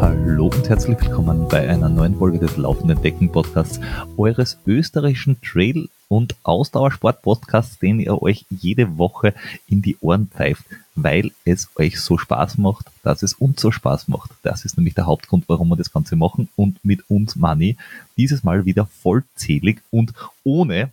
Hallo 0.00 0.46
und 0.46 0.66
herzlich 0.70 0.98
willkommen 0.98 1.46
bei 1.48 1.68
einer 1.68 1.90
neuen 1.90 2.16
Folge 2.16 2.38
des 2.38 2.56
Laufenden 2.56 3.02
Decken 3.02 3.30
Podcasts, 3.30 3.78
eures 4.16 4.56
österreichischen 4.66 5.38
Trail- 5.42 5.90
und 6.08 6.34
Ausdauersport-Podcasts, 6.44 7.78
den 7.78 8.00
ihr 8.00 8.22
euch 8.22 8.46
jede 8.48 8.96
Woche 8.96 9.34
in 9.68 9.82
die 9.82 9.98
Ohren 10.00 10.28
pfeift, 10.28 10.64
weil 10.94 11.32
es 11.44 11.68
euch 11.76 12.00
so 12.00 12.16
Spaß 12.16 12.56
macht, 12.56 12.86
dass 13.02 13.22
es 13.22 13.34
uns 13.34 13.60
so 13.60 13.70
Spaß 13.70 14.08
macht. 14.08 14.30
Das 14.42 14.64
ist 14.64 14.78
nämlich 14.78 14.94
der 14.94 15.04
Hauptgrund, 15.04 15.44
warum 15.46 15.68
wir 15.68 15.76
das 15.76 15.92
Ganze 15.92 16.16
machen 16.16 16.48
und 16.56 16.82
mit 16.82 17.10
uns 17.10 17.36
Money 17.36 17.76
dieses 18.16 18.44
Mal 18.44 18.64
wieder 18.64 18.86
vollzählig 18.86 19.82
und 19.90 20.14
ohne 20.42 20.90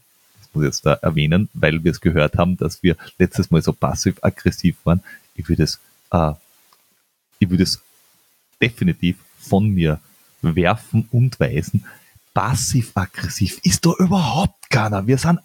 das 0.48 0.55
muss 0.55 0.64
ich 0.64 0.68
jetzt 0.68 0.86
da 0.86 0.93
erwähnen, 0.93 1.50
weil 1.54 1.84
wir 1.84 1.91
es 1.91 2.02
gehört 2.02 2.38
haben, 2.38 2.57
dass 2.57 2.82
wir 2.84 2.96
letztes 3.18 3.52
Mal 3.52 3.61
so 3.61 3.73
passiv-aggressiv 3.73 4.78
waren. 4.83 5.04
Ich 5.36 5.47
würde 5.50 5.64
es, 5.64 5.79
äh, 6.11 6.33
ich 7.39 7.50
würde 7.50 7.64
es 7.64 7.82
definitiv 8.61 9.18
von 9.39 9.69
mir 9.69 10.00
werfen 10.41 11.07
und 11.11 11.39
weisen. 11.39 11.86
Passiv-aggressiv 12.33 13.60
ist 13.64 13.86
da 13.86 13.93
überhaupt 13.97 14.69
keiner. 14.69 15.05
Wir 15.07 15.18
sind 15.18 15.39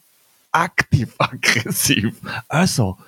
aktiv-aggressiv. 0.52 2.15
Also, 2.48 2.98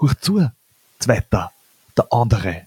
hoch 0.00 0.14
zu, 0.14 0.50
zweiter, 0.98 1.52
der 1.96 2.06
andere. 2.10 2.66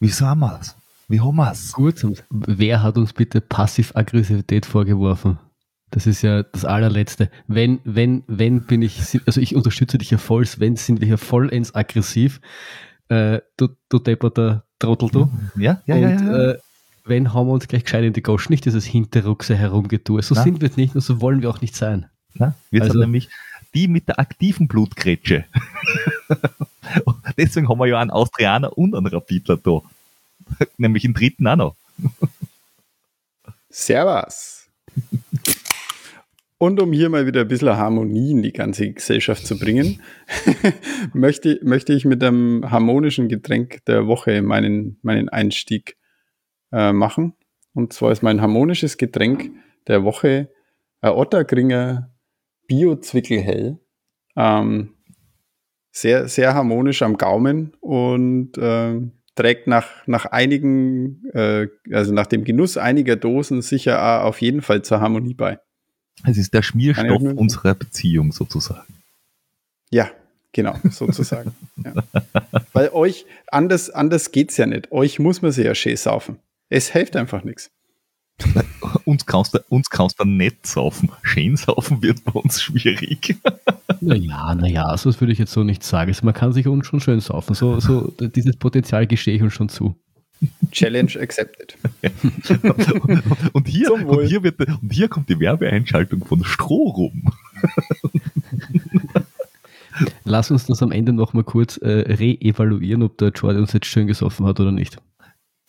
Wie 0.00 0.08
sind 0.08 0.38
wir's? 0.38 0.76
Wie 1.08 1.20
haben 1.20 1.36
wir's? 1.36 1.72
Gut, 1.72 2.06
wer 2.30 2.82
hat 2.82 2.96
uns 2.96 3.12
bitte 3.12 3.40
Passiv-Aggressivität 3.40 4.66
vorgeworfen? 4.66 5.38
Das 5.94 6.08
ist 6.08 6.22
ja 6.22 6.42
das 6.42 6.64
allerletzte. 6.64 7.30
Wenn, 7.46 7.78
wenn, 7.84 8.24
wenn 8.26 8.62
bin 8.62 8.82
ich, 8.82 8.98
also 9.26 9.40
ich 9.40 9.54
unterstütze 9.54 9.96
dich 9.96 10.10
ja 10.10 10.18
voll, 10.18 10.44
wenn 10.58 10.74
sind 10.74 11.00
wir 11.00 11.06
hier 11.06 11.18
vollends 11.18 11.72
aggressiv. 11.72 12.40
Äh, 13.08 13.42
du, 13.56 13.68
du 13.88 14.00
depperter 14.00 14.64
Trottel, 14.80 15.08
du. 15.10 15.30
Ja, 15.54 15.80
ja, 15.86 15.94
Und 15.94 16.02
ja. 16.02 16.10
ja. 16.10 16.50
Äh, 16.50 16.58
wenn 17.04 17.32
hauen 17.32 17.46
wir 17.46 17.52
uns 17.52 17.68
gleich 17.68 17.84
gescheit 17.84 18.02
in 18.02 18.12
die 18.12 18.22
Gosch, 18.22 18.48
nicht 18.50 18.64
dieses 18.64 18.84
Hinterruckse 18.84 19.54
herumgetue. 19.54 20.20
So 20.22 20.34
Na? 20.34 20.42
sind 20.42 20.60
wir 20.60 20.70
nicht 20.74 20.96
und 20.96 21.00
so 21.00 21.20
wollen 21.20 21.42
wir 21.42 21.50
auch 21.50 21.60
nicht 21.60 21.76
sein. 21.76 22.06
Na, 22.34 22.56
wir 22.72 22.82
Also- 22.82 22.94
sind 22.94 23.02
nämlich 23.02 23.28
die 23.72 23.86
mit 23.86 24.08
der 24.08 24.18
aktiven 24.18 24.66
Blutgrätsche. 24.66 25.44
Deswegen 27.38 27.68
haben 27.68 27.78
wir 27.78 27.86
ja 27.86 28.00
einen 28.00 28.10
Austrianer 28.10 28.76
und 28.76 28.96
einen 28.96 29.06
Rapidler 29.06 29.58
da. 29.58 29.80
Nämlich 30.76 31.04
den 31.04 31.14
dritten 31.14 31.46
auch 31.46 31.56
noch. 31.56 31.76
Servus. 33.70 34.66
Und 36.64 36.80
um 36.80 36.94
hier 36.94 37.10
mal 37.10 37.26
wieder 37.26 37.42
ein 37.42 37.48
bisschen 37.48 37.76
Harmonie 37.76 38.30
in 38.30 38.42
die 38.42 38.54
ganze 38.54 38.90
Gesellschaft 38.90 39.46
zu 39.46 39.58
bringen, 39.58 40.00
möchte, 41.12 41.60
möchte 41.62 41.92
ich 41.92 42.06
mit 42.06 42.24
einem 42.24 42.70
harmonischen 42.70 43.28
Getränk 43.28 43.84
der 43.84 44.06
Woche 44.06 44.40
meinen, 44.40 44.98
meinen 45.02 45.28
Einstieg 45.28 45.98
äh, 46.72 46.94
machen. 46.94 47.34
Und 47.74 47.92
zwar 47.92 48.12
ist 48.12 48.22
mein 48.22 48.40
harmonisches 48.40 48.96
Getränk 48.96 49.50
der 49.88 50.04
Woche 50.04 50.48
ein 51.02 51.10
Ottergringer 51.10 52.14
Bio-Zwickelhell. 52.66 53.78
Ähm, 54.34 54.94
sehr, 55.90 56.28
sehr 56.28 56.54
harmonisch 56.54 57.02
am 57.02 57.18
Gaumen 57.18 57.74
und 57.80 58.52
ähm, 58.56 59.12
trägt 59.34 59.66
nach, 59.66 60.06
nach 60.06 60.24
einigen, 60.24 61.26
äh, 61.34 61.66
also 61.92 62.14
nach 62.14 62.26
dem 62.26 62.42
Genuss 62.42 62.78
einiger 62.78 63.16
Dosen 63.16 63.60
sicher 63.60 64.24
auf 64.24 64.40
jeden 64.40 64.62
Fall 64.62 64.80
zur 64.80 65.02
Harmonie 65.02 65.34
bei. 65.34 65.58
Es 66.22 66.38
ist 66.38 66.54
der 66.54 66.62
Schmierstoff 66.62 67.22
unserer 67.22 67.74
Beziehung 67.74 68.32
sozusagen. 68.32 68.94
Ja, 69.90 70.10
genau, 70.52 70.78
sozusagen. 70.90 71.54
ja. 71.84 71.92
Weil 72.72 72.90
euch, 72.90 73.26
anders, 73.48 73.90
anders 73.90 74.32
geht's 74.32 74.56
ja 74.56 74.66
nicht. 74.66 74.92
Euch 74.92 75.18
muss 75.18 75.42
man 75.42 75.52
sich 75.52 75.66
ja 75.66 75.74
schön 75.74 75.96
saufen. 75.96 76.38
Es 76.68 76.90
hilft 76.90 77.16
einfach 77.16 77.44
nichts. 77.44 77.70
Uns 79.04 79.26
kannst 79.26 79.54
du, 79.54 79.60
uns 79.68 79.90
kannst 79.90 80.18
du 80.18 80.24
nicht 80.24 80.66
saufen. 80.66 81.10
Schön 81.22 81.56
saufen 81.56 82.02
wird 82.02 82.24
bei 82.24 82.32
uns 82.32 82.60
schwierig. 82.62 83.36
Naja, 84.00 84.54
naja, 84.54 84.96
so 84.96 85.18
würde 85.20 85.32
ich 85.32 85.38
jetzt 85.38 85.52
so 85.52 85.62
nicht 85.62 85.84
sagen. 85.84 86.10
Also 86.10 86.24
man 86.24 86.34
kann 86.34 86.52
sich 86.52 86.66
uns 86.66 86.86
schon 86.86 87.00
schön 87.00 87.20
saufen. 87.20 87.54
So, 87.54 87.78
so 87.80 88.12
dieses 88.18 88.56
Potenzial 88.56 89.06
gestehe 89.06 89.36
ich 89.36 89.42
uns 89.42 89.52
schon 89.52 89.68
zu. 89.68 89.94
Challenge 90.70 91.12
accepted. 91.20 91.76
Und 93.52 93.68
hier, 93.68 93.92
und 93.92 94.26
hier, 94.26 94.42
wird, 94.42 94.60
und 94.60 94.92
hier 94.92 95.08
kommt 95.08 95.28
die 95.28 95.38
Werbeeinschaltung 95.38 96.24
von 96.24 96.44
Strohrum. 96.44 97.32
Lass 100.24 100.50
uns 100.50 100.66
das 100.66 100.82
am 100.82 100.92
Ende 100.92 101.12
nochmal 101.12 101.44
kurz 101.44 101.76
äh, 101.76 101.88
re-evaluieren, 101.88 103.02
ob 103.02 103.16
der 103.18 103.28
Jordan 103.28 103.62
uns 103.62 103.72
jetzt 103.72 103.86
schön 103.86 104.06
gesoffen 104.06 104.44
hat 104.44 104.60
oder 104.60 104.72
nicht. 104.72 104.98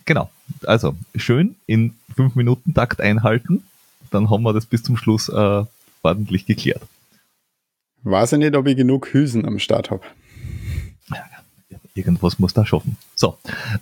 Genau. 0.05 0.29
Also, 0.63 0.95
schön 1.15 1.55
in 1.67 1.93
5 2.15 2.35
Minuten 2.35 2.73
Takt 2.73 3.01
einhalten. 3.01 3.63
Dann 4.11 4.29
haben 4.29 4.43
wir 4.43 4.53
das 4.53 4.65
bis 4.65 4.83
zum 4.83 4.97
Schluss 4.97 5.29
äh, 5.29 5.63
ordentlich 6.01 6.45
geklärt. 6.45 6.81
Weiß 8.03 8.33
ich 8.33 8.39
nicht, 8.39 8.55
ob 8.55 8.67
ich 8.67 8.77
genug 8.77 9.13
Hülsen 9.13 9.45
am 9.45 9.59
Start 9.59 9.91
habe. 9.91 10.03
Irgendwas 11.95 12.39
muss 12.39 12.53
da 12.53 12.65
schaffen. 12.65 12.97
So, 13.15 13.37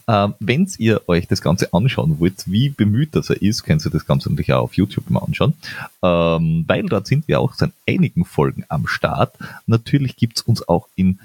ähm, 0.08 0.36
wenn 0.40 0.70
ihr 0.78 1.02
euch 1.08 1.28
das 1.28 1.42
Ganze 1.42 1.74
anschauen 1.74 2.20
wollt, 2.20 2.44
wie 2.46 2.70
bemüht 2.70 3.16
das 3.16 3.32
er 3.32 3.42
ist, 3.42 3.64
könnt 3.64 3.84
ihr 3.84 3.90
das 3.90 4.06
Ganze 4.06 4.30
natürlich 4.30 4.54
auch 4.54 4.62
auf 4.62 4.76
YouTube 4.76 5.10
mal 5.10 5.24
anschauen, 5.24 5.56
ähm, 6.04 6.64
weil 6.68 6.84
dort 6.84 7.08
sind 7.08 7.28
wir 7.28 7.40
auch 7.40 7.56
seit 7.56 7.72
einigen 7.88 8.24
Folgen 8.24 8.66
am 8.70 8.86
Start. 8.86 9.36
Natürlich 9.66 10.16
gibt's 10.16 10.44
uns 10.44 10.68
auch 10.68 10.88
in 10.96 11.20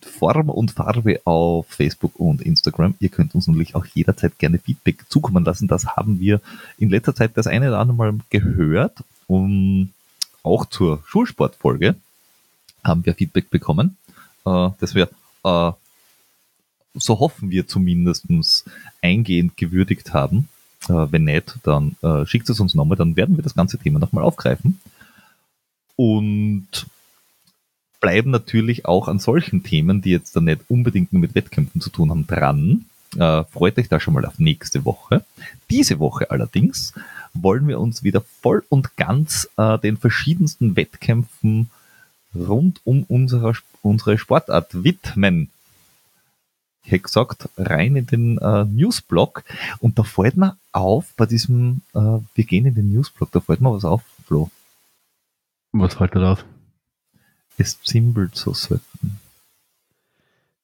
Form 0.00 0.48
und 0.48 0.70
Farbe 0.70 1.20
auf 1.24 1.66
Facebook 1.68 2.18
und 2.20 2.40
Instagram. 2.40 2.94
Ihr 3.00 3.08
könnt 3.08 3.34
uns 3.34 3.48
natürlich 3.48 3.74
auch 3.74 3.84
jederzeit 3.86 4.38
gerne 4.38 4.58
Feedback 4.58 5.04
zukommen 5.08 5.44
lassen. 5.44 5.66
Das 5.66 5.86
haben 5.86 6.20
wir 6.20 6.40
in 6.78 6.88
letzter 6.88 7.16
Zeit 7.16 7.32
das 7.34 7.48
eine 7.48 7.68
oder 7.68 7.80
andere 7.80 7.96
Mal 7.96 8.14
gehört. 8.30 9.02
Um, 9.26 9.90
auch 10.42 10.64
zur 10.66 11.02
Schulsportfolge 11.06 11.96
haben 12.84 13.04
wir 13.04 13.14
Feedback 13.14 13.50
bekommen, 13.50 13.96
äh, 14.46 14.68
dass 14.78 14.94
wir 14.94 15.08
äh, 15.44 15.72
so 16.94 17.20
hoffen 17.20 17.50
wir 17.50 17.66
zumindestens 17.66 18.64
eingehend 19.02 19.56
gewürdigt 19.56 20.12
haben. 20.12 20.48
Äh, 20.88 21.06
wenn 21.10 21.24
nicht, 21.24 21.58
dann 21.62 21.96
äh, 22.02 22.26
schickt 22.26 22.48
es 22.50 22.60
uns 22.60 22.74
nochmal, 22.74 22.96
dann 22.96 23.16
werden 23.16 23.36
wir 23.36 23.42
das 23.42 23.54
ganze 23.54 23.78
Thema 23.78 23.98
nochmal 23.98 24.24
aufgreifen. 24.24 24.80
Und 25.96 26.86
bleiben 28.00 28.30
natürlich 28.30 28.86
auch 28.86 29.08
an 29.08 29.18
solchen 29.18 29.62
Themen, 29.62 30.02
die 30.02 30.10
jetzt 30.10 30.36
dann 30.36 30.44
nicht 30.44 30.60
unbedingt 30.68 31.12
nur 31.12 31.20
mit 31.20 31.34
Wettkämpfen 31.34 31.80
zu 31.80 31.90
tun 31.90 32.10
haben, 32.10 32.26
dran. 32.26 32.84
Äh, 33.16 33.44
freut 33.44 33.78
euch 33.78 33.88
da 33.88 33.98
schon 33.98 34.14
mal 34.14 34.24
auf 34.24 34.38
nächste 34.38 34.84
Woche. 34.84 35.24
Diese 35.70 35.98
Woche 35.98 36.30
allerdings 36.30 36.92
wollen 37.34 37.66
wir 37.66 37.80
uns 37.80 38.02
wieder 38.02 38.22
voll 38.42 38.64
und 38.68 38.96
ganz 38.96 39.48
äh, 39.56 39.78
den 39.78 39.96
verschiedensten 39.96 40.76
Wettkämpfen 40.76 41.70
rund 42.34 42.80
um 42.84 43.04
unsere, 43.04 43.54
unsere 43.82 44.18
Sportart 44.18 44.84
widmen 44.84 45.50
ich 46.88 46.92
hätte 46.92 47.02
gesagt, 47.02 47.50
rein 47.58 47.96
in 47.96 48.06
den 48.06 48.38
äh, 48.38 48.64
Newsblog 48.64 49.44
und 49.78 49.98
da 49.98 50.04
fällt 50.04 50.38
mir 50.38 50.56
auf, 50.72 51.12
bei 51.18 51.26
diesem, 51.26 51.82
äh, 51.92 51.98
wir 51.98 52.44
gehen 52.44 52.64
in 52.64 52.74
den 52.74 52.90
Newsblog, 52.90 53.30
da 53.30 53.40
fällt 53.40 53.60
mir 53.60 53.70
was 53.70 53.84
auf, 53.84 54.00
Flo. 54.26 54.50
Was 55.72 55.96
fällt 55.96 56.14
da 56.14 56.20
drauf? 56.20 56.46
Es 57.58 57.82
zimbelt 57.82 58.36
so 58.36 58.54
selten. 58.54 59.20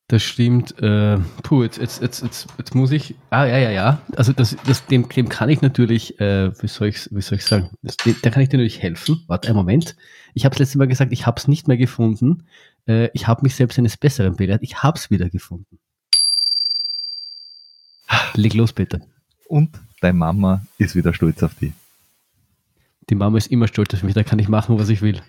Das 0.08 0.22
stimmt. 0.22 0.78
Äh, 0.80 1.18
puh, 1.42 1.62
jetzt, 1.62 1.76
jetzt, 1.76 2.00
jetzt, 2.00 2.22
jetzt, 2.22 2.46
jetzt 2.56 2.74
muss 2.74 2.90
ich. 2.90 3.14
Ah, 3.28 3.44
ja, 3.44 3.58
ja, 3.58 3.70
ja. 3.70 4.00
Also 4.16 4.32
das, 4.32 4.56
das, 4.64 4.86
dem, 4.86 5.06
dem 5.10 5.28
kann 5.28 5.50
ich 5.50 5.60
natürlich, 5.60 6.18
äh, 6.20 6.52
wie 6.62 6.68
soll 6.68 6.88
ich, 6.88 7.06
wie 7.10 7.20
soll 7.20 7.36
ich 7.36 7.44
sagen, 7.44 7.68
das, 7.82 7.98
dem, 7.98 8.16
da 8.22 8.30
kann 8.30 8.42
ich 8.42 8.48
dir 8.48 8.56
natürlich 8.56 8.80
helfen. 8.80 9.22
Warte 9.26 9.48
einen 9.48 9.58
Moment. 9.58 9.94
Ich 10.32 10.46
habe 10.46 10.54
das 10.54 10.60
letzte 10.60 10.78
Mal 10.78 10.88
gesagt, 10.88 11.12
ich 11.12 11.26
habe 11.26 11.38
es 11.38 11.48
nicht 11.48 11.68
mehr 11.68 11.76
gefunden. 11.76 12.46
Äh, 12.86 13.10
ich 13.12 13.26
habe 13.26 13.42
mich 13.42 13.54
selbst 13.56 13.78
eines 13.78 13.98
Besseren 13.98 14.36
belehrt. 14.36 14.62
Ich 14.62 14.82
habe 14.82 14.98
es 14.98 15.10
wieder 15.10 15.28
gefunden. 15.28 15.78
Leg 18.34 18.54
los, 18.54 18.72
bitte. 18.72 19.00
Und 19.48 19.70
deine 20.00 20.14
Mama 20.18 20.62
ist 20.78 20.94
wieder 20.94 21.14
stolz 21.14 21.42
auf 21.42 21.54
dich. 21.54 21.72
Die 23.10 23.14
Mama 23.14 23.36
ist 23.38 23.48
immer 23.50 23.68
stolz 23.68 23.92
auf 23.94 24.02
mich, 24.02 24.14
da 24.14 24.22
kann 24.22 24.38
ich 24.38 24.48
machen, 24.48 24.78
was 24.78 24.88
ich 24.88 25.02
will. 25.02 25.20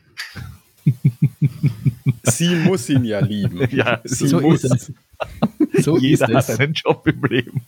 Sie 2.23 2.55
muss 2.55 2.89
ihn 2.89 3.05
ja 3.05 3.19
lieben. 3.19 3.67
Ja, 3.71 3.99
Sie 4.03 4.27
so 4.27 4.39
muss. 4.39 4.63
ist 4.63 4.93
es. 5.73 5.83
So 5.83 5.97
Jeder 5.97 6.29
ist 6.29 6.35
hat 6.35 6.49
es. 6.49 6.59
einen 6.59 6.73
Job 6.73 7.05
im 7.07 7.23
Leben. 7.23 7.61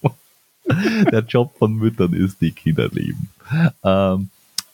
Der 1.12 1.22
Job 1.22 1.58
von 1.58 1.74
Müttern 1.74 2.14
ist 2.14 2.42
die 2.42 2.52
Kinder 2.52 2.90
lieben. 2.90 3.30
Ähm, 3.84 4.30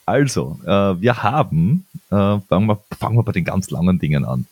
also, 0.06 0.60
äh, 0.66 0.69
wir 1.01 1.24
haben, 1.24 1.86
äh, 2.10 2.40
fangen, 2.40 2.68
wir, 2.68 2.80
fangen 3.00 3.16
wir 3.18 3.24
bei 3.24 3.31
den 3.31 3.45
ganz 3.45 3.69
langen 3.69 4.00
Dingen 4.00 4.25
an. 4.25 4.45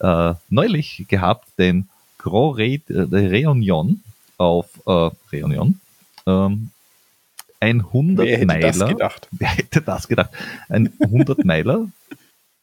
Äh, 0.00 0.34
neulich 0.50 1.04
gehabt 1.08 1.46
den 1.58 1.88
Grand 2.18 2.58
Re 2.58 2.80
äh, 2.88 3.46
Reunion 3.46 4.00
auf 4.42 4.68
äh, 4.86 5.10
Reunion. 5.32 5.80
Ähm, 6.26 6.70
ein 7.60 7.80
100 7.80 8.26
Wer 8.26 8.38
hätte 8.38 8.46
das 8.46 8.76
Meiler. 8.76 8.92
gedacht? 8.92 9.28
Wer 9.32 9.48
hätte 9.48 9.82
das 9.82 10.08
gedacht? 10.08 10.30
Ein 10.68 10.92
100 11.00 11.44
Meiler 11.44 11.88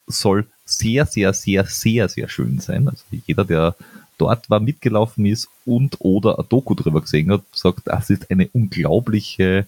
soll 0.07 0.47
sehr, 0.65 1.05
sehr, 1.05 1.33
sehr, 1.33 1.65
sehr, 1.65 2.09
sehr 2.09 2.27
schön 2.27 2.59
sein. 2.59 2.87
Also 2.89 3.03
jeder, 3.25 3.45
der 3.45 3.75
dort 4.17 4.49
war, 4.49 4.59
mitgelaufen 4.59 5.25
ist 5.25 5.47
und 5.65 5.95
oder 5.99 6.37
ein 6.37 6.45
Doku 6.49 6.75
drüber 6.75 7.01
gesehen 7.01 7.31
hat, 7.31 7.43
sagt, 7.53 7.81
das 7.85 8.09
ist 8.09 8.29
eine 8.29 8.49
unglaubliche 8.51 9.65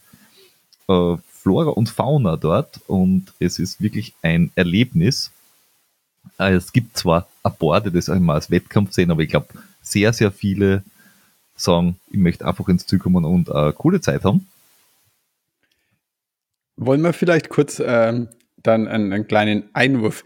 äh, 0.90 1.18
Flora 1.42 1.70
und 1.72 1.90
Fauna 1.90 2.36
dort 2.36 2.82
und 2.88 3.34
es 3.40 3.58
ist 3.58 3.82
wirklich 3.82 4.14
ein 4.22 4.52
Erlebnis. 4.56 5.32
Äh, 6.38 6.54
es 6.56 6.74
gibt 6.74 6.98
zwar 6.98 7.28
die 7.44 7.92
das 7.92 8.10
einmal 8.10 8.36
als 8.36 8.52
Wettkampf 8.52 8.92
sehen, 8.92 9.12
aber 9.12 9.22
ich 9.22 9.30
glaube, 9.30 9.48
sehr, 9.82 10.12
sehr 10.12 10.32
viele 10.32 10.84
sagen, 11.64 11.98
ich 12.10 12.18
möchte 12.18 12.46
einfach 12.46 12.68
ins 12.68 12.86
Ziel 12.86 13.00
kommen 13.00 13.26
und 13.26 13.52
eine 13.52 13.74
coole 13.74 14.02
Zeit 14.02 14.24
haben. 14.24 14.48
Wollen 16.78 17.02
wir 17.02 17.14
vielleicht 17.14 17.50
kurz 17.50 17.82
ähm, 17.86 18.30
dann 18.64 18.88
einen, 18.88 19.14
einen, 19.14 19.28
kleinen 19.28 19.64
Einwurf. 19.74 20.24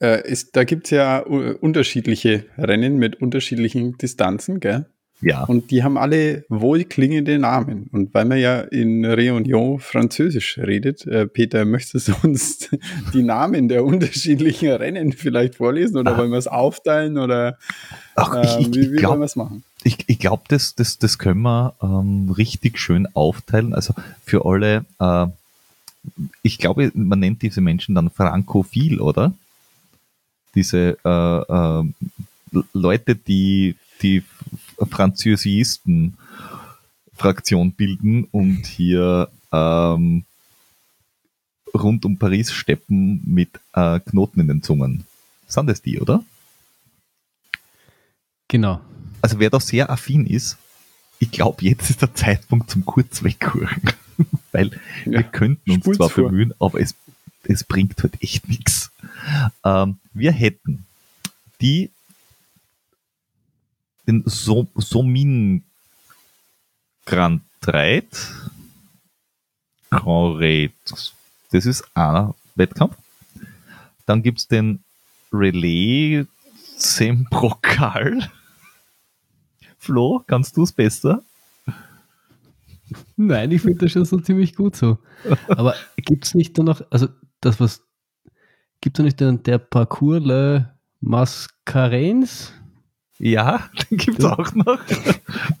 Äh, 0.00 0.28
ist, 0.28 0.56
da 0.56 0.64
gibt 0.64 0.86
es 0.86 0.90
ja 0.90 1.18
unterschiedliche 1.20 2.46
Rennen 2.58 2.96
mit 2.96 3.20
unterschiedlichen 3.20 3.96
Distanzen, 3.98 4.60
gell? 4.60 4.86
Ja. 5.22 5.44
Und 5.44 5.70
die 5.70 5.84
haben 5.84 5.96
alle 5.96 6.44
wohlklingende 6.48 7.38
Namen. 7.38 7.88
Und 7.92 8.12
weil 8.12 8.24
man 8.24 8.38
ja 8.38 8.60
in 8.60 9.06
Réunion 9.06 9.78
Französisch 9.78 10.58
redet, 10.58 11.06
äh, 11.06 11.26
Peter, 11.26 11.64
möchtest 11.64 12.08
du 12.08 12.14
uns 12.22 12.68
die 13.14 13.22
Namen 13.22 13.68
der 13.68 13.84
unterschiedlichen 13.84 14.70
Rennen 14.70 15.12
vielleicht 15.12 15.54
vorlesen 15.54 15.96
oder 15.96 16.14
ah. 16.14 16.18
wollen 16.18 16.32
wir 16.32 16.38
es 16.38 16.48
aufteilen 16.48 17.18
oder 17.18 17.56
Ach, 18.16 18.34
äh, 18.34 18.60
ich, 18.60 18.74
wie, 18.74 18.92
wie 18.92 18.96
glaub, 18.96 19.12
wollen 19.12 19.20
wir 19.20 19.26
es 19.26 19.36
machen? 19.36 19.62
Ich, 19.84 19.98
ich 20.06 20.18
glaube, 20.18 20.44
das, 20.48 20.74
das, 20.74 20.98
das 20.98 21.18
können 21.18 21.42
wir 21.42 21.74
ähm, 21.82 22.30
richtig 22.30 22.78
schön 22.78 23.08
aufteilen. 23.14 23.74
Also 23.74 23.94
für 24.24 24.44
alle, 24.44 24.84
äh, 25.00 25.26
ich 26.42 26.58
glaube, 26.58 26.92
man 26.94 27.20
nennt 27.20 27.42
diese 27.42 27.60
Menschen 27.60 27.94
dann 27.94 28.10
frankophil, 28.10 29.00
oder? 29.00 29.32
Diese 30.54 30.98
äh, 31.04 31.80
äh, 31.80 32.62
Leute, 32.72 33.16
die 33.16 33.76
die 34.02 34.22
Französisten 34.90 36.18
Fraktion 37.14 37.72
bilden 37.72 38.24
und 38.24 38.66
hier 38.66 39.28
ähm, 39.52 40.24
rund 41.74 42.04
um 42.04 42.18
Paris 42.18 42.52
steppen 42.52 43.22
mit 43.24 43.60
äh, 43.74 44.00
Knoten 44.00 44.40
in 44.40 44.48
den 44.48 44.62
Zungen. 44.62 45.04
Sind 45.46 45.68
das 45.68 45.82
die, 45.82 46.00
oder? 46.00 46.24
Genau. 48.48 48.80
Also 49.22 49.38
wer 49.38 49.50
da 49.50 49.60
sehr 49.60 49.88
affin 49.88 50.26
ist, 50.26 50.58
ich 51.18 51.30
glaube, 51.30 51.64
jetzt 51.64 51.88
ist 51.88 52.02
der 52.02 52.14
Zeitpunkt 52.14 52.68
zum 52.68 52.84
kurz 52.84 53.22
wegkuchen. 53.22 53.82
Weil 54.52 54.72
ja, 55.06 55.12
wir 55.12 55.22
könnten 55.22 55.70
uns 55.70 55.84
zwar 55.84 56.10
vor. 56.10 56.28
bemühen, 56.28 56.52
aber 56.58 56.80
es, 56.80 56.94
es 57.44 57.64
bringt 57.64 58.02
halt 58.02 58.20
echt 58.22 58.48
nichts. 58.48 58.90
Ähm, 59.64 59.98
wir 60.12 60.32
hätten 60.32 60.84
die 61.60 61.90
den 64.06 64.24
so 64.26 64.66
Somin 64.74 65.62
Grand 67.06 67.42
Reit. 67.62 68.32
Grand 69.90 70.40
Raid. 70.40 70.72
Das 71.52 71.66
ist 71.66 71.84
einer 71.94 72.34
Wettkampf. 72.56 72.96
Dann 74.06 74.22
gibt's 74.22 74.48
den 74.48 74.82
Relais 75.32 76.26
Sembrokal. 76.76 78.30
Flo, 79.82 80.22
kannst 80.28 80.56
du 80.56 80.62
es 80.62 80.70
besser? 80.70 81.24
Nein, 83.16 83.50
ich 83.50 83.62
finde 83.62 83.78
das 83.78 83.90
schon 83.90 84.04
so 84.04 84.20
ziemlich 84.20 84.54
gut 84.54 84.76
so. 84.76 84.98
Aber 85.48 85.74
gibt 85.96 86.24
es 86.24 86.36
nicht 86.36 86.56
dann 86.56 86.66
noch, 86.66 86.82
also 86.90 87.08
das 87.40 87.58
was, 87.58 87.82
gibt 88.80 89.00
es 89.00 89.04
nicht 89.04 89.18
den, 89.20 89.42
der 89.42 89.58
Parcours 89.58 90.24
Le 90.24 90.72
Mascarenes? 91.00 92.52
Ja, 93.18 93.68
den 93.90 93.98
gibt 93.98 94.20
es 94.20 94.24
auch 94.24 94.54
noch. 94.54 94.78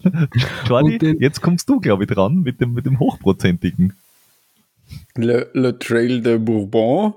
Jordi, 0.68 0.98
den, 0.98 1.18
jetzt 1.18 1.40
kommst 1.40 1.68
du, 1.68 1.80
glaube 1.80 2.04
ich, 2.04 2.10
dran 2.10 2.42
mit 2.42 2.60
dem, 2.60 2.74
mit 2.74 2.86
dem 2.86 3.00
Hochprozentigen. 3.00 3.94
Le, 5.16 5.50
Le 5.52 5.76
Trail 5.76 6.22
de 6.22 6.38
Bourbon. 6.38 7.14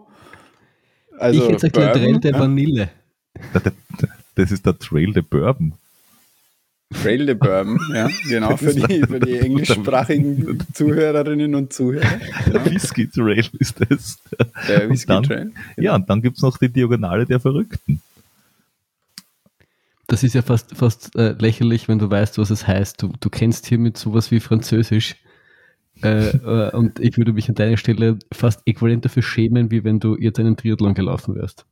Also 1.19 1.40
ich 1.40 1.50
hätte 1.50 1.69
gesagt, 1.69 1.75
Le 1.75 1.92
Trail 1.92 2.19
de 2.19 2.34
Vanille. 2.34 2.90
Das 4.34 4.52
ist 4.52 4.66
der 4.66 4.80
Trail 4.80 5.13
de 5.13 5.22
Bourbon. 5.22 5.75
Trail 6.93 7.25
de 7.25 7.35
Bourbon, 7.35 7.79
ja, 7.93 8.09
genau, 8.29 8.57
für 8.57 8.73
die, 8.73 9.01
für 9.07 9.19
die 9.19 9.39
englischsprachigen 9.39 10.59
Zuhörerinnen 10.73 11.55
und 11.55 11.73
Zuhörer. 11.73 12.19
Genau. 12.45 12.65
Whisky 12.65 13.07
Trail 13.07 13.45
ist 13.59 13.81
das. 13.89 14.19
Der 14.67 14.89
Whisky 14.89 15.07
dann, 15.07 15.23
Trail. 15.23 15.51
Genau. 15.75 15.85
Ja, 15.85 15.95
und 15.95 16.09
dann 16.09 16.21
gibt 16.21 16.37
es 16.37 16.43
noch 16.43 16.57
die 16.57 16.69
Diagonale 16.69 17.25
der 17.25 17.39
Verrückten. 17.39 18.01
Das 20.07 20.23
ist 20.23 20.35
ja 20.35 20.43
fast, 20.43 20.77
fast 20.77 21.15
äh, 21.15 21.31
lächerlich, 21.39 21.87
wenn 21.87 21.97
du 21.97 22.09
weißt, 22.09 22.37
was 22.37 22.51
es 22.51 22.67
heißt. 22.67 23.01
Du, 23.01 23.13
du 23.19 23.29
kennst 23.29 23.65
hiermit 23.65 23.97
sowas 23.97 24.29
wie 24.29 24.39
Französisch. 24.39 25.15
Äh, 26.03 26.27
äh, 26.27 26.75
und 26.75 26.99
ich 26.99 27.17
würde 27.17 27.33
mich 27.33 27.49
an 27.49 27.55
deiner 27.55 27.77
Stelle 27.77 28.19
fast 28.31 28.61
äquivalent 28.67 29.05
dafür 29.05 29.23
schämen, 29.23 29.71
wie 29.71 29.83
wenn 29.83 29.99
du 29.99 30.15
jetzt 30.17 30.39
einen 30.39 30.57
Triathlon 30.57 30.93
gelaufen 30.93 31.35
wärst. 31.35 31.65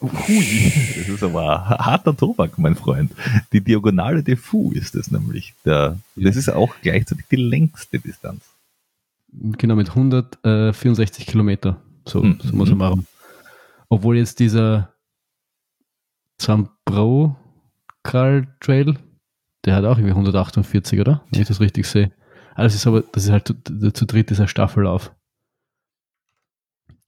Hui, 0.00 0.72
das 0.96 1.08
ist 1.08 1.22
aber 1.22 1.68
harter 1.68 2.16
Tobak, 2.16 2.58
mein 2.58 2.74
Freund. 2.74 3.12
Die 3.52 3.60
Diagonale 3.60 4.22
de 4.22 4.36
Fou 4.36 4.72
ist 4.72 4.94
es 4.94 5.10
nämlich. 5.10 5.54
Der, 5.64 5.98
das 6.16 6.36
ist 6.36 6.48
auch 6.48 6.74
gleichzeitig 6.82 7.26
die 7.30 7.36
längste 7.36 7.98
Distanz. 7.98 8.42
Genau, 9.32 9.76
mit 9.76 9.90
164 9.90 11.26
Kilometer. 11.26 11.76
So, 12.06 12.22
mhm. 12.22 12.38
so 12.42 12.56
muss 12.56 12.70
man 12.70 12.78
machen. 12.78 13.06
Obwohl 13.88 14.16
jetzt 14.16 14.38
dieser 14.38 14.92
Zambro 16.38 17.36
Carl 18.02 18.48
Trail, 18.60 18.98
der 19.64 19.76
hat 19.76 19.84
auch 19.84 19.98
irgendwie 19.98 20.12
148, 20.12 21.00
oder? 21.00 21.22
Wenn 21.30 21.42
ich 21.42 21.48
das 21.48 21.60
richtig 21.60 21.86
sehe. 21.86 22.10
Also 22.54 22.76
ist 22.76 22.86
aber, 22.86 23.02
das 23.12 23.24
ist 23.24 23.30
halt 23.30 23.46
zu, 23.46 23.92
zu 23.92 24.06
dritt 24.06 24.30
dieser 24.30 24.48
Staffellauf. 24.48 25.12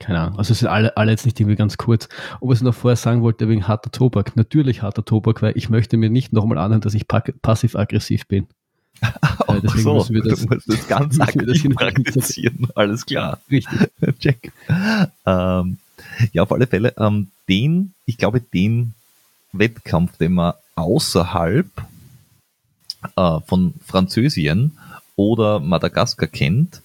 Keine 0.03 0.19
Ahnung. 0.19 0.39
Also 0.39 0.53
sind 0.53 0.67
alle, 0.67 0.97
alle 0.97 1.13
jetzt 1.13 1.25
nicht 1.25 1.39
irgendwie 1.39 1.55
ganz 1.55 1.77
kurz. 1.77 2.09
Und 2.41 2.51
was 2.51 2.59
ich 2.59 2.65
noch 2.65 2.75
vorher 2.75 2.97
sagen 2.97 3.23
wollte, 3.23 3.49
wegen 3.49 3.69
harter 3.69 3.93
Tobak. 3.93 4.37
Natürlich 4.37 4.83
harter 4.83 5.05
Tobak, 5.05 5.43
weil 5.43 5.57
ich 5.57 5.71
möchte 5.71 5.97
mir 5.97 6.11
nicht 6.11 6.33
nochmal 6.33 6.59
anhören, 6.59 6.81
dass 6.81 6.95
ich 6.95 7.07
passiv-aggressiv 7.07 8.27
bin. 8.27 8.49
Ach 9.21 9.61
deswegen 9.63 9.83
so, 9.83 9.95
müssen 9.95 10.15
wir 10.15 10.23
das, 10.25 10.45
das 10.67 10.89
ganz 10.89 11.21
aktiv 11.21 11.63
das 11.63 11.75
praktizieren. 11.75 12.67
Alles 12.75 13.07
klar. 13.07 13.39
Richtig. 13.49 13.91
Check. 14.19 14.53
Ähm, 15.25 15.79
ja, 16.33 16.43
auf 16.43 16.51
alle 16.51 16.67
Fälle, 16.67 16.95
ähm, 16.99 17.29
den, 17.49 17.95
ich 18.05 18.19
glaube, 18.19 18.41
den 18.41 18.95
Wettkampf, 19.53 20.17
den 20.19 20.35
man 20.35 20.55
außerhalb 20.75 21.67
äh, 23.17 23.41
von 23.47 23.75
Französien 23.87 24.77
oder 25.15 25.61
Madagaskar 25.61 26.27
kennt, 26.27 26.83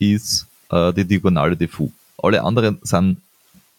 ist 0.00 0.48
äh, 0.70 0.92
die 0.92 1.04
Diagonale 1.04 1.56
de 1.56 1.68
Fou. 1.68 1.92
Alle 2.22 2.42
anderen 2.42 2.78
sind 2.82 3.20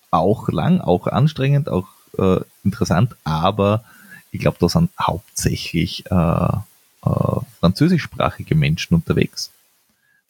auch 0.09 0.49
lang, 0.49 0.81
auch 0.81 1.07
anstrengend, 1.07 1.69
auch 1.69 1.87
äh, 2.17 2.39
interessant, 2.63 3.15
aber 3.23 3.83
ich 4.31 4.39
glaube, 4.41 4.57
da 4.59 4.69
sind 4.69 4.89
hauptsächlich 4.99 6.05
äh, 6.09 6.15
äh, 6.15 7.39
französischsprachige 7.59 8.55
Menschen 8.55 8.95
unterwegs. 8.95 9.51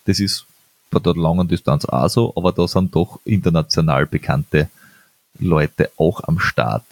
Das 0.06 0.20
ist 0.20 0.46
bei 0.90 1.00
der 1.00 1.16
langen 1.16 1.48
Distanz 1.48 1.86
auch 1.86 2.10
so, 2.10 2.34
aber 2.36 2.52
da 2.52 2.68
sind 2.68 2.96
doch 2.96 3.20
international 3.26 4.06
bekannte 4.06 4.70
Leute 5.40 5.92
auch 5.98 6.24
am 6.24 6.40
Start 6.40 6.86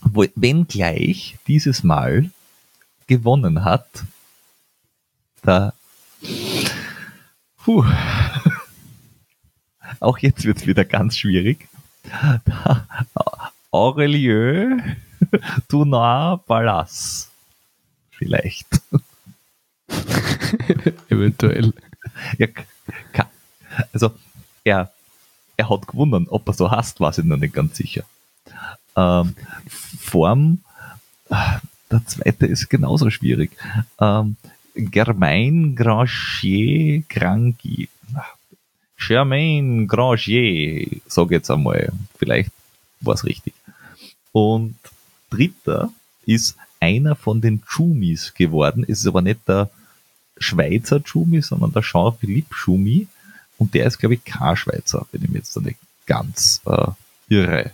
wenngleich 0.00 1.38
dieses 1.46 1.82
Mal 1.82 2.30
gewonnen 3.06 3.64
hat, 3.64 3.88
da 5.42 5.72
puh, 7.64 7.84
auch 10.00 10.18
jetzt 10.18 10.44
wird 10.44 10.58
es 10.58 10.66
wieder 10.66 10.84
ganz 10.84 11.16
schwierig. 11.16 11.68
Aurelieu 13.70 14.78
Dunard 15.68 16.46
Ballas. 16.46 17.30
Vielleicht. 18.10 18.80
Eventuell. 21.08 21.72
Ja, 22.38 22.48
also, 23.92 24.12
er, 24.64 24.90
er 25.56 25.70
hat 25.70 25.86
gewonnen. 25.86 26.26
Ob 26.28 26.48
er 26.48 26.54
so 26.54 26.70
hasst, 26.70 27.00
weiß 27.00 27.18
ich 27.18 27.24
noch 27.24 27.36
nicht 27.36 27.54
ganz 27.54 27.76
sicher. 27.76 28.04
Ähm, 28.96 29.34
Form, 29.68 30.62
der 31.30 32.06
zweite 32.06 32.46
ist 32.46 32.68
genauso 32.68 33.10
schwierig. 33.10 33.52
Ähm, 34.00 34.36
Germain 34.74 35.74
Grangier 35.74 37.02
Grangi. 37.08 37.88
Germain 38.98 39.86
Grangier, 39.86 41.00
sag 41.06 41.30
jetzt 41.30 41.50
einmal, 41.50 41.92
vielleicht 42.18 42.50
war 43.00 43.14
es 43.14 43.24
richtig. 43.24 43.54
Und 44.32 44.76
dritter 45.30 45.92
ist 46.26 46.56
einer 46.80 47.14
von 47.14 47.40
den 47.40 47.62
Chumis 47.64 48.34
geworden. 48.34 48.84
Es 48.86 49.00
ist 49.00 49.06
aber 49.06 49.22
nicht 49.22 49.40
der 49.48 49.70
Schweizer 50.38 51.00
Chumi, 51.00 51.40
sondern 51.42 51.72
der 51.72 51.82
Jean-Philippe 51.82 52.54
Chumi. 52.54 53.08
Und 53.56 53.74
der 53.74 53.86
ist, 53.86 53.98
glaube 53.98 54.14
ich, 54.14 54.24
kein 54.24 54.56
Schweizer, 54.56 55.06
wenn 55.10 55.24
ich 55.24 55.30
mir 55.30 55.38
jetzt 55.38 55.56
da 55.56 55.60
nicht 55.60 55.78
ganz 56.06 56.60
äh, 56.66 56.88
irre. 57.28 57.72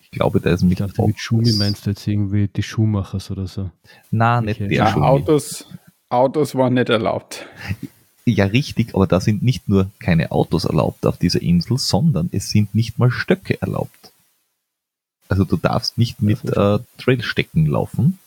Ich 0.00 0.10
glaube, 0.10 0.40
der 0.40 0.52
ist 0.54 0.62
mit, 0.62 0.72
Ich 0.72 0.78
dachte, 0.86 1.02
mit 1.06 1.20
Schumi 1.20 1.52
meinst 1.52 1.84
du 1.84 1.90
jetzt 1.90 2.06
irgendwie 2.06 2.48
die 2.48 2.62
Schuhmachers 2.62 3.30
oder 3.30 3.46
so. 3.46 3.70
Nein, 4.10 4.46
nicht 4.46 4.60
der 4.60 4.72
Ja, 4.72 4.92
Schumi. 4.92 5.04
Autos, 5.04 5.66
Autos 6.08 6.54
waren 6.54 6.74
nicht 6.74 6.88
erlaubt. 6.88 7.46
Ja, 8.28 8.46
richtig, 8.46 8.94
aber 8.94 9.06
da 9.06 9.20
sind 9.20 9.42
nicht 9.42 9.68
nur 9.68 9.90
keine 10.00 10.32
Autos 10.32 10.64
erlaubt 10.64 11.06
auf 11.06 11.16
dieser 11.16 11.40
Insel, 11.40 11.78
sondern 11.78 12.28
es 12.32 12.50
sind 12.50 12.74
nicht 12.74 12.98
mal 12.98 13.10
Stöcke 13.10 13.60
erlaubt. 13.62 14.12
Also 15.28 15.44
du 15.44 15.56
darfst 15.56 15.96
nicht 15.96 16.20
mit 16.20 16.44
äh, 16.44 16.78
Trailstecken 16.98 17.66
laufen. 17.66 18.18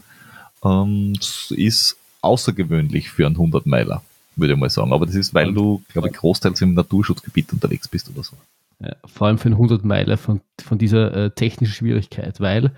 Ähm, 0.64 1.14
das 1.16 1.52
ist 1.52 1.98
außergewöhnlich 2.22 3.10
für 3.10 3.26
einen 3.26 3.36
100-Meiler, 3.36 4.02
würde 4.38 4.54
ich 4.54 4.60
mal 4.60 4.70
sagen. 4.70 4.94
Aber 4.94 5.06
das 5.06 5.16
ist, 5.16 5.34
weil 5.34 5.54
du, 5.54 5.82
glaube 5.92 6.08
ich, 6.08 6.16
großteils 6.16 6.62
im 6.62 6.76
Naturschutzgebiet 6.76 7.52
unterwegs 7.52 7.90
bist 7.90 8.10
oder 8.10 8.24
so. 8.24 8.38
Ja, 8.80 8.96
vor 9.06 9.28
allem 9.28 9.38
für 9.38 9.48
einen 9.48 9.56
100 9.56 9.84
Meiler 9.84 10.18
von, 10.18 10.40
von 10.62 10.78
dieser 10.78 11.14
äh, 11.14 11.32
technischen 11.32 11.74
Schwierigkeit, 11.74 12.40
weil, 12.40 12.72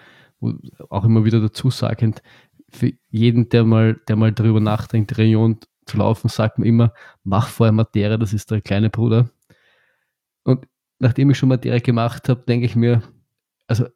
auch 0.90 1.06
immer 1.06 1.24
wieder 1.24 1.40
dazu 1.40 1.70
sagend, 1.70 2.24
für 2.72 2.94
jeden, 3.12 3.50
der 3.50 3.64
mal, 3.64 4.00
der 4.08 4.16
mal 4.16 4.32
darüber 4.32 4.60
nachdenkt, 4.60 5.18
Region 5.20 5.60
zu 5.92 5.98
laufen, 5.98 6.30
sagt 6.30 6.58
man 6.58 6.68
immer, 6.68 6.94
mach 7.24 7.48
vorher 7.48 7.72
Materie, 7.72 8.18
das 8.18 8.34
ist 8.34 8.50
der 8.52 8.62
kleine 8.62 8.90
Bruder. 8.90 9.30
Und 10.44 10.68
nachdem 11.00 11.30
ich 11.30 11.38
schon 11.38 11.50
Materie 11.50 11.82
gemacht 11.82 12.30
habe, 12.30 12.42
denke 12.48 12.66
ich 12.66 12.76
mir, 12.76 13.04
also 13.68 13.88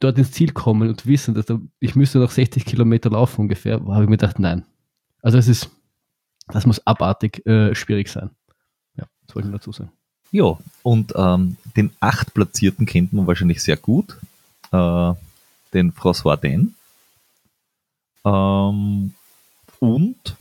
dort 0.00 0.18
ins 0.18 0.32
Ziel 0.32 0.52
kommen 0.52 0.88
und 0.88 1.06
wissen, 1.06 1.34
dass 1.34 1.46
da, 1.46 1.58
ich 1.80 1.94
müsste 1.94 2.18
noch 2.18 2.30
60 2.30 2.64
Kilometer 2.64 3.10
laufen 3.10 3.42
ungefähr, 3.42 3.74
habe 3.74 4.02
ich 4.02 4.10
mir 4.10 4.16
gedacht, 4.16 4.38
nein. 4.38 4.64
Also 5.22 5.38
es 5.38 5.48
ist, 5.48 5.70
das 6.48 6.66
muss 6.66 6.86
abartig 6.86 7.44
äh, 7.46 7.74
schwierig 7.74 8.08
sein. 8.08 8.30
Ja, 8.96 9.04
das 9.26 9.34
wollte 9.34 9.48
ich 9.48 9.54
dazu 9.54 9.72
sagen. 9.72 9.92
Ja, 10.32 10.58
und 10.82 11.12
ähm, 11.16 11.56
den 11.76 11.92
Achtplatzierten 12.00 12.84
kennt 12.84 13.12
man 13.12 13.26
wahrscheinlich 13.26 13.62
sehr 13.62 13.76
gut, 13.76 14.18
äh, 14.72 15.12
den 15.72 15.92
François 15.92 16.36
Den. 16.36 16.74
Ähm, 18.24 19.14
und 19.78 20.36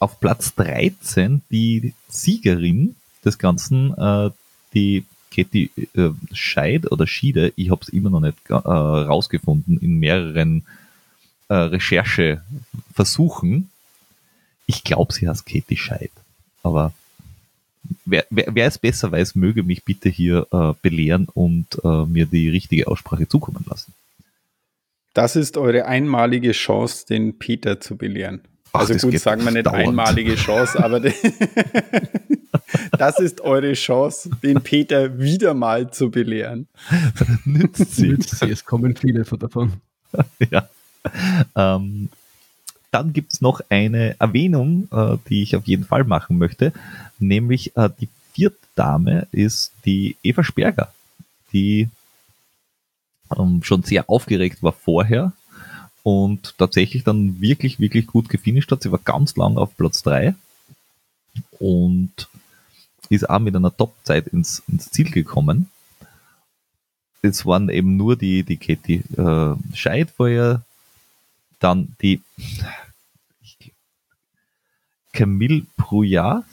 auf 0.00 0.18
Platz 0.18 0.54
13 0.56 1.42
die 1.50 1.94
Siegerin 2.08 2.96
des 3.24 3.38
Ganzen, 3.38 3.96
äh, 3.96 4.30
die 4.74 5.04
Katie 5.32 5.70
äh, 5.94 6.10
Scheid 6.32 6.90
oder 6.90 7.06
Schiede, 7.06 7.52
ich 7.54 7.70
habe 7.70 7.82
es 7.82 7.90
immer 7.90 8.10
noch 8.10 8.18
nicht 8.20 8.36
äh, 8.48 8.54
rausgefunden 8.54 9.78
in 9.78 9.98
mehreren 9.98 10.66
äh, 11.48 11.54
Rechercheversuchen. 11.54 13.70
Ich 14.66 14.82
glaube, 14.82 15.12
sie 15.12 15.28
heißt 15.28 15.46
Katie 15.46 15.76
Scheid, 15.76 16.10
aber 16.62 16.92
wer, 18.04 18.26
wer, 18.30 18.46
wer 18.52 18.66
es 18.66 18.78
besser 18.78 19.12
weiß, 19.12 19.34
möge 19.34 19.62
mich 19.62 19.84
bitte 19.84 20.08
hier 20.08 20.46
äh, 20.50 20.72
belehren 20.82 21.28
und 21.32 21.66
äh, 21.84 22.06
mir 22.06 22.26
die 22.26 22.48
richtige 22.48 22.88
Aussprache 22.88 23.28
zukommen 23.28 23.64
lassen. 23.68 23.94
Das 25.12 25.36
ist 25.36 25.56
eure 25.56 25.86
einmalige 25.86 26.52
Chance, 26.52 27.06
den 27.06 27.38
Peter 27.38 27.80
zu 27.80 27.96
belehren. 27.96 28.42
Ach, 28.72 28.80
Also 28.80 28.94
gut, 29.08 29.18
sagen 29.18 29.44
wir 29.44 29.50
nicht 29.50 29.66
dauernd. 29.66 29.88
einmalige 29.88 30.36
Chance, 30.36 30.82
aber 30.82 31.00
das 32.98 33.18
ist 33.18 33.40
eure 33.40 33.72
Chance, 33.72 34.30
den 34.42 34.60
Peter 34.62 35.18
wieder 35.18 35.54
mal 35.54 35.90
zu 35.90 36.10
belehren. 36.10 36.68
Nützt 37.44 37.96
sie. 37.96 38.10
Es 38.48 38.64
kommen 38.64 38.96
viele 38.96 39.24
von 39.24 39.38
davon. 39.38 39.72
ja. 40.50 40.68
Ähm, 41.56 42.08
dann 42.90 43.12
gibt's 43.12 43.40
noch 43.40 43.60
eine 43.68 44.16
Erwähnung, 44.18 44.88
äh, 44.92 45.16
die 45.28 45.42
ich 45.42 45.56
auf 45.56 45.66
jeden 45.66 45.84
Fall 45.84 46.04
machen 46.04 46.38
möchte, 46.38 46.72
nämlich 47.18 47.76
äh, 47.76 47.88
die 48.00 48.08
vierte 48.32 48.58
Dame 48.74 49.26
ist 49.32 49.72
die 49.84 50.16
Eva 50.22 50.42
Sperger, 50.42 50.92
die 51.52 51.88
ähm, 53.36 53.62
schon 53.62 53.82
sehr 53.82 54.08
aufgeregt 54.10 54.62
war 54.62 54.72
vorher 54.72 55.32
und 56.02 56.56
tatsächlich 56.58 57.04
dann 57.04 57.40
wirklich, 57.40 57.78
wirklich 57.78 58.06
gut 58.06 58.28
gefinisht 58.28 58.70
hat. 58.70 58.82
Sie 58.82 58.92
war 58.92 59.00
ganz 59.00 59.36
lang 59.36 59.56
auf 59.56 59.76
Platz 59.76 60.02
drei 60.02 60.34
und 61.58 62.28
ist 63.08 63.28
auch 63.28 63.40
mit 63.40 63.56
einer 63.56 63.76
Top-Zeit 63.76 64.28
ins, 64.28 64.62
ins 64.68 64.90
Ziel 64.90 65.10
gekommen. 65.10 65.70
Es 67.22 67.44
waren 67.44 67.68
eben 67.68 67.96
nur 67.96 68.16
die, 68.16 68.44
die 68.44 68.56
Katie 68.56 69.02
äh, 69.16 69.56
Scheid 69.74 70.10
vorher, 70.10 70.62
dann 71.58 71.94
die 72.00 72.22
Camille 75.12 75.66
Brouillard, 75.76 76.44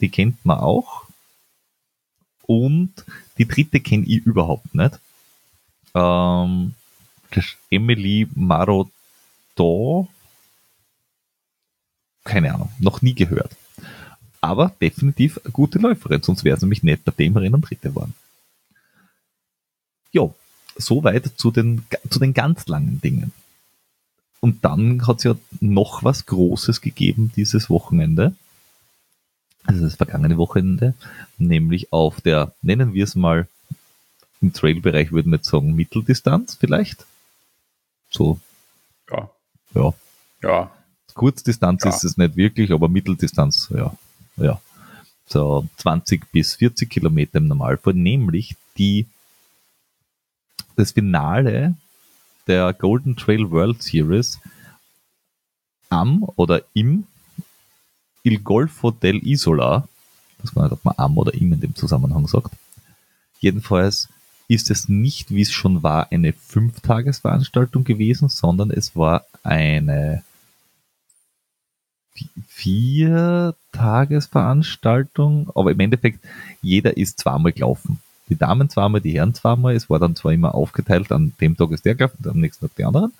die 0.00 0.08
kennt 0.08 0.44
man 0.44 0.58
auch. 0.58 1.06
Und 2.46 2.92
die 3.38 3.48
dritte 3.48 3.80
kenne 3.80 4.04
ich 4.04 4.26
überhaupt 4.26 4.74
nicht. 4.74 5.00
Ähm, 5.94 6.74
ist 7.36 7.56
Emily 7.70 8.28
Marodon. 8.34 10.08
Keine 12.24 12.54
Ahnung, 12.54 12.70
noch 12.78 13.02
nie 13.02 13.14
gehört. 13.14 13.56
Aber 14.40 14.72
definitiv 14.80 15.40
eine 15.44 15.52
gute 15.52 15.78
Läuferin, 15.78 16.22
sonst 16.22 16.44
wäre 16.44 16.58
sie 16.58 16.66
nämlich 16.66 16.82
nicht 16.82 17.04
bei 17.04 17.12
dem 17.12 17.36
Rennen 17.36 17.60
Dritte 17.60 17.88
geworden. 17.88 18.14
Jo, 20.10 20.34
soweit 20.76 21.30
zu 21.36 21.50
den, 21.50 21.84
zu 22.10 22.18
den 22.18 22.34
ganz 22.34 22.66
langen 22.66 23.00
Dingen. 23.00 23.32
Und 24.40 24.64
dann 24.64 25.06
hat 25.06 25.18
es 25.18 25.24
ja 25.24 25.36
noch 25.60 26.02
was 26.02 26.26
Großes 26.26 26.80
gegeben 26.80 27.32
dieses 27.36 27.70
Wochenende. 27.70 28.34
Also 29.64 29.82
das 29.82 29.94
vergangene 29.94 30.36
Wochenende, 30.36 30.94
nämlich 31.38 31.92
auf 31.92 32.20
der, 32.20 32.52
nennen 32.62 32.94
wir 32.94 33.04
es 33.04 33.14
mal, 33.14 33.46
im 34.40 34.52
Trailbereich 34.52 35.12
würden 35.12 35.30
wir 35.30 35.36
jetzt 35.36 35.48
sagen, 35.48 35.76
Mitteldistanz 35.76 36.56
vielleicht. 36.56 37.06
So, 38.12 38.38
Ja, 39.10 39.30
ja. 39.74 39.94
ja. 40.42 40.70
Kurzdistanz 41.14 41.84
Ja. 41.84 41.90
ist 41.90 42.04
es 42.04 42.16
nicht 42.16 42.36
wirklich, 42.36 42.70
aber 42.70 42.88
Mitteldistanz, 42.88 43.68
ja. 43.74 43.94
ja. 44.36 44.60
So 45.26 45.66
20 45.78 46.30
bis 46.30 46.54
40 46.56 46.88
Kilometer 46.90 47.38
im 47.38 47.48
Normalfall, 47.48 47.94
nämlich 47.94 48.54
die, 48.76 49.06
das 50.76 50.92
Finale 50.92 51.74
der 52.46 52.72
Golden 52.72 53.16
Trail 53.16 53.50
World 53.50 53.82
Series 53.82 54.38
am 55.88 56.24
oder 56.36 56.62
im 56.74 57.06
Il 58.24 58.38
Golfo 58.40 58.90
del 58.90 59.26
Isola, 59.26 59.86
das 60.38 60.54
weiß 60.54 60.64
nicht, 60.64 60.72
ob 60.72 60.84
man 60.84 60.94
am 60.96 61.18
oder 61.18 61.34
im 61.34 61.52
in 61.52 61.60
dem 61.60 61.74
Zusammenhang 61.74 62.26
sagt. 62.26 62.52
Jedenfalls 63.40 64.08
ist 64.48 64.70
es 64.70 64.88
nicht, 64.88 65.30
wie 65.30 65.42
es 65.42 65.52
schon 65.52 65.82
war, 65.82 66.10
eine 66.12 66.32
Fünftagesveranstaltung 66.32 67.84
gewesen, 67.84 68.28
sondern 68.28 68.70
es 68.70 68.94
war 68.96 69.24
eine 69.42 70.22
vier 72.46 73.54
Tagesveranstaltung, 73.72 75.50
aber 75.54 75.72
im 75.72 75.80
Endeffekt 75.80 76.20
jeder 76.60 76.96
ist 76.96 77.18
zweimal 77.20 77.52
gelaufen. 77.52 78.00
Die 78.28 78.36
Damen 78.36 78.70
zweimal, 78.70 79.00
die 79.00 79.14
Herren 79.14 79.34
zweimal. 79.34 79.74
Es 79.74 79.90
war 79.90 79.98
dann 79.98 80.16
zwar 80.16 80.32
immer 80.32 80.54
aufgeteilt, 80.54 81.10
an 81.12 81.32
dem 81.40 81.56
Tag 81.56 81.70
ist 81.70 81.84
der 81.84 81.94
gelaufen, 81.94 82.26
am 82.28 82.40
nächsten 82.40 82.66
Tag 82.66 82.76
die 82.76 82.84
anderen. 82.84 83.12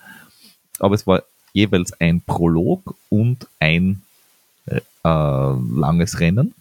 Aber 0.78 0.94
es 0.94 1.06
war 1.06 1.22
jeweils 1.52 1.92
ein 2.00 2.20
Prolog 2.20 2.94
und 3.08 3.46
ein 3.58 4.02
äh, 4.66 4.76
äh, 4.76 4.80
langes 5.04 6.20
Rennen. 6.20 6.54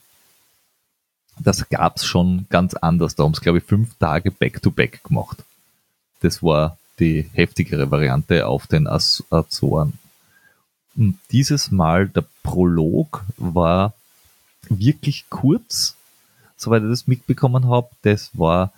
Das 1.44 1.70
gab's 1.70 2.06
schon 2.06 2.46
ganz 2.50 2.74
anders. 2.76 3.16
Da 3.16 3.24
haben 3.24 3.32
es, 3.32 3.42
glaube 3.42 3.60
ich, 3.60 3.64
fünf 3.64 3.96
Tage 3.96 4.32
Back-to-Back 4.32 5.04
gemacht. 5.04 5.44
Das 6.22 6.44
war 6.44 6.78
die 7.00 7.30
heftigere 7.34 7.90
Variante 7.90 8.48
auf 8.48 8.68
den 8.68 8.88
Az 8.88 9.24
Azoren. 9.30 9.94
Und 10.96 11.18
dieses 11.32 11.72
Mal 11.72 12.08
der 12.08 12.26
Prolog 12.44 13.24
war 13.38 13.94
wirklich 14.70 15.26
kurz, 15.30 15.96
soweit 16.58 16.84
ich 16.84 16.90
das 16.90 17.08
mitbekommen 17.08 17.68
habe. 17.68 17.90
Das 18.04 18.30
war 18.34 18.72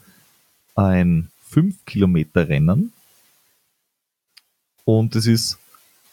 ein 0.75 1.29
5 1.49 1.85
Kilometer 1.85 2.47
Rennen. 2.47 2.93
Und 4.85 5.15
es 5.15 5.27
ist 5.27 5.57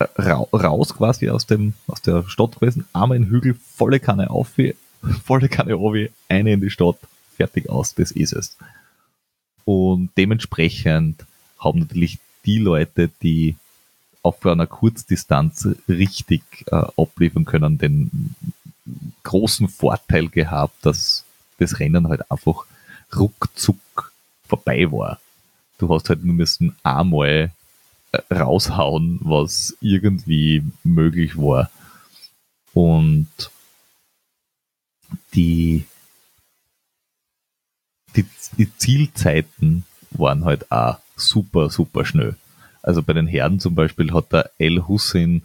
ra 0.00 0.46
raus 0.52 0.94
quasi 0.94 1.28
aus 1.28 1.46
dem, 1.46 1.74
aus 1.86 2.02
der 2.02 2.24
Stadt 2.28 2.56
gewesen. 2.56 2.86
Einmal 2.92 3.18
in 3.18 3.26
Hügel, 3.26 3.54
volle 3.54 4.00
Kanne 4.00 4.30
auf, 4.30 4.58
volle 5.24 5.48
Kanne 5.48 5.78
obi, 5.78 6.10
eine 6.28 6.52
in 6.52 6.60
die 6.60 6.70
Stadt, 6.70 6.98
fertig 7.36 7.68
aus, 7.68 7.94
das 7.94 8.10
ist 8.10 8.32
es. 8.32 8.56
Und 9.64 10.10
dementsprechend 10.16 11.24
haben 11.58 11.80
natürlich 11.80 12.18
die 12.44 12.58
Leute, 12.58 13.10
die 13.22 13.56
auf 14.22 14.44
einer 14.44 14.66
Kurzdistanz 14.66 15.68
richtig 15.88 16.42
äh, 16.66 16.82
abliefern 16.96 17.44
können, 17.44 17.78
den 17.78 18.34
großen 19.22 19.68
Vorteil 19.68 20.28
gehabt, 20.28 20.74
dass 20.84 21.24
das 21.58 21.78
Rennen 21.78 22.08
halt 22.08 22.30
einfach 22.30 22.64
ruckzuck 23.16 24.12
vorbei 24.46 24.90
war. 24.90 25.20
Du 25.78 25.88
hast 25.94 26.08
halt 26.08 26.24
nur 26.24 26.34
müssen 26.34 26.76
einmal 26.82 27.52
äh, 28.12 28.34
raushauen, 28.34 29.20
was 29.22 29.76
irgendwie 29.80 30.62
möglich 30.82 31.36
war. 31.36 31.70
Und 32.72 33.28
die, 35.34 35.86
die, 38.16 38.26
die 38.56 38.76
Zielzeiten 38.76 39.84
waren 40.10 40.44
halt 40.44 40.70
auch 40.70 40.98
super, 41.16 41.70
super 41.70 42.04
schnell. 42.04 42.36
Also 42.82 43.02
bei 43.02 43.12
den 43.12 43.26
Herren 43.26 43.60
zum 43.60 43.74
Beispiel 43.74 44.12
hat 44.12 44.32
der 44.32 44.50
El 44.58 44.86
Hussein 44.88 45.42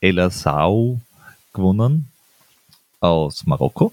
El 0.00 0.18
Assau 0.18 1.00
gewonnen 1.52 2.08
aus 3.00 3.46
Marokko. 3.46 3.92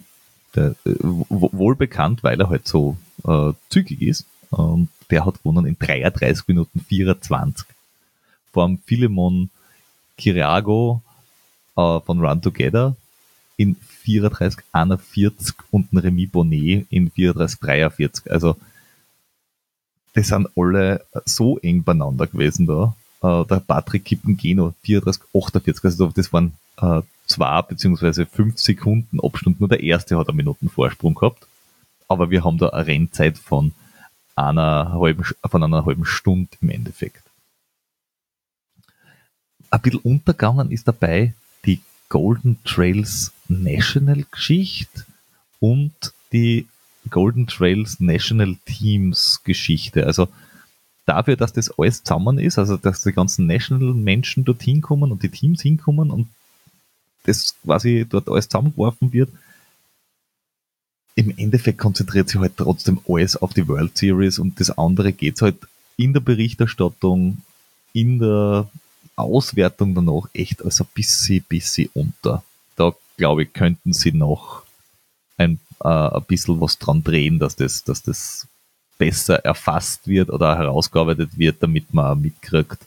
Der, 0.56 0.76
äh, 0.86 0.96
wohl 1.02 1.76
bekannt, 1.76 2.24
weil 2.24 2.40
er 2.42 2.50
halt 2.50 2.68
so 2.68 2.98
äh, 3.26 3.54
zügig 3.70 4.02
ist. 4.02 4.26
Und 4.50 4.90
der 5.10 5.26
hat 5.26 5.42
gewonnen 5.44 5.66
in 5.66 5.78
33 5.80 6.48
Minuten 6.48 6.82
24. 6.82 7.66
Vor 8.52 8.78
Philemon 8.86 9.50
Kiriago 10.18 11.02
äh, 11.78 12.00
von 12.02 12.20
Run 12.20 12.42
Together 12.42 12.96
in 13.56 13.78
34, 14.02 14.64
41 14.72 15.56
und 15.72 15.94
ein 15.94 15.98
Remy 15.98 16.28
Bonnet 16.28 16.88
in 16.90 17.12
34, 17.12 17.60
43. 17.60 18.32
Also, 18.32 18.58
die 20.16 20.24
sind 20.24 20.50
alle 20.56 21.06
so 21.26 21.58
eng 21.60 21.84
beieinander 21.84 22.28
gewesen 22.28 22.68
da. 22.68 22.96
Äh, 23.22 23.46
der 23.46 23.60
Patrick 23.60 24.06
Kippengeno 24.06 24.74
34, 24.82 25.24
48. 25.34 25.84
Also, 25.86 26.08
das 26.08 26.34
waren 26.34 26.54
äh, 26.82 27.02
zwei 27.28 27.62
beziehungsweise 27.62 28.26
fünf 28.26 28.60
Sekunden 28.60 29.20
Abstand. 29.22 29.60
Nur 29.60 29.70
der 29.70 29.84
erste 29.84 30.18
hat 30.18 30.28
einen 30.28 30.38
Minuten 30.38 30.70
Vorsprung 30.70 31.16
gehabt. 31.16 31.48
Aber 32.08 32.30
wir 32.30 32.44
haben 32.44 32.58
da 32.58 32.70
eine 32.70 32.88
Rennzeit 32.88 33.38
von 33.38 33.74
einer 34.36 34.94
halben, 34.94 35.24
von 35.24 35.64
einer 35.64 35.86
halben 35.86 36.06
Stunde 36.06 36.50
im 36.62 36.70
Endeffekt. 36.70 37.24
Ein 39.70 39.82
bisschen 39.82 40.02
untergegangen 40.02 40.72
ist 40.72 40.88
dabei 40.88 41.34
die 41.66 41.82
Golden 42.10 42.62
Trails 42.66 43.32
National 43.52 44.26
Geschichte 44.32 45.06
und 45.60 45.94
die 46.32 46.68
Golden 47.10 47.48
Trails 47.48 48.00
National 48.00 48.56
Teams 48.66 49.42
Geschichte. 49.44 50.06
Also 50.06 50.28
dafür, 51.06 51.36
dass 51.36 51.54
das 51.54 51.78
alles 51.78 52.04
zusammen 52.04 52.38
ist, 52.38 52.58
also 52.58 52.78
dass 52.78 53.02
die 53.04 53.12
ganzen 53.12 53.48
National 53.48 53.94
Menschen 53.94 54.46
dorthin 54.46 54.82
kommen 54.82 55.12
und 55.12 55.24
die 55.24 55.30
Teams 55.30 55.62
hinkommen 55.62 56.12
und 56.12 56.28
das 57.24 57.56
quasi 57.64 58.06
dort 58.10 58.30
alles 58.30 58.48
zusammengeworfen 58.48 59.14
wird, 59.14 59.30
im 61.16 61.38
Endeffekt 61.38 61.78
konzentriert 61.78 62.30
sich 62.30 62.40
halt 62.40 62.58
trotzdem 62.58 63.02
alles 63.08 63.36
auf 63.36 63.54
die 63.54 63.68
World 63.68 63.98
Series 63.98 64.40
und 64.40 64.60
das 64.60 64.78
andere 64.78 65.12
geht 65.12 65.42
halt 65.42 65.58
in 65.98 66.14
der 66.14 66.22
Berichterstattung, 66.22 67.42
in 67.94 68.20
der 68.20 68.70
Auswertung 69.16 69.94
danach 69.94 70.30
echt 70.34 70.64
als 70.64 70.82
ein 70.82 70.88
bisschen, 70.94 71.44
bisschen 71.48 71.90
unter. 71.94 72.44
Da 72.76 72.94
glaube 73.22 73.44
ich, 73.44 73.54
könnten 73.54 73.94
sie 73.94 74.12
noch 74.12 74.64
ein, 75.38 75.60
äh, 75.84 75.88
ein 75.88 76.24
bisschen 76.24 76.60
was 76.60 76.80
dran 76.80 77.04
drehen, 77.04 77.38
dass 77.38 77.56
das, 77.56 77.84
dass 77.84 78.02
das 78.02 78.48
besser 78.98 79.46
erfasst 79.46 80.08
wird 80.08 80.32
oder 80.32 80.58
herausgearbeitet 80.58 81.38
wird, 81.38 81.62
damit 81.62 81.94
man 81.94 82.06
auch 82.06 82.16
mitkriegt, 82.16 82.80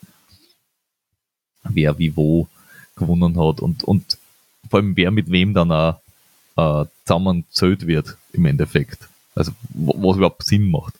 wer 1.62 1.96
wie 1.98 2.16
wo 2.16 2.48
gewonnen 2.96 3.38
hat 3.40 3.60
und, 3.60 3.84
und 3.84 4.18
vor 4.68 4.80
allem 4.80 4.96
wer 4.96 5.12
mit 5.12 5.30
wem 5.30 5.54
dann 5.54 5.70
auch 5.70 6.00
äh, 6.56 6.84
zusammengezählt 7.04 7.86
wird 7.86 8.16
im 8.32 8.46
Endeffekt. 8.46 9.08
Also 9.36 9.52
was 9.68 10.16
überhaupt 10.16 10.44
Sinn 10.44 10.68
macht. 10.68 10.94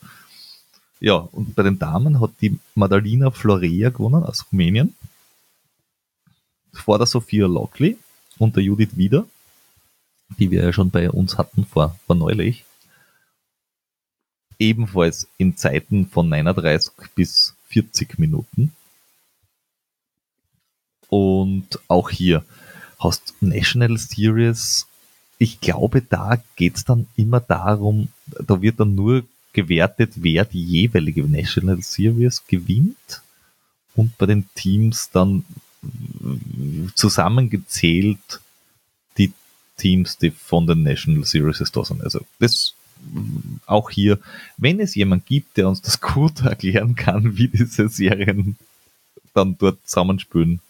Ja, 1.01 1.17
und 1.17 1.57
bei 1.57 1.65
den 1.65 1.81
Damen 1.81 2.21
hat 2.21 2.31
die 2.41 2.57
Madalina 2.77 3.33
Florea 3.33 3.91
gewonnen 3.91 4.23
aus 4.23 4.47
Rumänien. 4.53 4.95
Vor 6.73 6.99
der 6.99 7.09
Sophia 7.09 7.49
Lockley 7.49 7.99
und 8.39 8.57
der 8.57 8.63
Judith 8.63 8.97
Wieder, 8.97 9.27
die 10.39 10.51
wir 10.51 10.63
ja 10.63 10.73
schon 10.73 10.91
bei 10.91 11.11
uns 11.11 11.39
hatten 11.39 11.65
vor, 11.65 11.99
vor 12.07 12.17
neulich. 12.17 12.65
Ebenfalls 14.59 15.29
in 15.37 15.57
Zeiten 15.57 16.07
von 16.07 16.29
39 16.29 16.93
bis 17.15 17.55
40 17.69 18.19
Minuten. 18.19 18.73
Und 21.09 21.81
auch 21.89 22.11
hier 22.11 22.45
hast 22.99 23.35
National 23.41 23.99
Series 23.99 24.87
ich 25.39 25.61
glaube, 25.61 26.03
da 26.03 26.43
geht 26.57 26.77
es 26.77 26.85
dann 26.85 27.07
immer 27.17 27.41
darum, 27.41 28.09
da 28.27 28.61
wird 28.63 28.81
dann 28.81 28.95
nur 28.95 29.25
gewertet, 29.53 30.13
wer 30.17 30.45
die 30.45 30.65
jeweilige 30.65 31.23
National 31.25 31.83
Series 31.83 32.43
gewinnt 32.47 33.23
und 33.95 34.17
bei 34.19 34.27
den 34.27 34.49
Teams 34.55 35.11
dann 35.11 35.45
zusammengezählt 36.95 38.41
die 39.19 39.33
Teams, 39.77 40.19
die 40.19 40.31
von 40.31 40.67
den 40.67 40.83
National 40.83 41.25
Series 41.25 41.63
da 41.73 41.85
sind. 41.85 42.03
Also 42.03 42.21
das 42.39 42.75
auch 43.67 43.91
hier, 43.91 44.19
wenn 44.57 44.81
es 44.81 44.95
jemand 44.95 45.27
gibt, 45.27 45.57
der 45.57 45.69
uns 45.69 45.83
das 45.83 46.01
gut 46.01 46.43
erklären 46.43 46.95
kann, 46.95 47.37
wie 47.37 47.49
diese 47.49 47.89
Serien 47.89 48.57
dann 49.35 49.57
dort 49.59 49.79
zusammenspülen, 49.85 50.61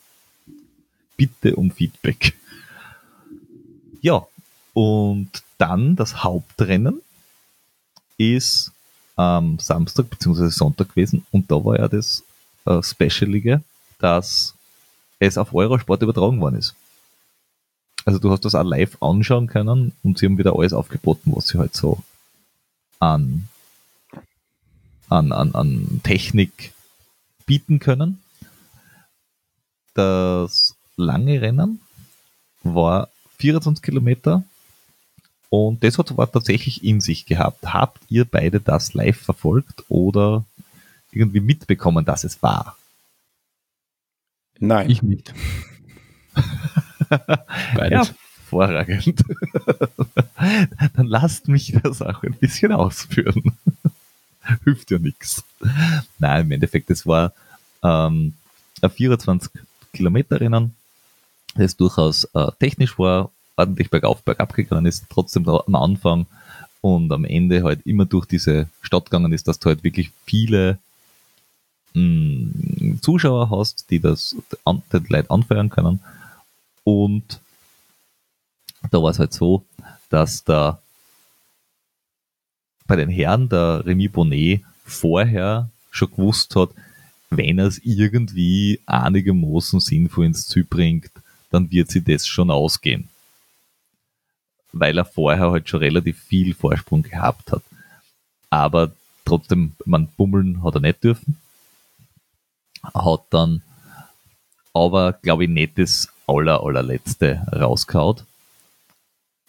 bitte 1.16 1.54
um 1.56 1.70
Feedback. 1.70 2.34
Ja, 4.00 4.26
und 4.72 5.30
dann 5.58 5.96
das 5.96 6.24
Hauptrennen 6.24 7.00
ist 8.18 8.72
am 9.16 9.58
Samstag 9.58 10.10
bzw. 10.10 10.48
Sonntag 10.48 10.90
gewesen 10.90 11.24
und 11.30 11.50
da 11.50 11.64
war 11.64 11.78
ja 11.78 11.88
das 11.88 12.24
äh, 12.64 12.82
Specialige, 12.82 13.62
dass 13.98 14.54
es 15.26 15.38
auf 15.38 15.54
Eurosport 15.54 16.02
übertragen 16.02 16.40
worden 16.40 16.56
ist. 16.56 16.74
Also 18.04 18.18
du 18.18 18.30
hast 18.30 18.44
das 18.44 18.54
auch 18.54 18.64
live 18.64 19.02
anschauen 19.02 19.46
können 19.46 19.92
und 20.02 20.18
sie 20.18 20.26
haben 20.26 20.38
wieder 20.38 20.56
alles 20.56 20.72
aufgeboten, 20.72 21.32
was 21.34 21.48
sie 21.48 21.58
halt 21.58 21.74
so 21.74 22.02
an, 22.98 23.48
an, 25.08 25.32
an, 25.32 25.54
an 25.54 26.00
Technik 26.02 26.74
bieten 27.46 27.78
können. 27.78 28.20
Das 29.94 30.74
lange 30.96 31.40
Rennen 31.40 31.80
war 32.62 33.08
24 33.38 33.82
Kilometer 33.82 34.44
und 35.48 35.84
das 35.84 35.98
hat 35.98 36.10
aber 36.10 36.30
tatsächlich 36.30 36.82
in 36.84 37.00
sich 37.00 37.26
gehabt. 37.26 37.72
Habt 37.72 38.00
ihr 38.08 38.24
beide 38.24 38.60
das 38.60 38.92
live 38.92 39.20
verfolgt 39.20 39.84
oder 39.88 40.44
irgendwie 41.12 41.40
mitbekommen, 41.40 42.04
dass 42.04 42.24
es 42.24 42.42
war? 42.42 42.76
Nein. 44.58 44.90
Ich 44.90 45.02
nicht. 45.02 45.34
Beides. 47.74 48.14
Hervorragend. 48.54 49.24
Dann 50.94 51.06
lasst 51.06 51.48
mich 51.48 51.76
das 51.82 52.02
auch 52.02 52.22
ein 52.22 52.34
bisschen 52.34 52.72
ausführen. 52.72 53.56
Hilft 54.64 54.90
ja 54.90 54.98
nichts. 54.98 55.44
Nein, 56.18 56.42
im 56.42 56.52
Endeffekt, 56.52 56.90
es 56.90 57.06
war 57.06 57.32
ähm, 57.82 58.34
ein 58.80 58.90
24 58.90 59.50
Kilometer 59.92 60.40
Rennen, 60.40 60.74
das 61.54 61.76
durchaus 61.76 62.24
äh, 62.34 62.50
technisch 62.58 62.98
war 62.98 63.30
ordentlich 63.56 63.88
bergauf, 63.88 64.22
bergab 64.22 64.52
gegangen 64.54 64.86
ist, 64.86 65.04
trotzdem 65.08 65.48
am 65.48 65.74
Anfang 65.74 66.26
und 66.80 67.10
am 67.12 67.24
Ende 67.24 67.62
halt 67.62 67.86
immer 67.86 68.04
durch 68.04 68.26
diese 68.26 68.68
Stadt 68.82 69.06
gegangen 69.06 69.32
ist, 69.32 69.48
dass 69.48 69.58
du 69.58 69.68
halt 69.68 69.84
wirklich 69.84 70.10
viele 70.26 70.78
mh, 71.94 72.02
mm, 72.02 72.98
Zuschauer 73.02 73.50
hast, 73.50 73.90
die 73.90 74.00
das 74.00 74.36
an, 74.64 74.82
den 74.92 75.06
Leute 75.08 75.30
anfeuern 75.30 75.70
können. 75.70 76.00
Und 76.84 77.40
da 78.90 79.02
war 79.02 79.10
es 79.10 79.18
halt 79.18 79.32
so, 79.32 79.64
dass 80.10 80.44
da 80.44 80.80
bei 82.86 82.96
den 82.96 83.08
Herren 83.08 83.48
der 83.48 83.84
Remy 83.86 84.08
Bonnet 84.08 84.62
vorher 84.84 85.70
schon 85.90 86.10
gewusst 86.10 86.54
hat, 86.56 86.70
wenn 87.30 87.58
er 87.58 87.66
es 87.66 87.78
irgendwie 87.82 88.80
einigermaßen 88.84 89.80
sinnvoll 89.80 90.26
ins 90.26 90.46
Ziel 90.46 90.64
bringt, 90.64 91.10
dann 91.50 91.70
wird 91.70 91.90
sie 91.90 92.02
das 92.02 92.26
schon 92.26 92.50
ausgehen 92.50 93.08
weil 94.74 94.98
er 94.98 95.04
vorher 95.04 95.50
halt 95.50 95.68
schon 95.68 95.80
relativ 95.80 96.20
viel 96.20 96.54
Vorsprung 96.54 97.02
gehabt 97.02 97.52
hat. 97.52 97.62
Aber 98.50 98.92
trotzdem, 99.24 99.72
man 99.84 100.08
bummeln 100.08 100.62
hat 100.62 100.74
er 100.74 100.80
nicht 100.80 101.02
dürfen. 101.02 101.36
Hat 102.92 103.24
dann 103.30 103.62
aber, 104.72 105.12
glaube 105.14 105.44
ich, 105.44 105.50
nicht 105.50 105.78
das 105.78 106.08
aller, 106.26 106.62
allerletzte 106.62 107.46
rausgehaut. 107.52 108.24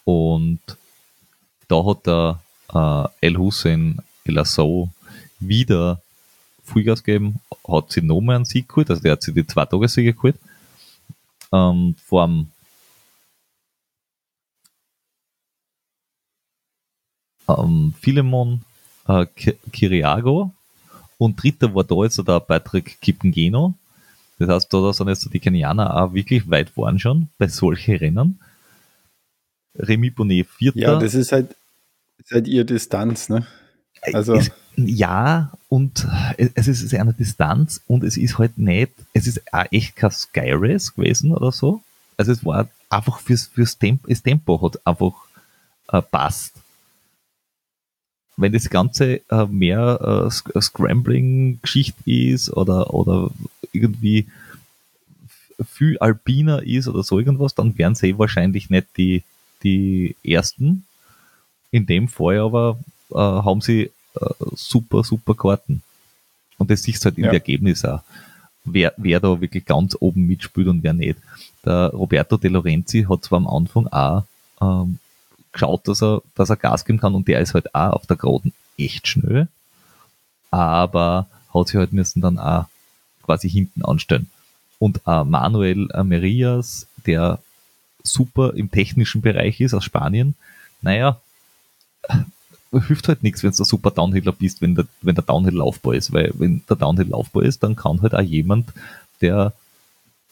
Und 0.04 0.60
da 1.68 1.84
hat 1.84 2.06
der 2.06 2.40
äh, 2.74 3.28
El 3.28 3.38
Hussein 3.38 4.00
El 4.24 4.38
Assou 4.40 4.90
wieder 5.40 6.02
Vollgas 6.64 7.04
gegeben, 7.04 7.42
hat 7.68 7.92
sie 7.92 8.02
nochmal 8.02 8.38
einen 8.38 8.46
Sieg 8.46 8.68
geholt, 8.68 8.90
also 8.90 9.02
der 9.02 9.14
hat 9.14 9.24
sich 9.24 9.34
die 9.34 9.46
zwei 9.46 9.66
Tagessiege 9.66 10.14
geholt. 10.14 10.38
Ähm, 11.52 11.96
vor 12.04 12.28
dem 12.28 12.52
ähm, 17.48 17.94
Philemon 18.00 18.64
äh, 19.08 19.26
Kiriago 19.72 20.52
und 21.18 21.42
dritter 21.42 21.74
war 21.74 21.84
da 21.84 21.96
jetzt 22.04 22.22
der 22.28 22.40
Patrick 22.40 23.00
Kippengeno. 23.02 23.74
Das 24.38 24.50
heißt, 24.50 24.74
da 24.74 24.94
sind 24.94 25.08
jetzt 25.08 25.34
die 25.34 25.40
Kenianer 25.40 25.96
auch 25.96 26.14
wirklich 26.14 26.50
weit 26.50 26.70
vorn 26.70 27.00
schon 27.00 27.30
bei 27.38 27.48
solchen 27.48 27.96
Rennen. 27.96 28.40
Remy 29.78 30.10
Bonnet 30.10 30.48
vierter. 30.48 30.80
Ja, 30.80 31.00
das 31.00 31.14
ist 31.14 31.32
halt, 31.32 31.56
das 32.18 32.28
ist 32.28 32.32
halt 32.32 32.48
ihre 32.48 32.66
Distanz, 32.66 33.30
ne? 33.30 33.46
Also 34.14 34.36
es, 34.36 34.52
ja, 34.76 35.52
und 35.70 36.08
es 36.38 36.68
ist 36.68 36.94
eine 36.94 37.14
Distanz 37.14 37.82
und 37.88 38.04
es 38.04 38.18
ist 38.18 38.38
halt 38.38 38.58
nicht, 38.58 38.92
es 39.14 39.26
ist 39.26 39.42
auch 39.54 39.66
echt 39.72 39.96
kein 39.96 40.12
Skyrace 40.12 40.94
gewesen 40.94 41.32
oder 41.32 41.52
so. 41.52 41.82
Also 42.18 42.32
es 42.32 42.46
war 42.46 42.68
einfach 42.90 43.20
fürs, 43.20 43.46
fürs 43.48 43.78
Tempo, 43.78 44.08
das 44.08 44.22
Tempo 44.22 44.62
hat 44.62 44.86
einfach 44.86 45.14
äh, 45.90 46.02
passt. 46.02 46.54
Wenn 48.38 48.52
das 48.52 48.70
Ganze 48.70 49.22
äh, 49.30 49.46
mehr 49.46 50.30
äh, 50.56 50.62
Scrambling-Geschichte 50.62 52.02
ist 52.06 52.52
oder, 52.52 52.94
oder 52.94 53.32
irgendwie 53.72 54.28
viel 55.64 55.98
alpiner 56.00 56.64
ist 56.64 56.88
oder 56.88 57.04
so 57.04 57.20
irgendwas, 57.20 57.56
dann 57.56 57.78
wären 57.78 57.96
sie 57.96 58.18
wahrscheinlich 58.18 58.70
nicht 58.70 58.88
die, 58.98 59.24
die 59.64 60.16
ersten. 60.24 60.86
In 61.72 61.86
dem 61.86 62.08
Fall 62.08 62.40
aber 62.40 62.78
äh, 63.12 63.16
haben 63.16 63.62
sie 63.62 63.92
äh, 64.16 64.30
super, 64.56 65.04
super 65.04 65.36
Karten. 65.36 65.82
Und 66.58 66.72
das 66.72 66.84
siehst 66.84 67.06
halt 67.06 67.18
im 67.18 67.26
ja. 67.26 67.34
Ergebnis 67.34 67.84
auch, 67.86 68.02
wer, 68.64 68.94
wer 68.98 69.20
da 69.20 69.40
wirklich 69.40 69.66
ganz 69.66 69.96
oben 70.00 70.26
mitspielt 70.26 70.68
und 70.68 70.84
wer 70.84 70.94
nicht. 70.94 71.20
Der 71.66 71.90
Roberto 71.90 72.38
De 72.38 72.50
Lorenzi 72.50 73.06
hat 73.10 73.24
zwar 73.24 73.38
am 73.38 73.48
Anfang 73.48 73.88
auch 73.88 74.24
ähm, 74.62 75.00
geschaut, 75.56 75.88
dass 75.88 76.04
er, 76.04 76.22
dass 76.36 76.50
er 76.50 76.58
Gas 76.58 76.86
geben 76.86 77.00
kann 77.00 77.16
und 77.16 77.28
der 77.28 77.40
ist 77.40 77.54
halt 77.54 77.74
auch 77.74 77.94
auf 77.94 78.06
der 78.06 78.18
Geraden 78.18 78.54
echt 78.78 79.08
schnell, 79.08 79.48
aber 80.52 81.28
hat 81.54 81.68
sich 81.68 81.78
halt 81.78 81.94
müssen 81.94 82.22
dann 82.22 82.38
auch 82.38 82.66
quasi 83.24 83.50
hinten 83.50 83.84
anstellen. 83.84 84.30
Und 84.78 85.02
äh, 85.08 85.24
Manuel 85.24 85.88
Merias, 86.04 86.88
der 87.06 87.40
super 88.04 88.54
im 88.54 88.70
technischen 88.70 89.22
Bereich 89.22 89.60
ist 89.62 89.74
aus 89.74 89.86
Spanien, 89.86 90.36
naja, 90.82 91.20
hilft 92.72 93.08
halt 93.08 93.24
nichts, 93.24 93.42
wenn 93.42 93.52
du 93.52 93.58
der 93.58 93.66
super 93.66 93.92
Downhiller 93.92 94.34
bist, 94.34 94.62
wenn 94.62 94.76
der, 94.76 94.86
wenn 95.02 95.16
der 95.16 95.24
Downhill-Laufbar 95.24 95.96
ist, 95.96 96.12
weil 96.12 96.32
wenn 96.36 96.62
der 96.70 96.76
Downhill-Laufbar 96.76 97.44
ist, 97.44 97.64
dann 97.64 97.76
kann 97.76 98.02
halt 98.02 98.14
auch 98.14 98.22
jemand, 98.22 98.74
der 99.22 99.54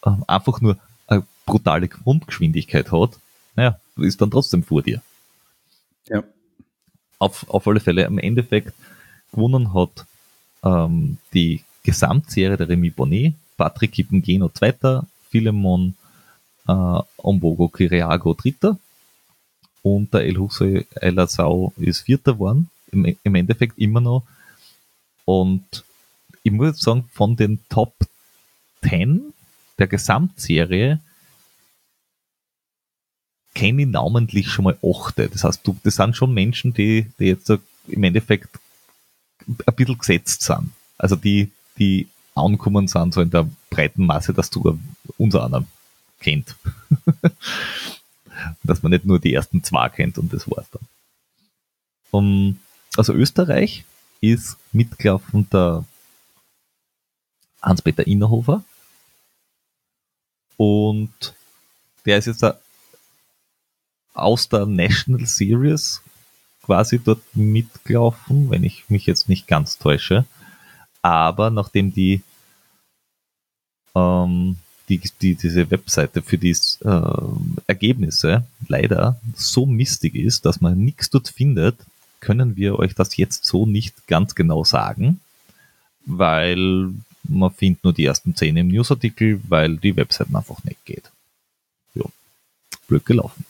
äh, 0.06 0.12
einfach 0.28 0.60
nur 0.60 0.78
eine 1.08 1.24
brutale 1.46 1.88
Grundgeschwindigkeit 1.88 2.92
hat, 2.92 3.18
naja, 3.56 3.80
ist 3.98 4.22
dann 4.22 4.32
trotzdem 4.32 4.64
vor 4.64 4.82
dir. 4.82 5.02
Ja. 6.08 6.24
Auf, 7.20 7.50
auf 7.50 7.68
alle 7.68 7.80
Fälle, 7.80 8.06
im 8.06 8.20
Endeffekt 8.20 8.74
gewonnen 9.32 9.74
hat 9.74 10.06
ähm, 10.64 11.18
die 11.34 11.64
Gesamtserie 11.84 12.58
der 12.58 12.70
Remy 12.70 12.90
Bonnet, 12.90 13.36
Patrick 13.58 13.94
Kippengeno 13.94 14.50
Zweiter, 14.50 15.06
Philemon 15.30 15.96
äh, 16.68 17.00
Ombogo 17.18 17.70
Kiriago 17.70 18.34
Dritter 18.34 18.78
und 19.82 20.14
der 20.14 20.22
El 20.22 20.38
Hussein 20.38 20.86
El 20.96 21.20
Azau 21.20 21.74
ist 21.78 22.02
Vierter 22.02 22.34
geworden, 22.34 22.70
im, 22.92 23.16
im 23.24 23.36
Endeffekt 23.36 23.78
immer 23.78 24.02
noch. 24.02 24.24
Und 25.26 25.84
ich 26.44 26.52
muss 26.52 26.80
sagen, 26.80 27.10
von 27.12 27.36
den 27.36 27.60
Top 27.70 27.94
10 28.84 29.34
der 29.78 29.88
Gesamtserie 29.88 31.00
kenne 33.54 33.84
ich 33.84 33.88
namentlich 33.88 34.50
schon 34.50 34.66
mal 34.66 34.78
achte. 34.84 35.30
Das 35.30 35.44
heißt, 35.44 35.62
du, 35.66 35.78
das 35.84 35.96
sind 35.96 36.16
schon 36.16 36.34
Menschen, 36.34 36.74
die, 36.74 37.12
die 37.20 37.26
jetzt 37.26 37.50
im 37.50 38.04
Endeffekt 38.04 38.60
ein 39.48 39.76
bisschen 39.76 39.98
gesetzt 39.98 40.42
sind. 40.44 40.72
Also 40.98 41.16
die, 41.16 41.52
die 41.78 42.08
ankommen 42.36 42.88
sind, 42.88 43.14
so 43.14 43.22
in 43.22 43.30
der 43.30 43.48
breiten 43.70 44.06
Masse, 44.06 44.34
dass 44.34 44.50
du 44.50 44.80
unser 45.18 45.44
anderen 45.44 45.68
kennt. 46.20 46.56
dass 48.64 48.82
man 48.82 48.92
nicht 48.92 49.06
nur 49.06 49.20
die 49.20 49.34
ersten 49.34 49.64
zwei 49.64 49.90
kennt 49.90 50.18
und 50.18 50.34
das 50.34 50.50
war's 50.50 50.70
dann. 50.72 50.88
Um, 52.12 52.60
also 52.96 53.14
Österreich 53.14 53.86
ist 54.22 54.58
mitgelaufen 54.72 55.50
der 55.52 55.84
Hans-Peter 57.62 58.06
Innerhofer 58.06 58.64
und 60.58 61.34
der 62.06 62.18
ist 62.18 62.28
jetzt 62.28 62.44
aus 64.14 64.50
der 64.50 64.66
National 64.66 65.26
Series 65.26 66.02
quasi 66.64 67.00
dort 67.00 67.22
mitgelaufen, 67.34 68.50
wenn 68.50 68.64
ich 68.64 68.90
mich 68.90 69.06
jetzt 69.06 69.30
nicht 69.30 69.48
ganz 69.48 69.78
täusche. 69.78 70.26
Aber 71.02 71.50
nachdem 71.50 71.94
die 71.94 72.22
ähm, 73.96 74.58
die, 74.90 75.02
die, 75.22 75.36
diese 75.36 75.70
Webseite 75.72 76.22
für 76.22 76.38
die 76.38 76.52
äh, 76.52 77.02
Ergebnisse 77.68 78.46
leider 78.68 79.20
so 79.36 79.66
mistig 79.66 80.16
ist, 80.16 80.46
dass 80.46 80.62
man 80.62 80.78
nichts 80.78 81.10
dort 81.10 81.30
findet, 81.30 81.78
können 82.20 82.56
wir 82.56 82.80
euch 82.80 82.94
das 82.96 83.16
jetzt 83.18 83.46
so 83.46 83.66
nicht 83.66 84.08
ganz 84.08 84.36
genau 84.36 84.64
sagen, 84.64 85.20
weil 86.06 86.92
man 87.24 87.52
findet 87.52 87.84
nur 87.84 87.94
die 87.94 88.06
ersten 88.06 88.36
zehn 88.36 88.58
im 88.58 88.68
Newsartikel, 88.68 89.42
weil 89.48 89.78
die 89.78 89.96
Webseite 89.96 90.36
einfach 90.36 90.64
nicht 90.64 90.84
geht. 90.86 91.12
Ja, 91.96 92.04
blöd 92.88 93.06
gelaufen 93.06 93.46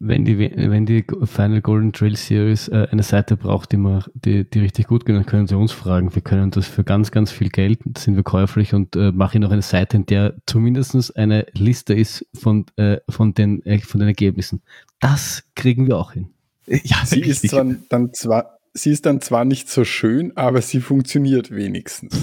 wenn 0.00 0.24
die, 0.24 0.38
wenn 0.38 0.86
die 0.86 1.04
Final 1.24 1.60
Golden 1.60 1.92
Trail 1.92 2.16
Series 2.16 2.68
äh, 2.68 2.86
eine 2.90 3.02
Seite 3.02 3.36
braucht, 3.36 3.72
die, 3.72 3.76
man, 3.76 4.04
die, 4.14 4.48
die 4.48 4.60
richtig 4.60 4.86
gut 4.86 5.04
geht, 5.04 5.16
dann 5.16 5.26
können 5.26 5.46
sie 5.46 5.56
uns 5.56 5.72
fragen. 5.72 6.14
Wir 6.14 6.22
können 6.22 6.50
das 6.50 6.66
für 6.66 6.84
ganz, 6.84 7.10
ganz 7.10 7.32
viel 7.32 7.48
Geld, 7.48 7.80
sind 7.96 8.16
wir 8.16 8.22
käuflich 8.22 8.74
und 8.74 8.94
äh, 8.96 9.10
machen 9.12 9.40
noch 9.40 9.50
eine 9.50 9.62
Seite, 9.62 9.96
in 9.96 10.06
der 10.06 10.34
zumindest 10.46 11.16
eine 11.16 11.46
Liste 11.52 11.94
ist 11.94 12.26
von, 12.34 12.66
äh, 12.76 12.98
von, 13.08 13.34
den, 13.34 13.64
äh, 13.66 13.78
von 13.80 14.00
den 14.00 14.08
Ergebnissen. 14.08 14.62
Das 15.00 15.44
kriegen 15.54 15.86
wir 15.86 15.96
auch 15.96 16.12
hin. 16.12 16.30
Ja, 16.66 16.98
sie 17.04 17.20
ist 17.20 17.52
dann, 17.52 17.84
dann 17.88 18.12
zwar, 18.12 18.58
sie 18.74 18.90
ist 18.90 19.04
dann 19.06 19.20
zwar 19.20 19.44
nicht 19.44 19.68
so 19.68 19.84
schön, 19.84 20.36
aber 20.36 20.62
sie 20.62 20.80
funktioniert 20.80 21.50
wenigstens. 21.50 22.14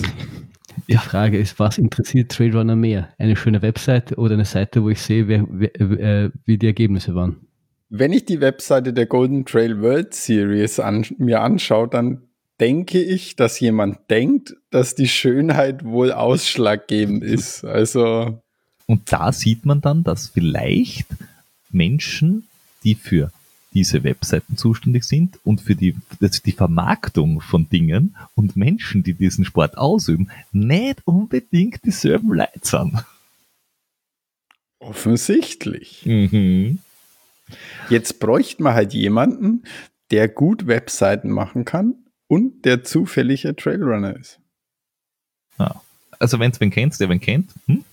Die 0.87 0.97
Frage 0.97 1.39
ist, 1.39 1.57
was 1.59 1.77
interessiert 1.77 2.31
Trailrunner 2.31 2.75
mehr? 2.75 3.09
Eine 3.17 3.35
schöne 3.35 3.61
Webseite 3.61 4.15
oder 4.15 4.35
eine 4.35 4.45
Seite, 4.45 4.83
wo 4.83 4.89
ich 4.89 5.01
sehe, 5.01 5.27
wer, 5.27 5.45
wer, 5.49 6.25
äh, 6.25 6.31
wie 6.45 6.57
die 6.57 6.67
Ergebnisse 6.67 7.15
waren? 7.15 7.44
Wenn 7.89 8.13
ich 8.13 8.25
die 8.25 8.41
Webseite 8.41 8.93
der 8.93 9.05
Golden 9.05 9.45
Trail 9.45 9.81
World 9.81 10.13
Series 10.13 10.79
an, 10.79 11.05
mir 11.17 11.41
anschaue, 11.41 11.87
dann 11.87 12.23
denke 12.59 13.01
ich, 13.01 13.35
dass 13.35 13.59
jemand 13.59 14.09
denkt, 14.09 14.55
dass 14.71 14.95
die 14.95 15.07
Schönheit 15.07 15.83
wohl 15.83 16.11
ausschlaggebend 16.11 17.23
ist. 17.23 17.63
Also. 17.63 18.41
Und 18.87 19.11
da 19.11 19.31
sieht 19.31 19.65
man 19.65 19.81
dann, 19.81 20.03
dass 20.03 20.29
vielleicht 20.29 21.07
Menschen, 21.69 22.47
die 22.83 22.95
für 22.95 23.31
diese 23.73 24.03
Webseiten 24.03 24.55
zuständig 24.55 25.03
sind 25.03 25.37
und 25.43 25.59
für 25.59 25.75
die, 25.75 25.95
die 26.21 26.51
Vermarktung 26.53 27.41
von 27.41 27.67
Dingen 27.67 28.15
und 28.33 28.55
Menschen, 28.55 29.03
die 29.03 29.13
diesen 29.13 29.43
Sport 29.43 29.77
ausüben, 29.77 30.29
nicht 30.53 31.01
unbedingt 31.03 31.83
dieselben 31.83 32.31
Leute 32.33 32.59
sind. 32.63 33.03
Offensichtlich. 34.79 36.05
Mhm. 36.05 36.79
Jetzt 37.89 38.19
bräuchte 38.19 38.63
man 38.63 38.73
halt 38.73 38.93
jemanden, 38.93 39.63
der 40.11 40.27
gut 40.27 40.67
Webseiten 40.67 41.29
machen 41.29 41.65
kann 41.65 41.95
und 42.27 42.65
der 42.65 42.83
zufälliger 42.83 43.55
Trailrunner 43.55 44.15
ist. 44.15 44.39
Ja. 45.59 45.81
Also 46.19 46.39
wenn 46.39 46.51
es 46.51 46.59
wen 46.59 46.71
kennt, 46.71 46.99
der 46.99 47.09
wen 47.09 47.19
kennt. 47.19 47.51
Hm? 47.67 47.83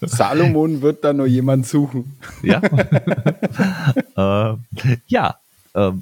Salomon 0.02 0.80
wird 0.82 1.04
da 1.04 1.12
nur 1.12 1.26
jemand 1.26 1.66
suchen. 1.66 2.16
Ja. 2.42 2.60
äh, 4.54 4.56
ja. 5.06 5.38
Äh, 5.74 5.92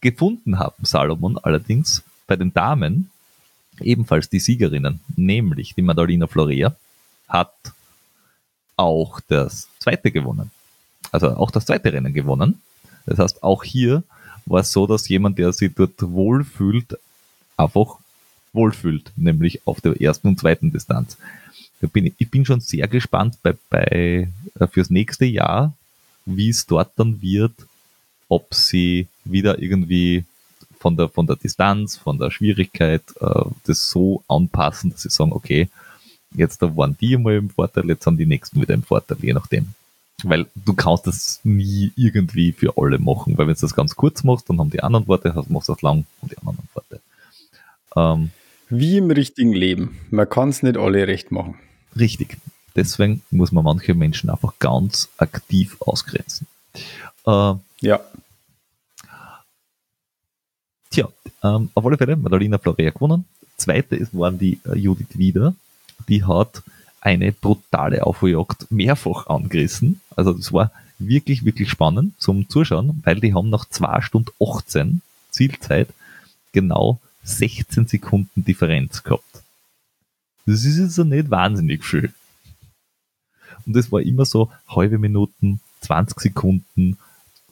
gefunden 0.00 0.58
haben 0.58 0.84
Salomon 0.84 1.38
allerdings 1.38 2.02
bei 2.26 2.36
den 2.36 2.54
Damen 2.54 3.10
ebenfalls 3.80 4.28
die 4.28 4.38
Siegerinnen, 4.38 5.00
nämlich 5.16 5.74
die 5.74 5.82
Madalina 5.82 6.26
Florea 6.26 6.74
hat 7.28 7.52
auch 8.82 9.20
das 9.28 9.68
zweite 9.78 10.10
gewonnen. 10.10 10.50
Also 11.10 11.28
auch 11.28 11.50
das 11.50 11.66
zweite 11.66 11.92
Rennen 11.92 12.12
gewonnen. 12.12 12.60
Das 13.06 13.18
heißt, 13.18 13.42
auch 13.42 13.64
hier 13.64 14.02
war 14.46 14.60
es 14.60 14.72
so, 14.72 14.86
dass 14.86 15.08
jemand, 15.08 15.38
der 15.38 15.52
sich 15.52 15.72
dort 15.74 16.00
wohlfühlt, 16.00 16.98
einfach 17.56 17.98
wohlfühlt, 18.52 19.12
nämlich 19.16 19.66
auf 19.66 19.80
der 19.80 20.00
ersten 20.00 20.28
und 20.28 20.40
zweiten 20.40 20.72
Distanz. 20.72 21.16
Ich 21.80 22.30
bin, 22.30 22.44
schon 22.44 22.60
sehr 22.60 22.86
gespannt 22.86 23.38
bei, 23.42 23.54
bei, 23.68 24.28
äh, 24.58 24.66
fürs 24.68 24.90
nächste 24.90 25.24
Jahr, 25.24 25.74
wie 26.26 26.50
es 26.50 26.66
dort 26.66 26.92
dann 26.96 27.20
wird, 27.20 27.54
ob 28.28 28.54
sie 28.54 29.08
wieder 29.24 29.60
irgendwie 29.60 30.24
von 30.78 30.96
der, 30.96 31.08
von 31.08 31.26
der 31.26 31.36
Distanz, 31.36 31.96
von 31.96 32.18
der 32.18 32.30
Schwierigkeit 32.30 33.02
äh, 33.20 33.44
das 33.64 33.88
so 33.88 34.22
anpassen, 34.28 34.90
dass 34.90 35.02
sie 35.02 35.10
sagen, 35.10 35.32
okay, 35.32 35.68
Jetzt 36.34 36.62
da 36.62 36.76
waren 36.76 36.96
die 37.00 37.16
mal 37.16 37.36
im 37.36 37.50
Vorteil, 37.50 37.86
jetzt 37.88 38.06
haben 38.06 38.16
die 38.16 38.26
nächsten 38.26 38.60
wieder 38.60 38.74
im 38.74 38.82
Vorteil, 38.82 39.18
je 39.20 39.32
nachdem. 39.32 39.74
Weil 40.24 40.46
du 40.54 40.74
kannst 40.74 41.06
das 41.06 41.40
nie 41.42 41.92
irgendwie 41.96 42.52
für 42.52 42.74
alle 42.76 42.98
machen, 42.98 43.36
weil 43.36 43.46
wenn 43.46 43.54
du 43.54 43.60
das 43.60 43.74
ganz 43.74 43.96
kurz 43.96 44.22
machst, 44.24 44.48
dann 44.48 44.58
haben 44.58 44.70
die 44.70 44.82
anderen 44.82 45.08
Worte, 45.08 45.32
machst 45.48 45.68
du 45.68 45.72
das 45.72 45.82
lang 45.82 46.04
und 46.20 46.32
die 46.32 46.38
anderen 46.38 46.58
Worte. 46.74 47.00
Ähm, 47.96 48.30
Wie 48.68 48.98
im 48.98 49.10
richtigen 49.10 49.52
Leben. 49.52 49.98
Man 50.10 50.28
kann 50.28 50.50
es 50.50 50.62
nicht 50.62 50.76
alle 50.76 51.06
recht 51.06 51.32
machen. 51.32 51.56
Richtig. 51.98 52.38
Deswegen 52.74 53.22
muss 53.30 53.52
man 53.52 53.64
manche 53.64 53.94
Menschen 53.94 54.30
einfach 54.30 54.54
ganz 54.58 55.08
aktiv 55.18 55.76
ausgrenzen. 55.80 56.46
Äh, 57.26 57.54
ja. 57.80 58.00
Tja, 60.90 61.08
ähm, 61.42 61.70
auf 61.74 61.86
alle 61.86 61.98
Fälle, 61.98 62.16
Madalena 62.16 62.58
Florea 62.58 62.90
gewonnen. 62.90 63.24
Zweite 63.56 63.96
ist, 63.96 64.16
waren 64.16 64.38
die 64.38 64.60
äh, 64.64 64.76
Judith 64.76 65.18
Wieder. 65.18 65.54
Die 66.08 66.24
hat 66.24 66.62
eine 67.00 67.32
brutale 67.32 68.06
Aufholjagd 68.06 68.70
mehrfach 68.70 69.26
angerissen. 69.26 70.00
Also 70.14 70.32
das 70.32 70.52
war 70.52 70.70
wirklich, 70.98 71.44
wirklich 71.44 71.68
spannend 71.70 72.14
zum 72.20 72.48
Zuschauen, 72.48 73.00
weil 73.04 73.20
die 73.20 73.34
haben 73.34 73.50
nach 73.50 73.68
2 73.68 74.00
Stunden 74.02 74.30
18 74.40 75.02
Zielzeit 75.30 75.88
genau 76.52 77.00
16 77.24 77.86
Sekunden 77.86 78.44
Differenz 78.44 79.02
gehabt. 79.02 79.42
Das 80.46 80.64
ist 80.64 80.78
jetzt 80.78 80.98
nicht 80.98 81.30
wahnsinnig 81.30 81.84
viel. 81.84 82.12
Und 83.66 83.76
es 83.76 83.92
war 83.92 84.00
immer 84.00 84.24
so 84.24 84.50
halbe 84.68 84.98
Minuten, 84.98 85.60
20 85.82 86.20
Sekunden. 86.20 86.98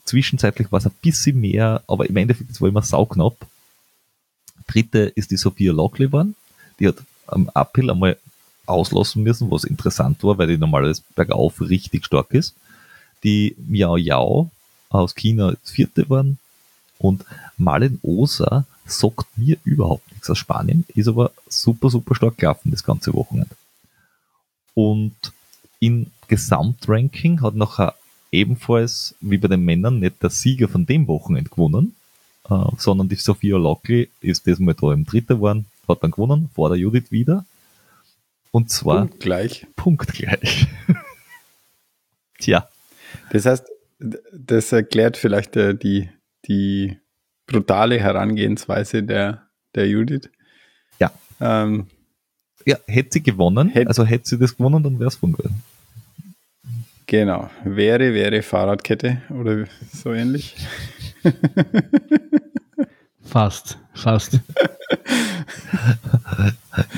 Zwischenzeitlich 0.04 0.72
war 0.72 0.78
es 0.78 0.86
ein 0.86 0.94
bisschen 1.02 1.40
mehr, 1.40 1.82
aber 1.86 2.08
im 2.08 2.16
Endeffekt 2.16 2.60
war 2.60 2.68
immer 2.68 2.82
sauknapp. 2.82 3.36
Dritte 4.66 5.00
ist 5.14 5.30
die 5.30 5.36
Sophia 5.36 5.72
Lockley 5.72 6.06
geworden. 6.06 6.34
Die 6.78 6.88
hat 6.88 6.96
am 7.26 7.48
Uphill 7.50 7.90
einmal 7.90 8.16
auslassen 8.66 9.22
müssen, 9.22 9.50
was 9.50 9.64
interessant 9.64 10.22
war, 10.22 10.38
weil 10.38 10.48
die 10.48 10.58
normalerweise 10.58 11.02
bergauf 11.14 11.60
richtig 11.60 12.04
stark 12.04 12.32
ist. 12.32 12.54
Die 13.24 13.56
Miao 13.58 13.96
Yao 13.96 14.50
aus 14.88 15.14
China 15.14 15.54
vierte 15.64 16.04
geworden. 16.04 16.38
Und 16.98 17.24
Malen 17.56 17.98
Osa 18.02 18.66
sagt 18.84 19.26
mir 19.36 19.56
überhaupt 19.64 20.10
nichts 20.12 20.28
aus 20.28 20.38
Spanien, 20.38 20.84
ist 20.94 21.08
aber 21.08 21.32
super, 21.48 21.88
super 21.88 22.14
stark 22.14 22.36
gelaufen 22.36 22.70
das 22.70 22.84
ganze 22.84 23.14
Wochenende. 23.14 23.54
Und 24.74 25.14
im 25.78 26.06
Gesamtranking 26.28 27.40
hat 27.40 27.54
nachher 27.54 27.94
ebenfalls 28.30 29.14
wie 29.20 29.38
bei 29.38 29.48
den 29.48 29.64
Männern 29.64 29.98
nicht 29.98 30.22
der 30.22 30.30
Sieger 30.30 30.68
von 30.68 30.86
dem 30.86 31.08
Wochenende 31.08 31.50
gewonnen, 31.50 31.96
äh, 32.48 32.64
sondern 32.78 33.08
die 33.08 33.16
Sophia 33.16 33.56
Lockley 33.56 34.10
ist 34.20 34.46
diesmal 34.46 34.74
da 34.74 34.92
im 34.92 35.06
Dritten 35.06 35.36
geworden, 35.36 35.66
hat 35.88 36.02
dann 36.02 36.10
gewonnen, 36.10 36.50
vor 36.54 36.68
der 36.68 36.78
Judith 36.78 37.10
wieder. 37.10 37.44
Und 38.52 38.70
zwar 38.70 39.06
Punktgleich. 39.06 39.66
punktgleich. 39.76 40.66
Tja, 42.38 42.68
Das 43.30 43.46
heißt, 43.46 43.66
das 43.98 44.72
erklärt 44.72 45.16
vielleicht 45.16 45.56
äh, 45.56 45.74
die, 45.74 46.08
die 46.46 46.98
brutale 47.46 48.00
Herangehensweise 48.00 49.02
der, 49.02 49.46
der 49.74 49.86
Judith. 49.88 50.30
Ja. 50.98 51.12
Ähm, 51.40 51.86
ja, 52.66 52.76
hätte 52.86 53.10
sie 53.14 53.22
gewonnen, 53.22 53.68
Hätt- 53.68 53.88
also 53.88 54.04
hätte 54.04 54.28
sie 54.28 54.38
das 54.38 54.56
gewonnen, 54.56 54.82
dann 54.82 54.98
wäre 54.98 55.08
es 55.08 55.20
gewesen. 55.20 55.62
genau. 57.06 57.50
Wäre, 57.64 58.14
wäre 58.14 58.42
Fahrradkette 58.42 59.22
oder 59.30 59.66
so 59.92 60.12
ähnlich. 60.12 60.56
Fast, 63.24 63.78
fast. 63.94 64.40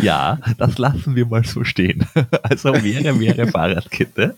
Ja, 0.00 0.38
das 0.58 0.78
lassen 0.78 1.16
wir 1.16 1.26
mal 1.26 1.44
so 1.44 1.64
stehen. 1.64 2.06
Also 2.42 2.72
wäre, 2.74 3.18
wäre 3.18 3.46
Fahrradkette. 3.46 4.36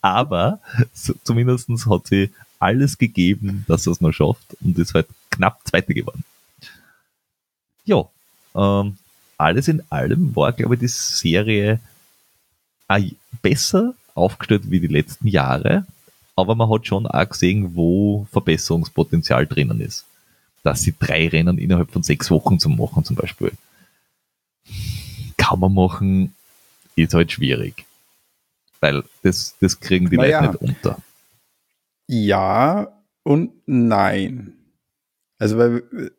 Aber 0.00 0.60
so, 0.92 1.14
zumindest 1.22 1.68
hat 1.88 2.06
sie 2.06 2.30
alles 2.58 2.98
gegeben, 2.98 3.64
dass 3.68 3.84
sie 3.84 3.90
es 3.90 4.00
noch 4.00 4.12
schafft 4.12 4.56
und 4.62 4.78
ist 4.78 4.94
halt 4.94 5.06
knapp 5.30 5.60
Zweite 5.64 5.94
geworden. 5.94 6.24
Ja, 7.84 8.04
ähm, 8.54 8.96
alles 9.36 9.68
in 9.68 9.82
allem 9.90 10.34
war, 10.34 10.52
glaube 10.52 10.74
ich, 10.74 10.80
die 10.80 10.88
Serie 10.88 11.80
auch 12.88 13.00
besser 13.42 13.94
aufgestellt 14.14 14.70
wie 14.70 14.80
die 14.80 14.86
letzten 14.86 15.28
Jahre, 15.28 15.86
aber 16.36 16.54
man 16.54 16.70
hat 16.70 16.86
schon 16.86 17.06
auch 17.06 17.28
gesehen, 17.28 17.74
wo 17.74 18.26
Verbesserungspotenzial 18.32 19.46
drinnen 19.46 19.80
ist. 19.80 20.06
Dass 20.64 20.82
sie 20.82 20.94
drei 20.98 21.28
Rennen 21.28 21.58
innerhalb 21.58 21.92
von 21.92 22.02
sechs 22.02 22.30
Wochen 22.30 22.58
zu 22.58 22.68
machen, 22.68 23.04
zum 23.04 23.14
Beispiel 23.16 23.52
kann 25.36 25.60
man 25.60 25.74
machen, 25.74 26.34
ist 26.96 27.14
halt 27.14 27.32
schwierig. 27.32 27.84
Weil 28.80 29.04
das, 29.22 29.56
das 29.60 29.78
kriegen 29.80 30.10
die 30.10 30.16
Naja. 30.16 30.40
Leute 30.44 30.64
nicht 30.64 30.76
unter. 30.76 30.98
Ja 32.08 32.88
und 33.22 33.52
nein. 33.66 34.52
Also, 35.38 35.58
weil 35.58 36.10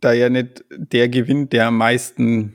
da 0.00 0.12
ja 0.12 0.28
nicht 0.28 0.64
der 0.70 1.08
gewinnt, 1.08 1.52
der 1.52 1.68
am 1.68 1.78
meisten 1.78 2.54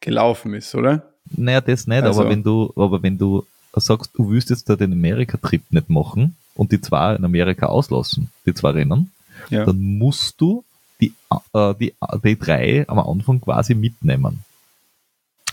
gelaufen 0.00 0.54
ist, 0.54 0.74
oder? 0.74 1.12
Naja, 1.30 1.60
das 1.60 1.86
nicht, 1.86 2.02
Also- 2.02 2.20
aber 2.20 2.30
wenn 2.30 2.42
du, 2.42 2.72
aber 2.76 3.02
wenn 3.02 3.18
du 3.18 3.44
sagst, 3.74 4.10
du 4.14 4.30
willst 4.30 4.50
jetzt 4.50 4.68
da 4.68 4.76
den 4.76 4.92
Amerika-Trip 4.92 5.62
nicht 5.70 5.88
machen 5.90 6.36
und 6.54 6.72
die 6.72 6.80
zwei 6.80 7.14
in 7.14 7.24
Amerika 7.24 7.66
auslassen, 7.66 8.30
die 8.46 8.54
zwei 8.54 8.70
Rennen, 8.70 9.12
Ja. 9.50 9.64
dann 9.64 9.80
musst 9.80 10.40
du 10.40 10.64
die, 11.00 11.12
äh, 11.52 11.74
die, 11.74 11.94
die 12.24 12.38
drei 12.38 12.88
am 12.88 12.98
Anfang 12.98 13.40
quasi 13.40 13.74
mitnehmen. 13.74 14.44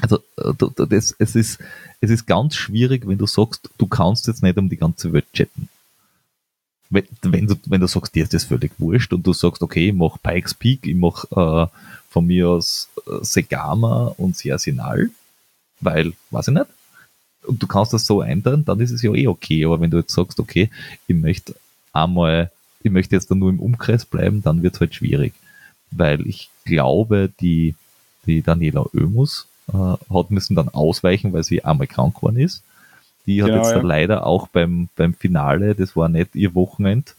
Also 0.01 0.17
äh, 0.38 0.53
das, 0.88 1.15
es, 1.17 1.36
ist, 1.36 1.60
es 2.01 2.10
ist 2.10 2.25
ganz 2.25 2.55
schwierig, 2.55 3.08
wenn 3.08 3.17
du 3.17 3.27
sagst, 3.27 3.69
du 3.77 3.88
kannst 3.88 4.27
jetzt 4.27 4.43
nicht 4.43 4.58
um 4.58 4.69
die 4.69 4.77
ganze 4.77 5.13
Welt 5.13 5.31
chatten. 5.34 5.69
Wenn, 6.89 7.08
wenn, 7.23 7.47
du, 7.47 7.55
wenn 7.65 7.81
du 7.81 7.88
sagst, 7.88 8.13
dir 8.13 8.23
ist 8.23 8.34
das 8.34 8.43
völlig 8.43 8.71
wurscht 8.77 9.12
und 9.13 9.25
du 9.25 9.34
sagst, 9.34 9.63
okay, 9.63 9.89
ich 9.89 9.93
mach 9.93 10.17
Pikes 10.21 10.53
Peak, 10.53 10.86
ich 10.86 10.95
mach 10.95 11.25
äh, 11.31 11.67
von 12.10 12.25
mir 12.25 12.49
aus 12.49 12.89
äh, 13.08 13.23
Segama 13.23 14.13
und 14.17 14.38
Siasinal, 14.38 15.10
weil, 15.79 16.13
weiß 16.29 16.49
ich 16.49 16.53
nicht, 16.53 16.67
und 17.45 17.62
du 17.62 17.67
kannst 17.67 17.93
das 17.93 18.05
so 18.05 18.21
einteilen, 18.21 18.65
dann 18.65 18.79
ist 18.79 18.91
es 18.91 19.01
ja 19.01 19.13
eh 19.13 19.27
okay. 19.27 19.65
Aber 19.65 19.79
wenn 19.79 19.91
du 19.91 19.97
jetzt 19.97 20.13
sagst, 20.13 20.39
okay, 20.39 20.69
ich 21.08 21.15
möchte 21.15 21.55
einmal, 21.93 22.51
ich 22.85 22.91
möchte 22.91 23.15
jetzt 23.15 23.31
dann 23.31 23.39
nur 23.39 23.49
im 23.49 23.59
Umkreis 23.59 24.05
bleiben, 24.05 24.43
dann 24.43 24.61
wird 24.61 24.75
es 24.75 24.79
halt 24.79 24.93
schwierig. 24.93 25.33
Weil 25.89 26.27
ich 26.27 26.49
glaube, 26.65 27.31
die, 27.41 27.73
die 28.27 28.43
Daniela 28.43 28.85
Oemus 28.93 29.47
äh, 29.69 29.73
hat 29.73 30.29
müssen 30.29 30.55
dann 30.55 30.69
ausweichen, 30.69 31.33
weil 31.33 31.43
sie 31.43 31.65
einmal 31.65 31.87
krank 31.87 32.15
geworden 32.15 32.37
ist. 32.37 32.63
Die 33.25 33.41
hat 33.41 33.49
Genau, 33.49 33.63
jetzt 33.63 33.75
ja. 33.75 33.81
leider 33.81 34.27
auch 34.27 34.47
beim, 34.49 34.89
beim 34.95 35.15
Finale, 35.15 35.73
das 35.73 35.95
war 35.95 36.09
nicht 36.09 36.35
ihr 36.35 36.53
Wochenend, 36.53 37.15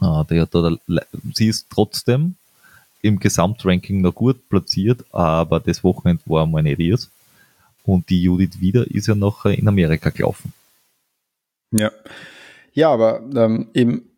äh, 0.00 0.24
die 0.30 0.40
hat 0.40 0.54
da, 0.54 0.70
sie 1.34 1.48
ist 1.48 1.66
trotzdem 1.68 2.36
im 3.00 3.18
Gesamtranking 3.18 4.02
noch 4.02 4.14
gut 4.14 4.48
platziert, 4.48 5.04
aber 5.10 5.58
das 5.58 5.82
Wochenende 5.82 6.22
war 6.26 6.46
mal 6.46 6.62
nicht 6.62 6.78
ihrs. 6.78 7.10
Und 7.82 8.08
die 8.08 8.22
Judith 8.22 8.60
wieder 8.60 8.88
ist 8.88 9.08
ja 9.08 9.16
noch 9.16 9.46
in 9.46 9.66
Amerika 9.66 10.10
gelaufen. 10.10 10.52
Ja. 11.72 11.90
Ja, 12.72 12.92
aber 12.92 13.20
ähm, 13.34 13.66
eben 13.74 14.11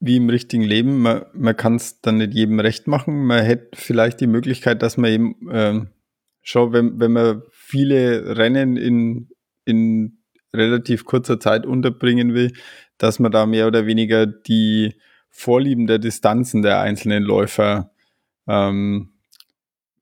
wie 0.00 0.16
im 0.16 0.28
richtigen 0.28 0.62
Leben, 0.62 1.00
man, 1.00 1.24
man 1.32 1.56
kann 1.56 1.76
es 1.76 2.00
dann 2.00 2.18
nicht 2.18 2.34
jedem 2.34 2.60
recht 2.60 2.86
machen. 2.86 3.24
Man 3.24 3.44
hätte 3.44 3.70
vielleicht 3.74 4.20
die 4.20 4.26
Möglichkeit, 4.26 4.82
dass 4.82 4.96
man 4.96 5.10
eben 5.10 5.36
ähm, 5.50 5.88
schon, 6.42 6.72
wenn, 6.72 7.00
wenn 7.00 7.12
man 7.12 7.42
viele 7.50 8.36
Rennen 8.36 8.76
in, 8.76 9.30
in 9.64 10.18
relativ 10.54 11.04
kurzer 11.04 11.40
Zeit 11.40 11.66
unterbringen 11.66 12.34
will, 12.34 12.52
dass 12.98 13.18
man 13.18 13.32
da 13.32 13.46
mehr 13.46 13.66
oder 13.66 13.86
weniger 13.86 14.26
die 14.26 14.94
Vorlieben 15.28 15.86
der 15.86 15.98
Distanzen 15.98 16.62
der 16.62 16.80
einzelnen 16.80 17.22
Läufer 17.22 17.90
ähm, 18.46 19.10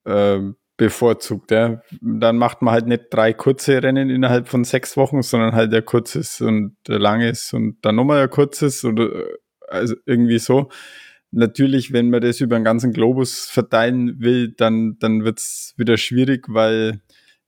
äh, 0.04 0.38
bevorzugt. 0.76 1.50
Ja. 1.50 1.82
Dann 2.00 2.36
macht 2.36 2.62
man 2.62 2.74
halt 2.74 2.86
nicht 2.86 3.04
drei 3.10 3.32
kurze 3.32 3.82
Rennen 3.82 4.10
innerhalb 4.10 4.48
von 4.48 4.64
sechs 4.64 4.96
Wochen, 4.96 5.22
sondern 5.22 5.54
halt 5.54 5.72
ein 5.72 5.84
kurzes 5.84 6.40
und 6.40 6.76
ein 6.88 7.00
langes 7.00 7.52
und 7.52 7.78
dann 7.82 7.96
nochmal 7.96 8.22
ein 8.22 8.30
kurzes 8.30 8.84
oder 8.84 9.08
also 9.74 9.94
irgendwie 10.06 10.38
so. 10.38 10.70
Natürlich, 11.30 11.92
wenn 11.92 12.10
man 12.10 12.20
das 12.20 12.40
über 12.40 12.56
den 12.58 12.64
ganzen 12.64 12.92
Globus 12.92 13.46
verteilen 13.46 14.20
will, 14.20 14.52
dann, 14.56 14.96
dann 15.00 15.24
wird's 15.24 15.74
wieder 15.76 15.96
schwierig, 15.96 16.46
weil 16.48 17.00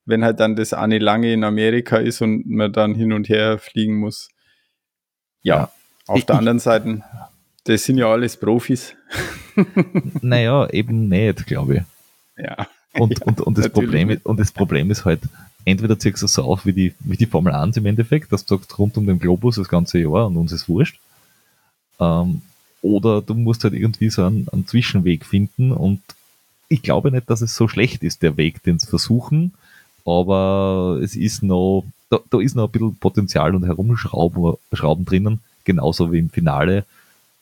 wenn 0.05 0.25
halt 0.25 0.41
dann 0.41 0.57
das 0.57 0.73
eine 0.73 0.99
lange 0.99 1.33
in 1.33 1.45
Amerika 1.45 1.97
ist 1.99 2.21
und 2.21 2.47
man 2.47 2.73
dann 2.73 2.95
hin 2.95 3.13
und 3.13 3.29
her 3.29 3.59
fliegen 3.59 3.97
muss. 3.99 4.29
Ja, 5.43 5.57
Ja. 5.57 5.73
auf 6.09 6.19
Ich- 6.19 6.27
der 6.27 6.37
anderen 6.37 6.59
Seite, 6.59 7.03
das 7.65 7.85
sind 7.85 7.99
ja 7.99 8.07
alles 8.11 8.37
Profis. 8.37 8.95
Naja, 10.23 10.69
eben 10.71 11.09
nicht, 11.09 11.47
glaube 11.47 11.77
ich. 12.37 12.45
Ja. 12.45 12.67
Und, 12.95 13.19
Ja, 13.21 13.27
und, 13.27 13.41
und, 13.41 13.59
das 13.59 13.69
Problem, 13.69 14.11
ist- 14.11 14.27
und 14.27 14.39
das 14.41 14.53
Problem 14.53 14.91
ist 14.91 15.05
halt, 15.05 15.21
entweder 15.65 15.99
ziehst 15.99 16.23
du 16.23 16.27
es 16.27 16.35
so 16.35 16.43
auf 16.45 16.67
wie 16.67 16.73
die, 16.73 16.95
wie 17.01 17.17
die 17.17 17.27
Formel 17.27 17.53
1 17.53 17.77
im 17.77 17.87
Endeffekt, 17.87 18.33
dass 18.33 18.45
du 18.45 18.57
sagst, 18.57 18.79
rund 18.79 18.97
um 18.97 19.07
den 19.07 19.19
Globus 19.19 19.57
das 19.57 19.69
ganze 19.69 19.99
Jahr 19.99 20.27
und 20.27 20.37
uns 20.37 20.53
ist 20.53 20.69
wurscht. 20.69 20.99
Ähm, 22.01 22.43
oder 22.83 23.23
du 23.23 23.35
musst 23.35 23.65
halt 23.65 23.75
irgendwie 23.75 24.11
so 24.11 24.25
einen, 24.25 24.49
einen 24.53 24.67
Zwischenweg 24.67 25.25
finden 25.25 25.73
und 25.73 26.01
ich 26.69 26.83
glaube 26.83 27.11
nicht, 27.11 27.31
dass 27.31 27.41
es 27.41 27.55
so 27.55 27.69
schlecht 27.69 28.03
ist, 28.03 28.23
der 28.23 28.37
Weg, 28.37 28.63
den 28.63 28.79
sie 28.79 28.87
versuchen, 28.87 29.55
aber 30.05 31.01
es 31.03 31.17
ist 31.17 31.43
noch, 31.43 31.85
da, 32.11 32.19
da 32.31 32.41
ist 32.41 32.55
noch 32.55 32.67
ein 32.67 32.73
bisschen 32.73 32.97
Potenzial 32.97 33.55
und 33.55 33.65
Herumschrauben 33.65 34.55
Schrauben 34.73 35.05
drinnen, 35.05 35.41
genauso 35.65 36.13
wie 36.13 36.19
im 36.19 36.31
Finale, 36.31 36.85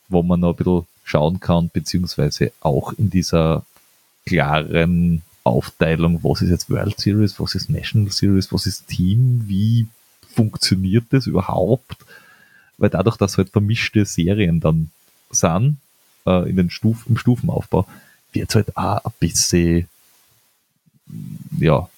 wo 0.09 0.23
man 0.23 0.41
noch 0.41 0.51
ein 0.51 0.57
bisschen 0.57 0.87
schauen 1.05 1.41
kann, 1.41 1.71
beziehungsweise 1.73 2.53
auch 2.61 2.93
in 2.95 3.11
dieser 3.11 3.65
klaren 4.27 5.23
Aufteilung, 5.43 6.25
was 6.25 6.41
ist 6.41 6.51
jetzt 6.51 6.71
World 6.71 6.99
Series, 6.99 7.39
was 7.39 7.55
ist 7.55 7.69
National 7.69 8.11
Series, 8.11 8.51
was 8.51 8.67
ist 8.67 8.89
Team, 8.89 9.45
wie 9.47 9.87
funktioniert 10.35 11.05
das 11.11 11.27
überhaupt? 11.27 11.97
Weil 12.79 12.91
dadurch, 12.91 13.17
dass 13.17 13.39
halt 13.39 13.51
vermischte 13.51 14.05
Serien 14.05 14.61
dann 14.61 14.91
sind, 15.31 15.79
äh, 16.27 16.49
in 16.49 16.57
den 16.57 16.71
Stuf, 16.71 17.07
im 17.07 17.17
Stufenaufbau, 17.17 17.87
wird 18.33 18.55
halt 18.55 18.77
auch 18.77 19.05
ein 19.05 19.13
bisschen 19.21 19.89
ja, 21.59 21.89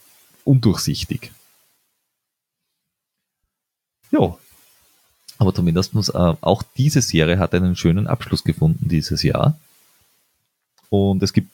undurchsichtig. 0.45 1.33
Ja. 4.11 4.37
Aber 5.39 5.55
zumindest 5.55 5.95
äh, 5.95 6.35
auch 6.41 6.63
diese 6.77 7.03
Serie 7.03 7.39
hat 7.39 7.55
einen 7.55 7.77
schönen 7.77 8.07
Abschluss 8.07 8.43
gefunden 8.43 8.89
dieses 8.89 9.23
Jahr. 9.23 9.59
Und 10.89 11.23
es 11.23 11.33
gibt 11.33 11.51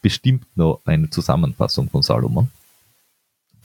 bestimmt 0.00 0.46
noch 0.56 0.80
eine 0.84 1.10
Zusammenfassung 1.10 1.90
von 1.90 2.02
Salomon. 2.02 2.50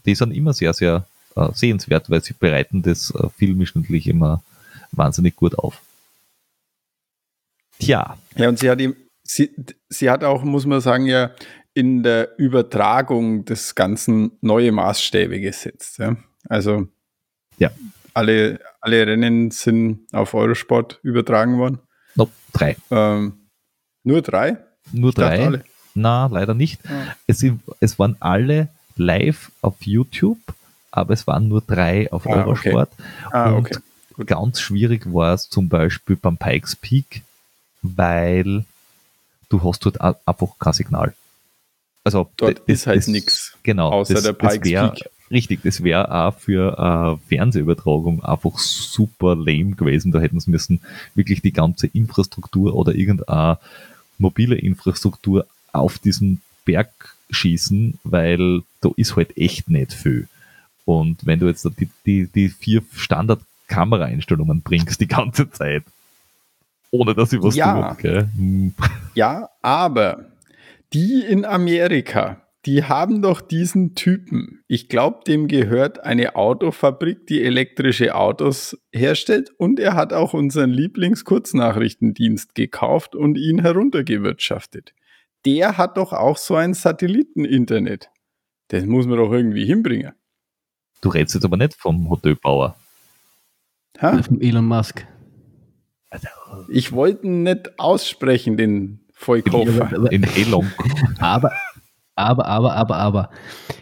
Die 0.05 0.15
sind 0.15 0.31
immer 0.31 0.53
sehr, 0.53 0.73
sehr 0.73 1.05
äh, 1.35 1.49
sehenswert, 1.53 2.09
weil 2.09 2.23
sie 2.23 2.33
bereiten 2.33 2.81
das 2.81 3.11
äh, 3.11 3.29
filmisch 3.37 3.75
natürlich 3.75 4.07
immer 4.07 4.43
wahnsinnig 4.91 5.35
gut 5.35 5.57
auf. 5.57 5.81
Tja. 7.79 8.17
Ja, 8.35 8.49
und 8.49 8.59
sie 8.59 8.69
hat 8.69 8.79
ihm, 8.79 8.95
sie, 9.23 9.51
sie 9.89 10.09
hat 10.09 10.23
auch, 10.23 10.43
muss 10.43 10.65
man 10.65 10.81
sagen, 10.81 11.05
ja, 11.05 11.31
in 11.73 12.03
der 12.03 12.37
Übertragung 12.37 13.45
des 13.45 13.75
Ganzen 13.75 14.33
neue 14.41 14.71
Maßstäbe 14.71 15.39
gesetzt. 15.39 15.99
Ja? 15.99 16.15
Also 16.47 16.87
ja. 17.57 17.71
Alle, 18.13 18.59
alle 18.81 19.07
Rennen 19.07 19.51
sind 19.51 20.07
auf 20.11 20.33
Eurosport 20.33 20.99
übertragen 21.01 21.57
worden. 21.57 21.79
No, 22.15 22.29
drei. 22.51 22.75
Ähm, 22.89 23.47
nur 24.03 24.21
drei? 24.21 24.57
Nur 24.91 25.09
ich 25.09 25.15
drei. 25.15 25.63
Na, 25.93 26.25
leider 26.27 26.53
nicht. 26.53 26.81
Ja. 26.83 27.15
Es, 27.27 27.45
es 27.79 27.99
waren 27.99 28.17
alle 28.19 28.69
live 28.95 29.51
auf 29.61 29.75
YouTube, 29.81 30.39
aber 30.89 31.13
es 31.13 31.25
waren 31.27 31.47
nur 31.47 31.61
drei 31.61 32.11
auf 32.11 32.27
ah, 32.27 32.31
Eurosport. 32.31 32.89
Okay. 32.91 33.29
Ah, 33.31 33.51
und 33.51 33.67
okay. 33.67 33.77
Ganz 34.25 34.59
schwierig 34.59 35.11
war 35.13 35.33
es 35.33 35.49
zum 35.49 35.69
Beispiel 35.69 36.15
beim 36.15 36.37
Pikes 36.37 36.75
Peak, 36.75 37.21
weil 37.81 38.65
du 39.49 39.63
hast 39.63 39.85
dort 39.85 40.01
einfach 40.01 40.59
kein 40.59 40.73
Signal. 40.73 41.13
Also 42.03 42.29
dort 42.37 42.59
das, 42.59 42.67
ist 42.67 42.87
halt 42.87 43.07
nichts. 43.07 43.57
Genau. 43.63 43.89
Außer 43.91 44.15
das, 44.15 44.23
der 44.23 44.33
Pikes 44.33 44.63
wär, 44.63 44.89
Peak. 44.89 45.09
Richtig, 45.29 45.61
das 45.63 45.81
wäre 45.83 46.11
auch 46.11 46.37
für 46.37 47.19
äh, 47.23 47.27
Fernsehübertragung 47.29 48.23
einfach 48.23 48.57
super 48.59 49.35
lame 49.35 49.75
gewesen. 49.75 50.11
Da 50.11 50.19
hätten 50.19 50.39
sie 50.39 50.51
müssen 50.51 50.81
wirklich 51.15 51.41
die 51.41 51.53
ganze 51.53 51.87
Infrastruktur 51.87 52.75
oder 52.75 52.93
irgendeine 52.93 53.57
mobile 54.17 54.55
Infrastruktur 54.55 55.45
auf 55.71 55.99
diesen 55.99 56.41
Berg 56.65 57.15
schießen, 57.29 57.97
weil 58.03 58.63
da 58.81 58.89
ist 58.97 59.15
halt 59.15 59.37
echt 59.37 59.69
nicht 59.69 59.93
viel. 59.93 60.27
Und 60.85 61.25
wenn 61.25 61.39
du 61.39 61.47
jetzt 61.47 61.65
die, 61.79 61.89
die, 62.05 62.27
die 62.27 62.49
vier 62.49 62.81
Standard-Kameraeinstellungen 63.71 64.61
bringst 64.61 64.99
die 65.01 65.07
ganze 65.07 65.49
Zeit, 65.49 65.83
ohne 66.91 67.15
dass 67.15 67.29
sie 67.29 67.41
was 67.41 67.55
ja. 67.55 67.93
tut? 67.93 68.03
Hm. 68.03 68.73
Ja, 69.15 69.49
aber 69.61 70.25
die 70.93 71.23
in 71.27 71.45
Amerika, 71.45 72.41
die 72.65 72.83
haben 72.83 73.21
doch 73.21 73.41
diesen 73.41 73.95
Typen. 73.95 74.63
Ich 74.67 74.89
glaube, 74.89 75.21
dem 75.25 75.47
gehört 75.47 76.03
eine 76.03 76.35
Autofabrik, 76.35 77.25
die 77.27 77.43
elektrische 77.43 78.13
Autos 78.13 78.77
herstellt. 78.91 79.51
Und 79.57 79.79
er 79.79 79.95
hat 79.95 80.13
auch 80.13 80.33
unseren 80.33 80.69
Lieblingskurznachrichtendienst 80.69 82.53
gekauft 82.53 83.15
und 83.15 83.37
ihn 83.37 83.61
heruntergewirtschaftet. 83.61 84.93
Der 85.45 85.77
hat 85.77 85.97
doch 85.97 86.13
auch 86.13 86.37
so 86.37 86.55
ein 86.55 86.75
Satelliteninternet. 86.75 88.09
Das 88.67 88.85
muss 88.85 89.07
man 89.07 89.17
doch 89.17 89.31
irgendwie 89.31 89.65
hinbringen. 89.65 90.11
Du 91.01 91.09
redest 91.09 91.33
jetzt 91.33 91.45
aber 91.45 91.57
nicht 91.57 91.73
vom 91.73 92.09
Hotelbauer. 92.09 92.75
Ha? 94.01 94.21
Vom 94.23 94.41
Elon 94.41 94.65
Musk. 94.65 95.05
Ich 96.69 96.91
wollte 96.91 97.29
nicht 97.29 97.79
aussprechen, 97.79 98.57
den 98.57 98.99
Vollkoffer. 99.13 100.11
In 100.11 100.23
Elon. 100.23 100.69
Aber, 101.19 101.51
aber, 102.15 102.45
aber, 102.47 102.75
aber, 102.75 102.97
aber. 102.97 103.29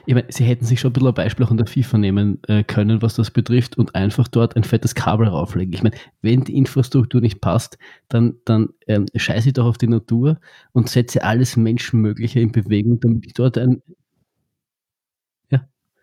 Ich 0.06 0.14
meine, 0.14 0.28
sie 0.30 0.44
hätten 0.44 0.66
sich 0.66 0.80
schon 0.80 0.90
ein 0.90 0.94
bisschen 0.94 1.08
ein 1.08 1.14
Beispiel 1.14 1.46
auch 1.46 1.52
an 1.52 1.58
der 1.58 1.68
FIFA 1.68 1.98
nehmen 1.98 2.40
äh, 2.48 2.64
können, 2.64 3.02
was 3.02 3.16
das 3.16 3.32
betrifft, 3.32 3.78
und 3.78 3.96
einfach 3.96 4.28
dort 4.28 4.56
ein 4.56 4.64
fettes 4.64 4.94
Kabel 4.94 5.28
rauflegen. 5.28 5.74
Ich 5.74 5.84
meine, 5.84 5.96
wenn 6.22 6.44
die 6.44 6.58
Infrastruktur 6.58 7.22
nicht 7.22 7.42
passt, 7.42 7.78
dann, 8.10 8.36
dann 8.46 8.70
ähm, 8.88 9.06
scheiße 9.16 9.50
ich 9.50 9.54
doch 9.54 9.66
auf 9.66 9.78
die 9.78 9.88
Natur 9.88 10.40
und 10.74 10.90
setze 10.90 11.24
alles 11.24 11.58
Menschenmögliche 11.58 12.40
in 12.40 12.52
Bewegung, 12.52 13.00
damit 13.00 13.26
ich 13.26 13.34
dort 13.34 13.58
ein. 13.58 13.82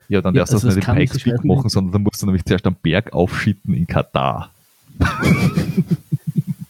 Ja. 0.09 0.17
Ja, 0.19 0.23
dann 0.23 0.35
darfst 0.35 0.53
ja, 0.53 0.57
also 0.57 0.69
du 0.69 0.75
das 0.75 0.97
nicht 0.97 1.17
in 1.17 1.23
Pikes 1.23 1.45
machen, 1.45 1.69
sondern 1.69 1.93
dann 1.93 2.03
musst 2.03 2.23
du 2.23 2.27
nämlich 2.27 2.45
zuerst 2.45 2.67
am 2.67 2.77
Berg 2.77 3.13
aufschitten 3.13 3.75
in 3.75 3.87
Katar. 3.87 4.51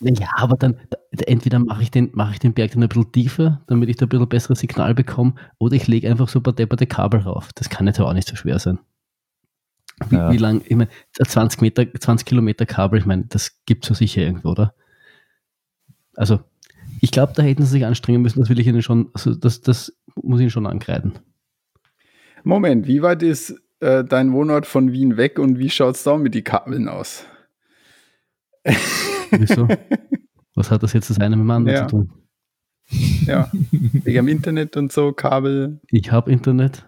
Ja, 0.00 0.28
aber 0.36 0.56
dann 0.56 0.76
entweder 1.10 1.58
mache 1.58 1.82
ich, 1.82 1.90
den, 1.90 2.10
mache 2.12 2.32
ich 2.32 2.38
den 2.38 2.52
Berg 2.52 2.72
dann 2.72 2.82
ein 2.82 2.88
bisschen 2.88 3.10
tiefer, 3.12 3.60
damit 3.66 3.88
ich 3.88 3.96
da 3.96 4.06
ein 4.06 4.08
bisschen 4.08 4.28
besseres 4.28 4.60
Signal 4.60 4.94
bekomme, 4.94 5.34
oder 5.58 5.74
ich 5.74 5.86
lege 5.88 6.08
einfach 6.08 6.28
so 6.28 6.38
ein 6.38 6.42
paar 6.42 6.52
depperte 6.52 6.86
Kabel 6.86 7.20
rauf. 7.20 7.50
Das 7.54 7.68
kann 7.70 7.86
jetzt 7.86 8.00
auch 8.00 8.12
nicht 8.12 8.28
so 8.28 8.36
schwer 8.36 8.58
sein. 8.58 8.78
Wie, 10.08 10.16
ja. 10.16 10.30
wie 10.30 10.36
lang, 10.36 10.62
ich 10.64 10.76
meine, 10.76 10.90
20 11.12 11.60
Meter, 11.62 11.86
20 11.92 12.26
Kilometer 12.26 12.66
Kabel, 12.66 12.98
ich 12.98 13.06
meine, 13.06 13.24
das 13.24 13.62
gibt 13.64 13.84
es 13.84 13.88
so 13.88 13.94
sicher 13.94 14.22
irgendwo, 14.22 14.50
oder? 14.50 14.74
Also, 16.14 16.40
ich 17.00 17.10
glaube, 17.10 17.32
da 17.34 17.42
hätten 17.42 17.62
sie 17.62 17.70
sich 17.70 17.86
anstrengen 17.86 18.22
müssen, 18.22 18.40
das 18.40 18.48
will 18.48 18.60
ich 18.60 18.66
ihnen 18.66 18.82
schon, 18.82 19.08
also 19.14 19.34
das, 19.34 19.60
das 19.62 19.96
muss 20.14 20.38
ich 20.38 20.44
ihnen 20.44 20.50
schon 20.50 20.66
ankreiden. 20.66 21.14
Moment, 22.46 22.86
wie 22.86 23.02
weit 23.02 23.24
ist 23.24 23.60
äh, 23.80 24.04
dein 24.04 24.32
Wohnort 24.32 24.66
von 24.66 24.92
Wien 24.92 25.16
weg 25.16 25.40
und 25.40 25.58
wie 25.58 25.68
schaut 25.68 25.96
es 25.96 26.04
da 26.04 26.16
mit 26.16 26.32
den 26.32 26.44
Kabeln 26.44 26.88
aus? 26.88 27.24
Wieso? 29.32 29.66
Was 30.54 30.70
hat 30.70 30.84
das 30.84 30.92
jetzt 30.92 31.10
das 31.10 31.18
eine 31.18 31.34
mit 31.34 31.42
dem 31.42 31.50
anderen 31.50 31.76
ja. 31.76 31.88
zu 31.88 31.96
tun? 31.96 32.12
Ja, 33.26 33.50
wegen 33.60 34.04
dem 34.04 34.28
Internet 34.28 34.76
und 34.76 34.92
so, 34.92 35.12
Kabel. 35.12 35.80
Ich 35.90 36.12
habe 36.12 36.30
Internet. 36.30 36.86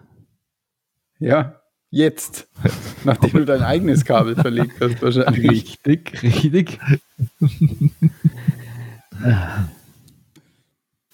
Ja, 1.19 1.61
jetzt. 1.89 2.47
Nachdem 3.03 3.31
du 3.31 3.45
dein 3.45 3.61
eigenes 3.61 4.05
Kabel 4.05 4.35
verlegt 4.35 4.79
hast, 4.79 5.01
wahrscheinlich. 5.01 5.51
Richtig, 5.51 6.23
richtig. 6.23 6.79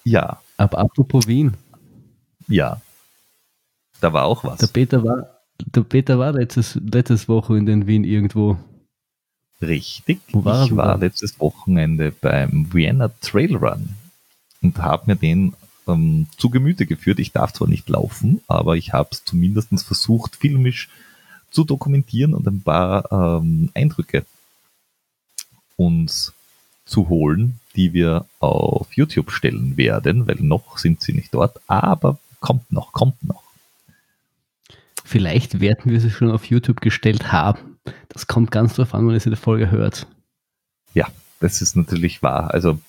ja. 0.04 0.40
Aber 0.58 0.78
apropos 0.78 1.28
Wien. 1.28 1.56
Ja. 2.48 2.80
Da 4.02 4.14
war 4.14 4.26
auch 4.26 4.44
was. 4.44 4.60
Der 4.60 4.68
Peter 4.68 5.04
war, 5.04 5.42
der 5.60 5.82
Peter 5.82 6.20
war 6.20 6.34
letztes, 6.34 6.76
letztes 6.76 7.28
Woche 7.28 7.58
in 7.58 7.66
den 7.66 7.88
Wien 7.88 8.04
irgendwo. 8.04 8.58
Richtig. 9.62 10.20
War 10.32 10.66
ich 10.66 10.76
war 10.76 10.98
letztes 10.98 11.40
Wochenende 11.40 12.12
beim 12.12 12.74
Vienna 12.74 13.10
Trail 13.22 13.56
Run 13.56 13.90
und 14.62 14.78
habe 14.80 15.04
mir 15.08 15.16
den 15.16 15.54
ähm, 15.88 16.28
zu 16.38 16.50
Gemüte 16.50 16.86
geführt. 16.86 17.20
Ich 17.20 17.32
darf 17.32 17.54
zwar 17.54 17.70
nicht 17.70 17.88
laufen, 17.90 18.42
aber 18.48 18.76
ich 18.76 18.94
habe 18.94 19.10
es 19.12 19.24
zumindest 19.24 19.72
versucht, 19.86 20.36
filmisch 20.36 20.90
zu 21.52 21.64
dokumentieren 21.64 22.34
und 22.34 22.48
ein 22.48 22.62
paar 22.62 23.12
ähm, 23.12 23.70
Eindrücke 23.74 24.26
uns 25.78 26.34
zu 26.86 27.10
holen, 27.10 27.60
die 27.76 27.94
wir 27.94 28.26
auf 28.40 28.94
YouTube 28.94 29.32
stellen 29.32 29.78
werden, 29.78 30.28
weil 30.28 30.38
noch 30.40 30.78
sind 30.78 31.02
sie 31.02 31.14
nicht 31.14 31.34
dort, 31.34 31.60
aber 31.68 32.20
kommt 32.40 32.72
noch, 32.72 32.92
kommt 32.92 33.24
noch. 33.24 33.45
Vielleicht 35.06 35.62
werden 35.62 35.92
wir 35.92 36.02
sie 36.02 36.10
schon 36.10 36.32
auf 36.32 36.46
YouTube 36.46 36.82
gestellt 36.82 37.32
haben. 37.32 37.78
Das 38.10 38.26
kommt 38.26 38.50
ganz 38.50 38.74
drauf 38.74 38.96
an, 38.96 39.08
wenn 39.08 39.14
ihr 39.14 39.20
die 39.20 39.36
Folge 39.36 39.70
hört. 39.70 40.08
Ja, 40.96 41.08
das 41.40 41.62
ist 41.62 41.76
natürlich 41.76 42.24
wahr. 42.24 42.52
Also 42.52 42.80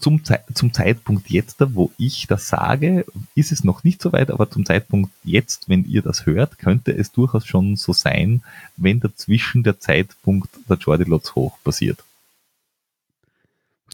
zum, 0.00 0.24
Ze 0.24 0.40
zum 0.54 0.72
Zeitpunkt 0.72 1.28
jetzt, 1.28 1.56
wo 1.60 1.92
ich 1.98 2.26
das 2.26 2.48
sage, 2.48 3.04
ist 3.34 3.52
es 3.52 3.64
noch 3.64 3.84
nicht 3.84 4.00
so 4.00 4.12
weit, 4.12 4.30
aber 4.30 4.50
zum 4.50 4.64
Zeitpunkt 4.64 5.10
jetzt, 5.24 5.68
wenn 5.68 5.84
ihr 5.84 6.00
das 6.00 6.24
hört, 6.24 6.58
könnte 6.58 6.96
es 6.96 7.12
durchaus 7.12 7.46
schon 7.46 7.76
so 7.76 7.92
sein, 7.92 8.42
wenn 8.78 9.00
dazwischen 9.00 9.62
der 9.62 9.78
Zeitpunkt 9.78 10.48
der 10.70 10.78
Jordi 10.78 11.04
Lotz 11.04 11.34
hoch 11.34 11.58
passiert. 11.62 12.02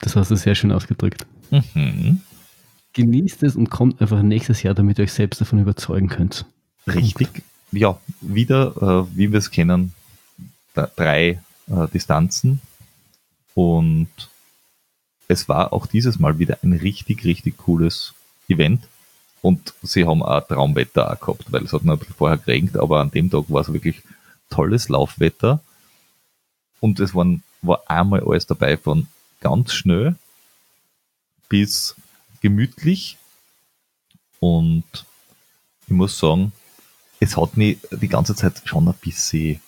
Das 0.00 0.14
hast 0.14 0.30
du 0.30 0.36
sehr 0.36 0.54
schön 0.54 0.70
ausgedrückt. 0.70 1.26
Mhm. 1.50 2.20
Genießt 2.92 3.42
es 3.42 3.56
und 3.56 3.68
kommt 3.68 4.00
einfach 4.00 4.22
nächstes 4.22 4.62
Jahr, 4.62 4.74
damit 4.74 4.98
ihr 4.98 5.04
euch 5.04 5.12
selbst 5.12 5.40
davon 5.40 5.58
überzeugen 5.58 6.08
könnt. 6.08 6.46
Richtig. 6.94 7.42
Ja, 7.72 8.00
wieder, 8.20 9.06
äh, 9.10 9.16
wie 9.16 9.30
wir 9.30 9.38
es 9.38 9.50
kennen, 9.50 9.92
drei 10.74 11.40
äh, 11.66 11.88
Distanzen 11.92 12.60
und 13.54 14.08
es 15.28 15.48
war 15.48 15.72
auch 15.72 15.86
dieses 15.86 16.18
Mal 16.18 16.38
wieder 16.38 16.58
ein 16.62 16.72
richtig, 16.72 17.24
richtig 17.24 17.58
cooles 17.58 18.14
Event. 18.48 18.88
Und 19.42 19.74
sie 19.82 20.06
haben 20.06 20.22
auch 20.22 20.40
Traumwetter 20.46 21.12
auch 21.12 21.20
gehabt, 21.20 21.52
weil 21.52 21.64
es 21.64 21.72
hat 21.72 21.82
bisschen 21.82 22.14
vorher 22.14 22.38
geregnet, 22.38 22.76
aber 22.76 23.00
an 23.00 23.10
dem 23.10 23.30
Tag 23.30 23.44
war 23.48 23.60
es 23.60 23.72
wirklich 23.72 24.02
tolles 24.50 24.88
Laufwetter. 24.88 25.60
Und 26.80 26.98
es 26.98 27.14
waren, 27.14 27.42
war 27.60 27.82
einmal 27.86 28.20
alles 28.20 28.46
dabei 28.46 28.76
von 28.76 29.06
ganz 29.40 29.74
schnell 29.74 30.16
bis 31.48 31.94
gemütlich. 32.40 33.18
Und 34.40 35.04
ich 35.86 35.92
muss 35.92 36.18
sagen, 36.18 36.52
es 37.20 37.36
hat 37.36 37.56
mich 37.56 37.78
die 37.90 38.08
ganze 38.08 38.34
Zeit 38.34 38.62
schon 38.64 38.88
ein 38.88 38.94
bisschen 38.94 39.60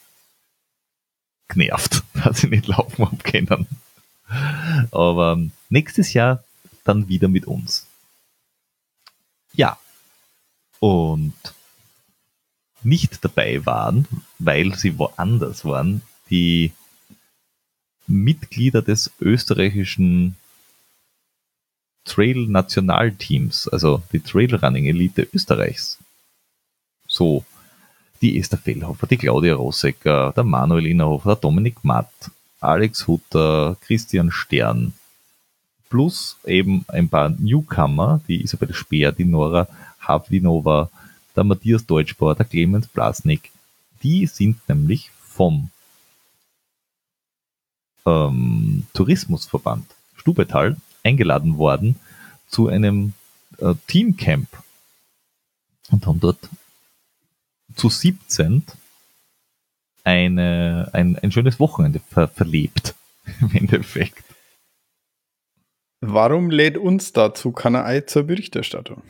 genervt, 1.48 2.02
dass 2.24 2.44
ich 2.44 2.50
nicht 2.50 2.66
laufen 2.66 3.04
habe 3.04 3.16
können. 3.18 3.66
Aber 4.92 5.38
nächstes 5.68 6.12
Jahr 6.12 6.44
dann 6.84 7.08
wieder 7.08 7.28
mit 7.28 7.46
uns. 7.46 7.86
Ja. 9.52 9.78
Und 10.78 11.34
nicht 12.82 13.22
dabei 13.24 13.66
waren, 13.66 14.06
weil 14.38 14.74
sie 14.74 14.98
woanders 14.98 15.64
waren, 15.64 16.02
die 16.30 16.72
Mitglieder 18.06 18.80
des 18.80 19.10
österreichischen 19.20 20.36
Trail-Nationalteams, 22.04 23.68
also 23.68 24.02
die 24.12 24.20
Trailrunning-Elite 24.20 25.28
Österreichs. 25.32 25.98
So, 27.20 27.44
die 28.22 28.38
Esther 28.38 28.56
Fellhofer, 28.56 29.06
die 29.06 29.18
Claudia 29.18 29.54
Rossecker, 29.54 30.32
der 30.34 30.42
Manuel 30.42 30.86
Innerhofer, 30.86 31.34
der 31.34 31.42
Dominik 31.42 31.84
Matt, 31.84 32.08
Alex 32.60 33.06
Hutter, 33.06 33.76
Christian 33.82 34.30
Stern, 34.30 34.94
plus 35.90 36.38
eben 36.46 36.86
ein 36.88 37.10
paar 37.10 37.28
Newcomer, 37.28 38.22
die 38.26 38.42
Isabel 38.42 38.72
Speer, 38.72 39.12
die 39.12 39.26
Nora 39.26 39.68
Havlinova, 40.00 40.88
der 41.36 41.44
Matthias 41.44 41.84
Deutschbauer, 41.84 42.36
der 42.36 42.46
Clemens 42.46 42.86
Blasnik, 42.86 43.50
die 44.02 44.24
sind 44.24 44.66
nämlich 44.66 45.10
vom 45.22 45.68
ähm, 48.06 48.86
Tourismusverband 48.94 49.84
Stubetal 50.16 50.78
eingeladen 51.04 51.58
worden 51.58 51.96
zu 52.48 52.68
einem 52.68 53.12
äh, 53.58 53.74
Teamcamp 53.88 54.48
und 55.90 56.06
haben 56.06 56.18
dort 56.18 56.38
zu 57.74 57.88
17 57.88 58.62
eine, 60.04 60.88
ein, 60.92 61.18
ein 61.18 61.32
schönes 61.32 61.60
Wochenende 61.60 62.00
ver 62.00 62.28
verlebt, 62.28 62.94
im 63.40 63.50
Endeffekt. 63.54 64.24
Warum 66.00 66.50
lädt 66.50 66.78
uns 66.78 67.12
dazu 67.12 67.52
Kanai 67.52 68.00
zur 68.02 68.24
Berichterstattung? 68.24 69.02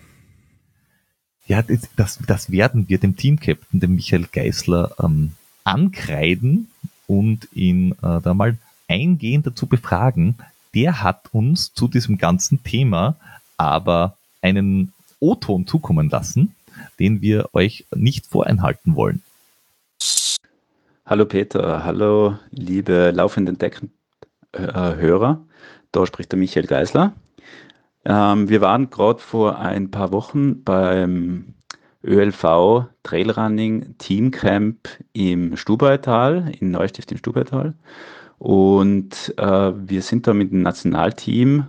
Ja, 1.47 1.63
das, 1.63 1.89
das, 1.97 2.19
das 2.27 2.51
werden 2.51 2.89
wir 2.89 2.99
dem 2.99 3.17
Teamcaptain, 3.17 3.81
dem 3.81 3.95
Michael 3.95 4.27
Geisler, 4.31 4.95
ähm, 5.03 5.33
ankreiden 5.65 6.69
und 7.07 7.49
ihn 7.53 7.93
äh, 8.03 8.21
da 8.21 8.35
mal 8.35 8.57
eingehend 8.89 9.47
dazu 9.47 9.67
befragen. 9.67 10.37
Der 10.75 11.03
hat 11.03 11.29
uns 11.33 11.73
zu 11.73 11.89
diesem 11.89 12.19
ganzen 12.19 12.63
Thema 12.63 13.17
aber 13.57 14.17
einen 14.41 14.93
O-Ton 15.19 15.67
zukommen 15.67 16.09
lassen, 16.09 16.55
den 17.01 17.23
wir 17.23 17.49
euch 17.55 17.87
nicht 17.95 18.27
vorenthalten 18.27 18.95
wollen. 18.95 19.23
Hallo 21.07 21.25
Peter, 21.25 21.83
hallo 21.83 22.37
liebe 22.51 23.11
laufenden 23.11 23.59
Decken-Hörer. 23.59 25.45
Da 25.91 26.07
spricht 26.07 26.31
der 26.31 26.39
Michael 26.39 26.67
Geisler. 26.67 27.15
Ähm, 28.05 28.49
wir 28.49 28.61
waren 28.61 28.91
gerade 28.91 29.19
vor 29.19 29.59
ein 29.59 29.91
paar 29.91 30.13
Wochen 30.13 30.63
beim 30.63 31.55
ÖLV 32.05 32.87
Trailrunning 33.03 33.97
Teamcamp 33.99 34.89
im 35.13 35.57
Stubaital, 35.57 36.53
in 36.61 36.71
Neustift 36.71 37.11
im 37.11 37.19
Stubaital. 37.19 37.75
Und 38.39 39.35
äh, 39.37 39.73
wir 39.75 40.03
sind 40.03 40.27
da 40.27 40.33
mit 40.33 40.53
dem 40.53 40.63
Nationalteam 40.63 41.67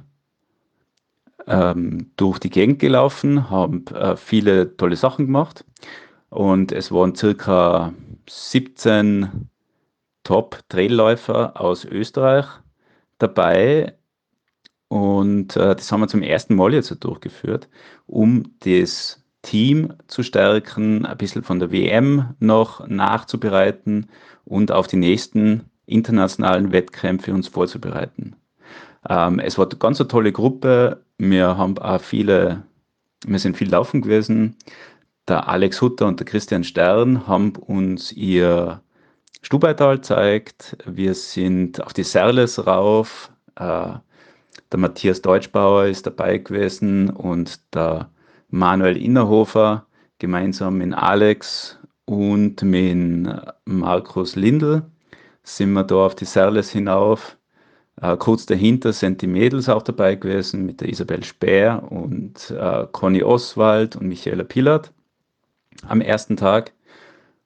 ähm, 1.48 2.12
durch 2.18 2.40
die 2.40 2.50
Gegend 2.50 2.80
gelaufen, 2.80 3.50
haben 3.50 3.86
äh, 3.88 4.16
viele 4.16 4.76
tolle 4.78 4.96
Sachen 4.96 5.26
gemacht. 5.26 5.66
Und 6.30 6.72
es 6.72 6.92
waren 6.92 7.16
circa 7.16 7.94
17 8.30 9.50
Top-Trailläufer 10.24 11.60
aus 11.60 11.86
Österreich 11.86 12.46
dabei. 13.18 13.96
Und 14.88 15.56
äh, 15.56 15.76
das 15.76 15.92
haben 15.92 16.02
wir 16.02 16.08
zum 16.08 16.24
ersten 16.24 16.56
Mal 16.56 16.74
jetzt 16.74 16.92
durchgeführt, 17.04 17.70
um 18.08 18.44
das 18.60 19.24
Team 19.42 19.94
zu 20.08 20.24
stärken, 20.24 21.06
ein 21.06 21.18
bisschen 21.18 21.44
von 21.44 21.60
der 21.60 21.72
WM 21.72 22.36
noch 22.40 22.88
nachzubereiten 22.88 24.10
und 24.46 24.72
auf 24.72 24.88
die 24.88 24.98
nächsten 24.98 25.70
internationalen 25.86 26.72
Wettkämpfe 26.72 27.34
uns 27.34 27.48
vorzubereiten. 27.48 28.36
Ähm, 29.10 29.40
es 29.40 29.58
war 29.58 29.68
eine 29.68 29.78
ganz 29.78 30.00
eine 30.00 30.08
tolle 30.08 30.32
Gruppe. 30.32 31.04
Wir 31.18 31.58
haben 31.58 31.78
auch 31.80 32.02
viele, 32.02 32.64
wir 33.26 33.40
sind 33.40 33.58
viel 33.58 33.70
laufen 33.70 34.02
gewesen. 34.02 34.58
Der 35.28 35.48
Alex 35.48 35.82
Hutter 35.82 36.08
und 36.08 36.20
der 36.20 36.26
Christian 36.28 36.64
Stern 36.64 37.28
haben 37.28 37.56
uns 37.56 38.12
ihr 38.12 38.82
Stubaital 39.42 39.98
gezeigt. 39.98 40.78
Wir 40.86 41.14
sind 41.16 41.82
auf 41.84 41.94
die 41.94 42.04
Serles 42.04 42.66
rauf. 42.66 43.32
Äh, 43.56 43.94
der 44.72 44.80
Matthias 44.80 45.22
Deutschbauer 45.22 45.86
ist 45.86 46.06
dabei 46.08 46.38
gewesen 46.38 47.10
und 47.10 47.60
der 47.74 48.10
Manuel 48.50 48.98
Innerhofer 48.98 49.86
gemeinsam 50.20 50.78
mit 50.78 50.94
Alex 50.94 51.78
und 52.06 52.62
mit 52.62 53.28
Markus 53.66 54.36
Lindl 54.36 54.84
sind 55.44 55.74
wir 55.74 55.84
da 55.84 56.06
auf 56.06 56.16
die 56.16 56.26
Serles 56.26 56.70
hinauf. 56.70 57.38
Äh, 58.02 58.18
kurz 58.18 58.46
dahinter 58.46 58.94
sind 58.94 59.22
die 59.22 59.28
Mädels 59.28 59.70
auch 59.70 59.84
dabei 59.84 60.16
gewesen 60.16 60.66
mit 60.66 60.82
der 60.82 60.90
Isabel 60.90 61.24
Speer 61.24 61.84
und 61.90 62.52
äh, 62.52 62.88
Conny 62.92 63.24
Oswald 63.24 63.96
und 63.96 64.08
Michaela 64.08 64.44
Pillard 64.44 64.92
am 65.88 66.02
ersten 66.02 66.36
Tag. 66.36 66.74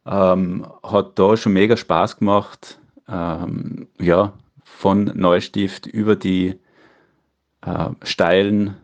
Ähm, 0.05 0.65
hat 0.83 1.19
da 1.19 1.35
schon 1.35 1.53
mega 1.53 1.75
Spaß 1.75 2.17
gemacht. 2.17 2.79
Ähm, 3.09 3.87
ja, 3.99 4.33
von 4.63 5.05
Neustift 5.15 5.87
über 5.87 6.15
die 6.15 6.55
äh, 7.61 7.89
steilen 8.03 8.77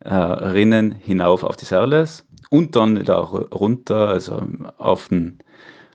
äh, 0.00 0.14
Rinnen 0.14 0.92
hinauf 0.92 1.44
auf 1.44 1.56
die 1.56 1.66
Serles 1.66 2.26
und 2.48 2.74
dann 2.74 2.98
wieder 2.98 3.18
auch 3.18 3.32
runter, 3.52 4.08
also 4.08 4.42
auf 4.78 5.08
den 5.08 5.38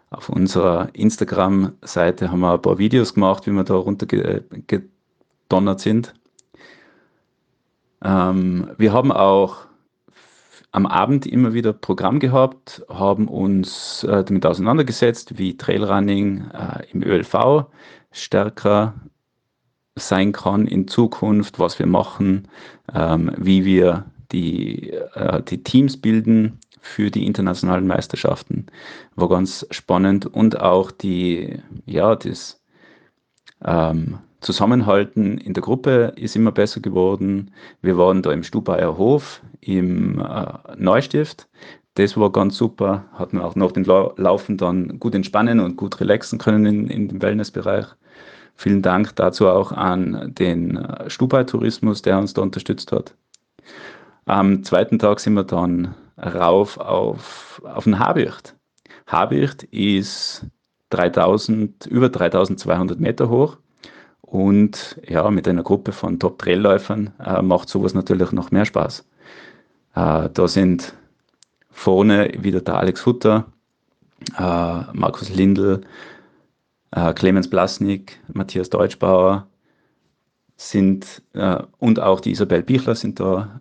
auf 0.10 0.30
unserer 0.30 0.89
Instagram-Seite 0.93 2.32
haben 2.32 2.39
wir 2.39 2.53
ein 2.53 2.62
paar 2.62 2.78
Videos 2.78 3.14
gemacht, 3.14 3.47
wie 3.47 3.51
wir 3.51 3.64
da 3.64 3.76
runtergedonnert 3.76 5.80
sind. 5.80 6.14
Ähm, 8.03 8.70
wir 8.78 8.93
haben 8.93 9.12
auch 9.12 9.66
am 10.72 10.86
Abend 10.86 11.26
immer 11.26 11.53
wieder 11.53 11.74
Programm 11.74 12.20
gehabt, 12.20 12.86
haben 12.89 13.28
uns 13.28 14.03
äh, 14.03 14.24
damit 14.24 14.45
auseinandergesetzt, 14.45 15.38
wie 15.38 15.58
Trailrunning 15.58 16.49
äh, 16.51 16.86
im 16.91 17.01
ÖLV 17.01 17.66
stärker 18.12 18.93
sein 19.95 20.34
kann 20.34 20.68
in 20.68 20.88
Zukunft, 20.88 21.60
was 21.60 21.80
wir 21.80 21.86
machen, 21.86 22.49
ähm, 22.93 23.32
wie 23.38 23.64
wir 23.64 24.06
die, 24.32 24.91
äh, 24.91 25.41
die 25.43 25.64
Teams 25.64 25.95
bilden, 25.95 26.60
für 26.86 27.10
die 27.10 27.26
internationalen 27.26 27.88
Meisterschaften. 27.88 28.68
War 29.16 29.28
ganz 29.28 29.66
spannend 29.72 30.28
und 30.28 30.60
auch 30.60 30.92
die, 30.92 31.60
ja, 31.86 32.16
das 32.16 32.62
ähm, 33.66 34.20
Zusammenhalten 34.40 35.40
in 35.40 35.54
der 35.54 35.64
Gruppe 35.64 36.14
ist 36.16 36.36
immer 36.36 36.52
besser 36.52 36.82
geworden. 36.82 37.52
Wir 37.82 37.98
waren 37.98 38.22
da 38.22 38.32
im 38.32 38.44
Stubaier 38.44 38.98
Hof 38.98 39.42
im 39.62 40.22
äh, 40.22 40.46
Neustift. 40.78 41.48
Das 41.96 42.18
war 42.18 42.32
ganz 42.32 42.56
super. 42.56 43.06
Hatten 43.14 43.40
auch 43.40 43.56
noch 43.56 43.72
den 43.72 43.86
Laufen 43.86 44.58
dann 44.58 45.00
gut 45.00 45.16
entspannen 45.16 45.60
und 45.60 45.78
gut 45.78 46.00
relaxen 46.00 46.38
können 46.38 46.66
in, 46.68 46.88
in 46.88 47.08
dem 47.08 47.22
Wellnessbereich. 47.22 47.88
Vielen 48.54 48.84
Dank 48.84 49.16
dazu 49.16 49.48
auch 49.48 49.72
an 49.72 50.34
den 50.38 50.78
äh, 50.78 51.10
Stubai-Tourismus, 51.10 52.04
der 52.04 52.20
uns 52.20 52.36
da 52.36 52.44
unterstützt 52.44 52.92
hat. 52.92 53.16
Am 54.26 54.64
zweiten 54.64 55.00
Tag 55.00 55.20
sind 55.20 55.34
wir 55.34 55.44
dann 55.44 55.96
rauf 56.18 56.78
auf, 56.78 57.61
auf 57.66 57.84
den 57.84 57.99
Habicht. 57.99 58.55
Habicht 59.07 59.63
ist 59.63 60.45
3000, 60.89 61.86
über 61.88 62.09
3200 62.09 62.99
Meter 62.99 63.30
hoch 63.30 63.57
und 64.22 64.99
ja, 65.07 65.30
mit 65.30 65.47
einer 65.47 65.63
Gruppe 65.63 65.91
von 65.91 66.20
Top-Trailläufern 66.20 67.13
äh, 67.24 67.41
macht 67.41 67.70
sowas 67.70 67.93
natürlich 67.93 68.32
noch 68.32 68.51
mehr 68.51 68.66
Spaß. 68.66 69.05
Äh, 69.95 70.30
da 70.34 70.47
sind 70.47 70.93
vorne 71.70 72.32
wieder 72.39 72.61
der 72.61 72.76
Alex 72.76 73.05
Hutter, 73.05 73.45
äh, 74.38 74.82
Markus 74.93 75.30
Lindl, 75.30 75.82
äh, 76.91 77.13
Clemens 77.13 77.49
Blasnik, 77.49 78.20
Matthias 78.34 78.70
Deutschbauer, 78.70 79.47
sind 80.57 81.22
äh, 81.34 81.61
und 81.78 81.99
auch 81.99 82.22
die 82.22 82.32
Isabel 82.32 82.63
Bichler 82.63 82.95
sind 82.95 83.20
da 83.20 83.59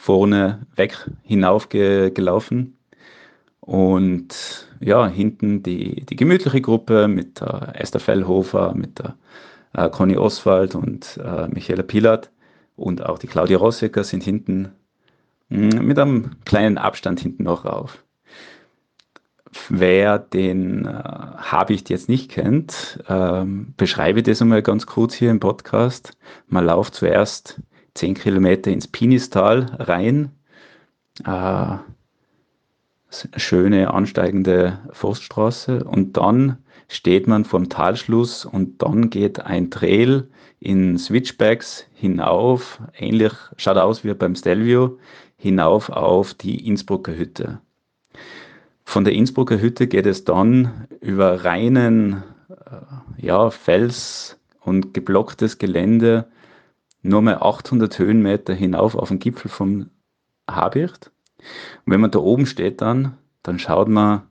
vorne 0.00 0.66
weg 0.76 0.96
hinaufgelaufen. 1.24 2.78
Und 3.60 4.66
ja, 4.80 5.06
hinten 5.06 5.62
die, 5.62 6.06
die 6.06 6.16
gemütliche 6.16 6.62
Gruppe 6.62 7.06
mit 7.06 7.42
äh, 7.42 7.74
Esther 7.74 8.00
Fellhofer, 8.00 8.72
mit 8.74 8.98
der 8.98 9.14
äh, 9.74 9.90
Conny 9.90 10.16
Oswald 10.16 10.74
und 10.74 11.20
äh, 11.22 11.48
Michaela 11.48 11.82
Pilat 11.82 12.30
und 12.76 13.04
auch 13.04 13.18
die 13.18 13.26
Claudia 13.26 13.58
Rossecker 13.58 14.02
sind 14.02 14.22
hinten 14.22 14.72
mh, 15.50 15.76
hm, 15.76 15.86
mit 15.86 15.98
einem 15.98 16.30
kleinen 16.46 16.78
Abstand 16.78 17.20
hinten 17.20 17.42
noch 17.42 17.66
rauf. 17.66 18.02
Wer 19.68 20.18
den 20.18 20.86
äh, 20.86 20.92
Habicht 20.92 21.90
jetzt 21.90 22.08
nicht 22.08 22.30
kennt, 22.30 23.04
ähm, 23.06 23.74
beschreibe 23.76 24.22
das 24.22 24.40
einmal 24.40 24.62
ganz 24.62 24.86
kurz 24.86 25.12
hier 25.12 25.30
im 25.30 25.40
Podcast. 25.40 26.16
Man 26.46 26.64
läuft 26.64 26.94
zuerst 26.94 27.60
10 27.94 28.14
Kilometer 28.14 28.70
ins 28.70 28.88
Pinistal 28.88 29.76
rein. 29.78 30.30
Äh, 31.24 31.76
schöne 33.36 33.92
ansteigende 33.92 34.78
Forststraße 34.92 35.84
und 35.84 36.16
dann 36.16 36.58
steht 36.88 37.26
man 37.26 37.44
vorm 37.44 37.68
Talschluss 37.68 38.44
und 38.44 38.82
dann 38.82 39.10
geht 39.10 39.40
ein 39.40 39.70
Trail 39.70 40.28
in 40.60 40.98
Switchbacks 40.98 41.86
hinauf, 41.94 42.80
ähnlich, 42.96 43.32
schaut 43.56 43.78
aus 43.78 44.04
wie 44.04 44.14
beim 44.14 44.34
Stelvio, 44.34 44.98
hinauf 45.36 45.88
auf 45.90 46.34
die 46.34 46.66
Innsbrucker 46.66 47.16
Hütte. 47.16 47.60
Von 48.84 49.04
der 49.04 49.14
Innsbrucker 49.14 49.60
Hütte 49.60 49.86
geht 49.86 50.06
es 50.06 50.24
dann 50.24 50.86
über 51.00 51.44
reinen 51.44 52.24
äh, 52.48 53.24
ja, 53.24 53.50
Fels 53.50 54.38
und 54.60 54.92
geblocktes 54.92 55.58
Gelände 55.58 56.26
nur 57.02 57.22
mal 57.22 57.36
800 57.36 57.98
Höhenmeter 57.98 58.54
hinauf 58.54 58.94
auf 58.94 59.08
den 59.08 59.18
Gipfel 59.18 59.50
vom 59.50 59.90
Habicht. 60.48 61.10
Und 61.84 61.92
wenn 61.92 62.00
man 62.00 62.10
da 62.10 62.18
oben 62.18 62.46
steht 62.46 62.80
dann, 62.80 63.16
dann 63.42 63.58
schaut 63.58 63.88
man 63.88 64.22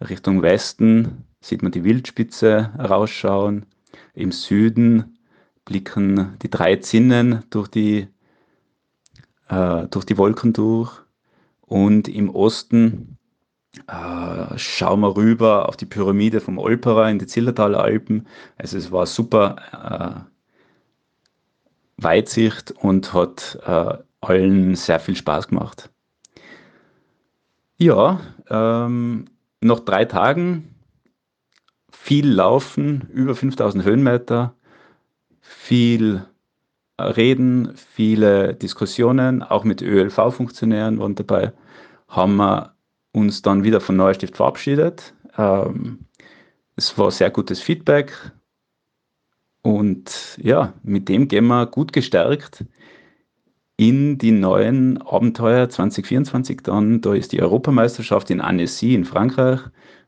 Richtung 0.00 0.42
Westen, 0.42 1.24
sieht 1.40 1.62
man 1.62 1.72
die 1.72 1.84
Wildspitze 1.84 2.70
rausschauen. 2.78 3.66
Im 4.14 4.32
Süden 4.32 5.18
blicken 5.64 6.36
die 6.42 6.50
drei 6.50 6.76
Zinnen 6.76 7.44
durch 7.50 7.68
die, 7.68 8.08
äh, 9.48 9.86
durch 9.88 10.04
die 10.04 10.18
Wolken 10.18 10.52
durch. 10.52 10.92
Und 11.62 12.08
im 12.08 12.30
Osten 12.30 13.18
äh, 13.86 14.58
schauen 14.58 15.00
wir 15.00 15.16
rüber 15.16 15.68
auf 15.68 15.76
die 15.76 15.86
Pyramide 15.86 16.40
vom 16.40 16.58
Olperer 16.58 17.10
in 17.10 17.18
die 17.18 17.26
Zillertaler 17.26 17.82
Alpen. 17.82 18.26
Also 18.58 18.76
es 18.76 18.92
war 18.92 19.06
super 19.06 20.26
äh, 20.26 20.31
Weitsicht 22.02 22.72
und 22.72 23.12
hat 23.12 23.58
äh, 23.66 23.94
allen 24.20 24.74
sehr 24.74 25.00
viel 25.00 25.16
Spaß 25.16 25.48
gemacht. 25.48 25.90
Ja, 27.76 28.20
ähm, 28.48 29.26
noch 29.60 29.80
drei 29.80 30.04
Tagen, 30.04 30.74
viel 31.90 32.28
Laufen, 32.28 33.08
über 33.12 33.34
5000 33.34 33.84
Höhenmeter, 33.84 34.54
viel 35.40 36.24
Reden, 37.00 37.72
viele 37.74 38.54
Diskussionen, 38.54 39.42
auch 39.42 39.64
mit 39.64 39.82
ÖLV-Funktionären 39.82 40.98
waren 40.98 41.14
dabei, 41.14 41.52
haben 42.08 42.36
wir 42.36 42.74
uns 43.12 43.42
dann 43.42 43.64
wieder 43.64 43.80
von 43.80 43.96
Neustift 43.96 44.36
verabschiedet. 44.36 45.14
Ähm, 45.36 46.06
es 46.76 46.96
war 46.98 47.10
sehr 47.10 47.30
gutes 47.30 47.60
Feedback 47.60 48.12
und 49.62 50.38
ja, 50.42 50.72
mit 50.82 51.08
dem 51.08 51.28
gehen 51.28 51.46
wir 51.46 51.66
gut 51.66 51.92
gestärkt 51.92 52.64
in 53.76 54.18
die 54.18 54.32
neuen 54.32 55.00
Abenteuer 55.02 55.68
2024 55.68 56.60
dann. 56.62 57.00
Da 57.00 57.14
ist 57.14 57.32
die 57.32 57.40
Europameisterschaft 57.40 58.30
in 58.30 58.40
Annecy 58.40 58.94
in 58.94 59.04
Frankreich 59.04 59.60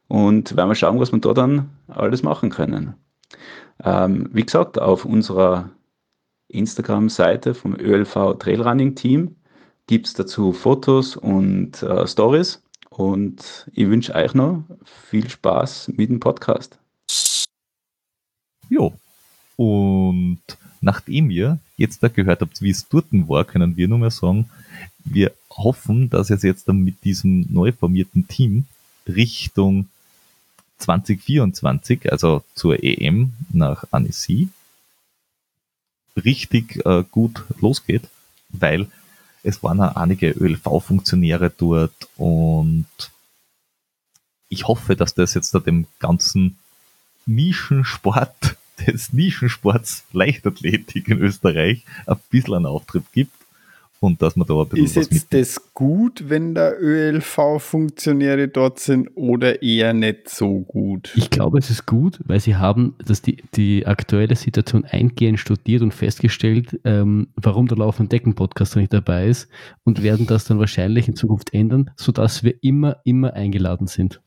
und 0.09 0.57
werden 0.57 0.69
wir 0.69 0.75
schauen, 0.75 1.01
was 1.01 1.13
wir 1.13 1.21
da 1.21 1.33
dann 1.33 1.71
alles 1.89 2.23
machen 2.23 2.51
können. 2.51 2.95
Ähm, 3.83 4.29
wie 4.33 4.45
gesagt, 4.45 4.79
auf 4.79 5.05
unserer 5.05 5.71
Instagram-Seite 6.49 7.55
vom 7.55 7.75
ÖLV 7.75 8.39
Trailrunning 8.39 8.95
Team 8.95 9.37
gibt 9.87 10.07
es 10.07 10.15
dazu 10.15 10.53
Fotos 10.53 11.17
und 11.17 11.83
äh, 11.83 12.07
Stories. 12.07 12.63
Und 12.91 13.69
ich 13.73 13.89
wünsche 13.89 14.15
euch 14.15 14.35
noch 14.35 14.63
viel 14.85 15.29
Spaß 15.29 15.89
mit 15.97 16.11
dem 16.11 16.21
Podcast. 16.21 16.79
Jo. 18.69 18.93
Und 19.57 20.41
nachdem 20.81 21.31
ihr 21.31 21.59
jetzt 21.77 22.03
da 22.03 22.09
gehört 22.09 22.41
habt, 22.41 22.61
wie 22.63 22.71
es 22.71 22.89
dort 22.89 23.07
war, 23.11 23.45
können 23.45 23.77
wir 23.77 23.89
nur 23.89 23.99
mehr 23.99 24.11
sagen, 24.11 24.51
wir 25.05 25.33
hoffen, 25.51 26.11
dass 26.11 26.31
es 26.31 26.43
jetzt 26.43 26.69
dann 26.69 26.79
mit 26.79 27.05
diesem 27.05 27.47
neu 27.53 27.73
formierten 27.73 28.27
Team 28.27 28.65
Richtung 29.07 29.89
2024, 30.79 32.11
also 32.11 32.43
zur 32.55 32.83
EM 32.83 33.33
nach 33.51 33.85
Annecy, 33.91 34.49
richtig 36.17 36.85
äh, 36.85 37.05
gut 37.11 37.45
losgeht, 37.61 38.09
weil 38.49 38.89
es 39.43 39.63
waren 39.63 39.81
auch 39.81 39.97
einige 39.97 40.31
ÖLV-Funktionäre 40.31 41.51
dort 41.51 42.09
und 42.17 42.87
ich 44.49 44.67
hoffe, 44.69 44.97
dass 44.97 45.15
das 45.15 45.35
jetzt 45.35 45.55
da 45.55 45.59
dem 45.59 45.87
ganzen 45.99 46.59
Nischensport 47.27 48.57
des 48.87 49.13
Nischensports 49.13 50.05
Leichtathletik 50.13 51.09
in 51.09 51.21
Österreich 51.21 51.85
ein 52.07 52.17
bisschen 52.31 52.55
einen 52.55 52.67
Auftritt 52.67 53.05
gibt 53.13 53.33
und 54.05 54.21
dass 54.21 54.37
man 54.37 54.47
da 54.47 54.55
ein 54.55 54.69
bisschen 54.69 54.85
Ist 54.85 54.97
was 54.97 55.11
jetzt 55.11 55.33
das 55.33 55.73
gut, 55.73 56.29
wenn 56.29 56.55
da 56.55 56.73
ÖLV-Funktionäre 56.73 58.49
dort 58.49 58.79
sind 58.79 59.09
oder 59.15 59.63
eher 59.63 59.95
nicht 59.95 60.29
so 60.29 60.61
gut? 60.61 61.13
Ich 61.17 61.31
glaube, 61.31 61.59
es 61.59 61.71
ist 61.71 61.87
gut, 61.87 62.19
weil 62.25 62.41
sie 62.41 62.57
haben 62.57 62.95
dass 63.05 63.23
die, 63.23 63.39
die 63.55 63.87
aktuelle 63.87 64.37
Situation 64.37 64.85
eingehend 64.85 65.41
studiert 65.41 65.83
und 65.83 65.95
festgestellt, 65.95 66.79
ähm, 66.85 67.29
warum 67.37 67.67
der 67.67 67.79
Lauf- 67.79 67.99
und 67.99 68.13
Decken-Podcast 68.13 68.77
nicht 68.77 68.93
dabei 68.93 69.29
ist 69.29 69.49
und 69.85 70.03
werden 70.03 70.27
das 70.27 70.45
dann 70.45 70.59
wahrscheinlich 70.59 71.09
in 71.09 71.17
Zukunft 71.17 71.55
ändern, 71.55 71.91
sodass 71.97 72.45
wir 72.45 72.55
immer, 72.63 72.99
immer 73.05 73.33
eingeladen 73.33 73.87
sind. 73.87 74.21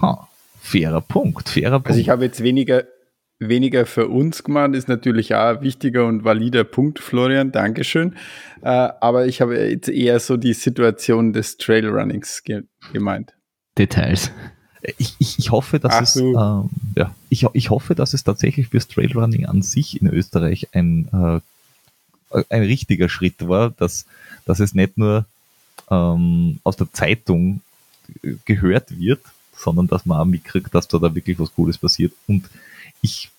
Ha, 0.00 0.28
fairer 0.60 1.00
Punkt, 1.00 1.48
fairer 1.48 1.78
Punkt. 1.78 1.88
Also 1.88 2.00
ich 2.00 2.08
habe 2.08 2.24
jetzt 2.24 2.42
weniger 2.42 2.84
weniger 3.40 3.86
für 3.86 4.08
uns 4.08 4.44
gemacht, 4.44 4.74
ist 4.74 4.88
natürlich 4.88 5.34
auch 5.34 5.56
ein 5.56 5.62
wichtiger 5.62 6.06
und 6.06 6.24
valider 6.24 6.62
Punkt, 6.62 6.98
Florian, 6.98 7.50
Dankeschön. 7.50 8.14
Äh, 8.62 8.68
aber 8.68 9.26
ich 9.26 9.40
habe 9.40 9.58
jetzt 9.58 9.88
eher 9.88 10.20
so 10.20 10.36
die 10.36 10.52
Situation 10.52 11.32
des 11.32 11.56
Trailrunnings 11.56 12.44
ge 12.44 12.62
gemeint. 12.92 13.34
Details. 13.76 14.30
Ich, 14.98 15.14
ich, 15.18 15.38
ich 15.38 15.50
hoffe, 15.50 15.78
dass 15.78 15.92
Ach 15.94 16.02
es 16.02 16.16
ähm, 16.16 16.70
ja, 16.96 17.14
ich, 17.28 17.46
ich 17.52 17.70
hoffe, 17.70 17.94
dass 17.94 18.14
es 18.14 18.24
tatsächlich 18.24 18.68
fürs 18.68 18.88
Trailrunning 18.88 19.46
an 19.46 19.62
sich 19.62 20.00
in 20.00 20.08
Österreich 20.08 20.68
ein, 20.72 21.08
äh, 22.32 22.42
ein 22.48 22.62
richtiger 22.62 23.08
Schritt 23.08 23.48
war, 23.48 23.70
dass, 23.70 24.06
dass 24.46 24.60
es 24.60 24.74
nicht 24.74 24.96
nur 24.96 25.26
ähm, 25.90 26.60
aus 26.62 26.76
der 26.76 26.92
Zeitung 26.92 27.60
gehört 28.44 28.98
wird, 28.98 29.20
sondern 29.54 29.86
dass 29.86 30.06
man 30.06 30.18
auch 30.18 30.24
mitkriegt, 30.24 30.74
dass 30.74 30.88
da, 30.88 30.98
da 30.98 31.14
wirklich 31.14 31.38
was 31.38 31.54
Cooles 31.54 31.78
passiert. 31.78 32.12
Und 32.26 32.48
ich 33.02 33.30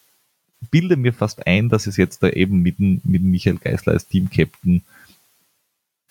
bilde 0.70 0.96
mir 0.96 1.14
fast 1.14 1.48
ein, 1.48 1.70
dass 1.70 1.88
es 1.88 1.98
jetzt 1.98 2.22
da 2.24 2.30
eben 2.30 2.62
mit, 2.62 2.80
mit 2.80 3.24
Michael 3.24 3.58
Geisler 3.58 3.94
als 3.94 4.08
Team-Captain 4.08 4.84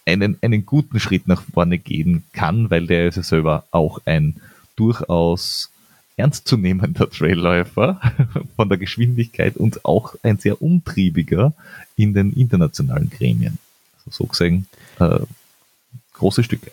einen, 0.06 0.38
einen 0.42 0.66
guten 0.66 0.98
Schritt 0.98 1.28
nach 1.28 1.42
vorne 1.42 1.78
gehen 1.78 2.24
kann, 2.32 2.70
weil 2.70 2.86
der 2.86 3.08
ist 3.08 3.16
ja 3.16 3.22
selber 3.22 3.64
auch 3.70 4.00
ein 4.06 4.40
durchaus 4.76 5.70
ernstzunehmender 6.16 7.08
Trailläufer 7.10 8.00
von 8.56 8.68
der 8.68 8.78
Geschwindigkeit 8.78 9.56
und 9.56 9.84
auch 9.84 10.14
ein 10.22 10.38
sehr 10.38 10.60
umtriebiger 10.60 11.54
in 11.96 12.14
den 12.14 12.32
internationalen 12.32 13.10
Gremien. 13.10 13.58
Also 13.98 14.24
so 14.24 14.26
gesehen, 14.26 14.66
äh, 14.98 15.20
große 16.14 16.42
Stücke. 16.42 16.72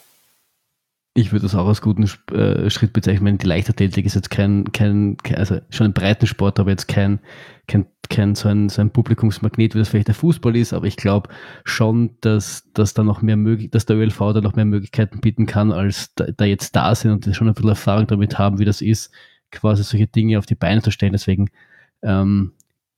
Ich 1.18 1.32
würde 1.32 1.47
das 1.47 1.55
auch 1.55 1.68
als 1.68 1.82
guten 1.82 2.03
äh, 2.32 2.70
Schritt 2.70 2.93
bezeichnen. 2.93 3.39
Die 3.39 3.47
Leichtathletik 3.47 4.05
ist 4.05 4.13
jetzt 4.13 4.30
kein, 4.30 4.72
kein, 4.72 5.18
kein, 5.18 5.38
also 5.38 5.57
schon 5.72 5.88
ein 5.88 5.93
breiten 5.93 6.28
Sport, 6.28 6.59
aber 6.59 6.70
jetzt 6.70 6.88
kein, 6.88 7.20
kein, 7.68 7.88
kein 8.07 8.36
so, 8.36 8.49
ein, 8.49 8.70
so 8.70 8.82
ein 8.82 8.91
Publikumsmagnet, 8.91 9.74
wie 9.74 9.80
das 9.80 9.89
vielleicht 9.89 10.09
der 10.09 10.13
Fußball 10.13 10.55
ist. 10.55 10.74
Aber 10.74 10.86
ich 10.86 10.95
glaube 10.95 11.32
schon, 11.63 12.11
dass, 12.22 12.72
dass 12.74 12.93
da 12.93 13.03
noch 13.03 13.24
mehr 13.24 13.36
möglich, 13.36 13.72
dass 13.72 13.88
der 13.88 13.95
ÖLV 13.95 14.20
da 14.20 14.41
noch 14.41 14.55
mehr 14.55 14.65
Möglichkeiten 14.65 15.20
bieten 15.20 15.47
kann, 15.47 15.72
als 15.72 16.13
da, 16.13 16.26
da 16.26 16.45
jetzt 16.45 16.76
da 16.76 16.93
sind 16.93 17.26
und 17.26 17.36
schon 17.36 17.47
ein 17.47 17.55
bisschen 17.55 17.70
Erfahrung 17.70 18.05
damit 18.05 18.38
haben, 18.38 18.59
wie 18.59 18.65
das 18.65 18.82
ist, 18.82 19.11
quasi 19.49 19.84
solche 19.84 20.05
Dinge 20.05 20.38
auf 20.38 20.45
die 20.45 20.53
Beine 20.53 20.84
zu 20.84 20.91
stellen. 20.91 21.13
Deswegen 21.13 21.49
ähm, 22.03 22.51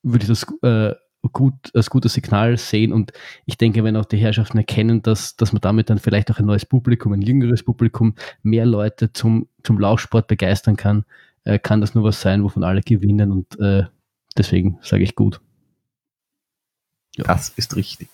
würde 0.03 0.23
ich 0.23 0.27
das 0.27 0.45
äh, 0.61 0.93
gut, 1.27 1.53
als 1.73 1.89
gutes 1.89 2.13
Signal 2.13 2.57
sehen. 2.57 2.93
Und 2.93 3.11
ich 3.45 3.57
denke, 3.57 3.83
wenn 3.83 3.95
auch 3.95 4.05
die 4.05 4.17
Herrschaften 4.17 4.57
erkennen, 4.57 5.01
dass, 5.01 5.35
dass 5.35 5.51
man 5.51 5.61
damit 5.61 5.89
dann 5.89 5.99
vielleicht 5.99 6.31
auch 6.31 6.39
ein 6.39 6.45
neues 6.45 6.65
Publikum, 6.65 7.13
ein 7.13 7.21
jüngeres 7.21 7.63
Publikum, 7.63 8.15
mehr 8.41 8.65
Leute 8.65 9.11
zum, 9.11 9.47
zum 9.63 9.79
Laufsport 9.79 10.27
begeistern 10.27 10.77
kann, 10.77 11.05
äh, 11.43 11.59
kann 11.59 11.81
das 11.81 11.93
nur 11.95 12.03
was 12.03 12.21
sein, 12.21 12.43
wovon 12.43 12.63
alle 12.63 12.81
gewinnen. 12.81 13.31
Und 13.31 13.59
äh, 13.59 13.83
deswegen 14.37 14.79
sage 14.81 15.03
ich 15.03 15.15
gut. 15.15 15.41
Ja. 17.17 17.25
Das 17.25 17.49
ist 17.49 17.75
richtig. 17.75 18.09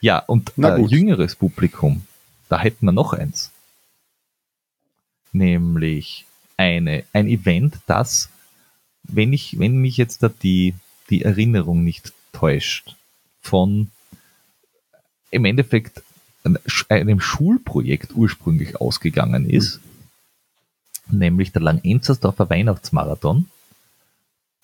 Ja, 0.00 0.18
und 0.18 0.52
äh, 0.58 0.80
jüngeres 0.82 1.36
Publikum, 1.36 2.02
da 2.48 2.58
hätten 2.60 2.86
wir 2.86 2.92
noch 2.92 3.12
eins. 3.12 3.52
Nämlich 5.32 6.26
eine, 6.56 7.04
ein 7.12 7.28
Event, 7.28 7.78
das, 7.86 8.30
wenn 9.04 9.32
ich, 9.32 9.58
wenn 9.58 9.76
mich 9.76 9.96
jetzt 9.96 10.22
da 10.22 10.28
die 10.28 10.74
die 11.10 11.22
Erinnerung 11.22 11.84
nicht 11.84 12.12
täuscht, 12.32 12.96
von 13.40 13.90
im 15.30 15.44
Endeffekt 15.44 16.02
einem 16.88 17.20
Schulprojekt 17.20 18.14
ursprünglich 18.14 18.80
ausgegangen 18.80 19.48
ist, 19.48 19.80
mhm. 21.08 21.18
nämlich 21.18 21.52
der 21.52 21.62
Langenzersdorfer 21.62 22.50
Weihnachtsmarathon. 22.50 23.48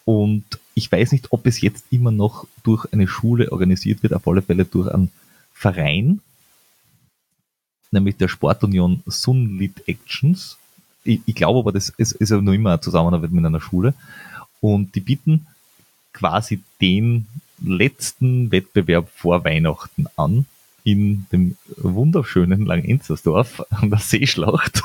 Und 0.04 0.44
ich 0.74 0.90
weiß 0.90 1.12
nicht, 1.12 1.32
ob 1.32 1.46
es 1.46 1.60
jetzt 1.60 1.84
immer 1.90 2.10
noch 2.10 2.46
durch 2.62 2.92
eine 2.92 3.06
Schule 3.06 3.52
organisiert 3.52 4.02
wird, 4.02 4.14
auf 4.14 4.26
alle 4.26 4.42
Fälle 4.42 4.64
durch 4.64 4.92
einen 4.92 5.12
Verein, 5.52 6.20
nämlich 7.92 8.16
der 8.16 8.28
Sportunion 8.28 9.02
Sunlit 9.06 9.86
Actions. 9.86 10.56
Ich, 11.04 11.20
ich 11.26 11.34
glaube 11.34 11.60
aber, 11.60 11.72
das 11.72 11.90
ist, 11.90 12.12
ist 12.12 12.30
ja 12.30 12.40
noch 12.40 12.52
immer 12.52 12.70
eine 12.70 12.80
Zusammenarbeit 12.80 13.30
mit 13.30 13.44
einer 13.44 13.60
Schule. 13.60 13.94
Und 14.60 14.94
die 14.94 15.00
bieten 15.00 15.46
quasi 16.12 16.60
den 16.80 17.26
letzten 17.64 18.50
Wettbewerb 18.50 19.08
vor 19.14 19.44
Weihnachten 19.44 20.06
an 20.16 20.46
in 20.84 21.26
dem 21.32 21.56
wunderschönen 21.76 22.66
Langenzersdorf 22.66 23.62
an 23.70 23.90
der 23.90 24.00
Seeschlacht. 24.00 24.82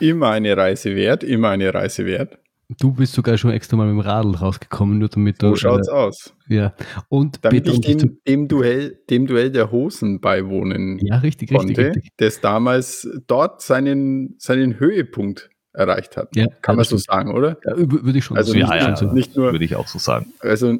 Immer 0.00 0.30
eine 0.30 0.56
Reise 0.56 0.96
wert, 0.96 1.22
immer 1.22 1.50
eine 1.50 1.72
Reise 1.74 2.06
wert. 2.06 2.38
Du 2.78 2.92
bist 2.92 3.14
sogar 3.14 3.36
schon 3.36 3.50
extra 3.50 3.76
mal 3.76 3.86
mit 3.86 4.04
dem 4.04 4.08
Radl 4.08 4.36
rausgekommen, 4.36 4.98
nur 4.98 5.08
damit 5.08 5.42
du. 5.42 5.48
So 5.48 5.56
schaut's 5.56 5.88
äh, 5.88 5.92
aus. 5.92 6.32
Ja. 6.48 6.72
Und 7.08 7.44
Damit 7.44 7.66
ich 7.66 7.80
dem, 7.80 8.18
dem, 8.26 8.48
Duell, 8.48 8.96
dem 9.10 9.26
Duell 9.26 9.50
der 9.50 9.72
Hosen 9.72 10.20
beiwohnen 10.20 10.98
ja, 11.04 11.16
richtig, 11.18 11.50
richtig, 11.50 11.76
konnte, 11.76 11.86
richtig. 11.88 12.12
das 12.16 12.40
damals 12.40 13.08
dort 13.26 13.60
seinen, 13.60 14.36
seinen 14.38 14.78
Höhepunkt 14.78 15.50
erreicht 15.80 16.16
hat. 16.16 16.34
Ja, 16.36 16.46
Kann 16.62 16.76
man 16.76 16.80
das 16.82 16.88
so 16.90 16.96
sagen, 16.96 17.32
oder? 17.34 17.56
Ja, 17.64 17.72
würde 17.76 18.18
ich 18.18 18.24
schon 18.24 18.36
Also 18.36 18.52
sagen. 18.52 18.60
nicht, 18.62 18.70
ja, 18.82 18.90
nur, 18.90 19.02
ja. 19.08 19.12
nicht 19.14 19.36
nur 19.36 19.52
Würde 19.52 19.64
ich 19.64 19.76
auch 19.76 19.88
so 19.88 19.98
sagen. 19.98 20.32
also 20.40 20.76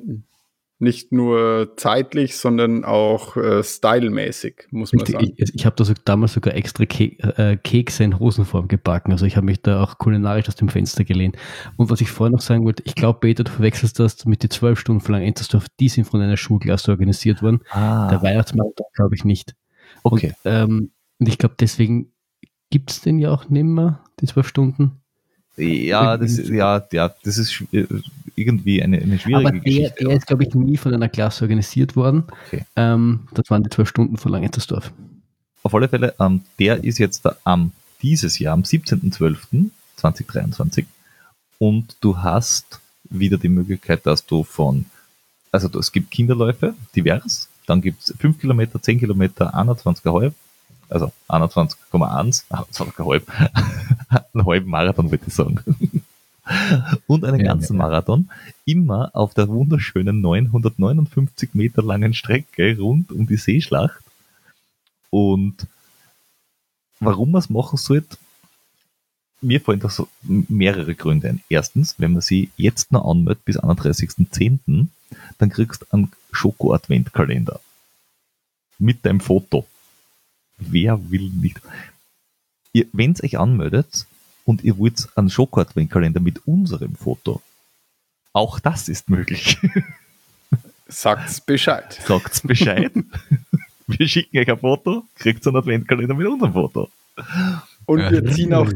nicht 0.83 1.13
nur 1.13 1.75
zeitlich, 1.77 2.39
sondern 2.39 2.87
auch 2.87 3.37
äh, 3.37 3.63
stylmäßig, 3.63 4.69
muss 4.71 4.95
man 4.95 5.05
sagen. 5.05 5.33
ich, 5.37 5.55
ich 5.55 5.67
habe 5.67 5.77
da 5.77 5.85
so, 5.85 5.93
damals 6.07 6.33
sogar 6.33 6.55
extra 6.55 6.87
Ke 6.87 7.19
äh, 7.37 7.59
Kekse 7.59 8.03
in 8.05 8.19
Hosenform 8.19 8.67
gebacken. 8.67 9.13
Also 9.13 9.27
ich 9.27 9.37
habe 9.37 9.45
mich 9.45 9.61
da 9.61 9.83
auch 9.83 9.99
kulinarisch 9.99 10.49
aus 10.49 10.55
dem 10.57 10.71
Fenster 10.71 11.05
gelehnt. 11.05 11.37
Und 11.77 11.91
was 11.91 12.01
ich 12.01 12.11
vorher 12.11 12.33
noch 12.33 12.41
sagen 12.41 12.65
wollte, 12.65 12.83
ich 12.87 12.95
glaube, 12.95 13.21
Peter, 13.21 13.45
du 13.45 13.51
verwechselst 13.51 13.99
das 13.99 14.25
mit 14.25 14.43
die 14.43 14.49
zwölf 14.49 14.81
Stunden 14.81 15.03
von 15.03 15.17
Entersdorf. 15.17 15.67
Die 15.79 15.91
sind 15.91 16.05
von 16.07 16.23
einer 16.23 16.39
Schulklasse 16.39 16.91
organisiert 16.93 17.43
worden. 17.43 17.61
Der 17.75 17.77
Ah, 17.83 18.23
Weihnachtsmarkt 18.23 18.81
glaube 18.95 19.15
ich 19.15 19.25
nicht. 19.25 19.55
okay. 20.03 20.33
Und, 20.45 20.51
ähm, 20.51 20.91
und 21.19 21.29
ich 21.29 21.37
glaube, 21.37 21.57
deswegen 21.61 22.13
gibt 22.71 22.91
es 22.91 23.03
den 23.03 23.19
ja 23.19 23.33
auch 23.33 23.51
nimmer, 23.51 24.03
die 24.21 24.27
zwölf 24.27 24.49
Stunden. 24.49 25.01
Ja, 25.57 26.17
das, 26.17 26.39
ja, 26.49 26.85
ja, 26.93 27.15
das 27.23 27.39
ist 27.39 27.65
irgendwie 28.35 28.83
eine, 28.83 28.99
eine 28.99 29.19
schwierige 29.19 29.49
Aber 29.49 29.59
der, 29.59 29.61
Geschichte. 29.61 30.05
der 30.05 30.17
ist, 30.17 30.27
glaube 30.27 30.45
ich, 30.45 30.55
nie 30.55 30.77
von 30.77 30.93
einer 30.95 31.09
Klasse 31.09 31.45
organisiert 31.45 31.97
worden. 31.97 32.25
Okay. 32.47 32.65
Ähm, 32.77 33.21
das 33.35 33.51
waren 33.51 33.63
die 33.63 33.71
zwölf 33.71 33.89
Stunden 33.89 34.17
von 34.17 34.33
Langentersdorf. 34.33 34.93
Auf 35.63 35.75
alle 35.75 35.89
Fälle, 35.89 36.15
ähm, 36.19 36.41
der 36.59 36.83
ist 36.85 36.99
jetzt 36.99 37.29
am 37.45 37.73
dieses 38.03 38.39
Jahr, 38.39 38.55
am 38.55 38.63
17.12.2023 38.63 40.87
und 41.59 41.97
du 42.01 42.17
hast 42.19 42.81
wieder 43.11 43.37
die 43.37 43.51
Möglichkeit, 43.51 44.07
dass 44.07 44.25
du 44.25 44.45
von, 44.45 44.87
also 45.53 45.69
es 45.79 45.93
gibt 45.93 46.11
Kinderläufe, 46.11 46.73
divers, 46.97 47.51
dann 47.67 47.83
gibt 47.83 48.01
es 48.03 48.15
5 48.19 48.41
Kilometer, 48.41 48.81
10 48.81 49.01
Kilometer, 49.01 49.55
21,5, 49.55 50.33
also 50.91 51.13
21,1, 51.29 52.45
21,5, 52.51 53.23
einen 54.35 54.47
halben 54.47 54.71
Marathon 54.71 55.11
würde 55.11 55.25
ich 55.27 55.35
sagen. 55.35 55.61
Und 57.07 57.25
einen 57.25 57.41
Ja, 57.41 57.47
ganzen 57.47 57.77
ja. 57.77 57.83
Marathon, 57.85 58.29
immer 58.65 59.11
auf 59.15 59.35
der 59.35 59.49
wunderschönen 59.49 60.21
959 60.21 61.51
Meter 61.55 61.83
langen 61.83 62.13
Strecke 62.13 62.77
rund 62.79 63.13
um 63.13 63.27
die 63.27 63.37
Seeschlacht. 63.37 64.03
Und 65.11 65.67
warum 66.99 67.31
man 67.33 67.41
es 67.41 67.51
machen 67.51 67.77
sollte, 67.77 68.17
mir 69.41 69.61
fallen 69.61 69.81
da 69.81 69.89
so 69.89 70.09
mehrere 70.23 70.95
Gründe 70.95 71.29
ein. 71.29 71.43
Erstens, 71.49 71.95
wenn 71.99 72.13
man 72.13 72.21
sie 72.21 72.51
jetzt 72.57 72.93
noch 72.93 73.09
anmeldet 73.09 73.45
bis 73.45 73.59
31.10., 73.59 74.87
dann 75.39 75.51
kriegst 75.51 75.83
du 75.83 75.87
einen 75.91 76.13
Schoko-Adventkalender. 76.33 77.61
Mit 78.79 79.05
deinem 79.05 79.21
Foto. 79.21 79.67
Wer 80.61 81.11
will 81.11 81.31
nicht? 81.31 81.61
Ihr, 82.73 82.87
wenn 82.93 83.15
ihr 83.15 83.25
euch 83.25 83.39
anmeldet 83.39 84.07
und 84.45 84.63
ihr 84.63 84.79
wollt 84.79 85.09
einen 85.17 85.31
Schoko-Adventkalender 85.31 86.21
mit 86.21 86.47
unserem 86.47 86.95
Foto, 86.95 87.43
auch 88.33 88.61
das 88.61 88.89
ist 88.89 89.11
möglich. 89.11 89.59
Sagt's 90.87 91.41
Bescheid. 91.41 92.01
Sagt's 92.07 92.43
Bescheid. 92.43 92.93
Wir 93.87 94.07
schicken 94.07 94.39
euch 94.39 94.49
ein 94.49 94.59
Foto, 94.59 95.05
kriegt 95.17 95.45
einen 95.47 95.57
Adventkalender 95.57 96.15
mit 96.15 96.27
unserem 96.27 96.53
Foto. 96.53 96.89
Und 97.87 98.09
wir 98.11 98.25
ziehen 98.25 98.55
auch 98.55 98.71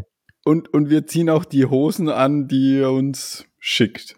und, 0.45 0.69
und 0.75 0.91
wir 0.91 1.07
ziehen 1.07 1.31
auch 1.31 1.45
die 1.45 1.65
Hosen 1.65 2.09
an, 2.09 2.49
die 2.49 2.79
ihr 2.79 2.91
uns 2.91 3.47
schickt. 3.59 4.17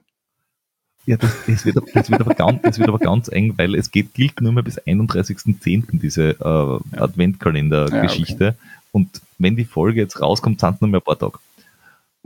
Ja, 1.07 1.17
das, 1.17 1.37
das, 1.47 1.65
wird, 1.65 1.77
das, 1.95 2.11
wird 2.11 2.21
aber 2.21 2.35
ganz, 2.35 2.63
das 2.63 2.79
wird 2.79 2.89
aber 2.89 2.99
ganz 2.99 3.29
eng, 3.29 3.55
weil 3.57 3.75
es 3.77 3.91
geht, 3.91 4.13
gilt 4.15 4.41
nur 4.41 4.53
mehr 4.53 4.65
bis 4.65 4.79
31.10. 4.79 6.01
diese 6.01 6.31
äh, 6.31 6.99
Adventkalender-Geschichte. 6.99 8.57
Und 8.91 9.21
wenn 9.39 9.57
die 9.57 9.65
Folge 9.65 10.01
jetzt 10.01 10.21
rauskommt, 10.21 10.61
sind 10.61 10.81
nur 10.83 10.91
mehr 10.91 11.01
ein 11.01 11.05
paar 11.05 11.19
Tage. 11.19 11.39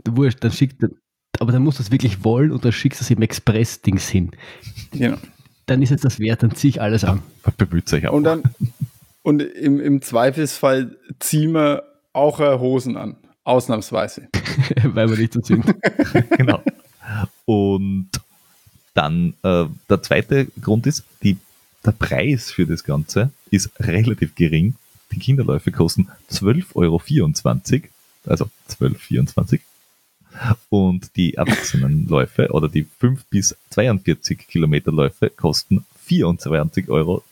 Wurscht, 0.07 0.43
dann 0.43 0.51
schickt, 0.51 0.83
aber 1.39 1.51
dann 1.51 1.63
musst 1.63 1.77
du 1.77 1.83
es 1.83 1.91
wirklich 1.91 2.23
wollen 2.23 2.51
und 2.51 2.65
dann 2.65 2.71
schickst 2.71 3.01
du 3.01 3.03
es 3.03 3.11
im 3.11 3.21
Express-Dings 3.21 4.09
hin. 4.09 4.31
Genau. 4.91 5.17
Dann 5.67 5.81
ist 5.83 5.91
es 5.91 6.01
das 6.01 6.19
wert, 6.19 6.41
dann 6.41 6.55
ziehe 6.55 6.69
ich 6.69 6.81
alles 6.81 7.03
an. 7.03 7.21
Bemüht 7.57 7.93
euch 7.93 8.07
auch. 8.07 8.13
Und 8.13 8.23
dann 8.23 8.43
und 9.23 9.41
im, 9.41 9.79
im 9.79 10.01
Zweifelsfall 10.01 10.97
ziehen 11.19 11.51
wir 11.53 11.83
auch 12.13 12.39
äh, 12.39 12.57
Hosen 12.57 12.97
an. 12.97 13.17
Ausnahmsweise. 13.43 14.27
weil 14.83 15.09
wir 15.09 15.17
nicht 15.17 15.33
so 15.33 15.41
sind. 15.41 15.65
genau. 16.37 16.61
Und 17.45 18.09
dann 18.93 19.33
äh, 19.43 19.65
der 19.89 20.01
zweite 20.01 20.47
Grund 20.61 20.85
ist, 20.87 21.03
die, 21.23 21.37
der 21.85 21.91
Preis 21.91 22.51
für 22.51 22.65
das 22.65 22.83
Ganze 22.83 23.31
ist 23.49 23.71
relativ 23.79 24.35
gering. 24.35 24.75
Die 25.11 25.19
Kinderläufe 25.19 25.71
kosten 25.71 26.07
12,24 26.31 26.73
Euro, 26.75 27.01
also 28.25 28.49
12,24. 28.69 29.59
Und 30.69 31.15
die 31.17 31.33
Erwachsenenläufe 31.33 32.51
oder 32.51 32.69
die 32.69 32.85
5 32.99 33.25
bis 33.25 33.55
42 33.71 34.47
Kilometer 34.47 34.91
Läufe 34.91 35.29
kosten 35.29 35.85
24,12 36.07 36.89
Euro. 36.89 37.23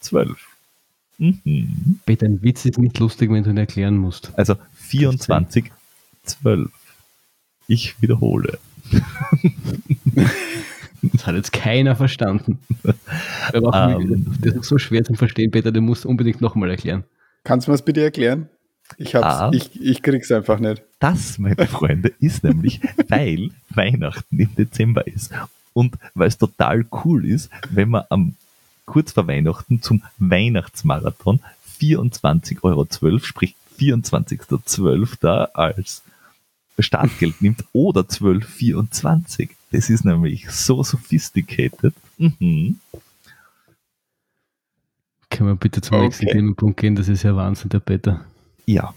Mhm. 1.17 1.99
Peter, 2.05 2.25
ein 2.25 2.41
Witz 2.41 2.65
ist 2.65 2.77
nicht 2.77 2.99
lustig, 2.99 3.31
wenn 3.31 3.43
du 3.43 3.49
ihn 3.49 3.57
erklären 3.57 3.97
musst. 3.97 4.31
Also 4.37 4.55
24,12. 4.89 6.69
Ich 7.67 8.01
wiederhole. 8.01 8.57
Das 11.01 11.25
hat 11.27 11.35
jetzt 11.35 11.53
keiner 11.53 11.95
verstanden. 11.95 12.59
Auch 13.53 13.99
Ähm. 13.99 14.25
das 14.41 14.53
ist 14.55 14.65
so 14.67 14.77
schwer 14.77 15.03
zu 15.03 15.13
verstehen, 15.13 15.51
Peter, 15.51 15.71
du 15.71 15.81
musst 15.81 16.05
unbedingt 16.05 16.41
nochmal 16.41 16.69
erklären. 16.71 17.03
Kannst 17.43 17.67
du 17.67 17.71
mir 17.71 17.75
das 17.77 17.85
bitte 17.85 18.01
erklären? 18.03 18.49
Ich, 18.97 19.13
hab's, 19.15 19.25
Ah. 19.25 19.51
ich, 19.53 19.79
ich 19.81 20.01
krieg's 20.01 20.31
einfach 20.31 20.59
nicht. 20.59 20.81
Das, 20.99 21.37
meine 21.37 21.67
Freunde, 21.67 22.11
ist 22.19 22.43
nämlich, 22.43 22.81
weil 23.07 23.51
Weihnachten 23.69 24.39
im 24.39 24.53
Dezember 24.55 25.05
ist 25.07 25.31
und 25.73 25.95
weil 26.15 26.27
es 26.27 26.37
total 26.37 26.85
cool 27.05 27.25
ist, 27.25 27.49
wenn 27.69 27.89
man 27.89 28.03
am 28.09 28.35
kurz 28.85 29.11
vor 29.11 29.27
Weihnachten 29.27 29.81
zum 29.83 30.01
Weihnachtsmarathon 30.17 31.39
24,12 31.79 32.63
Euro, 32.63 32.87
sprich 33.19 33.55
24.12. 33.79 35.17
da 35.21 35.45
als 35.53 36.01
Startgeld 36.79 37.41
nimmt 37.41 37.63
oder 37.71 38.01
12,24. 38.01 39.49
Das 39.71 39.89
ist 39.89 40.03
nämlich 40.05 40.49
so 40.49 40.83
sophisticated. 40.83 41.93
Mhm. 42.17 42.79
Können 45.29 45.49
wir 45.49 45.55
bitte 45.55 45.81
zum 45.81 45.97
Okay. 45.97 46.05
nächsten 46.05 46.25
Themenpunkt 46.27 46.79
gehen? 46.79 46.95
Das 46.95 47.07
ist 47.07 47.23
ja 47.23 47.35
Wahnsinn, 47.35 47.69
der 47.69 47.79
Peter. 47.79 48.25
Ja. 48.65 48.93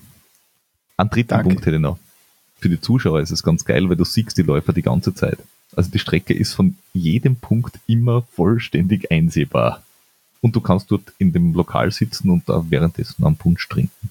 Ein 0.97 1.11
dritten 1.11 1.29
Danke. 1.29 1.49
Punkt 1.49 1.67
hätte 1.67 1.77
ich 1.77 1.83
noch. 1.83 1.99
Für 2.59 2.69
die 2.69 2.81
Zuschauer 2.81 3.21
ist 3.21 3.31
es 3.31 3.43
ganz 3.43 3.65
geil, 3.65 3.89
weil 3.89 3.97
du 3.97 4.05
siehst 4.05 4.39
die 4.39 4.43
Läufer 4.43 4.73
die 4.73 4.83
ganze 4.83 5.15
Zeit. 5.15 5.39
Also 5.77 5.91
die 5.91 5.99
Strecke 5.99 6.33
ist 6.35 6.55
von 6.55 6.77
jedem 6.93 7.37
Punkt 7.37 7.79
immer 7.87 8.23
vollständig 8.23 9.11
einsehbar. 9.11 9.83
Und 10.41 10.57
du 10.57 10.61
kannst 10.61 10.91
dort 10.91 11.13
in 11.19 11.33
dem 11.33 11.55
Lokal 11.55 11.91
sitzen 11.93 12.31
und 12.31 12.49
da 12.49 12.65
währenddessen 12.71 13.25
einen 13.25 13.37
Punsch 13.37 13.69
trinken. 13.69 14.11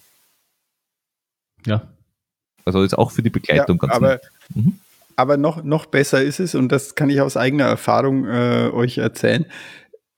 Ja. 1.66 1.88
Also 2.66 2.84
ist 2.84 2.98
auch 2.98 3.12
für 3.12 3.24
die 3.24 3.30
Begleitung 3.30 3.78
Ja, 3.78 3.88
ganz 3.88 3.94
aber 3.94 4.08
nett. 4.10 4.32
Mhm. 4.54 4.80
Aber 5.16 5.38
noch, 5.38 5.64
noch 5.64 5.86
besser 5.86 6.22
ist 6.24 6.40
es, 6.40 6.56
und 6.56 6.70
das 6.72 6.96
kann 6.96 7.10
ich 7.10 7.22
aus 7.22 7.38
eigener 7.38 7.66
Erfahrung 7.66 8.26
äh, 8.28 8.70
euch 8.74 8.98
erzählen, 8.98 9.46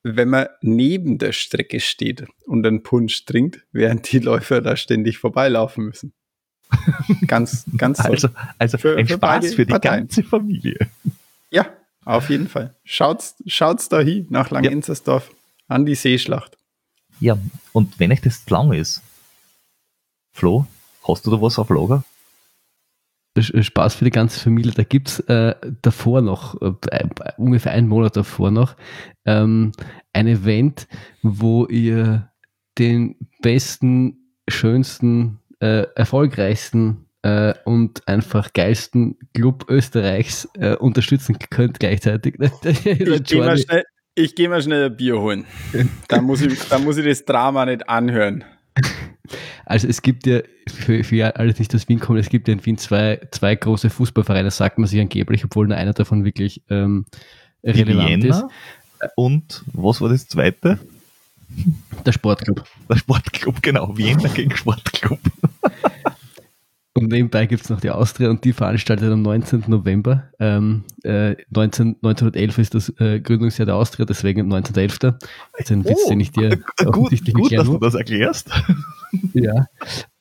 wenn 0.04 0.30
man 0.30 0.48
neben 0.62 1.18
der 1.18 1.32
Strecke 1.32 1.80
steht 1.80 2.26
und 2.46 2.66
einen 2.68 2.84
Punsch 2.84 3.26
trinkt, 3.26 3.62
während 3.72 4.12
die 4.12 4.20
Läufer 4.20 4.62
da 4.62 4.76
ständig 4.76 5.18
vorbeilaufen 5.18 5.86
müssen. 5.86 6.14
Ganz, 7.28 7.66
ganz 7.78 8.00
toll. 8.00 8.12
Also, 8.12 8.30
also 8.58 8.78
Für- 8.78 8.98
ein 8.98 9.08
für 9.08 9.14
Spaß 9.14 9.54
für 9.54 9.66
die 9.66 9.72
Parteien. 9.72 10.00
ganze 10.02 10.24
Familie. 10.24 10.78
Ja, 11.52 11.68
auf 12.04 12.30
jeden 12.30 12.48
Fall. 12.50 12.74
Schaut's, 12.84 13.36
schaut's 13.46 13.88
da 13.90 14.00
hin, 14.02 14.28
nach 14.30 14.50
Langenzersdorf, 14.50 15.32
an 15.68 15.86
die 15.86 15.96
Seeschlacht. 15.96 16.58
Ja, 17.20 17.38
und 17.74 18.00
wenn 18.00 18.12
euch 18.12 18.22
das 18.22 18.44
zu 18.44 18.54
lang 18.54 18.74
ist, 18.74 19.02
Flo, 20.34 20.66
hast 21.08 21.26
du 21.26 21.32
da 21.32 21.40
was 21.42 21.60
auf 21.60 21.70
Lager? 21.70 22.04
Spaß 23.40 23.96
für 23.96 24.06
die 24.06 24.12
ganze 24.12 24.40
Familie. 24.40 24.74
Da 24.76 24.84
gibt's 24.84 25.20
äh, 25.22 25.56
davor 25.82 26.22
noch, 26.22 26.62
äh, 26.62 26.74
ungefähr 27.38 27.72
einen 27.72 27.88
Monat 27.88 28.16
davor 28.16 28.52
noch, 28.52 28.76
ähm, 29.26 29.72
ein 30.14 30.28
Event, 30.28 30.88
wo 31.22 31.66
ihr 31.66 32.32
den 32.78 33.16
besten, 33.42 34.18
schönsten, 34.48 35.40
äh, 35.60 35.88
erfolgreichsten 35.96 37.06
äh, 37.24 37.54
und 37.66 38.08
einfach 38.08 38.54
geilsten 38.54 39.18
Club 39.34 39.66
Österreichs 39.70 40.48
äh, 40.56 40.76
unterstützen 40.76 41.38
könnt 41.50 41.80
gleichzeitig. 41.80 42.36
ich 42.64 43.24
gehe 43.24 43.40
mal, 43.40 43.58
schnell, 43.58 43.84
geh 44.16 44.48
mal 44.48 44.62
schnell 44.62 44.86
ein 44.86 44.96
Bier 44.98 45.20
holen. 45.20 45.46
da, 46.08 46.22
muss 46.22 46.42
ich, 46.42 46.60
da 46.70 46.80
muss 46.80 46.98
ich 46.98 47.06
das 47.06 47.26
Drama 47.26 47.66
nicht 47.66 47.90
anhören. 47.90 48.44
Also 49.66 49.88
es 49.88 50.02
gibt 50.02 50.26
ja, 50.26 50.42
für, 50.68 51.04
für 51.04 51.36
alle, 51.36 51.54
die 51.54 51.62
nicht 51.62 51.76
aus 51.76 51.88
Wien 51.90 52.00
kommen, 52.00 52.20
es 52.20 52.30
gibt 52.30 52.48
ja 52.48 52.54
in 52.54 52.66
Wien 52.66 52.78
zwei, 52.78 53.20
zwei 53.32 53.56
große 53.56 53.90
Fußballvereine, 53.90 54.52
sagt 54.52 54.78
man 54.78 54.88
sich 54.88 55.00
angeblich, 55.00 55.44
obwohl 55.46 55.68
nur 55.68 55.78
einer 55.78 55.94
davon 55.94 56.26
wirklich 56.26 56.62
ähm, 56.70 57.06
relevant 57.64 58.24
Vienna 58.24 58.40
ist. 58.40 58.46
Und 59.16 59.64
was 59.74 60.02
war 60.02 60.10
das 60.10 60.28
zweite? 60.28 60.80
Der 62.06 62.12
Sportclub. 62.12 62.64
Der 62.90 62.96
Sportclub, 62.96 63.62
genau. 63.62 63.96
Vienna 63.98 64.30
gegen 64.30 64.56
Sportclub. 64.56 65.20
Und 66.96 67.12
nebenbei 67.12 67.48
gibt 67.48 67.64
es 67.64 67.70
noch 67.72 67.82
die 67.82 67.90
Austria 67.90 68.30
und 68.30 68.44
die 68.46 68.54
veranstaltet 68.54 69.12
am 69.12 69.24
19. 69.24 69.64
November. 69.66 70.30
Ähm, 70.40 70.84
äh, 71.04 71.36
19, 71.50 71.96
1911 72.04 72.58
ist 72.60 72.76
das 72.76 72.90
äh, 73.00 73.20
Gründungsjahr 73.20 73.66
der 73.66 73.76
Austria, 73.76 74.06
deswegen 74.06 74.42
1911. 74.54 75.18
Jetzt 75.58 75.72
ein 75.72 75.86
Witz, 75.86 76.02
oh, 76.06 76.10
den 76.10 76.20
ich 76.20 76.32
dir 76.32 76.58
gut, 76.86 77.10
gut 77.34 77.52
dass 77.52 77.66
du 77.66 77.80
das 77.80 77.96
erklärst. 77.96 78.52
Ja. 79.34 79.68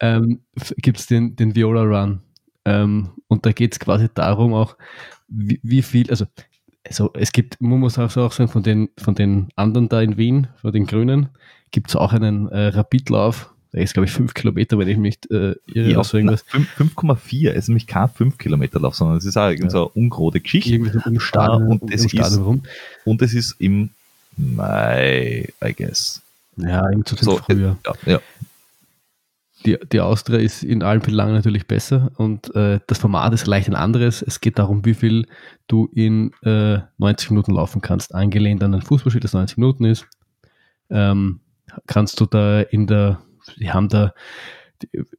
Ähm, 0.01 0.41
gibt 0.77 0.99
es 0.99 1.07
den, 1.07 1.37
den 1.37 1.55
Viola 1.55 1.83
Run. 1.83 2.21
Ähm, 2.65 3.11
und 3.29 3.47
da 3.47 3.53
geht 3.53 3.73
es 3.73 3.81
quasi 3.81 4.09
darum 4.13 4.55
auch, 4.55 4.77
wie, 5.29 5.59
wie, 5.63 5.83
viel, 5.83 6.11
also, 6.11 6.27
also 6.87 7.11
es 7.15 7.33
gibt, 7.33 7.61
man 7.61 7.81
muss 7.81 7.99
auch 7.99 8.11
sagen, 8.11 8.49
von 8.49 8.63
den, 8.63 8.89
von 8.99 9.15
den 9.15 9.49
anderen 9.57 9.89
da 9.89 10.01
in 10.01 10.17
Wien, 10.17 10.49
von 10.61 10.73
den 10.73 10.87
Grünen, 10.87 11.29
gibt 11.71 11.89
es 11.89 11.97
auch 11.97 12.13
einen 12.13 12.49
äh, 12.49 12.69
Rapidlauf, 12.69 13.53
der 13.73 13.83
ist, 13.83 13.95
glaube 13.95 14.05
ich, 14.05 14.13
5 14.13 14.35
Kilometer, 14.35 14.79
wenn 14.79 14.89
ich 14.89 14.99
mich 14.99 15.19
äh, 15.31 15.55
irre. 15.67 15.91
Ja, 15.91 16.01
5,4. 16.01 17.51
Es 17.51 17.57
ist 17.57 17.69
nämlich 17.69 17.87
kein 17.87 18.09
5 18.09 18.37
Kilometer 18.37 18.79
Lauf, 18.79 18.95
sondern 18.95 19.17
es 19.17 19.25
ist 19.25 19.39
auch 19.39 19.51
ja. 19.51 19.71
so 19.71 19.79
eine 19.79 19.89
ungerade 19.89 20.41
Geschichte. 20.41 20.71
Irgendwie 20.71 20.93
so 20.93 21.01
um 21.07 21.19
Stadion, 21.19 21.79
und, 21.79 21.91
es 21.93 22.05
ist, 22.05 22.39
rum. 22.39 22.63
und 23.07 23.23
es 23.23 23.33
ist 23.33 23.57
im 23.61 23.89
Mai, 24.37 25.49
I 25.65 25.73
guess. 25.75 26.21
Ja, 26.57 26.87
im 26.91 27.05
zu 27.07 27.17
so, 27.17 27.39
früher. 27.39 27.79
Ja, 27.87 27.95
ja. 28.05 28.21
Die, 29.65 29.79
die 29.93 30.01
Austria 30.01 30.39
ist 30.39 30.65
in 30.65 30.83
allen 30.83 31.01
Belangen 31.01 31.35
natürlich 31.35 31.67
besser 31.67 32.11
und 32.17 32.55
äh, 32.55 32.81
das 32.87 32.99
Format 32.99 33.33
ist 33.33 33.47
leicht 33.47 33.69
ein 33.69 33.77
anderes. 33.77 34.23
Es 34.23 34.41
geht 34.41 34.59
darum, 34.59 34.85
wie 34.85 34.95
viel 34.95 35.27
du 35.69 35.89
in 35.95 36.33
äh, 36.43 36.81
90 36.99 37.31
Minuten 37.31 37.53
laufen 37.53 37.81
kannst, 37.81 38.15
angelehnt 38.15 38.63
an 38.63 38.75
ein 38.75 38.83
Fußballspiel, 38.83 39.21
das 39.21 39.35
90 39.35 39.59
Minuten 39.59 39.85
ist. 39.85 40.07
Ähm, 40.91 41.41
kannst 41.87 42.21
du 42.21 42.27
da 42.27 42.61
in 42.61 42.87
der 42.87 43.23
die 43.57 43.71
haben 43.71 43.89
da 43.89 44.13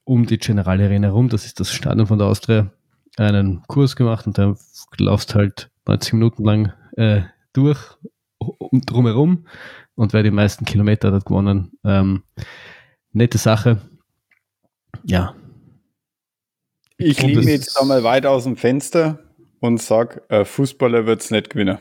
um 0.04 0.26
die 0.26 0.38
Generale 0.38 0.86
Arena 0.86 1.10
rum, 1.10 1.30
das 1.30 1.46
ist 1.46 1.60
das 1.60 1.72
Stadion 1.72 2.08
von 2.08 2.18
der 2.18 2.28
Austria, 2.28 2.72
einen 3.18 3.64
Kurs 3.68 3.96
gemacht 3.96 4.28
und 4.28 4.38
da 4.38 4.56
laufst 4.98 5.36
halt 5.36 5.70
90 5.88 6.14
Minuten 6.14 6.44
lang 6.44 6.74
äh, 6.98 7.22
durch 7.54 7.80
und 8.38 8.90
drumherum 8.90 9.46
und 9.96 10.14
wer 10.14 10.24
die 10.24 10.32
meisten 10.32 10.66
Kilometer 10.66 11.14
hat 11.14 11.26
gewonnen. 11.26 11.72
Ähm, 11.84 12.24
nette 13.12 13.38
Sache. 13.38 13.80
Ja. 15.04 15.36
Ich 16.98 17.22
mich 17.24 17.46
jetzt 17.46 17.80
einmal 17.80 18.04
weit 18.04 18.26
aus 18.26 18.46
dem 18.46 18.56
Fenster 18.56 19.20
und 19.60 19.82
sage, 19.82 20.22
Fußballer 20.46 21.06
wird 21.06 21.22
es 21.22 21.32
nicht 21.32 21.50
gewinnen 21.50 21.80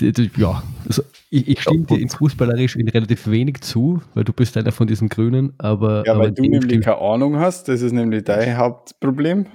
ja, 0.00 0.62
also 0.86 1.02
ich, 1.30 1.48
ich 1.48 1.60
stimme 1.60 1.84
dir 1.84 1.98
in 2.00 2.08
fußballerisch 2.08 2.76
in 2.76 2.88
relativ 2.88 3.28
wenig 3.28 3.60
zu, 3.60 4.02
weil 4.14 4.24
du 4.24 4.32
bist 4.32 4.56
einer 4.56 4.72
von 4.72 4.86
diesen 4.86 5.08
Grünen, 5.08 5.52
aber. 5.58 6.04
Ja, 6.06 6.18
weil 6.18 6.28
aber 6.28 6.30
du 6.32 6.42
nämlich 6.42 6.80
keine 6.80 6.98
Ahnung 6.98 7.38
hast, 7.38 7.68
das 7.68 7.80
ist 7.82 7.92
nämlich 7.92 8.24
dein 8.24 8.56
Hauptproblem. 8.56 9.46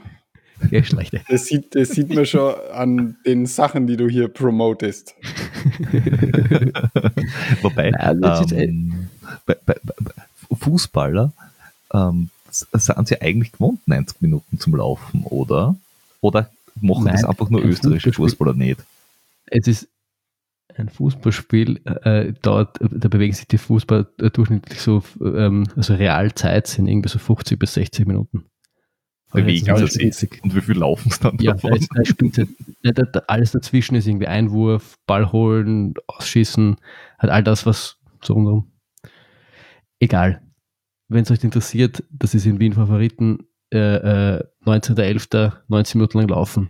Ja, 0.71 0.83
schlechte. 0.83 1.21
Das 1.29 1.45
sieht, 1.45 1.73
das 1.73 1.89
sieht 1.89 2.13
man 2.13 2.25
schon 2.25 2.53
an 2.73 3.15
den 3.25 3.45
Sachen, 3.45 3.87
die 3.87 3.95
du 3.95 4.09
hier 4.09 4.27
promotest. 4.27 5.15
Wobei, 7.61 7.93
ähm, 8.51 9.07
bei, 9.45 9.55
bei, 9.65 9.75
bei 9.83 10.11
Fußballer 10.53 11.31
ähm, 11.93 12.29
sind 12.49 13.07
sie 13.07 13.21
eigentlich 13.21 13.51
gewohnt, 13.51 13.87
90 13.87 14.21
Minuten 14.21 14.59
zum 14.59 14.75
Laufen, 14.75 15.23
oder? 15.23 15.75
Oder 16.21 16.49
machen 16.81 17.05
Nein, 17.05 17.13
das 17.13 17.25
einfach 17.25 17.49
nur 17.49 17.63
österreichische 17.63 18.13
Fußballer 18.13 18.53
nicht? 18.53 18.79
Es 19.45 19.67
ist 19.67 19.87
ein 20.75 20.89
Fußballspiel 20.89 21.81
äh, 21.85 22.33
dort, 22.41 22.77
da 22.79 23.07
bewegen 23.07 23.33
sich 23.33 23.47
die 23.47 23.57
Fußballer 23.57 24.05
durchschnittlich 24.33 24.81
so, 24.81 25.03
ähm, 25.21 25.67
also 25.75 25.95
Realzeit 25.95 26.67
sind 26.67 26.87
irgendwie 26.87 27.09
so 27.09 27.19
50 27.19 27.59
bis 27.59 27.73
60 27.73 28.07
Minuten. 28.07 28.45
Bewegen 29.31 29.87
sie 29.87 30.11
sich. 30.11 30.43
Und 30.43 30.55
wie 30.55 30.61
viel 30.61 30.77
laufen 30.77 31.09
es 31.11 31.19
dann 31.19 31.37
ja, 31.39 31.53
davon? 31.53 31.71
Da 31.71 32.01
ist, 32.01 32.17
da 32.83 32.91
da, 32.91 33.03
da, 33.03 33.19
alles 33.27 33.51
dazwischen 33.51 33.95
ist 33.95 34.07
irgendwie 34.07 34.27
Einwurf, 34.27 34.97
Ball 35.05 35.31
holen, 35.31 35.93
Ausschießen, 36.07 36.77
halt 37.19 37.31
all 37.31 37.43
das, 37.43 37.65
was 37.67 37.97
so 38.23 38.33
rundherum. 38.33 38.71
Egal. 39.99 40.41
Wenn 41.09 41.23
es 41.23 41.31
euch 41.31 41.43
interessiert, 41.43 42.03
das 42.11 42.35
ist 42.35 42.45
in 42.45 42.59
Wien 42.59 42.73
Favoriten, 42.73 43.47
äh, 43.71 44.37
äh, 44.37 44.43
19.11. 44.65 45.53
90 45.67 45.95
Minuten 45.95 46.19
lang 46.19 46.29
laufen. 46.29 46.69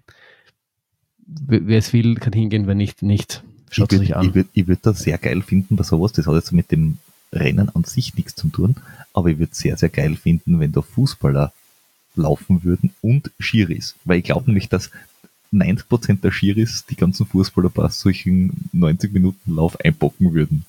Wer 1.27 1.77
es 1.77 1.93
will, 1.93 2.15
kann 2.15 2.33
hingehen, 2.33 2.65
wenn 2.65 2.77
nicht, 2.77 3.03
nicht. 3.03 3.43
Schaut 3.69 3.93
ich 3.93 4.09
würde 4.09 4.33
würd, 4.33 4.47
ich 4.53 4.67
würd 4.67 4.79
das 4.81 4.99
sehr 4.99 5.17
geil 5.17 5.43
finden 5.43 5.75
bei 5.75 5.83
sowas. 5.83 6.11
Das 6.13 6.25
hat 6.25 6.33
jetzt 6.33 6.51
mit 6.51 6.71
dem 6.71 6.97
Rennen 7.31 7.69
an 7.69 7.83
sich 7.83 8.15
nichts 8.15 8.35
zu 8.35 8.47
tun, 8.47 8.75
aber 9.13 9.29
ich 9.29 9.37
würde 9.37 9.53
sehr, 9.53 9.77
sehr 9.77 9.89
geil 9.89 10.15
finden, 10.15 10.59
wenn 10.59 10.71
da 10.71 10.81
Fußballer 10.81 11.53
laufen 12.15 12.63
würden 12.63 12.91
und 13.01 13.31
Schiris. 13.39 13.95
Weil 14.05 14.19
ich 14.19 14.23
glaube 14.23 14.47
nämlich, 14.47 14.69
dass 14.69 14.89
90% 15.53 16.21
der 16.21 16.31
Schiris 16.31 16.85
die 16.89 16.95
ganzen 16.95 17.25
Fußballer 17.25 17.69
bei 17.69 17.87
solchen 17.89 18.69
90 18.73 19.13
Minuten 19.13 19.55
Lauf 19.55 19.79
einbocken 19.79 20.33
würden. 20.33 20.65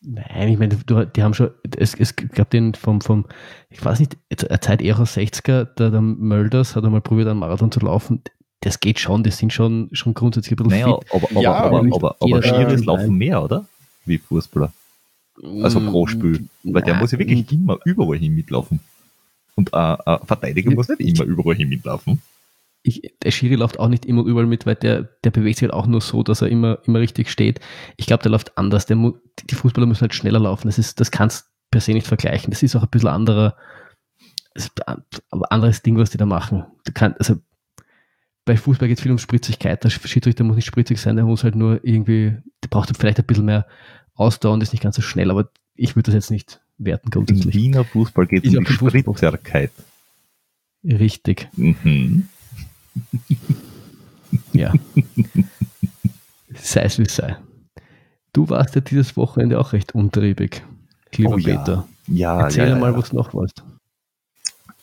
Nein, 0.00 0.48
ich 0.48 0.58
meine, 0.58 0.76
die 0.76 1.22
haben 1.22 1.34
schon, 1.34 1.50
es, 1.76 1.94
es 1.94 2.14
gab 2.14 2.50
den 2.50 2.74
vom, 2.74 3.00
vom, 3.00 3.26
ich 3.68 3.84
weiß 3.84 3.98
nicht, 3.98 4.16
eine 4.48 4.60
Zeit 4.60 4.80
eher 4.80 4.98
aus 4.98 5.16
60er, 5.16 5.64
der, 5.64 5.90
der 5.90 6.00
Mölders 6.00 6.76
hat 6.76 6.84
einmal 6.84 7.00
probiert, 7.00 7.28
einen 7.28 7.40
Marathon 7.40 7.72
zu 7.72 7.80
laufen 7.80 8.22
das 8.60 8.80
geht 8.80 8.98
schon, 8.98 9.22
das 9.22 9.38
sind 9.38 9.52
schon, 9.52 9.88
schon 9.92 10.14
grundsätzlich 10.14 10.58
ein 10.58 10.68
bisschen 10.68 10.80
naja, 10.80 10.98
fit. 10.98 11.12
Aber, 11.12 11.30
aber, 11.30 11.40
ja, 11.40 11.54
aber, 11.54 11.78
aber, 11.78 11.94
aber, 11.94 12.16
aber 12.20 12.42
Schiris 12.42 12.84
laufen 12.84 13.16
mehr, 13.16 13.42
oder? 13.42 13.66
Wie 14.04 14.18
Fußballer. 14.18 14.72
Also 15.62 15.80
pro 15.80 16.04
mm, 16.04 16.08
Spiel. 16.08 16.48
Weil 16.64 16.82
der 16.82 16.94
muss 16.94 17.12
ja 17.12 17.18
wirklich 17.18 17.50
immer 17.52 17.78
überall 17.84 18.18
hin 18.18 18.34
mitlaufen. 18.34 18.80
Und 19.54 19.72
ein 19.72 19.98
äh, 20.04 20.14
äh, 20.14 20.18
Verteidiger 20.24 20.72
muss 20.72 20.88
nicht 20.88 21.00
immer 21.00 21.24
überall 21.24 21.54
hin 21.54 21.68
mitlaufen. 21.68 22.20
Ich, 22.88 23.02
der 23.22 23.30
Schiri 23.30 23.54
läuft 23.54 23.78
auch 23.78 23.88
nicht 23.88 24.06
immer 24.06 24.24
überall 24.24 24.46
mit, 24.46 24.64
weil 24.64 24.74
der, 24.74 25.02
der 25.22 25.30
bewegt 25.30 25.58
sich 25.58 25.68
halt 25.68 25.74
auch 25.74 25.86
nur 25.86 26.00
so, 26.00 26.22
dass 26.22 26.40
er 26.40 26.48
immer, 26.48 26.78
immer 26.84 27.00
richtig 27.00 27.30
steht. 27.30 27.60
Ich 27.96 28.06
glaube, 28.06 28.22
der 28.22 28.32
läuft 28.32 28.56
anders. 28.56 28.86
Der, 28.86 28.96
die 28.96 29.54
Fußballer 29.54 29.86
müssen 29.86 30.00
halt 30.00 30.14
schneller 30.14 30.38
laufen. 30.38 30.68
Das, 30.68 30.78
ist, 30.78 30.98
das 30.98 31.10
kannst 31.10 31.46
du 31.46 31.48
per 31.70 31.80
se 31.82 31.92
nicht 31.92 32.06
vergleichen. 32.06 32.50
Das 32.50 32.62
ist 32.62 32.74
auch 32.76 32.82
ein 32.82 32.88
bisschen 32.88 33.10
anderer, 33.10 33.56
ein 34.86 35.42
anderes 35.50 35.82
Ding, 35.82 35.98
was 35.98 36.10
die 36.10 36.16
da 36.16 36.24
machen. 36.24 36.64
Kann, 36.94 37.14
also 37.18 37.36
bei 38.44 38.56
Fußball 38.56 38.88
geht 38.88 38.96
es 38.96 39.02
viel 39.02 39.12
um 39.12 39.18
Spritzigkeit. 39.18 39.84
Der 39.84 39.90
Schiedsrichter 39.90 40.44
muss 40.44 40.56
nicht 40.56 40.64
spritzig 40.64 40.98
sein, 40.98 41.16
der 41.16 41.26
muss 41.26 41.44
halt 41.44 41.54
nur 41.54 41.84
irgendwie, 41.84 42.36
der 42.64 42.68
braucht 42.70 42.96
vielleicht 42.96 43.18
ein 43.18 43.26
bisschen 43.26 43.44
mehr 43.44 43.66
Ausdauer 44.14 44.54
und 44.54 44.62
ist 44.62 44.72
nicht 44.72 44.82
ganz 44.82 44.96
so 44.96 45.02
schnell, 45.02 45.30
aber 45.30 45.50
ich 45.74 45.94
würde 45.94 46.06
das 46.06 46.14
jetzt 46.14 46.30
nicht 46.30 46.60
werten 46.78 47.10
grundsätzlich. 47.10 47.54
Im 47.54 47.60
Wiener 47.60 47.84
Fußball 47.84 48.26
geht 48.26 48.46
es 48.46 48.56
um 48.56 48.64
die 48.64 48.72
Spritzigkeit. 48.72 49.70
Richtig. 50.84 51.48
Mhm. 51.56 52.28
Ja. 54.52 54.72
sei 56.54 56.82
es 56.82 56.98
wie 56.98 57.08
sei. 57.08 57.36
Du 58.32 58.48
warst 58.48 58.74
ja 58.74 58.80
dieses 58.80 59.16
Wochenende 59.16 59.58
auch 59.58 59.72
recht 59.72 59.94
untriebig, 59.94 60.62
lieber 61.16 61.34
oh, 61.34 61.36
Peter. 61.36 61.88
Ja, 62.06 62.40
Erzähl 62.42 62.68
ja, 62.68 62.76
mal, 62.76 62.92
ja. 62.92 62.98
was 62.98 63.12
noch 63.12 63.34
warst. 63.34 63.62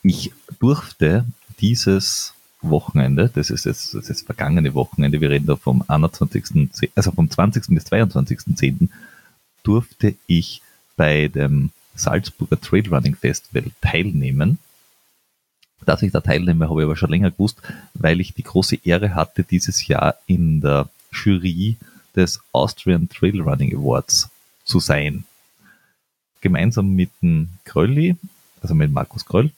Ich 0.04 0.32
durfte 0.60 1.26
dieses 1.60 2.34
Wochenende, 2.62 3.30
das 3.34 3.50
ist 3.50 3.66
jetzt 3.66 3.94
das 3.94 4.10
ist 4.10 4.26
vergangene 4.26 4.74
Wochenende, 4.74 5.22
wir 5.22 5.30
reden 5.30 5.46
da 5.46 5.56
vom 5.56 5.84
21., 5.88 6.70
also 6.96 7.12
vom 7.12 7.30
20. 7.30 7.68
bis 7.70 7.86
22.10., 7.86 8.90
durfte 9.64 10.16
ich 10.28 10.62
bei 10.96 11.28
dem 11.28 11.72
Salzburger 11.96 12.60
Trailrunning 12.60 13.16
Festival 13.16 13.72
teilnehmen. 13.82 14.60
Dass 15.84 16.02
ich 16.02 16.12
da 16.12 16.22
teilnehme, 16.22 16.70
habe 16.70 16.82
ich 16.82 16.86
aber 16.86 16.96
schon 16.96 17.10
länger 17.10 17.32
gewusst, 17.32 17.62
weil 17.94 18.22
ich 18.22 18.34
die 18.34 18.44
große 18.44 18.78
Ehre 18.84 19.14
hatte, 19.14 19.44
dieses 19.44 19.88
Jahr 19.88 20.16
in 20.26 20.62
der 20.62 20.90
Jury 21.12 21.78
des 22.16 22.40
Austrian 22.52 23.10
Trailrunning 23.10 23.76
Awards 23.76 24.30
zu 24.64 24.80
sein. 24.80 25.26
Gemeinsam 26.42 26.90
mit 26.90 27.10
dem 27.22 27.50
Krölli, 27.66 28.16
also 28.62 28.74
mit 28.74 28.92
Markus 28.92 29.26
Kröll 29.26 29.52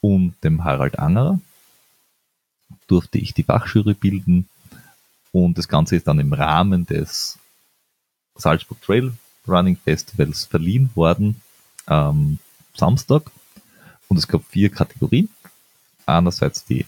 und 0.00 0.34
dem 0.44 0.64
Harald 0.64 0.98
Angerer 0.98 1.40
durfte 2.86 3.18
ich 3.18 3.34
die 3.34 3.42
Fachjury 3.42 3.94
bilden 3.94 4.48
und 5.30 5.56
das 5.56 5.68
Ganze 5.68 5.96
ist 5.96 6.06
dann 6.06 6.18
im 6.18 6.32
Rahmen 6.32 6.86
des 6.86 7.38
Salzburg 8.34 8.80
Trail 8.82 9.12
Running 9.48 9.76
Festivals 9.76 10.44
verliehen 10.44 10.90
worden 10.94 11.40
am 11.86 12.38
Samstag 12.74 13.30
und 14.08 14.18
es 14.18 14.28
gab 14.28 14.44
vier 14.44 14.70
Kategorien. 14.70 15.28
Einerseits 16.12 16.64
die, 16.64 16.86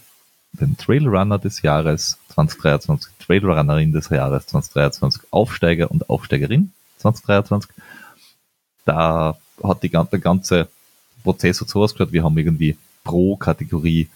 den 0.53 0.77
Trailrunner 0.77 1.39
des 1.39 1.61
Jahres 1.61 2.17
2023, 2.29 3.11
Trailrunnerin 3.19 3.91
des 3.91 4.09
Jahres 4.09 4.47
2023, 4.47 5.23
Aufsteiger 5.31 5.91
und 5.91 6.09
Aufsteigerin 6.09 6.71
2023. 6.97 7.71
Da 8.85 9.37
hat 9.63 9.83
die, 9.83 9.89
der 9.89 10.19
ganze 10.19 10.67
Prozess 11.23 11.57
so 11.57 11.81
ausgeschaut, 11.81 12.13
wir 12.13 12.23
haben 12.23 12.37
irgendwie 12.37 12.77
pro 13.03 13.35
Kategorie 13.35 14.09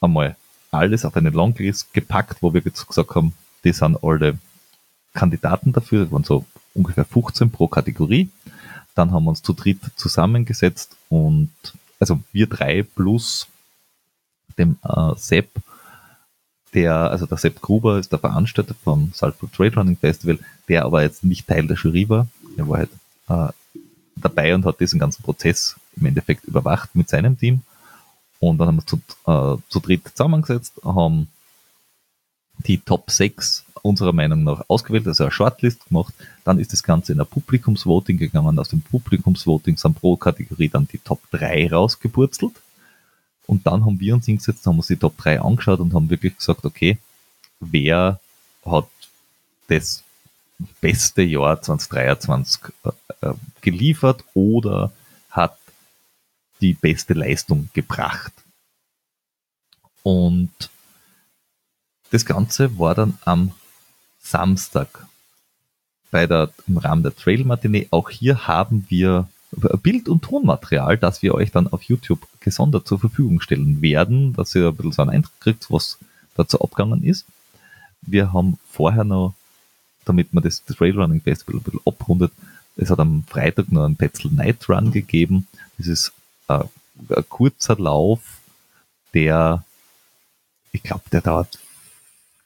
einmal 0.00 0.36
alles 0.70 1.04
auf 1.04 1.16
eine 1.16 1.30
Longlist 1.30 1.92
gepackt, 1.92 2.38
wo 2.40 2.52
wir 2.52 2.60
gesagt 2.60 3.14
haben, 3.14 3.32
die 3.64 3.72
sind 3.72 4.02
alle 4.02 4.38
Kandidaten 5.12 5.72
dafür, 5.72 6.04
das 6.04 6.12
waren 6.12 6.24
so 6.24 6.44
ungefähr 6.74 7.04
15 7.04 7.50
pro 7.50 7.68
Kategorie. 7.68 8.28
Dann 8.94 9.12
haben 9.12 9.24
wir 9.24 9.30
uns 9.30 9.42
zu 9.42 9.52
dritt 9.52 9.80
zusammengesetzt 9.96 10.96
und 11.08 11.50
also 12.00 12.20
wir 12.32 12.46
drei 12.48 12.82
plus 12.82 13.48
dem 14.58 14.76
äh, 14.84 15.12
Sepp, 15.16 15.50
der, 16.74 16.94
also 16.94 17.26
der 17.26 17.38
Sepp 17.38 17.60
Gruber 17.60 17.98
ist 17.98 18.12
der 18.12 18.18
Veranstalter 18.18 18.74
vom 18.82 19.12
Salzburg 19.14 19.52
Trade 19.52 19.76
Running 19.76 19.96
Festival, 19.96 20.38
der 20.68 20.84
aber 20.84 21.02
jetzt 21.02 21.24
nicht 21.24 21.46
Teil 21.46 21.66
der 21.66 21.76
Jury 21.76 22.08
war. 22.08 22.26
Er 22.56 22.68
war 22.68 22.78
halt 22.78 22.90
äh, 23.28 23.52
dabei 24.16 24.54
und 24.54 24.64
hat 24.66 24.80
diesen 24.80 24.98
ganzen 24.98 25.22
Prozess 25.22 25.76
im 25.96 26.06
Endeffekt 26.06 26.44
überwacht 26.44 26.94
mit 26.94 27.08
seinem 27.08 27.38
Team. 27.38 27.62
Und 28.40 28.58
dann 28.58 28.68
haben 28.68 28.76
wir 28.76 28.86
zu, 28.86 28.96
äh, 29.26 29.56
zu 29.68 29.80
dritt 29.80 30.08
zusammengesetzt, 30.08 30.74
haben 30.84 31.28
die 32.66 32.78
Top 32.78 33.10
6 33.10 33.64
unserer 33.82 34.12
Meinung 34.12 34.44
nach 34.44 34.64
ausgewählt, 34.68 35.06
also 35.06 35.24
eine 35.24 35.30
Shortlist 35.30 35.86
gemacht. 35.86 36.14
Dann 36.44 36.58
ist 36.58 36.72
das 36.72 36.82
Ganze 36.82 37.12
in 37.12 37.20
ein 37.20 37.26
Publikumsvoting 37.26 38.16
gegangen. 38.16 38.58
Aus 38.58 38.70
dem 38.70 38.80
Publikumsvoting 38.80 39.76
sind 39.76 40.00
pro 40.00 40.16
Kategorie 40.16 40.68
dann 40.68 40.88
die 40.88 40.98
Top 40.98 41.20
3 41.30 41.70
rausgepurzelt. 41.70 42.54
Und 43.46 43.66
dann 43.66 43.84
haben 43.84 44.00
wir 44.00 44.14
uns 44.14 44.26
hingesetzt, 44.26 44.66
haben 44.66 44.78
uns 44.78 44.86
die 44.86 44.96
Top 44.96 45.16
3 45.18 45.40
angeschaut 45.40 45.80
und 45.80 45.94
haben 45.94 46.10
wirklich 46.10 46.36
gesagt, 46.36 46.64
okay, 46.64 46.98
wer 47.60 48.20
hat 48.64 48.88
das 49.68 50.02
beste 50.80 51.22
Jahr 51.22 51.60
2023 51.60 52.60
äh, 52.84 53.28
äh, 53.28 53.34
geliefert 53.60 54.24
oder 54.34 54.92
hat 55.30 55.58
die 56.60 56.74
beste 56.74 57.14
Leistung 57.14 57.68
gebracht. 57.74 58.32
Und 60.02 60.70
das 62.10 62.24
Ganze 62.24 62.78
war 62.78 62.94
dann 62.94 63.18
am 63.24 63.52
Samstag 64.20 65.06
bei 66.10 66.26
der, 66.26 66.50
im 66.68 66.78
Rahmen 66.78 67.02
der 67.02 67.16
Trail 67.16 67.44
Matinee. 67.44 67.88
Auch 67.90 68.08
hier 68.08 68.46
haben 68.46 68.86
wir 68.88 69.28
Bild- 69.82 70.08
und 70.08 70.22
Tonmaterial, 70.22 70.98
das 70.98 71.22
wir 71.22 71.34
euch 71.34 71.50
dann 71.50 71.68
auf 71.68 71.82
YouTube 71.82 72.26
gesondert 72.40 72.86
zur 72.86 72.98
Verfügung 72.98 73.40
stellen 73.40 73.82
werden, 73.82 74.32
dass 74.34 74.54
ihr 74.54 74.68
ein 74.68 74.76
bisschen 74.76 74.92
so 74.92 75.02
einen 75.02 75.10
Eindruck 75.10 75.38
kriegt, 75.40 75.70
was 75.70 75.98
dazu 76.36 76.60
abgegangen 76.60 77.02
ist. 77.02 77.26
Wir 78.02 78.32
haben 78.32 78.58
vorher 78.70 79.04
noch, 79.04 79.34
damit 80.04 80.34
man 80.34 80.44
das, 80.44 80.64
das 80.64 80.80
Railrunning 80.80 81.20
Festival 81.20 81.56
ein 81.60 81.62
bisschen 81.62 81.80
abrundet, 81.86 82.32
es 82.76 82.90
hat 82.90 82.98
am 82.98 83.24
Freitag 83.28 83.70
noch 83.70 83.84
einen 83.84 83.96
Petzl 83.96 84.28
Night 84.28 84.68
Run 84.68 84.90
gegeben. 84.90 85.46
Das 85.78 85.86
ist 85.86 86.12
äh, 86.48 86.64
ein 87.08 87.24
kurzer 87.28 87.76
Lauf, 87.76 88.20
der, 89.14 89.64
ich 90.72 90.82
glaube, 90.82 91.04
der 91.12 91.20
dauert 91.20 91.58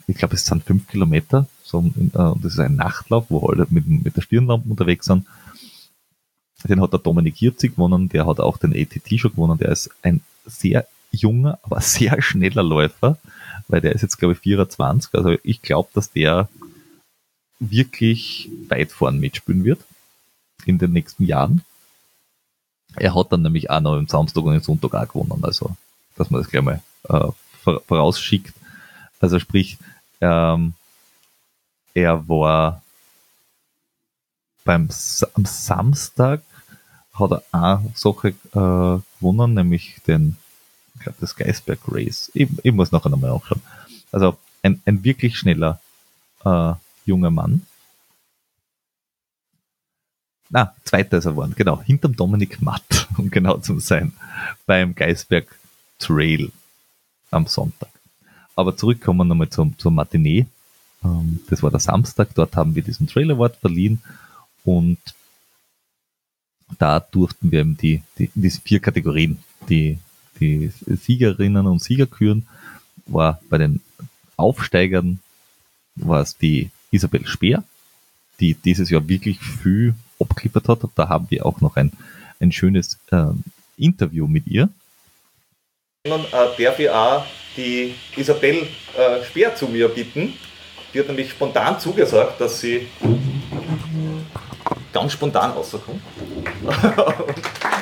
ich 0.08 0.16
glaube, 0.16 0.34
es 0.34 0.46
sind 0.46 0.64
fünf 0.64 0.88
Kilometer. 0.88 1.46
So, 1.62 1.80
äh, 1.80 2.10
das 2.12 2.54
ist 2.54 2.58
ein 2.58 2.76
Nachtlauf, 2.76 3.26
wo 3.28 3.46
alle 3.46 3.66
mit, 3.70 3.86
mit 3.86 4.16
der 4.16 4.22
Stirnlampe 4.22 4.68
unterwegs 4.68 5.06
sind. 5.06 5.26
Den 6.64 6.80
hat 6.80 6.92
der 6.92 7.00
Dominik 7.00 7.36
Hirzig 7.36 7.76
gewonnen, 7.76 8.08
der 8.08 8.26
hat 8.26 8.40
auch 8.40 8.56
den 8.56 8.74
ATT 8.74 9.20
schon 9.20 9.32
gewonnen. 9.32 9.58
Der 9.58 9.70
ist 9.70 9.90
ein 10.02 10.22
sehr 10.44 10.86
junger, 11.10 11.58
aber 11.62 11.80
sehr 11.80 12.20
schneller 12.20 12.62
Läufer, 12.62 13.18
weil 13.68 13.80
der 13.80 13.92
ist 13.92 14.02
jetzt, 14.02 14.18
glaube 14.18 14.34
ich, 14.34 14.40
24. 14.40 15.14
Also 15.14 15.36
ich 15.42 15.62
glaube, 15.62 15.90
dass 15.94 16.10
der 16.12 16.48
wirklich 17.60 18.50
weit 18.68 18.92
vorn 18.92 19.18
mitspielen 19.18 19.64
wird 19.64 19.80
in 20.64 20.78
den 20.78 20.92
nächsten 20.92 21.24
Jahren. 21.24 21.62
Er 22.96 23.14
hat 23.14 23.32
dann 23.32 23.42
nämlich 23.42 23.70
auch 23.70 23.80
noch 23.80 23.96
am 23.96 24.08
Samstag 24.08 24.42
und 24.42 24.54
am 24.54 24.62
Sonntag 24.62 24.94
auch 24.94 25.08
gewonnen, 25.08 25.44
also 25.44 25.76
dass 26.16 26.30
man 26.30 26.40
das 26.40 26.50
gleich 26.50 26.64
mal 26.64 26.82
äh, 27.08 27.28
vorausschickt. 27.86 28.54
Also 29.20 29.38
sprich, 29.38 29.78
ähm, 30.20 30.74
er 31.94 32.28
war 32.28 32.82
beim 34.64 34.88
am 35.34 35.44
Samstag 35.44 36.42
hat 37.18 37.32
er 37.32 37.42
eine 37.52 37.90
Sache 37.94 38.28
äh, 38.28 38.34
gewonnen, 38.52 39.54
nämlich 39.54 40.00
den, 40.06 40.36
ich 40.94 41.00
glaube, 41.02 41.18
das 41.20 41.36
Geisberg 41.36 41.80
Race. 41.88 42.30
Ich, 42.34 42.48
ich 42.62 42.72
muss 42.72 42.92
nachher 42.92 43.10
nochmal 43.10 43.30
nachschauen. 43.30 43.62
Also 44.12 44.36
ein, 44.62 44.82
ein 44.84 45.04
wirklich 45.04 45.38
schneller 45.38 45.80
äh, 46.44 46.72
junger 47.04 47.30
Mann. 47.30 47.66
Na, 50.50 50.74
zweiter 50.84 51.18
ist 51.18 51.26
er 51.26 51.32
geworden, 51.32 51.54
genau, 51.56 51.82
hinterm 51.82 52.16
Dominik 52.16 52.62
Matt, 52.62 53.08
um 53.18 53.30
genau 53.30 53.58
zu 53.58 53.78
sein, 53.80 54.12
beim 54.66 54.94
Geisberg 54.94 55.58
Trail 55.98 56.50
am 57.30 57.46
Sonntag. 57.46 57.90
Aber 58.56 58.76
zurückkommen 58.76 59.28
nochmal 59.28 59.50
zum, 59.50 59.78
zur 59.78 59.92
Matinee. 59.92 60.46
Ähm, 61.04 61.40
das 61.48 61.62
war 61.62 61.70
der 61.70 61.80
Samstag, 61.80 62.34
dort 62.34 62.56
haben 62.56 62.74
wir 62.74 62.82
diesen 62.82 63.06
Trail 63.06 63.30
Award 63.30 63.56
verliehen 63.56 64.02
und 64.64 64.98
da 66.78 67.00
durften 67.00 67.50
wir 67.50 67.60
eben 67.60 67.76
die, 67.76 68.02
die 68.18 68.30
diese 68.34 68.60
vier 68.60 68.80
Kategorien, 68.80 69.38
die, 69.68 69.98
die 70.40 70.70
Siegerinnen 70.86 71.66
und 71.66 71.82
Sieger 71.82 72.06
küren, 72.06 72.46
war 73.06 73.40
bei 73.48 73.58
den 73.58 73.80
Aufsteigern 74.36 75.20
war 75.96 76.20
es 76.20 76.36
die 76.36 76.70
Isabel 76.90 77.26
Speer, 77.26 77.64
die 78.40 78.54
dieses 78.54 78.90
Jahr 78.90 79.08
wirklich 79.08 79.40
viel 79.40 79.94
abgeliefert 80.20 80.68
hat. 80.68 80.80
Da 80.94 81.08
haben 81.08 81.26
wir 81.30 81.44
auch 81.44 81.60
noch 81.60 81.76
ein, 81.76 81.92
ein 82.40 82.52
schönes 82.52 82.98
äh, 83.10 83.26
Interview 83.76 84.26
mit 84.26 84.46
ihr. 84.46 84.68
Äh, 86.04 86.10
darf 86.32 86.78
ich 86.78 86.90
auch 86.90 87.24
die 87.56 87.94
Isabel 88.16 88.66
äh, 88.96 89.24
Speer 89.24 89.54
zu 89.54 89.66
mir 89.66 89.88
bitten. 89.88 90.34
Die 90.94 91.00
hat 91.00 91.08
nämlich 91.08 91.30
spontan 91.30 91.78
zugesagt, 91.78 92.40
dass 92.40 92.60
sie 92.60 92.86
ganz 94.92 95.12
spontan 95.12 95.52
rauskommt 95.52 95.86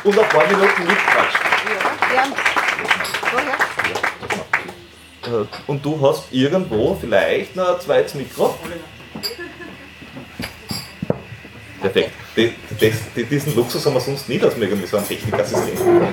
und 0.04 0.18
ein 0.18 0.28
paar 0.28 0.46
Minuten 0.46 0.82
mitquatscht. 0.86 1.40
Ja, 1.68 2.12
gern. 2.12 2.32
Woher? 3.32 3.66
Und 5.66 5.84
du 5.84 6.00
hast 6.00 6.32
irgendwo 6.32 6.96
vielleicht 7.00 7.56
noch 7.56 7.74
ein 7.74 7.80
zweites 7.80 8.14
Mikro? 8.14 8.56
Perfekt. 11.80 12.12
Das, 12.36 12.90
das, 13.14 13.28
diesen 13.28 13.54
Luxus 13.54 13.84
haben 13.86 13.94
wir 13.94 14.00
sonst 14.00 14.28
nie, 14.28 14.38
dass 14.38 14.56
wir 14.56 14.68
irgendwie 14.68 14.86
so 14.86 14.96
einen 14.96 15.08
Technikassistenten 15.08 16.08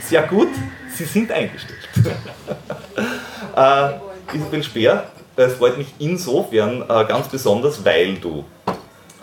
Sehr 0.00 0.22
gut, 0.22 0.48
Sie 0.94 1.04
sind 1.04 1.30
eingestellt. 1.32 1.88
äh, 3.56 4.36
Isabel 4.36 4.62
Speer, 4.62 5.10
es 5.36 5.54
freut 5.54 5.78
mich 5.78 5.88
insofern 5.98 6.82
äh, 6.82 7.04
ganz 7.06 7.28
besonders, 7.28 7.84
weil 7.84 8.14
du 8.14 8.44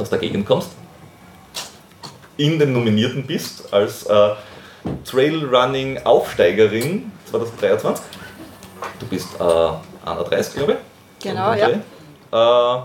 aus 0.03 0.09
der 0.09 0.19
Gegend 0.19 0.45
kommst, 0.45 0.69
in 2.37 2.59
den 2.59 2.71
Nominierten 2.73 3.25
bist 3.25 3.73
als 3.73 4.03
äh, 4.03 4.29
Trailrunning-Aufsteigerin 5.05 7.11
2023. 7.31 8.05
Du 8.99 9.07
bist 9.07 9.29
äh, 9.39 9.69
31, 10.05 10.55
glaube 10.55 10.73
ich. 10.73 10.79
Genau, 11.23 11.53
ja. 11.53 11.69
Äh, 12.31 12.77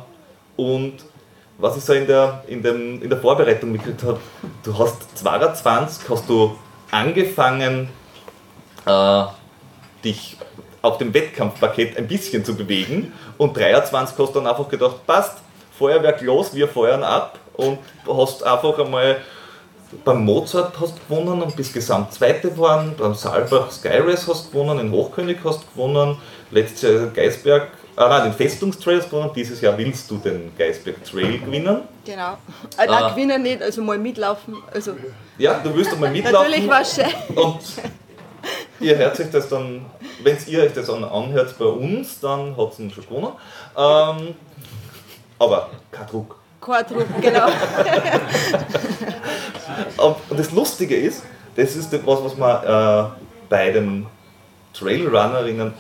und 0.57 0.95
was 1.59 1.77
ich 1.77 1.85
so 1.85 1.93
in 1.93 2.07
der, 2.07 2.43
in, 2.47 2.63
dem, 2.63 3.03
in 3.03 3.11
der 3.11 3.19
Vorbereitung 3.19 3.73
mitgekriegt 3.73 4.05
habe, 4.05 4.21
du 4.63 4.79
hast 4.79 5.19
22, 5.19 6.09
hast 6.09 6.29
du 6.29 6.57
angefangen, 6.93 7.89
äh, 8.87 9.25
dich 10.05 10.37
auf 10.83 10.99
dem 10.99 11.13
Wettkampfpaket 11.13 11.99
ein 11.99 12.07
bisschen 12.07 12.45
zu 12.45 12.55
bewegen 12.55 13.13
und 13.37 13.57
23 13.57 14.17
hast 14.17 14.35
du 14.35 14.39
dann 14.39 14.47
einfach 14.47 14.69
gedacht, 14.69 15.05
passt, 15.05 15.39
Feuerwerk 15.79 16.21
los, 16.23 16.55
wir 16.55 16.69
feuern 16.69 17.03
ab 17.03 17.39
und 17.55 17.79
hast 18.07 18.43
einfach 18.43 18.79
einmal 18.79 19.19
beim 20.05 20.25
Mozart 20.25 20.79
hast 20.81 20.95
gewonnen 21.09 21.43
und 21.43 21.57
bist 21.57 21.73
gesamt 21.73 22.13
Zweite 22.13 22.51
geworden, 22.51 22.95
beim 22.99 23.15
Saalbach 23.15 23.71
Sky 23.71 23.99
Race 23.99 24.27
hast 24.29 24.53
gewonnen, 24.53 24.79
in 24.81 24.93
Hochkönig 24.93 25.39
hast 25.45 25.73
gewonnen, 25.73 26.19
letztes 26.51 26.83
Jahr 26.83 27.07
Geisberg, 27.07 27.69
ah 27.97 28.09
nein, 28.09 28.25
den 28.25 28.33
Festungstrail 28.35 28.99
hast 28.99 29.11
gewonnen, 29.11 29.31
dieses 29.35 29.61
Jahr 29.61 29.77
willst 29.79 30.11
du 30.11 30.19
den 30.19 30.53
Geisberg 30.59 31.03
Trail 31.05 31.39
gewinnen. 31.39 31.83
Genau. 32.05 32.37
Nein, 32.77 32.91
ah. 32.91 33.11
gewinnen 33.11 33.43
nicht, 33.43 33.63
also 33.63 33.83
mal 33.83 33.99
mitlaufen. 33.99 34.57
Also 34.73 34.95
ja, 35.39 35.61
du 35.61 35.75
willst 35.75 35.93
einmal 35.93 36.11
mitlaufen. 36.13 36.51
Natürlich 36.51 36.69
war 36.69 36.85
schön. 36.85 37.37
Und 37.37 37.61
ihr 38.81 38.97
hört 38.97 39.19
euch 39.19 39.31
das 39.31 39.49
dann, 39.49 39.87
wenn 40.23 40.37
ihr 40.47 40.63
euch 40.63 40.73
das 40.73 40.91
anhört 40.91 41.59
bei 41.59 41.65
uns, 41.65 42.21
dann 42.21 42.57
hat 42.57 42.73
es 42.73 42.93
schon 42.93 43.05
gewonnen. 43.05 43.33
Ähm, 43.77 44.35
aber 45.39 45.71
kein 45.91 46.07
Druck. 46.07 46.37
Kein 46.61 46.87
Druck, 46.87 47.07
genau. 47.21 47.47
Und, 49.97 50.17
das 50.39 50.51
Lustige 50.53 50.97
ist, 50.97 51.23
das 51.57 51.77
ist 51.77 51.93
etwas, 51.93 52.25
was 52.25 52.37
man 52.37 52.65
äh, 52.65 53.11
bei 53.49 53.71
den 53.71 54.07
Trailrunnerinnen, 54.75 55.73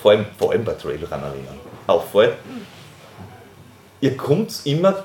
vor 0.00 0.12
allem, 0.12 0.26
vor 0.38 0.52
allem 0.52 0.64
bei 0.64 0.72
Trailrunnerinnen, 0.72 1.60
auffällt. 1.86 2.34
Ihr 4.00 4.16
kommt 4.16 4.60
immer 4.64 5.04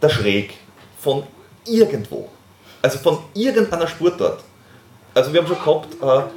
da 0.00 0.08
schräg 0.08 0.54
von 0.98 1.24
irgendwo. 1.66 2.28
Also 2.82 2.98
von 2.98 3.18
irgendeiner 3.34 3.86
Sportart. 3.86 4.40
Also 5.14 5.32
wir 5.32 5.42
haben 5.42 5.48
schon 5.48 5.58
gehabt 5.58 6.30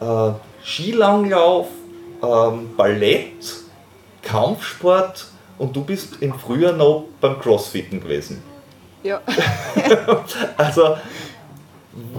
äh, 0.00 0.28
äh, 0.30 0.32
Skilanglauf, 0.64 1.66
ähm, 2.22 2.74
Ballett, 2.76 3.56
Kampfsport 4.22 5.26
und 5.62 5.76
du 5.76 5.84
bist 5.84 6.16
im 6.18 6.34
Frühjahr 6.34 6.72
noch 6.72 7.04
beim 7.20 7.38
Crossfitten 7.38 8.00
gewesen. 8.00 8.42
Ja. 9.04 9.20
Also, 10.56 10.96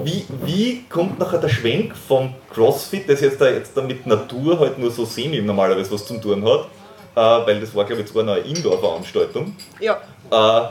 wie, 0.03 0.25
wie 0.45 0.85
kommt 0.89 1.19
nachher 1.19 1.39
der 1.39 1.49
Schwenk 1.49 1.93
vom 1.95 2.33
CrossFit, 2.53 3.09
das 3.09 3.19
jetzt 3.19 3.41
da, 3.41 3.49
jetzt 3.49 3.75
da 3.75 3.81
mit 3.81 4.07
Natur 4.07 4.59
halt 4.59 4.79
nur 4.79 4.91
so 4.91 5.03
semi 5.03 5.41
normalerweise 5.41 5.91
was 5.91 6.05
zu 6.05 6.17
tun 6.19 6.45
hat, 6.45 6.67
äh, 7.15 7.47
weil 7.47 7.59
das 7.59 7.75
war 7.75 7.83
glaube 7.83 8.03
ich 8.03 8.07
zwar 8.07 8.21
eine 8.21 8.37
Indoor-Veranstaltung, 8.37 9.55
ja. 9.79 9.99
äh, 10.31 10.67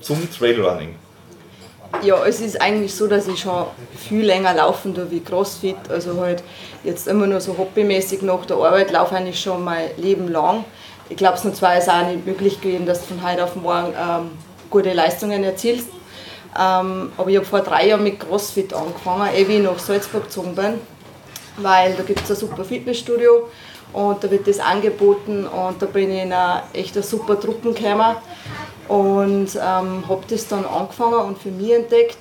zum 0.00 0.30
Trailrunning? 0.30 0.94
Ja, 2.02 2.24
es 2.24 2.40
ist 2.40 2.60
eigentlich 2.60 2.94
so, 2.94 3.08
dass 3.08 3.28
ich 3.28 3.40
schon 3.40 3.66
viel 3.96 4.24
länger 4.24 4.54
laufen 4.54 4.94
tue 4.94 5.10
wie 5.10 5.20
Crossfit. 5.20 5.76
Also 5.88 6.18
halt 6.20 6.42
jetzt 6.82 7.08
immer 7.08 7.26
nur 7.26 7.40
so 7.40 7.56
hobbymäßig 7.58 8.22
nach 8.22 8.46
der 8.46 8.56
Arbeit 8.56 8.90
laufe 8.90 9.14
eigentlich 9.14 9.40
schon 9.40 9.64
mein 9.64 9.90
Leben 9.96 10.28
lang. 10.28 10.64
Ich 11.08 11.16
glaube, 11.16 11.36
es 11.36 11.44
nur 11.44 11.54
zwar 11.54 11.78
ist 11.78 11.88
auch 11.88 12.06
nicht 12.06 12.26
möglich 12.26 12.60
gewesen, 12.60 12.86
dass 12.86 13.00
du 13.00 13.14
von 13.14 13.28
heute 13.28 13.44
auf 13.44 13.54
morgen 13.54 13.94
ähm, 13.98 14.30
gute 14.70 14.92
Leistungen 14.92 15.44
erzielst. 15.44 15.88
Ähm, 16.58 17.12
aber 17.16 17.30
ich 17.30 17.36
habe 17.36 17.46
vor 17.46 17.60
drei 17.60 17.88
Jahren 17.88 18.02
mit 18.02 18.18
CrossFit 18.18 18.74
angefangen, 18.74 19.28
ehe 19.34 19.46
ich 19.46 19.62
nach 19.62 19.78
Salzburg 19.78 20.24
gezogen 20.24 20.54
bin, 20.54 20.80
weil 21.58 21.94
da 21.94 22.02
gibt 22.02 22.22
es 22.22 22.30
ein 22.30 22.36
super 22.36 22.64
Fitnessstudio 22.64 23.48
und 23.92 24.24
da 24.24 24.30
wird 24.30 24.48
das 24.48 24.58
angeboten 24.58 25.46
und 25.46 25.80
da 25.80 25.86
bin 25.86 26.10
ich 26.10 26.22
in 26.22 26.32
eine 26.32 26.62
echt 26.72 26.96
eine 26.96 27.04
super 27.04 27.38
Truppen 27.38 27.74
gekommen 27.74 28.16
und 28.88 29.54
ähm, 29.54 30.08
habe 30.08 30.22
das 30.28 30.48
dann 30.48 30.64
angefangen 30.64 31.20
und 31.20 31.38
für 31.38 31.50
mich 31.50 31.72
entdeckt 31.72 32.18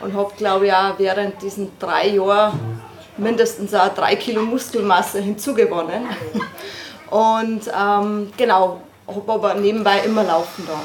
und 0.00 0.14
habe 0.14 0.30
glaube 0.36 0.66
ich 0.66 0.72
auch 0.72 0.98
während 0.98 1.40
diesen 1.42 1.70
drei 1.78 2.08
Jahren 2.08 2.82
mindestens 3.16 3.74
auch 3.74 3.88
drei 3.94 4.16
Kilo 4.16 4.42
Muskelmasse 4.42 5.20
hinzugewonnen 5.20 6.06
und 7.10 7.62
ähm, 7.68 8.32
genau, 8.36 8.80
habe 9.06 9.32
aber 9.32 9.54
nebenbei 9.54 10.00
immer 10.00 10.24
laufen 10.24 10.66
da 10.66 10.78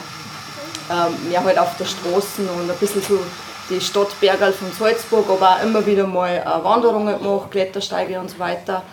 ähm, 0.90 1.30
mehr 1.30 1.44
halt 1.44 1.58
auf 1.58 1.78
der 1.78 1.86
Straße 1.86 2.42
und 2.42 2.70
ein 2.70 2.78
bisschen 2.80 3.02
so 3.02 3.20
die 3.70 3.80
Stadtbergerl 3.80 4.52
von 4.52 4.72
Salzburg, 4.72 5.26
aber 5.30 5.52
auch 5.52 5.64
immer 5.64 5.86
wieder 5.86 6.06
mal 6.06 6.30
äh, 6.30 6.64
Wanderungen 6.64 7.18
gemacht, 7.18 7.52
Klettersteige 7.52 8.20
und 8.20 8.30
so 8.30 8.40
weiter. 8.40 8.84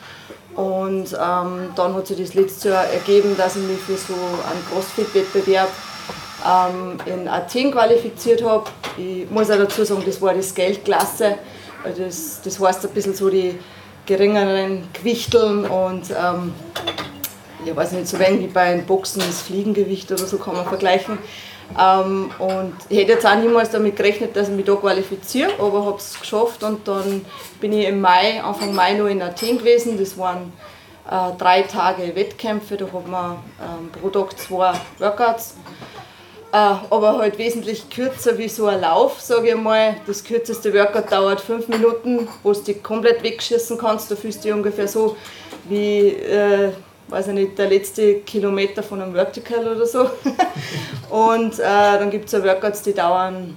Und 0.54 1.12
ähm, 1.12 1.70
dann 1.74 1.94
hat 1.94 2.06
sich 2.06 2.18
das 2.18 2.34
letzte 2.34 2.70
Jahr 2.70 2.84
ergeben, 2.84 3.36
dass 3.36 3.56
ich 3.56 3.62
mich 3.62 3.78
für 3.78 3.96
so 3.96 4.14
einen 4.14 4.64
Crossfit-Wettbewerb 4.70 5.70
ähm, 6.46 6.98
in 7.06 7.28
Athen 7.28 7.72
qualifiziert 7.72 8.44
habe. 8.44 8.64
Ich 8.96 9.30
muss 9.30 9.50
auch 9.50 9.58
dazu 9.58 9.84
sagen, 9.84 10.02
das 10.04 10.20
war 10.20 10.34
das 10.34 10.54
Geldklasse. 10.54 11.36
Also 11.84 12.04
das, 12.04 12.40
das 12.42 12.60
heißt 12.60 12.84
ein 12.84 12.92
bisschen 12.92 13.14
so 13.14 13.30
die 13.30 13.58
geringeren 14.06 14.88
Gewichteln 14.92 15.66
und 15.66 16.10
ähm, 16.10 16.52
ich 17.64 17.74
weiß 17.76 17.92
nicht, 17.92 18.08
so 18.08 18.18
wenig 18.18 18.40
wie 18.40 18.46
bei 18.46 18.62
einem 18.62 18.86
Boxen 18.86 19.20
das 19.20 19.42
Fliegengewicht 19.42 20.10
oder 20.10 20.26
so 20.26 20.38
kann 20.38 20.54
man 20.54 20.66
vergleichen. 20.66 21.18
Ähm, 21.78 22.30
und 22.38 22.74
ich 22.88 22.98
hätte 22.98 23.12
jetzt 23.12 23.26
auch 23.26 23.36
niemals 23.36 23.70
damit 23.70 23.96
gerechnet, 23.96 24.34
dass 24.34 24.48
ich 24.48 24.54
mich 24.54 24.64
da 24.64 24.74
qualifiziere, 24.74 25.52
aber 25.58 25.84
habe 25.84 25.98
es 25.98 26.18
geschafft 26.18 26.62
und 26.64 26.86
dann 26.88 27.24
bin 27.60 27.72
ich 27.72 27.86
im 27.86 28.00
Mai, 28.00 28.42
Anfang 28.42 28.74
Mai 28.74 28.94
noch 28.94 29.06
in 29.06 29.22
Athen 29.22 29.58
gewesen. 29.58 29.98
Das 29.98 30.18
waren 30.18 30.52
äh, 31.08 31.36
drei 31.38 31.62
Tage 31.62 32.14
Wettkämpfe, 32.14 32.76
da 32.76 32.86
hat 32.86 33.06
man 33.06 33.32
ähm, 33.60 33.90
pro 34.00 34.08
Tag 34.08 34.38
zwei 34.38 34.72
Workouts. 34.98 35.54
Äh, 36.52 36.56
aber 36.56 37.18
halt 37.18 37.38
wesentlich 37.38 37.88
kürzer 37.90 38.36
wie 38.36 38.48
so 38.48 38.66
ein 38.66 38.80
Lauf, 38.80 39.20
sage 39.20 39.50
ich 39.50 39.54
mal. 39.54 39.94
Das 40.08 40.24
kürzeste 40.24 40.74
Workout 40.74 41.12
dauert 41.12 41.40
fünf 41.40 41.68
Minuten, 41.68 42.26
wo 42.42 42.52
du 42.52 42.60
dich 42.60 42.82
komplett 42.82 43.22
wegschießen 43.22 43.78
kannst. 43.78 44.10
Da 44.10 44.16
fühlst 44.16 44.40
du 44.40 44.48
dich 44.48 44.52
ungefähr 44.52 44.88
so 44.88 45.16
wie 45.68 46.08
äh, 46.08 46.72
weiß 47.10 47.28
ich 47.28 47.34
nicht, 47.34 47.58
der 47.58 47.68
letzte 47.68 48.20
Kilometer 48.20 48.82
von 48.82 49.02
einem 49.02 49.12
Vertical 49.12 49.66
oder 49.66 49.86
so. 49.86 50.00
und 51.10 51.58
äh, 51.58 51.62
dann 51.98 52.10
gibt 52.10 52.26
es 52.26 52.32
ja 52.32 52.44
Workouts, 52.44 52.82
die 52.82 52.94
dauern 52.94 53.56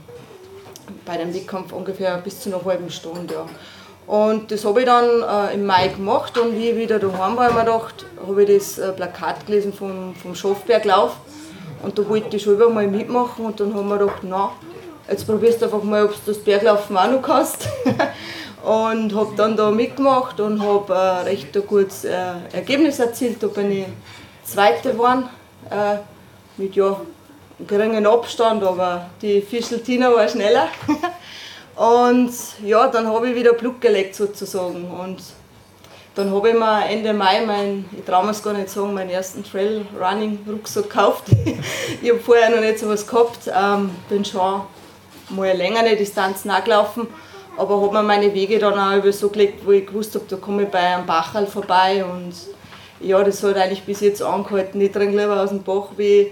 bei 1.05 1.17
dem 1.17 1.33
Wettkampf 1.33 1.71
ungefähr 1.71 2.17
bis 2.17 2.39
zu 2.39 2.49
einer 2.53 2.63
halben 2.65 2.89
Stunde. 2.89 3.33
Ja. 3.33 3.45
Und 4.05 4.51
das 4.51 4.65
habe 4.65 4.81
ich 4.81 4.85
dann 4.85 5.21
äh, 5.21 5.53
im 5.53 5.65
Mai 5.65 5.87
gemacht 5.87 6.37
und 6.37 6.57
wie 6.57 6.69
ich 6.69 6.75
wieder 6.75 6.99
daheim 6.99 7.37
war, 7.37 7.45
habe 7.45 7.49
ich 7.49 7.55
mir 7.55 7.63
gedacht, 7.65 8.05
habe 8.27 8.43
ich 8.43 8.57
das 8.57 8.77
äh, 8.77 8.91
Plakat 8.91 9.45
gelesen 9.45 9.71
vom, 9.71 10.13
vom 10.15 10.35
Schafberglauf 10.35 11.15
und 11.83 11.97
da 11.97 12.09
wollte 12.09 12.35
ich 12.35 12.43
schon 12.43 12.53
über 12.53 12.69
mal 12.69 12.87
mitmachen 12.87 13.45
und 13.45 13.59
dann 13.59 13.73
haben 13.73 13.87
wir 13.87 13.97
gedacht, 13.97 14.21
na, 14.23 14.51
jetzt 15.09 15.25
probierst 15.25 15.61
du 15.61 15.65
einfach 15.65 15.83
mal, 15.83 16.05
ob 16.05 16.11
du 16.11 16.19
das 16.25 16.39
Berglaufen 16.39 16.97
auch 16.97 17.11
noch 17.11 17.21
kannst. 17.21 17.67
und 18.63 19.13
habe 19.13 19.33
dann 19.35 19.57
da 19.57 19.71
mitgemacht 19.71 20.39
und 20.39 20.61
habe 20.61 20.97
ein 20.97 21.25
recht 21.25 21.53
gutes 21.67 22.05
äh, 22.05 22.33
Ergebnis 22.53 22.97
erzielt. 22.97 23.43
Da 23.43 23.47
bin 23.47 23.71
ich 23.71 23.85
Zweite 24.45 24.93
geworden, 24.93 25.29
äh, 25.69 25.97
mit 26.57 26.75
ja, 26.75 26.99
geringen 27.67 28.05
Abstand, 28.05 28.63
aber 28.63 29.09
die 29.21 29.41
Fischeltina 29.41 30.13
war 30.13 30.27
schneller. 30.29 30.69
und 31.75 32.31
ja, 32.63 32.87
dann 32.87 33.07
habe 33.07 33.29
ich 33.29 33.35
wieder 33.35 33.53
Blut 33.53 33.81
gelegt 33.81 34.15
sozusagen. 34.15 34.89
Und 34.89 35.21
dann 36.15 36.33
habe 36.33 36.49
ich 36.49 36.55
mir 36.55 36.85
Ende 36.85 37.11
Mai 37.11 37.45
mein, 37.45 37.85
ich 37.97 38.05
traue 38.05 38.29
es 38.29 38.41
gar 38.41 38.53
nicht 38.53 38.69
sagen, 38.69 38.93
meinen 38.93 39.09
ersten 39.09 39.43
Trail-Running-Rucksack 39.43 40.83
gekauft. 40.83 41.25
ich 42.01 42.09
habe 42.09 42.19
vorher 42.21 42.49
noch 42.49 42.61
nicht 42.61 42.79
so 42.79 42.87
was 42.87 43.05
gehabt, 43.05 43.39
ähm, 43.53 43.89
bin 44.07 44.23
schon 44.23 44.61
mal 45.29 45.51
längere 45.51 45.97
Distanzen 45.97 46.49
angelaufen 46.49 47.07
aber 47.57 47.81
habe 47.81 47.93
mir 47.93 48.03
meine 48.03 48.33
Wege 48.33 48.59
dann 48.59 48.77
auch 48.77 48.97
über 48.97 49.11
so 49.11 49.29
gelegt, 49.29 49.65
wo 49.65 49.71
ich 49.71 49.85
gewusst 49.85 50.15
habe, 50.15 50.25
da 50.27 50.35
komme 50.37 50.63
ich 50.63 50.69
bei 50.69 50.79
einem 50.79 51.05
Bachal 51.05 51.45
vorbei 51.45 52.03
und 52.03 52.33
ja, 52.99 53.23
das 53.23 53.43
hat 53.43 53.57
eigentlich 53.57 53.83
bis 53.83 54.01
jetzt 54.01 54.21
angehalten. 54.21 54.79
Ich 54.81 54.91
trinke 54.91 55.17
lieber 55.17 55.41
aus 55.41 55.49
dem 55.49 55.61
Bach 55.61 55.89
wie 55.97 56.31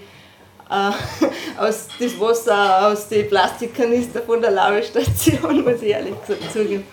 äh, 0.70 0.92
aus 1.58 1.88
das 2.00 2.20
Wasser 2.20 2.88
aus 2.88 3.08
den 3.10 3.28
Plastikkanister 3.28 4.22
von 4.22 4.42
der 4.42 4.52
Laubestation, 4.52 5.64
muss 5.64 5.82
ich 5.82 5.90
ehrlich 5.90 6.20
gesagt 6.22 6.52
zugeben. 6.52 6.86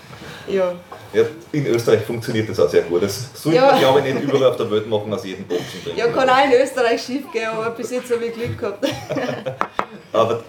Ja. 0.49 0.73
Ja, 1.13 1.23
in 1.53 1.67
Österreich 1.67 2.03
funktioniert 2.03 2.51
das 2.51 2.61
auch 2.61 2.69
sehr 2.69 2.83
gut. 2.83 3.03
Das 3.03 3.31
sollte 3.33 3.57
ja. 3.57 3.71
man, 3.71 3.79
glaube 3.79 4.01
ich, 4.01 4.15
nicht 4.15 4.25
überall 4.25 4.51
auf 4.51 4.57
der 4.57 4.71
Welt 4.71 4.87
machen, 4.87 5.13
aus 5.13 5.25
jedem 5.25 5.47
Boxen 5.47 5.83
trinken. 5.83 5.99
Ja, 5.99 6.09
kann 6.09 6.29
auch 6.29 6.45
in 6.45 6.53
Österreich 6.53 7.03
schief 7.03 7.33
gehen, 7.33 7.47
aber 7.47 7.71
bis 7.71 7.91
jetzt 7.91 8.13
habe 8.13 8.27
ich 8.27 8.35
Glück 8.35 8.59
gehabt. 8.59 8.87
aber 10.13 10.43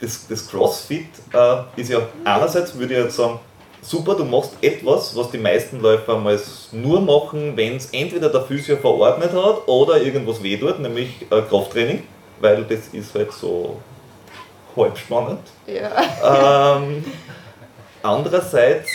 das, 0.00 0.26
das 0.26 0.48
CrossFit 0.48 1.08
äh, 1.32 1.62
ist 1.76 1.90
ja 1.90 2.00
einerseits, 2.24 2.76
würde 2.76 2.94
ich 2.94 3.04
jetzt 3.04 3.16
sagen, 3.16 3.38
super, 3.82 4.14
du 4.14 4.24
machst 4.24 4.52
etwas, 4.60 5.14
was 5.16 5.30
die 5.30 5.38
meisten 5.38 5.80
Läufer 5.80 6.16
mal 6.16 6.38
nur 6.72 7.00
machen, 7.00 7.56
wenn 7.56 7.76
es 7.76 7.90
entweder 7.90 8.28
der 8.28 8.42
Physio 8.42 8.76
verordnet 8.76 9.32
hat 9.32 9.68
oder 9.68 10.00
irgendwas 10.00 10.42
weh 10.42 10.56
tut, 10.56 10.78
nämlich 10.80 11.26
äh, 11.30 11.42
Krafttraining, 11.42 12.04
weil 12.40 12.64
das 12.64 12.88
ist 12.92 13.14
halt 13.14 13.32
so 13.32 13.80
halb 14.76 14.96
spannend. 14.96 15.40
Ja. 15.66 16.76
Ähm, 16.76 17.04
andererseits 18.02 18.90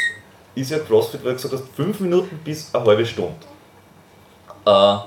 ist 0.56 0.72
ja 0.72 0.80
CrossFit, 0.80 1.24
weil 1.24 1.32
du 1.32 1.36
gesagt 1.36 1.54
hast, 1.54 1.76
fünf 1.76 2.00
Minuten 2.00 2.40
bis 2.44 2.74
eine 2.74 2.86
halbe 2.86 3.06
Stunde. 3.06 3.36
Äh, 4.66 4.98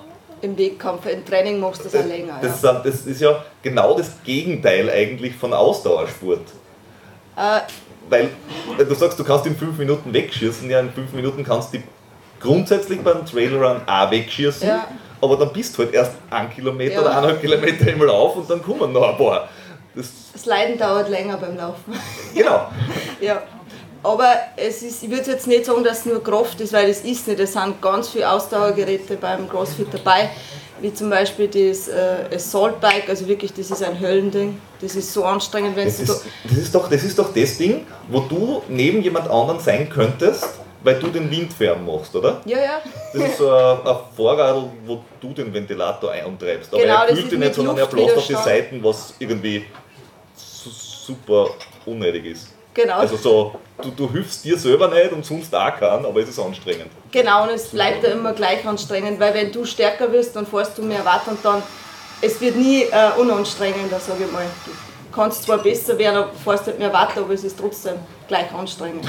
im 0.43 0.57
Wettkampf, 0.59 1.07
im 1.07 1.24
Training 1.24 1.61
machst 1.61 1.84
du 1.84 1.89
das, 1.89 2.03
auch 2.03 2.07
länger. 2.07 2.39
Das, 2.41 2.62
ja. 2.62 2.72
das, 2.74 3.07
ist 3.07 3.20
ja 3.20 3.45
genau 3.62 3.97
das 3.97 4.11
Gegenteil 4.24 4.91
eigentlich 4.91 5.34
von 5.34 5.53
Ausdauersport. 5.53 6.41
Äh, 7.36 7.61
Weil 8.09 8.30
du 8.78 8.95
sagst, 8.95 9.18
du 9.18 9.24
kannst 9.24 9.47
in 9.47 9.57
fünf 9.57 9.78
Minuten 9.78 10.12
wegschießen, 10.12 10.68
ja, 10.70 10.80
in 10.80 10.93
fünf 10.93 11.12
Minuten 11.12 11.45
kannst 11.45 11.74
du 11.74 11.78
grundsätzlich 12.41 13.01
beim 13.01 13.24
Trailrun 13.26 13.80
auch 13.86 14.11
wegschießen, 14.11 14.68
ja. 14.68 14.86
aber 15.20 15.36
dann 15.36 15.53
bist 15.53 15.76
du 15.76 15.82
halt 15.82 15.95
erst 15.95 16.12
ein 16.30 16.51
Kilometer 16.51 16.95
ja. 16.95 17.01
oder 17.01 17.11
eineinhalb 17.11 17.41
Kilometer 17.41 17.86
einmal 17.86 18.11
auf 18.11 18.36
und 18.36 18.49
dann 18.49 18.62
kommen 18.62 18.93
noch 18.93 19.09
ein 19.09 19.16
paar. 19.16 19.49
Das, 19.95 20.09
das 20.32 20.47
Leiden 20.47 20.78
dauert 20.78 21.09
länger 21.09 21.36
beim 21.39 21.57
Laufen. 21.57 21.93
Genau. 22.34 22.68
ja. 23.20 23.43
Aber 24.09 24.34
es 24.56 24.82
ist, 24.82 25.02
ich 25.02 25.11
würde 25.11 25.30
jetzt 25.32 25.46
nicht 25.46 25.66
sagen, 25.66 25.84
dass 25.84 25.98
es 25.98 26.06
nur 26.06 26.22
Kraft 26.24 26.59
ist, 26.62 26.72
weil 26.72 26.88
es 26.88 27.02
ist 27.02 27.28
nicht. 27.28 27.38
Es 27.38 27.52
sind 27.52 27.80
ganz 27.82 28.09
viele 28.09 28.30
Ausdauergeräte 28.30 29.16
beim 29.16 29.46
CrossFit 29.46 29.88
dabei, 29.92 30.30
wie 30.80 30.94
zum 30.94 31.11
Beispiel 31.11 31.46
das 31.46 31.88
äh, 31.88 32.34
Assault 32.34 32.80
Bike, 32.80 33.06
also 33.11 33.28
wirklich, 33.28 33.52
das 33.52 33.70
ist 33.70 33.82
ein 33.82 34.00
Höllending. 34.00 34.59
Das 34.80 34.94
ist 34.94 35.12
so 35.12 35.24
anstrengend, 35.24 35.76
wenn 35.76 35.84
das 35.84 36.00
ist, 36.00 36.24
das 36.44 36.56
ist 36.56 36.74
doch 36.74 36.88
Das 36.88 37.02
ist 37.02 37.18
doch 37.18 37.34
das 37.34 37.59
Ding, 37.59 37.86
wo 38.09 38.20
du 38.20 38.62
neben 38.68 39.02
jemand 39.02 39.28
anderem 39.28 39.61
sein 39.61 39.90
könntest, 39.90 40.46
weil 40.82 40.98
du 40.98 41.09
den 41.09 41.30
Wind 41.30 41.52
fern 41.52 41.84
machst, 41.84 42.16
oder? 42.16 42.40
Ja, 42.46 42.59
ja. 42.59 42.80
Das 43.12 43.22
ist 43.22 43.36
so 43.36 43.50
ein, 43.50 43.86
ein 43.86 43.96
Vorradl, 44.16 44.70
wo 44.86 45.04
du 45.20 45.34
den 45.34 45.52
Ventilator 45.52 46.12
eintreibst. 46.12 46.72
Aber 46.72 46.82
Genau, 46.82 47.02
er 47.02 47.14
kühlt 47.14 47.30
dich 47.30 47.38
nicht, 47.38 47.54
sondern 47.54 47.76
er 47.76 47.86
bläst 47.86 48.16
auf 48.16 48.26
die. 48.26 48.34
Seiten, 48.34 48.82
was 48.82 49.12
irgendwie 49.18 49.66
su 50.34 50.70
super 50.70 51.50
unnötig 51.84 52.24
ist. 52.24 52.57
Genau. 52.79 52.99
Also 52.99 53.16
so, 53.16 53.55
du, 53.83 53.91
du 53.91 54.09
hilfst 54.12 54.45
dir 54.45 54.57
selber 54.57 54.87
nicht 54.87 55.11
und 55.11 55.26
sonst 55.26 55.53
auch 55.53 55.76
keinen, 55.76 56.07
aber 56.07 56.20
es 56.20 56.29
ist 56.29 56.39
anstrengend. 56.39 56.93
Genau, 57.11 57.43
und 57.43 57.51
es 57.51 57.66
bleibt 57.66 58.05
ja 58.05 58.11
immer 58.11 58.33
gleich 58.35 58.64
anstrengend, 58.64 59.18
weil 59.18 59.35
wenn 59.35 59.51
du 59.51 59.64
stärker 59.64 60.12
wirst, 60.12 60.37
dann 60.37 60.47
fährst 60.47 60.79
du 60.79 60.83
mehr 60.83 61.05
Watt 61.05 61.22
und 61.26 61.45
dann, 61.45 61.61
es 62.20 62.41
wird 62.41 62.55
nie 62.55 62.83
äh, 62.83 63.20
unanstrengender, 63.20 63.99
sage 63.99 64.26
ich 64.26 64.33
mal. 64.33 64.45
Du 64.64 64.70
kannst 65.12 65.43
zwar 65.43 65.59
besser 65.59 65.99
werden, 65.99 66.18
aber 66.18 66.33
fährst 66.33 66.66
halt 66.66 66.79
mehr 66.79 66.93
Watt, 66.93 67.16
aber 67.16 67.35
es 67.35 67.43
ist 67.43 67.59
trotzdem 67.59 67.97
gleich 68.29 68.55
anstrengend. 68.55 69.05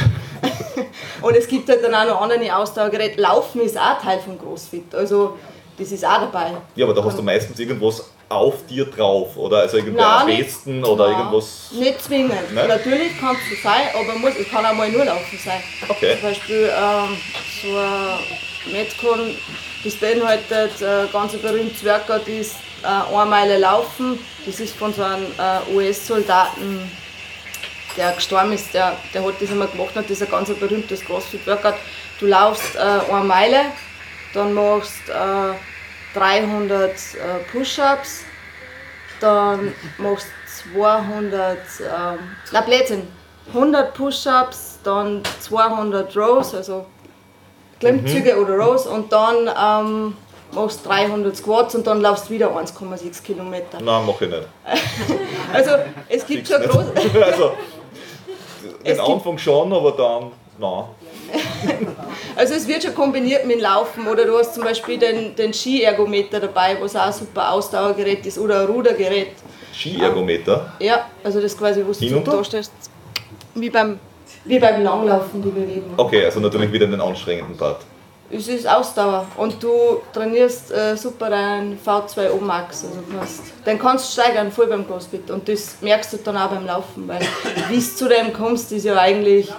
und 1.22 1.36
es 1.36 1.48
gibt 1.48 1.70
halt 1.70 1.84
dann 1.84 1.94
auch 1.94 2.08
noch 2.08 2.22
andere 2.22 2.56
Ausdauergeräte. 2.56 3.22
Laufen 3.22 3.62
ist 3.62 3.78
auch 3.78 4.02
Teil 4.02 4.18
von 4.18 4.40
CrossFit, 4.40 4.96
also 4.96 5.38
das 5.78 5.92
ist 5.92 6.04
auch 6.04 6.22
dabei. 6.22 6.54
Ja, 6.76 6.86
aber 6.86 6.96
da 6.96 7.04
hast 7.04 7.20
du 7.20 7.22
meistens 7.22 7.60
irgendwas 7.60 8.04
auf 8.30 8.66
dir 8.68 8.86
drauf, 8.86 9.36
oder? 9.38 9.58
Also 9.62 9.78
nicht- 9.78 9.96
Westen 9.98 10.84
oder 10.84 11.10
Nein, 11.10 11.18
irgendwas. 11.20 11.70
Nicht 11.72 12.02
zwingend. 12.04 12.54
Nein? 12.54 12.68
Natürlich 12.68 13.20
kann 13.20 13.36
es 13.36 13.50
so 13.58 13.62
sein, 13.68 13.88
aber 13.94 14.18
muss, 14.20 14.34
es 14.40 14.48
kann 14.50 14.66
auch 14.66 14.74
mal 14.74 14.90
nur 14.90 15.04
laufen 15.06 15.40
sein. 15.44 15.62
Okay. 15.88 16.14
Zum 16.14 16.30
Beispiel 16.30 16.72
ähm, 16.76 17.18
so 17.62 17.78
ein 17.78 18.72
Metcon, 18.72 19.36
das 19.84 19.96
beinhaltet 19.96 20.82
äh, 20.82 21.08
ganz 21.12 21.34
ein 21.34 21.42
berühmtes 21.42 21.84
Workout, 21.84 22.28
ist 22.28 22.56
äh, 22.84 22.88
eine 23.16 23.30
Meile 23.30 23.58
laufen. 23.58 24.20
Das 24.46 24.60
ist 24.60 24.76
von 24.76 24.94
so 24.94 25.02
einem 25.04 25.26
äh, 25.38 25.74
US-Soldaten, 25.76 26.92
der 27.98 28.12
gestorben 28.14 28.54
ist, 28.54 28.74
der, 28.74 28.96
der 29.14 29.24
hat 29.26 29.42
das 29.42 29.50
einmal 29.50 29.68
gemacht 29.68 29.96
und 29.96 30.04
das 30.06 30.12
ist 30.12 30.22
ein 30.24 30.30
ganz 30.32 30.50
berühmtes 30.54 31.04
CrossFit-Workout. 31.04 31.76
Du 32.20 32.28
laufst 32.28 32.76
äh, 32.76 32.80
eine 32.80 33.24
Meile, 33.24 33.62
dann 34.34 34.54
machst 34.54 35.10
äh, 35.10 35.54
300 36.14 36.92
äh, 36.92 36.96
Push-Ups, 37.52 38.24
dann 39.20 39.74
machst 39.98 40.28
du 40.28 40.80
200, 40.80 41.58
ähm, 41.82 42.20
na 42.52 42.62
Blödsinn, 42.62 43.08
100 43.50 43.94
Push-Ups, 43.94 44.80
dann 44.84 45.22
200 45.40 46.16
Rows, 46.16 46.54
also 46.56 46.86
Klimmzüge 47.80 48.38
oder 48.40 48.58
Rows 48.58 48.88
und 48.88 49.12
dann 49.12 49.48
ähm, 49.48 50.18
machst 50.52 50.86
du 50.86 50.90
300 50.90 51.36
Squats 51.36 51.76
und 51.76 51.88
dann 51.88 52.02
laufst 52.02 52.30
du 52.30 52.34
wieder 52.34 52.50
1,6 52.56 53.24
Kilometer. 53.24 53.80
Nein, 53.82 54.04
mach 54.06 54.22
ich 54.22 54.30
nicht. 54.30 54.48
Also 55.54 55.72
es 56.08 56.26
gibt 56.28 56.48
schon 56.48 56.62
Nicht. 56.62 56.72
große, 56.72 56.94
also, 57.26 57.52
den 58.86 59.00
Anfang 59.00 59.38
schon, 59.38 59.74
aber 59.74 59.92
dann, 59.94 60.32
nein. 60.60 60.84
also 62.36 62.54
es 62.54 62.68
wird 62.68 62.84
schon 62.84 62.96
kombiniert 62.96 63.46
mit 63.46 63.58
dem 63.58 63.62
Laufen 63.62 64.08
oder 64.08 64.26
du 64.26 64.38
hast 64.38 64.56
zum 64.56 64.64
Beispiel 64.64 64.98
den, 64.98 65.36
den 65.36 65.54
Skiergometer 65.54 66.40
dabei, 66.40 66.78
was 66.80 66.96
auch 66.96 67.08
ein 67.08 67.14
super 67.14 67.52
Ausdauergerät 67.52 68.26
ist 68.26 68.38
oder 68.38 68.62
ein 68.62 68.68
Rudergerät. 68.68 69.32
Skiergometer. 69.74 70.74
Ja, 70.80 71.10
also 71.24 71.42
das 71.42 71.58
quasi, 71.58 71.84
wo 71.86 71.92
du 71.92 72.20
da 72.20 72.44
stehst, 72.44 72.72
wie 73.56 73.70
beim, 73.70 74.00
wie 74.46 74.60
beim 74.60 74.84
Langlaufen 74.84 75.42
die 75.42 75.50
Bewegung. 75.50 75.94
Okay, 75.98 76.26
also 76.26 76.40
natürlich 76.40 76.72
wieder 76.72 76.88
den 76.88 77.02
anstrengenden 77.02 77.58
Part. 77.58 77.82
Es 78.32 78.48
ist 78.48 78.70
Ausdauer 78.70 79.26
und 79.38 79.62
du 79.62 80.02
trainierst 80.14 80.72
äh, 80.72 80.96
super 80.96 81.32
deinen 81.32 81.80
V2O 81.84 82.40
Max. 82.40 82.86
Also 82.86 83.00
hast, 83.20 83.42
den 83.66 83.80
kannst 83.80 84.08
du 84.08 84.22
steigern 84.22 84.52
voll 84.52 84.68
beim 84.68 84.86
CrossFit 84.86 85.32
und 85.32 85.48
das 85.50 85.78
merkst 85.82 86.14
du 86.14 86.18
dann 86.18 86.38
auch 86.38 86.52
beim 86.52 86.68
Laufen, 86.68 87.08
weil 87.08 87.22
wie 87.70 87.78
du 87.78 87.82
zu 87.82 88.08
dem 88.08 88.32
kommst, 88.32 88.72
ist 88.72 88.86
ja 88.86 88.96
eigentlich 88.98 89.52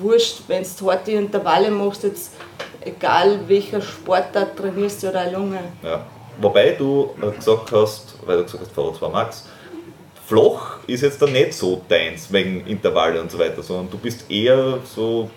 wurscht, 0.00 0.42
wenn 0.48 0.64
du 0.78 0.90
harte 0.90 1.12
Intervalle 1.12 1.70
machst, 1.70 2.04
jetzt 2.04 2.32
egal 2.80 3.40
welcher 3.46 3.80
Sportart 3.80 4.56
trainierst 4.56 5.02
du 5.02 5.10
deine 5.10 5.32
Lunge. 5.32 5.60
Ja. 5.82 6.04
Wobei 6.40 6.70
du 6.70 7.10
äh, 7.20 7.36
gesagt 7.36 7.72
hast, 7.72 8.14
weil 8.24 8.38
du 8.38 8.44
gesagt 8.44 8.62
hast, 8.64 8.76
V2 8.76 9.10
Max, 9.10 9.48
flach 10.26 10.78
ist 10.86 11.02
jetzt 11.02 11.20
dann 11.20 11.32
nicht 11.32 11.54
so 11.54 11.82
deins, 11.88 12.32
wegen 12.32 12.66
Intervalle 12.66 13.20
und 13.20 13.30
so 13.30 13.38
weiter, 13.38 13.62
sondern 13.62 13.90
du 13.90 13.98
bist 13.98 14.30
eher 14.30 14.78
so, 14.84 15.30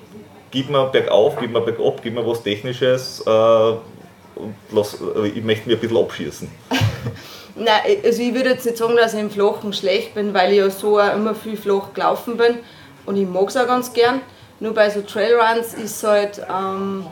gib 0.52 0.70
mir 0.70 0.86
bergauf, 0.88 1.38
gib 1.40 1.52
mir 1.52 1.62
bergab, 1.62 2.02
gib 2.04 2.14
mir 2.14 2.26
was 2.26 2.44
Technisches 2.44 3.24
äh, 3.26 3.30
und 3.30 4.56
lass, 4.72 5.00
äh, 5.16 5.28
ich 5.28 5.44
möchte 5.44 5.70
mir 5.70 5.76
ein 5.76 5.82
bisschen 5.82 5.98
abschießen. 5.98 6.52
Nein, 7.56 7.98
also 8.04 8.22
ich 8.22 8.34
würde 8.34 8.50
jetzt 8.50 8.66
nicht 8.66 8.78
sagen, 8.78 8.96
dass 8.96 9.14
ich 9.14 9.20
im 9.20 9.30
Flachen 9.30 9.74
schlecht 9.74 10.14
bin, 10.14 10.34
weil 10.34 10.52
ich 10.52 10.60
ja 10.60 10.70
so 10.70 11.00
auch 11.00 11.16
immer 11.16 11.36
viel 11.36 11.58
flach 11.58 11.94
gelaufen 11.94 12.38
bin 12.38 12.60
und 13.06 13.18
ich 13.18 13.28
mag 13.28 13.50
es 13.50 13.58
auch 13.58 13.68
ganz 13.68 13.92
gern. 13.94 14.22
Nur 14.62 14.74
bei 14.76 14.90
so 14.90 15.02
Trailruns 15.02 15.74
ist 15.74 16.02
halt, 16.04 16.40
ähm, 16.50 17.06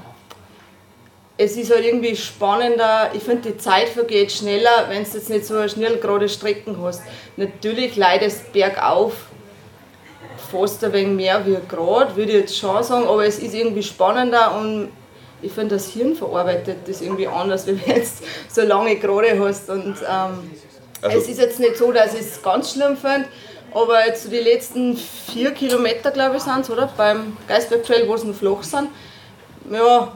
es 1.35 1.57
ist 1.57 1.71
halt 1.73 1.83
irgendwie 1.83 2.15
spannender. 2.15 3.09
Ich 3.13 3.23
finde, 3.23 3.51
die 3.51 3.57
Zeit 3.57 3.89
vergeht 3.89 4.31
schneller, 4.31 4.85
wenn 4.87 5.03
du 5.03 5.09
jetzt 5.09 5.29
nicht 5.29 5.45
so 5.45 5.55
eine 5.57 5.67
schnell 5.67 5.97
gerade 5.97 6.29
Strecken 6.29 6.77
hast. 6.81 7.01
Natürlich 7.37 7.95
leidest 7.95 8.53
bergauf 8.53 9.13
fast 10.51 10.83
ein 10.83 10.93
wenig 10.93 11.15
mehr 11.15 11.45
wie 11.45 11.57
gerade, 11.67 12.15
würde 12.15 12.31
ich 12.33 12.39
jetzt 12.39 12.57
schon 12.57 12.81
sagen, 12.83 13.07
aber 13.07 13.25
es 13.25 13.39
ist 13.39 13.53
irgendwie 13.53 13.83
spannender 13.83 14.55
und 14.55 14.89
ich 15.41 15.51
finde, 15.51 15.75
das 15.75 15.87
Hirn 15.87 16.15
verarbeitet 16.15 16.77
das 16.87 17.01
irgendwie 17.01 17.27
anders, 17.27 17.65
wenn 17.67 17.79
du 17.79 17.85
jetzt 17.91 18.23
so 18.47 18.61
lange 18.61 18.95
gerade 18.97 19.39
hast. 19.39 19.69
Und 19.69 19.95
ähm, 20.07 20.51
Also- 21.01 21.17
es 21.17 21.27
ist 21.29 21.39
jetzt 21.39 21.59
nicht 21.59 21.77
so, 21.77 21.91
dass 21.91 22.13
ich 22.13 22.21
es 22.21 22.41
ganz 22.43 22.73
schlimm 22.73 22.95
finde, 22.97 23.25
aber 23.73 24.05
jetzt 24.05 24.23
so 24.23 24.29
die 24.29 24.37
letzten 24.39 24.97
vier 24.97 25.51
Kilometer, 25.51 26.11
glaube 26.11 26.37
ich, 26.37 26.43
sind 26.43 26.59
es, 26.61 26.69
oder? 26.69 26.91
Beim 26.97 27.37
Geisberg 27.47 27.83
Trail, 27.83 28.07
wo 28.07 28.15
es 28.15 28.23
noch 28.23 28.35
flach 28.35 28.63
sind. 28.63 28.89
Ja, 29.71 30.11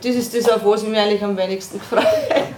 das 0.00 0.14
ist 0.14 0.34
das, 0.36 0.48
auf 0.48 0.64
was 0.64 0.82
ich 0.82 0.88
mich 0.88 0.98
eigentlich 0.98 1.22
am 1.22 1.36
wenigsten 1.36 1.80
freue. 1.80 2.06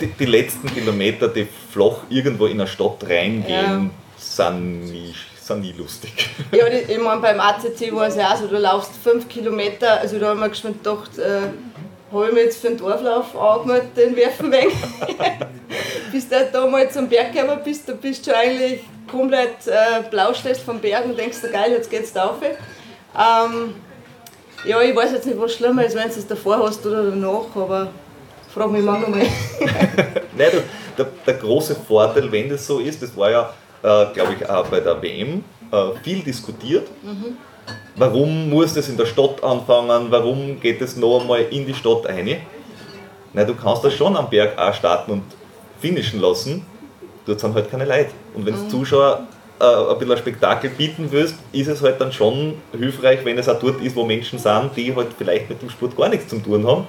Die, 0.00 0.08
die 0.08 0.26
letzten 0.26 0.72
Kilometer, 0.72 1.28
die 1.28 1.46
flach 1.72 1.98
irgendwo 2.10 2.46
in 2.46 2.60
eine 2.60 2.66
Stadt 2.68 3.02
reingehen, 3.08 3.46
Ja. 3.48 3.90
sind, 4.18 4.80
nie, 4.92 5.14
sind 5.40 5.60
nie 5.60 5.72
lustig. 5.72 6.28
Ja, 6.52 6.68
die- 6.68 6.92
ich 6.92 6.98
meine, 6.98 7.20
beim 7.20 7.40
ACC 7.40 7.92
war 7.94 8.08
es 8.08 8.16
ja 8.16 8.32
auch 8.32 8.36
so, 8.36 8.46
du 8.46 8.56
laufst 8.58 8.92
fünf 9.02 9.28
Kilometer, 9.28 10.00
also 10.00 10.18
da 10.18 10.28
haben 10.28 10.40
wir 10.40 10.48
geschwind 10.50 10.82
gedacht, 10.84 11.16
äh, 11.18 11.40
habe 12.12 12.26
ich 12.28 12.32
mir 12.34 12.42
jetzt 12.44 12.60
für 12.60 12.68
den 12.68 12.76
Dorflauf 12.78 13.34
angemeldet, 13.36 13.96
den 13.96 14.14
werfen 14.16 14.52
weg. 14.52 14.68
bis 16.12 16.28
du 16.28 16.48
da 16.52 16.66
mal 16.66 16.90
zum 16.90 17.08
Berg 17.08 17.32
gekommen 17.32 17.60
bist, 17.64 17.88
da 17.88 17.92
bist 17.92 18.26
du 18.26 18.36
eigentlich 18.36 18.80
komplett 19.10 19.66
äh, 19.66 20.02
blau 20.10 20.32
stehst 20.34 20.62
vom 20.62 20.78
Berg 20.80 21.04
und 21.04 21.18
denkst, 21.18 21.38
geil, 21.52 21.72
jetzt 21.72 21.90
geht's 21.90 22.12
da 22.12 22.26
rauf. 22.26 22.36
Ähm, 22.42 23.74
ja, 24.64 24.80
ich 24.80 24.96
weiß 24.96 25.12
jetzt 25.12 25.26
nicht, 25.26 25.38
was 25.38 25.54
schlimmer 25.54 25.84
ist, 25.84 25.94
wenn 25.94 26.08
du 26.08 26.14
es 26.14 26.26
davor 26.26 26.58
hast 26.58 26.84
oder 26.86 27.10
danach, 27.10 27.54
aber 27.54 27.88
frag 28.52 28.70
mich 28.70 28.82
manchmal. 28.82 29.20
Nein, 29.60 30.10
der, 30.38 30.50
der, 30.96 31.06
der 31.26 31.34
große 31.34 31.74
Vorteil, 31.74 32.30
wenn 32.32 32.48
das 32.48 32.66
so 32.66 32.78
ist, 32.78 33.02
das 33.02 33.16
war 33.16 33.30
ja, 33.30 33.50
äh, 33.82 34.12
glaube 34.14 34.34
ich, 34.38 34.48
auch 34.48 34.66
bei 34.66 34.80
der 34.80 35.00
WM 35.02 35.44
äh, 35.70 35.76
viel 36.02 36.20
diskutiert. 36.20 36.88
Warum 37.96 38.50
muss 38.50 38.74
das 38.74 38.88
in 38.88 38.96
der 38.96 39.06
Stadt 39.06 39.42
anfangen? 39.44 40.06
Warum 40.10 40.58
geht 40.60 40.80
es 40.80 40.96
noch 40.96 41.20
einmal 41.20 41.42
in 41.42 41.66
die 41.66 41.74
Stadt 41.74 42.06
rein? 42.06 42.40
Nein, 43.32 43.46
du 43.46 43.54
kannst 43.54 43.84
das 43.84 43.94
schon 43.94 44.16
am 44.16 44.30
Berg 44.30 44.58
auch 44.58 44.74
starten 44.74 45.10
und 45.12 45.22
finishen 45.84 46.18
lassen. 46.20 46.64
Dort 47.26 47.40
sind 47.40 47.54
halt 47.54 47.70
keine 47.70 47.84
Leute. 47.84 48.10
Und 48.34 48.46
wenn 48.46 48.54
du 48.54 48.68
Zuschauer 48.68 49.26
äh, 49.60 49.64
ein 49.64 49.98
bisschen 49.98 50.12
ein 50.12 50.18
Spektakel 50.18 50.70
bieten 50.70 51.08
willst, 51.10 51.36
ist 51.52 51.68
es 51.68 51.82
halt 51.82 52.00
dann 52.00 52.10
schon 52.10 52.54
hilfreich, 52.72 53.22
wenn 53.24 53.36
es 53.36 53.50
auch 53.50 53.58
dort 53.58 53.82
ist, 53.82 53.94
wo 53.94 54.04
Menschen 54.04 54.38
sind, 54.38 54.70
die 54.76 54.94
halt 54.96 55.08
vielleicht 55.16 55.50
mit 55.50 55.60
dem 55.60 55.68
Sport 55.68 55.94
gar 55.94 56.08
nichts 56.08 56.28
zu 56.28 56.38
tun 56.38 56.66
haben. 56.66 56.86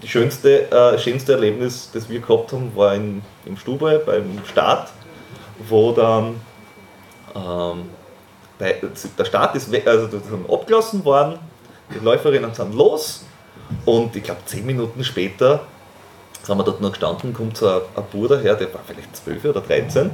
Das 0.00 0.08
schönste, 0.08 0.70
äh, 0.70 0.98
schönste 0.98 1.34
Erlebnis, 1.34 1.90
das 1.92 2.08
wir 2.08 2.20
gehabt 2.20 2.52
haben, 2.52 2.74
war 2.74 2.94
in, 2.94 3.20
im 3.44 3.58
Stube 3.58 4.02
beim 4.06 4.42
Start, 4.50 4.88
wo 5.68 5.92
dann 5.92 6.36
ähm, 7.34 7.90
bei, 8.58 8.76
der 9.18 9.24
Start 9.26 9.54
ist 9.56 9.68
also 9.86 10.06
das 10.06 10.26
sind 10.26 10.50
abgelassen 10.50 11.04
worden, 11.04 11.38
die 11.94 12.02
Läuferinnen 12.02 12.54
sind 12.54 12.74
los 12.74 13.26
und 13.84 14.16
ich 14.16 14.22
glaube 14.22 14.40
zehn 14.46 14.64
Minuten 14.64 15.04
später 15.04 15.60
sind 16.50 16.58
wir 16.58 16.64
dort 16.64 16.80
noch 16.80 16.90
gestanden, 16.90 17.32
kommt 17.32 17.56
so 17.56 17.68
ein, 17.68 17.80
ein 17.96 18.04
Bruder 18.10 18.38
her, 18.40 18.54
der 18.56 18.72
war 18.74 18.80
vielleicht 18.86 19.14
12 19.16 19.44
oder 19.44 19.60
13, 19.60 20.10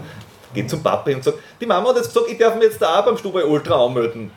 geht 0.54 0.68
zum 0.70 0.82
Papa 0.82 1.10
und 1.10 1.24
sagt, 1.24 1.38
die 1.60 1.66
Mama 1.66 1.88
hat 1.90 1.96
jetzt 1.96 2.12
gesagt, 2.12 2.30
ich 2.30 2.38
darf 2.38 2.54
mich 2.54 2.64
jetzt 2.64 2.80
da 2.80 3.00
auch 3.00 3.04
beim 3.06 3.16
Stubai 3.16 3.44
Ultra 3.44 3.84
anmelden. 3.86 4.30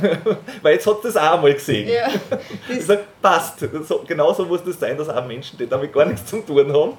Weil 0.62 0.74
jetzt 0.74 0.86
hat 0.86 0.96
das 1.04 1.16
auch 1.16 1.34
einmal 1.34 1.54
gesehen. 1.54 1.88
ja, 1.88 2.08
Ich 2.68 2.78
das, 2.78 2.86
sage, 2.86 3.00
passt. 3.22 3.60
So, 3.86 4.02
genauso 4.06 4.44
muss 4.46 4.62
das 4.64 4.78
sein, 4.80 4.96
dass 4.98 5.08
auch 5.08 5.26
Menschen, 5.26 5.58
die 5.58 5.66
damit 5.66 5.92
gar 5.92 6.04
nichts 6.06 6.26
zu 6.26 6.38
tun 6.38 6.72
haben, 6.72 6.92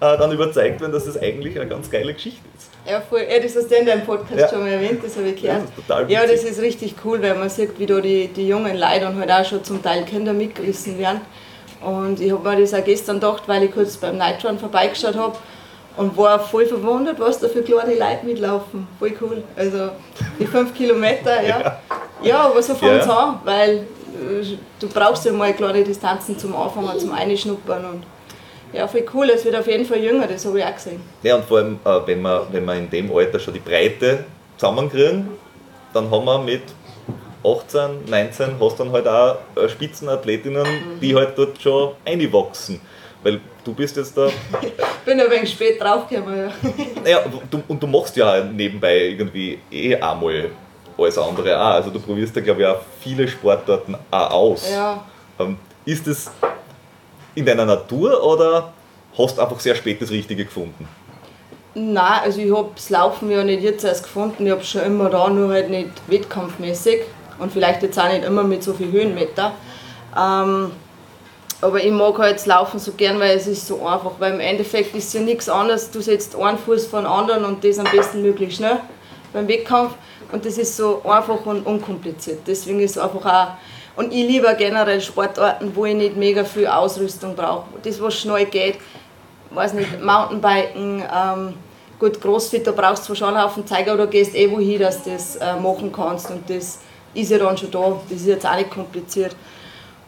äh, 0.00 0.18
dann 0.18 0.32
überzeugt 0.32 0.80
werden, 0.80 0.92
dass 0.92 1.04
das 1.06 1.18
eigentlich 1.18 1.58
eine 1.58 1.68
ganz 1.68 1.90
geile 1.90 2.12
Geschichte 2.14 2.40
ist. 2.56 2.70
Ja, 2.90 3.00
voll. 3.00 3.26
Ja, 3.28 3.40
das 3.40 3.56
hast 3.56 3.70
du 3.70 3.74
in 3.74 3.86
deinem 3.86 4.04
Podcast 4.04 4.38
Ja. 4.38 4.48
schon 4.48 4.60
mal 4.60 4.68
erwähnt, 4.70 5.02
das 5.04 5.16
habe 5.16 5.28
ich 5.28 5.40
gehört. 5.42 5.62
Das 5.62 5.68
ist 5.70 5.76
total 5.88 6.10
ja, 6.10 6.26
das 6.26 6.44
ist 6.44 6.60
richtig 6.60 6.94
cool, 7.04 7.20
weil 7.22 7.34
man 7.34 7.48
sieht, 7.50 7.78
wie 7.78 7.86
da 7.86 8.00
die, 8.00 8.28
die 8.28 8.46
jungen 8.48 8.76
Leute 8.78 9.08
und 9.08 9.18
halt 9.18 9.30
auch 9.30 9.44
schon 9.44 9.62
zum 9.64 9.82
Teil 9.82 10.04
Kinder 10.04 10.32
mitgerissen 10.32 10.98
werden. 10.98 11.20
Und 11.84 12.20
ich 12.20 12.32
habe 12.32 12.48
mir 12.48 12.60
das 12.60 12.74
auch 12.74 12.84
gestern 12.84 13.16
gedacht, 13.20 13.42
weil 13.46 13.64
ich 13.64 13.72
kurz 13.72 13.96
beim 13.96 14.16
Nightrun 14.16 14.58
vorbeigeschaut 14.58 15.16
habe 15.16 15.36
und 15.96 16.16
war 16.16 16.38
voll 16.40 16.66
verwundert, 16.66 17.18
was 17.20 17.38
da 17.38 17.48
für 17.48 17.62
kleine 17.62 17.94
Leute 17.94 18.24
mitlaufen. 18.24 18.86
Voll 18.98 19.12
cool. 19.20 19.42
Also 19.56 19.90
die 20.38 20.46
fünf 20.46 20.74
Kilometer, 20.74 21.42
ja. 21.46 21.78
Ja, 22.22 22.40
aber 22.46 22.62
so 22.62 22.74
fängt 22.74 23.00
es 23.02 23.06
Ja. 23.06 23.16
an, 23.18 23.40
weil 23.44 23.86
du 24.80 24.88
brauchst 24.88 25.24
ja 25.26 25.32
mal 25.32 25.52
kleine 25.52 25.84
Distanzen 25.84 26.38
zum 26.38 26.56
Anfangen, 26.56 26.98
zum 26.98 27.12
Einschnuppern 27.12 27.84
und 27.84 28.02
ja, 28.72 28.86
voll 28.88 29.04
cool, 29.14 29.30
es 29.30 29.44
wird 29.44 29.54
auf 29.56 29.66
jeden 29.68 29.84
Fall 29.84 29.98
jünger, 29.98 30.26
das 30.26 30.44
habe 30.44 30.58
ich 30.58 30.64
auch 30.64 30.74
gesehen. 30.74 31.00
Ja, 31.22 31.36
und 31.36 31.44
vor 31.44 31.58
allem, 31.58 31.78
äh, 31.84 32.00
wenn, 32.06 32.20
wir, 32.22 32.46
wenn 32.50 32.64
wir 32.64 32.74
in 32.74 32.90
dem 32.90 33.14
Alter 33.14 33.38
schon 33.38 33.54
die 33.54 33.60
Breite 33.60 34.24
zusammenkriegen, 34.56 35.28
dann 35.94 36.10
haben 36.10 36.24
wir 36.24 36.38
mit 36.40 36.62
18, 37.46 38.06
19 38.10 38.56
hast 38.60 38.80
dann 38.80 38.90
halt 38.90 39.06
auch 39.06 39.36
äh, 39.54 39.68
Spitzenathletinnen, 39.68 40.62
mhm. 40.64 41.00
die 41.00 41.14
halt 41.14 41.38
dort 41.38 41.60
schon 41.62 41.92
einwachsen. 42.04 42.80
Weil 43.22 43.40
du 43.64 43.72
bist 43.72 43.96
jetzt 43.96 44.16
da. 44.16 44.26
ich 44.26 44.72
bin 45.04 45.20
ein 45.20 45.30
wenig 45.30 45.50
spät 45.50 45.80
draufgekommen, 45.80 46.48
ja. 46.48 46.52
Naja, 47.02 47.20
du, 47.50 47.62
und 47.68 47.82
du 47.82 47.86
machst 47.86 48.16
ja 48.16 48.42
nebenbei 48.44 49.08
irgendwie 49.08 49.58
eh 49.70 49.94
einmal 49.96 50.50
alles 50.98 51.18
andere 51.18 51.58
auch. 51.60 51.74
Also 51.74 51.90
du 51.90 52.00
probierst 52.00 52.34
ja, 52.36 52.42
glaube 52.42 52.62
ich, 52.62 52.66
auch 52.66 52.80
viele 53.00 53.28
Sportarten 53.28 53.96
auch 54.10 54.30
aus. 54.30 54.70
Ja. 54.70 55.04
Ähm, 55.38 55.58
ist 55.84 56.06
das 56.06 56.30
in 57.34 57.44
deiner 57.44 57.64
Natur 57.64 58.22
oder 58.24 58.72
hast 59.16 59.38
du 59.38 59.42
einfach 59.42 59.60
sehr 59.60 59.74
spät 59.74 60.00
das 60.00 60.10
Richtige 60.10 60.44
gefunden? 60.44 60.88
Nein, 61.74 62.20
also 62.22 62.40
ich 62.40 62.54
habe 62.54 62.70
das 62.74 62.88
Laufen 62.88 63.30
ja 63.30 63.44
nicht 63.44 63.62
jetzt 63.62 63.84
erst 63.84 64.04
gefunden, 64.04 64.46
ich 64.46 64.50
habe 64.50 64.62
es 64.62 64.68
schon 64.68 64.80
immer 64.80 65.10
da, 65.10 65.28
nur 65.28 65.50
halt 65.50 65.68
nicht 65.68 65.90
wettkampfmäßig 66.06 67.02
und 67.38 67.52
vielleicht 67.52 67.82
jetzt 67.82 67.98
auch 67.98 68.08
nicht 68.08 68.24
immer 68.24 68.42
mit 68.42 68.62
so 68.62 68.72
viel 68.72 68.90
Höhenmeter. 68.90 69.52
Ähm, 70.16 70.72
aber 71.60 71.82
ich 71.82 71.90
mag 71.90 72.18
halt 72.18 72.44
Laufen 72.44 72.78
so 72.78 72.92
gern, 72.92 73.18
weil 73.18 73.36
es 73.36 73.46
ist 73.46 73.66
so 73.66 73.86
einfach, 73.86 74.12
weil 74.18 74.34
im 74.34 74.40
Endeffekt 74.40 74.94
ist 74.94 75.12
ja 75.14 75.20
nichts 75.20 75.48
anderes, 75.48 75.90
du 75.90 76.00
setzt 76.00 76.36
einen 76.36 76.58
Fuß 76.58 76.86
von 76.86 77.06
anderen 77.06 77.44
und 77.44 77.64
das 77.64 77.78
am 77.78 77.86
besten 77.90 78.22
möglichst 78.22 78.58
schnell 78.58 78.78
beim 79.32 79.48
Wettkampf 79.48 79.94
und 80.32 80.44
das 80.44 80.58
ist 80.58 80.76
so 80.76 81.02
einfach 81.04 81.44
und 81.46 81.64
unkompliziert. 81.64 82.40
Deswegen 82.46 82.80
ist 82.80 82.96
es 82.96 82.98
einfach 82.98 83.24
auch 83.24 83.48
und 83.96 84.12
ich 84.12 84.28
liebe 84.28 84.54
generell 84.58 85.00
Sportarten, 85.00 85.72
wo 85.74 85.86
ich 85.86 85.94
nicht 85.94 86.16
mega 86.16 86.44
viel 86.44 86.66
Ausrüstung 86.66 87.34
brauche. 87.34 87.64
Das, 87.82 88.00
was 88.00 88.14
schnell 88.14 88.44
geht, 88.44 88.76
weiß 89.50 89.72
nicht, 89.72 90.02
Mountainbiken, 90.02 91.02
ähm, 91.02 91.54
gut, 91.98 92.20
Crossfit, 92.20 92.66
da 92.66 92.72
brauchst 92.72 93.08
du 93.08 93.14
schon 93.14 93.28
einen 93.28 93.42
Haufen 93.42 93.66
Zeiger, 93.66 93.96
du 93.96 94.06
gehst 94.06 94.34
eh 94.34 94.50
wohin, 94.50 94.80
dass 94.80 95.02
du 95.02 95.10
das 95.10 95.36
äh, 95.36 95.56
machen 95.58 95.90
kannst 95.90 96.30
und 96.30 96.48
das 96.50 96.80
ist 97.16 97.30
ja 97.30 97.38
dann 97.38 97.56
schon 97.56 97.70
da. 97.70 98.00
Das 98.08 98.20
ist 98.20 98.26
jetzt 98.26 98.46
auch 98.46 98.56
nicht 98.56 98.70
kompliziert. 98.70 99.34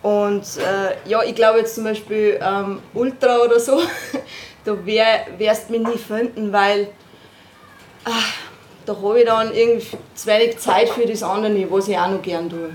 Und 0.03 0.43
äh, 0.59 1.09
ja, 1.09 1.23
ich 1.25 1.35
glaube 1.35 1.59
jetzt 1.59 1.75
zum 1.75 1.85
Beispiel 1.85 2.39
ähm, 2.41 2.81
Ultra 2.95 3.39
oder 3.39 3.59
so, 3.59 3.81
da 4.65 4.87
wär, 4.87 5.27
wirst 5.39 5.69
du 5.69 5.73
mich 5.73 5.89
nie 5.89 5.99
finden, 5.99 6.53
weil 6.53 6.89
ach, 8.05 8.33
da 8.87 8.97
habe 8.97 9.21
ich 9.21 9.27
dann 9.27 9.53
irgendwie 9.53 9.97
zu 10.15 10.27
wenig 10.27 10.59
Zeit 10.59 10.89
für 10.89 11.05
das 11.05 11.23
andere, 11.23 11.67
was 11.71 11.89
ich 11.89 11.99
auch 11.99 12.09
noch 12.09 12.23
gern 12.23 12.49
tue. 12.49 12.71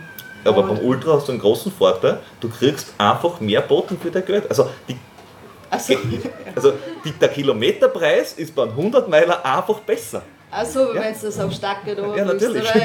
Aber 0.45 0.63
beim 0.63 0.79
Ultra 0.79 1.13
hast 1.13 1.27
du 1.27 1.31
einen 1.31 1.41
großen 1.41 1.71
Vorteil, 1.71 2.19
du 2.41 2.49
kriegst 2.49 2.93
einfach 2.97 3.39
mehr 3.39 3.61
Boten 3.61 3.97
für 3.97 4.11
dein 4.11 4.25
Geld. 4.25 4.49
Also, 4.49 4.69
die, 4.89 4.97
so. 5.79 5.95
also 6.55 6.73
die, 7.05 7.11
der 7.13 7.29
Kilometerpreis 7.29 8.33
ist 8.33 8.53
beim 8.53 8.69
100 8.69 9.07
Meiler 9.07 9.45
einfach 9.45 9.79
besser. 9.79 10.21
Achso, 10.53 10.93
ja. 10.93 11.01
wenn 11.01 11.13
du 11.13 11.19
das 11.25 11.39
auf 11.39 11.51
Stacke 11.51 11.95
da 11.95 12.15
Ja, 12.15 12.25
natürlich. 12.25 12.63
Oder, 12.63 12.79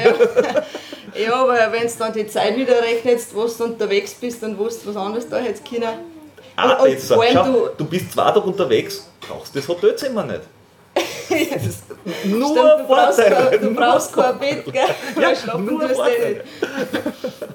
ja. 1.15 1.23
ja, 1.23 1.33
aber 1.35 1.53
wenn 1.71 1.87
du 1.87 1.93
dann 1.99 2.13
die 2.13 2.27
Zeit 2.27 2.55
wieder 2.57 2.81
rechnest, 2.81 3.35
wo 3.35 3.45
du 3.45 3.63
unterwegs 3.63 4.13
bist, 4.15 4.41
dann 4.41 4.57
wusst 4.57 4.83
du 4.83 4.89
was 4.89 4.95
anderes 4.95 5.29
da 5.29 5.37
hättest 5.37 5.69
können. 5.69 5.87
Ah, 6.55 6.73
und, 6.73 6.81
und 6.81 6.89
jetzt, 6.89 7.07
schau, 7.07 7.43
du, 7.43 7.69
du 7.77 7.85
bist 7.85 8.11
zwei 8.11 8.31
Tage 8.31 8.41
unterwegs, 8.41 9.09
brauchst 9.27 9.55
das 9.55 9.67
Hotelzimmer 9.67 10.23
nicht. 10.23 10.41
nur 12.25 12.49
Stimmt, 12.49 12.79
du 12.79 12.87
brauchst, 12.87 13.19
kein, 13.19 13.61
du 13.61 13.73
brauchst 13.75 14.13
kein 14.13 14.39
Bett, 14.39 14.65
gell? 14.65 14.83
Ja, 15.21 15.57
nur 15.57 15.87
tust 15.87 16.01
nicht. 16.01 16.41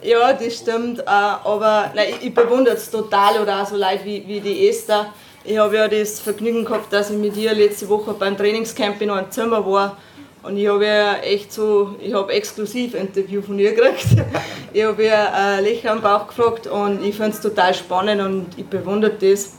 Ja, 0.03 0.33
das 0.33 0.55
stimmt. 0.55 1.01
Äh, 1.01 1.05
aber 1.05 1.91
nein, 1.95 2.15
ich 2.21 2.33
bewundere 2.33 2.77
es 2.77 2.91
total 2.91 3.41
oder 3.41 3.63
auch 3.63 3.67
so 3.67 3.77
Leute 3.77 4.05
wie, 4.05 4.27
wie 4.27 4.41
die 4.41 4.69
Esther. 4.69 5.13
Ich 5.47 5.59
habe 5.59 5.77
ja 5.77 5.89
das 5.89 6.21
Vergnügen 6.21 6.65
gehabt, 6.65 6.91
dass 6.91 7.11
ich 7.11 7.19
mit 7.19 7.37
ihr 7.37 7.53
letzte 7.53 7.87
Woche 7.91 8.15
beim 8.15 8.35
Trainingscamp 8.35 8.99
in 9.03 9.11
einem 9.11 9.31
Zimmer 9.31 9.67
war. 9.67 9.99
Und 10.43 10.57
ich 10.57 10.67
habe 10.69 10.87
ja 10.87 11.17
echt 11.17 11.53
so, 11.53 11.97
ich 12.01 12.15
habe 12.15 12.33
exklusiv 12.33 12.95
Interview 12.95 13.43
von 13.43 13.59
ihr 13.59 13.75
gekriegt. 13.75 14.07
Ich 14.73 14.83
habe 14.83 15.05
ihr 15.05 15.33
ein 15.33 15.63
Lächeln 15.63 15.99
am 15.99 16.01
Bauch 16.03 16.27
gefragt 16.27 16.67
und 16.67 17.05
ich 17.05 17.15
finde 17.15 17.31
es 17.31 17.41
total 17.41 17.75
spannend 17.75 18.21
und 18.21 18.47
ich 18.57 18.67
bewundere 18.67 19.13
das. 19.13 19.53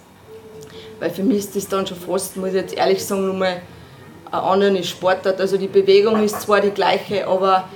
Weil 0.99 1.09
für 1.11 1.23
mich 1.23 1.37
ist 1.37 1.55
das 1.55 1.69
dann 1.69 1.87
schon 1.87 1.95
fast, 1.95 2.35
muss 2.35 2.49
ich 2.49 2.55
jetzt 2.55 2.75
ehrlich 2.75 3.05
sagen, 3.05 3.27
nochmal 3.27 3.61
ein 4.29 4.39
anderer 4.39 4.83
Sportart. 4.83 5.39
Also 5.39 5.55
die 5.55 5.67
Bewegung 5.67 6.21
ist 6.21 6.41
zwar 6.41 6.59
die 6.59 6.71
gleiche, 6.71 7.25
aber 7.27 7.69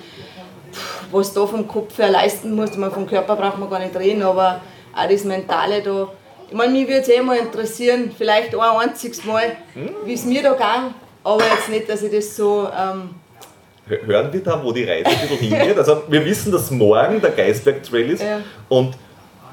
was 1.12 1.32
da 1.32 1.46
vom 1.46 1.66
Kopf 1.66 1.98
her 1.98 2.10
leisten 2.10 2.54
muss, 2.56 2.76
man 2.76 2.92
vom 2.92 3.08
Körper 3.08 3.38
braucht 3.38 3.60
man 3.60 3.70
gar 3.70 3.80
nicht 3.80 3.96
reden, 3.96 4.24
aber 4.24 4.62
auch 4.94 5.08
das 5.08 5.24
Mentale 5.24 5.82
da. 5.82 6.10
Ich 6.50 6.56
meine, 6.56 6.74
mich 6.74 6.88
würde 6.88 7.02
es 7.02 7.10
eh 7.10 7.22
mal 7.22 7.38
interessieren, 7.38 8.12
vielleicht 8.18 8.56
ein 8.56 8.62
einziges 8.62 9.24
Mal, 9.24 9.56
hm? 9.74 9.90
wie 10.06 10.14
es 10.14 10.26
mir 10.26 10.42
da 10.42 10.54
ging, 10.54 10.94
aber 11.24 11.44
jetzt 11.44 11.70
nicht, 11.70 11.88
dass 11.88 12.02
ich 12.02 12.12
das 12.12 12.36
so. 12.36 12.68
Ähm 12.76 13.10
Hören 13.86 14.32
wir 14.32 14.44
da, 14.44 14.64
wo 14.64 14.72
die 14.72 14.84
Reise 14.84 15.10
ein 15.10 15.28
bisschen 15.28 15.38
hingeht? 15.38 15.78
Also, 15.78 16.04
wir 16.08 16.24
wissen, 16.26 16.52
dass 16.52 16.70
morgen 16.72 17.22
der 17.22 17.32
Geisberg 17.32 17.84
Trail 17.84 18.12
ist 18.12 18.22
ja. 18.22 18.40
und 18.68 18.96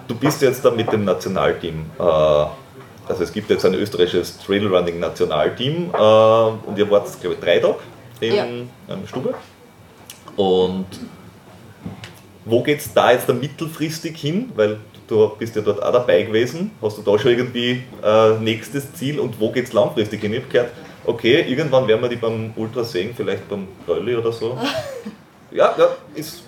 du 0.09 0.14
bist 0.14 0.43
jetzt 0.43 0.64
da 0.64 0.70
mit 0.70 0.90
dem 0.93 1.05
Nationalteam. 1.05 1.86
Äh, 1.98 2.02
also 2.02 3.23
es 3.23 3.32
gibt 3.32 3.51
jetzt 3.51 3.64
ein 3.64 3.74
österreichisches 3.74 4.39
Trailrunning 4.39 4.98
Nationalteam 4.98 5.90
äh, 5.94 6.68
und 6.68 6.77
ihr 6.77 6.90
wart, 6.90 7.09
glaube 7.20 7.36
ich, 7.36 7.40
drei 7.40 7.59
Tage 7.59 7.77
in 8.20 8.35
ja. 8.35 8.44
ähm, 8.44 9.06
Stube. 9.06 9.35
Und 10.36 10.86
wo 12.44 12.62
geht 12.62 12.81
es 12.81 12.93
da 12.93 13.12
jetzt 13.12 13.28
da 13.28 13.32
mittelfristig 13.32 14.16
hin? 14.16 14.52
Weil 14.55 14.78
du 15.07 15.28
bist 15.39 15.57
ja 15.57 15.62
dort 15.62 15.83
auch 15.83 15.93
dabei 15.93 16.23
gewesen. 16.23 16.70
Hast 16.83 16.99
du 16.99 17.03
da 17.03 17.19
schon 17.19 17.33
irgendwie 17.33 17.83
äh, 18.03 18.31
nächstes 18.41 18.93
Ziel 18.95 19.20
und 19.20 19.39
wo 19.41 19.51
geht 19.51 19.66
es 19.66 19.73
langfristig 19.73 20.20
hin? 20.20 20.33
Ich 20.33 20.41
habe 20.41 20.49
gehört, 20.51 20.70
okay, 21.05 21.45
irgendwann 21.49 21.87
werden 21.87 22.03
wir 22.03 22.09
die 22.09 22.16
beim 22.16 22.53
Ultra 22.57 22.85
sehen, 22.85 23.15
vielleicht 23.16 23.49
beim 23.49 23.69
Rölli 23.87 24.16
oder 24.16 24.33
so. 24.33 24.59
ja, 25.51 25.74
ja, 25.78 25.89
ist 26.15 26.43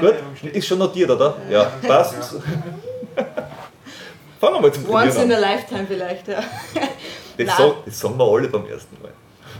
gut. 0.00 0.14
Ist 0.52 0.66
schon 0.66 0.78
notiert, 0.78 1.10
oder? 1.10 1.36
Ja, 1.50 1.72
passt. 1.86 2.14
Fangen 4.40 4.54
wir 4.54 4.60
mal 4.60 4.72
zum 4.72 4.88
Once 4.88 5.16
in 5.16 5.32
a 5.32 5.38
lifetime 5.38 5.86
vielleicht, 5.88 6.28
ja. 6.28 6.40
Das, 7.36 7.56
so, 7.56 7.76
das 7.84 7.98
sagen 7.98 8.16
wir 8.16 8.24
alle 8.24 8.48
beim 8.48 8.66
ersten 8.66 8.96
Mal. 9.02 9.10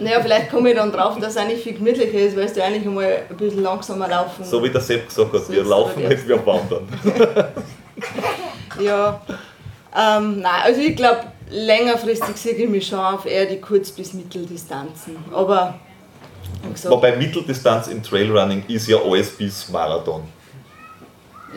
Naja, 0.00 0.20
vielleicht 0.20 0.50
komme 0.50 0.70
ich 0.70 0.76
dann 0.76 0.92
drauf, 0.92 1.18
dass 1.18 1.30
es 1.30 1.36
eigentlich 1.36 1.62
viel 1.62 1.74
gemütlicher 1.74 2.18
ist, 2.18 2.36
weil 2.36 2.46
du 2.46 2.62
eigentlich 2.62 2.86
einmal 2.86 3.22
ein 3.28 3.36
bisschen 3.36 3.62
langsamer 3.62 4.06
laufen 4.06 4.44
So 4.44 4.62
wie 4.62 4.70
der 4.70 4.80
Sepp 4.80 5.08
gesagt 5.08 5.32
hat, 5.32 5.44
so 5.44 5.52
wir 5.52 5.64
laufen 5.64 6.06
nicht, 6.06 6.28
wir 6.28 6.46
wandern. 6.46 6.88
ja, 8.80 9.20
ähm, 9.96 10.40
nein, 10.40 10.62
also 10.64 10.80
ich 10.80 10.96
glaube, 10.96 11.20
längerfristig 11.50 12.36
sehe 12.36 12.52
ich 12.52 12.68
mich 12.68 12.86
schon 12.86 12.98
auf 12.98 13.26
eher 13.26 13.46
die 13.46 13.60
Kurz- 13.60 13.90
bis 13.90 14.12
Mitteldistanzen. 14.12 15.16
Aber, 15.32 15.74
gesagt, 16.72 16.94
Wobei 16.94 17.16
Mitteldistanz 17.16 17.88
im 17.88 18.02
Trailrunning 18.02 18.64
ist 18.68 18.86
ja 18.88 18.98
alles 18.98 19.30
bis 19.30 19.68
Marathon. 19.68 20.22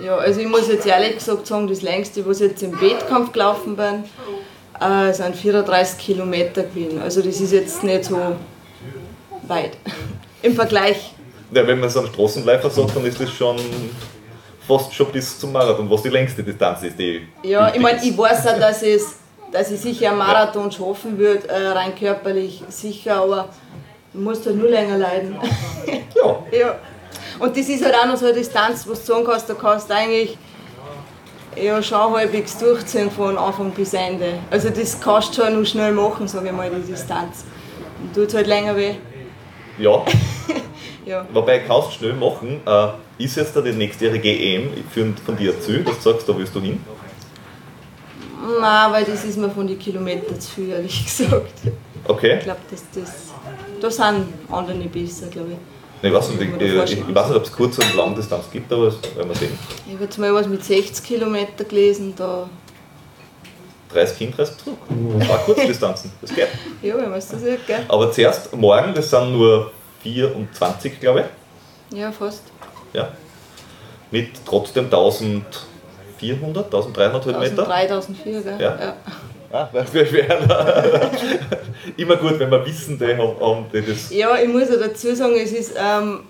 Ja, 0.04 0.18
also 0.18 0.40
ich 0.40 0.48
muss 0.48 0.68
jetzt 0.70 0.88
ehrlich 0.88 1.16
gesagt 1.16 1.46
sagen, 1.46 1.68
das 1.68 1.82
längste, 1.82 2.26
was 2.26 2.40
ich 2.40 2.52
jetzt 2.52 2.64
im 2.64 2.80
Wettkampf 2.80 3.34
gelaufen 3.34 3.76
bin, 3.76 4.06
äh, 4.80 5.14
sind 5.14 5.36
34 5.36 5.98
Kilometer 6.00 6.64
gewesen. 6.64 7.02
Also 7.02 7.22
das 7.22 7.40
ist 7.42 7.52
jetzt 7.52 7.84
nicht 7.84 8.06
so 8.06 8.18
weit 9.48 9.78
im 10.42 10.56
Vergleich. 10.56 11.14
Ja, 11.54 11.68
wenn 11.68 11.80
man 11.80 11.90
so 11.90 12.00
einen 12.00 12.08
Straßenläufer 12.08 12.70
sagt, 12.70 12.96
dann 12.96 13.06
ist 13.06 13.20
das 13.20 13.30
schon 13.30 13.58
fast 14.68 14.94
schon 14.94 15.12
bis 15.12 15.40
zum 15.40 15.52
Marathon, 15.52 15.90
was 15.90 16.04
die 16.04 16.10
längste 16.10 16.44
Distanz 16.44 16.84
ist. 16.84 16.98
Die 16.98 17.28
ja, 17.44 17.74
ich 17.74 17.80
meine, 17.80 18.04
ich 18.04 18.18
weiß 18.18 18.48
auch, 18.48 18.60
dass, 18.60 18.84
es, 18.84 19.16
dass 19.52 19.72
ich 19.72 19.80
sicher 19.80 20.10
einen 20.10 20.20
Marathon 20.20 20.70
ja. 20.70 20.72
schaffen 20.72 21.18
würde, 21.18 21.48
äh, 21.50 21.68
rein 21.68 21.96
körperlich 21.96 22.64
sicher, 22.70 23.18
aber 23.18 23.50
du 24.14 24.20
musst 24.20 24.46
halt 24.46 24.58
nur 24.58 24.70
länger 24.70 24.98
leiden. 24.98 25.36
Ja. 26.14 26.38
ja. 26.52 26.76
Und 27.40 27.58
das 27.58 27.68
ist 27.68 27.84
halt 27.84 27.96
auch 27.96 28.06
noch 28.06 28.16
so 28.16 28.26
eine 28.26 28.36
Distanz, 28.36 28.86
wo 28.86 28.92
du 28.92 28.96
sagen 28.96 29.26
kannst, 29.26 29.50
da 29.50 29.56
kannst 29.56 29.90
du 29.90 29.96
eigentlich 29.96 30.38
ja, 31.56 31.82
schon 31.82 32.14
halbwegs 32.14 32.58
durchziehen 32.58 33.10
von 33.10 33.38
Anfang 33.38 33.72
bis 33.72 33.94
Ende. 33.94 34.34
Also 34.52 34.70
das 34.70 35.00
kannst 35.00 35.36
du 35.38 35.42
schon 35.42 35.60
noch 35.60 35.66
schnell 35.66 35.92
machen, 35.92 36.28
sage 36.28 36.48
ich 36.48 36.52
mal, 36.54 36.70
die 36.70 36.92
Distanz. 36.92 37.46
Tut 38.14 38.34
halt 38.34 38.48
länger 38.48 38.76
weh. 38.76 38.96
Ja. 39.80 40.06
ja. 41.06 41.26
Wobei 41.34 41.60
kannst 41.60 41.90
du 41.90 41.92
schnell 41.94 42.14
machen. 42.14 42.62
Äh, 42.66 43.24
ist 43.24 43.36
jetzt 43.38 43.56
da 43.56 43.62
die 43.62 43.72
nächstjährige 43.72 44.30
EM 44.30 44.70
für, 44.92 45.14
von 45.26 45.38
dir 45.38 45.54
erzählt, 45.54 45.88
dass 45.88 45.98
du 46.00 46.12
sagst, 46.12 46.28
da 46.28 46.38
willst 46.38 46.56
du 46.56 46.62
hin? 46.62 46.80
Nein, 48.60 48.92
weil 48.92 49.04
das 49.06 49.24
ist 49.24 49.38
mir 49.38 49.50
von 49.50 49.68
den 49.68 49.78
Kilometern 49.78 50.40
zu 50.40 50.52
viel, 50.52 50.70
ehrlich 50.70 51.06
gesagt. 51.06 51.54
Okay. 52.08 52.38
Ich 52.38 52.44
glaube, 52.44 52.60
das, 52.70 52.84
das, 52.94 53.12
da 53.80 53.92
sind 53.92 54.26
andere 54.50 54.78
besser, 54.90 55.28
glaube 55.28 55.52
ich. 55.52 55.58
Ich 56.04 56.12
weiß 56.12 56.30
nicht, 56.32 56.42
ich, 56.42 56.62
ich, 56.62 57.08
ich 57.08 57.16
weiß 57.16 57.28
nicht 57.28 57.38
ob 57.38 57.44
es 57.44 57.52
Kurz- 57.52 57.78
und 57.78 57.96
Langdistanz 57.96 58.46
gibt, 58.52 58.74
aber 58.74 58.86
das 58.86 59.16
werden 59.16 59.30
wir 59.30 59.36
sehen. 59.36 59.58
Ich 59.86 59.94
habe 59.94 60.06
jetzt 60.06 60.18
mal 60.18 60.34
was 60.34 60.48
mit 60.48 60.64
60 60.64 61.06
Kilometer 61.06 61.64
gelesen, 61.64 62.14
da 62.18 62.50
30 63.94 64.18
hin, 64.18 64.34
30 64.36 64.58
zurück. 64.58 64.78
Das 65.20 65.30
war 65.30 65.38
Kurzdistanzen, 65.40 66.12
das 66.22 66.34
geht. 66.34 66.48
Ja, 66.82 66.96
wenn 66.96 67.10
man 67.10 67.20
es 67.20 67.28
das 67.28 67.42
sieht, 67.42 67.68
gell? 67.68 67.86
Aber 67.88 68.12
zuerst 68.12 68.56
morgen, 68.56 68.96
das 68.96 69.12
sind 69.12 69.34
nur 69.34 69.72
24, 70.04 71.00
glaube 71.00 71.26
ich. 71.92 71.98
Ja, 71.98 72.12
fast. 72.12 72.44
Ja. 72.94 73.10
Mit 74.12 74.30
trotzdem 74.46 74.86
1000 74.86 75.46
1400, 76.22 76.66
1300 76.66 77.26
Höhenmeter. 77.26 77.64
3004, 77.64 78.42
gell? 78.42 78.58
Ja. 78.60 78.96
Ah, 79.52 79.70
das 79.74 79.94
wäre 79.94 80.06
schwer. 80.06 80.40
Immer 81.98 82.16
gut, 82.16 82.40
wenn 82.40 82.50
wir 82.50 82.66
wissen, 82.66 82.98
die 82.98 83.18
haben, 83.18 83.66
die 83.74 83.82
das. 83.82 84.10
Ja, 84.12 84.38
ich 84.38 84.48
muss 84.48 84.70
ja 84.70 84.78
dazu 84.78 85.14
sagen, 85.14 85.34
es 85.36 85.52
ist 85.52 85.74
ähm, 85.78 86.22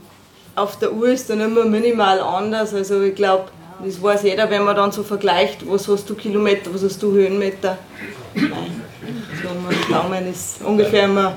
auf 0.55 0.79
der 0.79 0.91
Uhr 0.91 1.09
ist 1.09 1.29
dann 1.29 1.41
immer 1.41 1.65
minimal 1.65 2.19
anders. 2.19 2.73
Also 2.73 3.01
ich 3.01 3.13
glaube, 3.13 3.45
das 3.83 4.01
weiß 4.01 4.23
jeder, 4.23 4.49
wenn 4.49 4.63
man 4.63 4.75
dann 4.75 4.91
so 4.91 5.03
vergleicht, 5.03 5.69
was 5.69 5.87
hast 5.87 6.09
du 6.09 6.15
Kilometer, 6.15 6.73
was 6.73 6.83
hast 6.83 7.01
du 7.03 7.11
Höhenmeter. 7.11 7.77
Nein, 8.33 8.81
so 9.43 9.49
mein 9.63 10.01
Daumen 10.01 10.31
ist 10.31 10.61
ungefähr 10.63 11.03
immer 11.03 11.33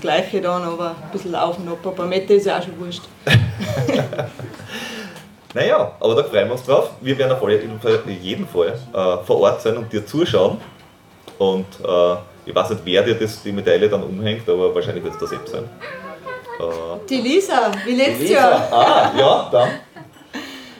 das 0.00 0.08
gleiche 0.08 0.40
dann, 0.40 0.62
aber 0.62 0.90
ein 1.02 1.10
bisschen 1.12 1.34
auf 1.34 1.58
und 1.58 1.68
ab. 1.68 1.94
Paar 1.94 2.06
Meter 2.06 2.34
ist 2.34 2.46
ja 2.46 2.58
auch 2.58 2.62
schon 2.62 2.78
wurscht. 2.80 3.02
Naja, 5.52 5.96
aber 5.98 6.14
da 6.14 6.22
freuen 6.22 6.46
wir 6.46 6.52
uns 6.52 6.62
drauf. 6.62 6.90
Wir 7.00 7.18
werden 7.18 7.32
auf 7.32 7.42
jeden 8.06 8.46
Fall, 8.46 8.78
äh, 8.94 9.24
vor 9.26 9.40
Ort 9.40 9.60
sein 9.60 9.76
und 9.78 9.92
dir 9.92 10.06
zuschauen. 10.06 10.58
Und 11.38 11.66
äh, 11.84 12.14
ich 12.46 12.54
weiß 12.54 12.70
nicht, 12.70 12.82
wer 12.84 13.02
dir 13.02 13.16
das, 13.16 13.42
die 13.42 13.50
Medaille 13.50 13.88
dann 13.88 14.04
umhängt, 14.04 14.48
aber 14.48 14.72
wahrscheinlich 14.72 15.02
wird 15.02 15.14
es 15.14 15.18
der 15.18 15.26
Sepp 15.26 15.48
sein. 15.48 15.64
Äh, 15.64 17.06
Die 17.08 17.20
Lisa, 17.20 17.68
wie 17.84 17.96
letztes 17.96 18.28
Lisa. 18.28 18.32
Jahr. 18.34 18.72
Ah, 18.72 19.12
ja, 19.18 19.48
dann. 19.50 19.70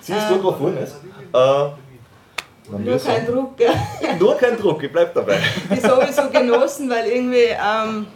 Sie 0.01 0.13
ist 0.13 0.31
dort, 0.31 0.45
wo 0.45 0.53
vorne 0.53 0.79
ist. 0.83 0.95
Äh, 1.35 2.79
Nur 2.79 2.99
kein 2.99 3.27
Druck, 3.27 3.57
gell? 3.57 3.71
Nur 4.21 4.37
kein 4.37 4.57
Druck, 4.57 4.81
ich 4.85 4.93
bleib 4.93 5.13
dabei. 5.15 5.39
Das 5.69 5.83
habe 5.83 6.05
ich 6.09 6.15
so 6.15 6.31
genossen, 6.31 6.89
weil 6.89 7.07
irgendwie 7.09 7.49
ähm, 7.61 8.07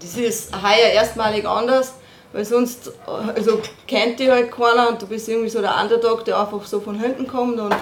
das 0.00 0.16
ist 0.16 0.52
heuer 0.54 0.90
erstmalig 0.92 1.46
anders, 1.46 1.94
weil 2.32 2.44
sonst 2.44 2.92
also 3.06 3.60
kennt 3.86 4.18
die 4.20 4.30
halt 4.30 4.50
keiner 4.50 4.88
und 4.88 5.00
du 5.02 5.06
bist 5.06 5.28
irgendwie 5.28 5.48
so 5.50 5.60
der 5.60 5.74
Underdog, 5.80 6.24
der 6.24 6.38
einfach 6.40 6.64
so 6.64 6.80
von 6.80 6.98
hinten 6.98 7.26
kommt 7.26 7.58
und 7.60 7.74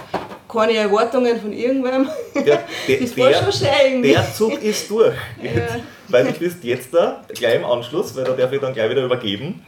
keine 0.51 0.75
Erwartungen 0.77 1.41
von 1.41 1.53
irgendwem. 1.53 2.09
Der, 2.35 2.43
der, 2.89 3.01
Das 3.01 3.17
war 3.17 3.33
schon 3.33 3.53
schön 3.53 4.03
der 4.03 4.33
Zug 4.35 4.61
ist 4.63 4.91
durch. 4.91 5.15
Ja. 5.43 5.51
Weil 6.09 6.25
du 6.25 6.33
bist 6.33 6.65
jetzt 6.65 6.93
da, 6.93 7.23
gleich 7.29 7.55
im 7.55 7.65
Anschluss, 7.65 8.17
weil 8.17 8.25
da 8.25 8.33
darf 8.33 8.51
ich 8.53 8.61
dann 8.61 8.73
gleich 8.75 8.91
wieder 8.91 9.05
übergeben, 9.05 9.65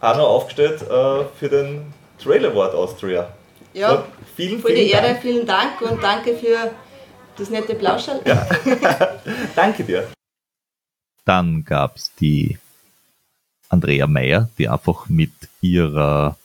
auch 0.00 0.16
noch 0.16 0.28
aufgestellt 0.28 0.82
äh, 0.82 1.24
für 1.38 1.48
den 1.48 1.92
Trail 2.22 2.46
Award 2.46 2.74
Austria. 2.76 3.28
So, 3.74 3.80
Ja, 3.80 4.04
vielen, 4.36 4.60
voll 4.60 4.70
vielen 4.70 4.84
die 4.86 4.92
Ehre, 4.92 5.06
Dank. 5.08 5.22
vielen 5.22 5.46
Dank 5.46 5.80
und 5.80 6.00
danke 6.00 6.36
für 6.36 6.70
das 7.36 7.50
nette 7.50 7.74
Plauscherl. 7.74 8.20
Danke 9.56 9.82
dir. 9.82 10.19
Dann 11.30 11.64
gab 11.64 11.94
es 11.94 12.12
die 12.16 12.58
Andrea 13.68 14.08
Meyer, 14.08 14.50
die 14.58 14.68
einfach 14.68 15.08
mit 15.08 15.30
ihrer 15.60 16.36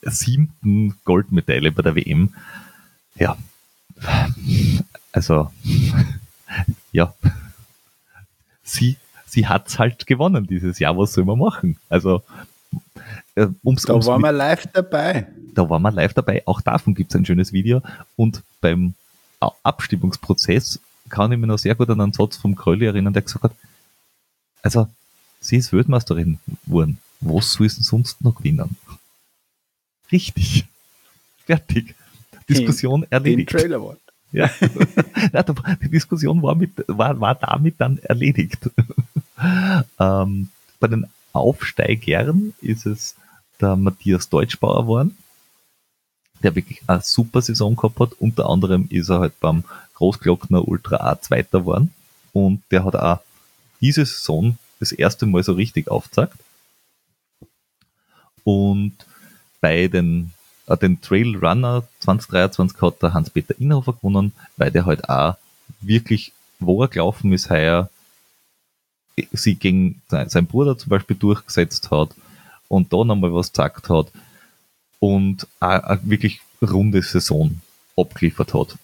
siebten 0.00 0.96
Goldmedaille 1.04 1.70
bei 1.70 1.82
der 1.82 1.94
WM, 1.94 2.34
ja, 3.14 3.36
also, 5.12 5.52
ja, 6.90 7.14
sie, 8.64 8.96
sie 9.24 9.46
hat's 9.46 9.78
halt 9.78 10.08
gewonnen 10.08 10.48
dieses 10.48 10.80
Jahr, 10.80 10.98
was 10.98 11.12
soll 11.12 11.24
man 11.24 11.38
machen? 11.38 11.78
Also, 11.88 12.24
äh, 13.36 13.46
ums, 13.62 13.82
Da 13.82 13.92
ums 13.92 14.06
waren 14.08 14.22
wir 14.22 14.32
live 14.32 14.66
dabei. 14.72 15.28
da 15.54 15.70
waren 15.70 15.82
wir 15.82 15.92
live 15.92 16.14
dabei. 16.14 16.42
Auch 16.44 16.60
davon 16.60 16.96
gibt 16.96 17.12
es 17.12 17.20
ein 17.20 17.24
schönes 17.24 17.52
Video. 17.52 17.82
Und 18.16 18.42
beim 18.60 18.94
Abstimmungsprozess 19.38 20.80
kann 21.12 21.30
ich 21.30 21.38
mich 21.38 21.46
noch 21.46 21.58
sehr 21.58 21.74
gut 21.76 21.90
an 21.90 22.00
einen 22.00 22.12
Satz 22.12 22.36
vom 22.36 22.56
Krölli 22.56 22.86
erinnern, 22.86 23.12
der 23.12 23.22
gesagt 23.22 23.44
hat, 23.44 23.52
also, 24.62 24.88
sie 25.40 25.56
ist 25.56 25.72
Weltmeisterin 25.72 26.38
geworden. 26.66 26.98
Was 27.20 27.52
soll 27.52 27.68
sie 27.68 27.82
sonst 27.82 28.22
noch 28.22 28.36
gewinnen? 28.36 28.76
Richtig. 30.10 30.66
Fertig. 31.44 31.94
Diskussion 32.48 33.02
Den 33.02 33.12
erledigt. 33.12 33.50
Trailer 33.50 33.76
Award. 33.76 33.98
Ja. 34.34 34.48
die 35.82 35.90
Diskussion 35.90 36.42
war, 36.42 36.54
mit, 36.54 36.70
war, 36.86 37.20
war 37.20 37.34
damit 37.34 37.78
dann 37.78 37.98
erledigt. 37.98 38.70
ähm, 40.00 40.48
bei 40.80 40.88
den 40.88 41.06
Aufsteigern 41.34 42.54
ist 42.62 42.86
es 42.86 43.14
der 43.60 43.76
Matthias 43.76 44.30
Deutschbauer 44.30 44.84
geworden, 44.84 45.18
der 46.42 46.54
wirklich 46.54 46.80
eine 46.86 47.02
super 47.02 47.42
Saison 47.42 47.76
gehabt 47.76 48.00
hat. 48.00 48.14
Unter 48.14 48.48
anderem 48.48 48.86
ist 48.88 49.10
er 49.10 49.20
halt 49.20 49.38
beim 49.38 49.64
Großglockner 50.02 50.66
Ultra 50.66 50.96
A 50.96 51.20
Zweiter 51.20 51.60
geworden 51.60 51.94
und 52.32 52.60
der 52.72 52.84
hat 52.84 52.96
auch 52.96 53.20
diese 53.80 54.04
Saison 54.04 54.58
das 54.80 54.90
erste 54.90 55.26
Mal 55.26 55.44
so 55.44 55.52
richtig 55.52 55.86
aufgezeigt. 55.86 56.34
Und 58.42 58.94
bei 59.60 59.86
den, 59.86 60.32
äh, 60.66 60.76
den 60.76 61.00
Trail 61.00 61.36
Runner 61.36 61.84
2023 62.00 62.82
hat 62.82 63.00
der 63.00 63.14
Hans-Peter 63.14 63.54
Inhofer 63.60 63.92
gewonnen, 63.92 64.32
weil 64.56 64.72
der 64.72 64.86
halt 64.86 65.08
auch 65.08 65.36
wirklich, 65.80 66.32
wo 66.58 66.82
er 66.82 66.88
gelaufen 66.88 67.32
ist, 67.32 67.48
heuer 67.48 67.88
sie 69.30 69.54
gegen 69.54 70.02
sein 70.08 70.28
sein 70.30 70.46
Bruder 70.46 70.76
zum 70.76 70.90
Beispiel 70.90 71.14
durchgesetzt 71.16 71.92
hat 71.92 72.08
und 72.66 72.92
da 72.92 73.04
nochmal 73.04 73.32
was 73.32 73.52
gesagt 73.52 73.88
hat 73.88 74.10
und 74.98 75.46
auch 75.60 75.68
eine 75.84 76.00
wirklich 76.02 76.40
runde 76.60 77.02
Saison 77.02 77.60
abgeliefert 77.96 78.52
hat. 78.52 78.76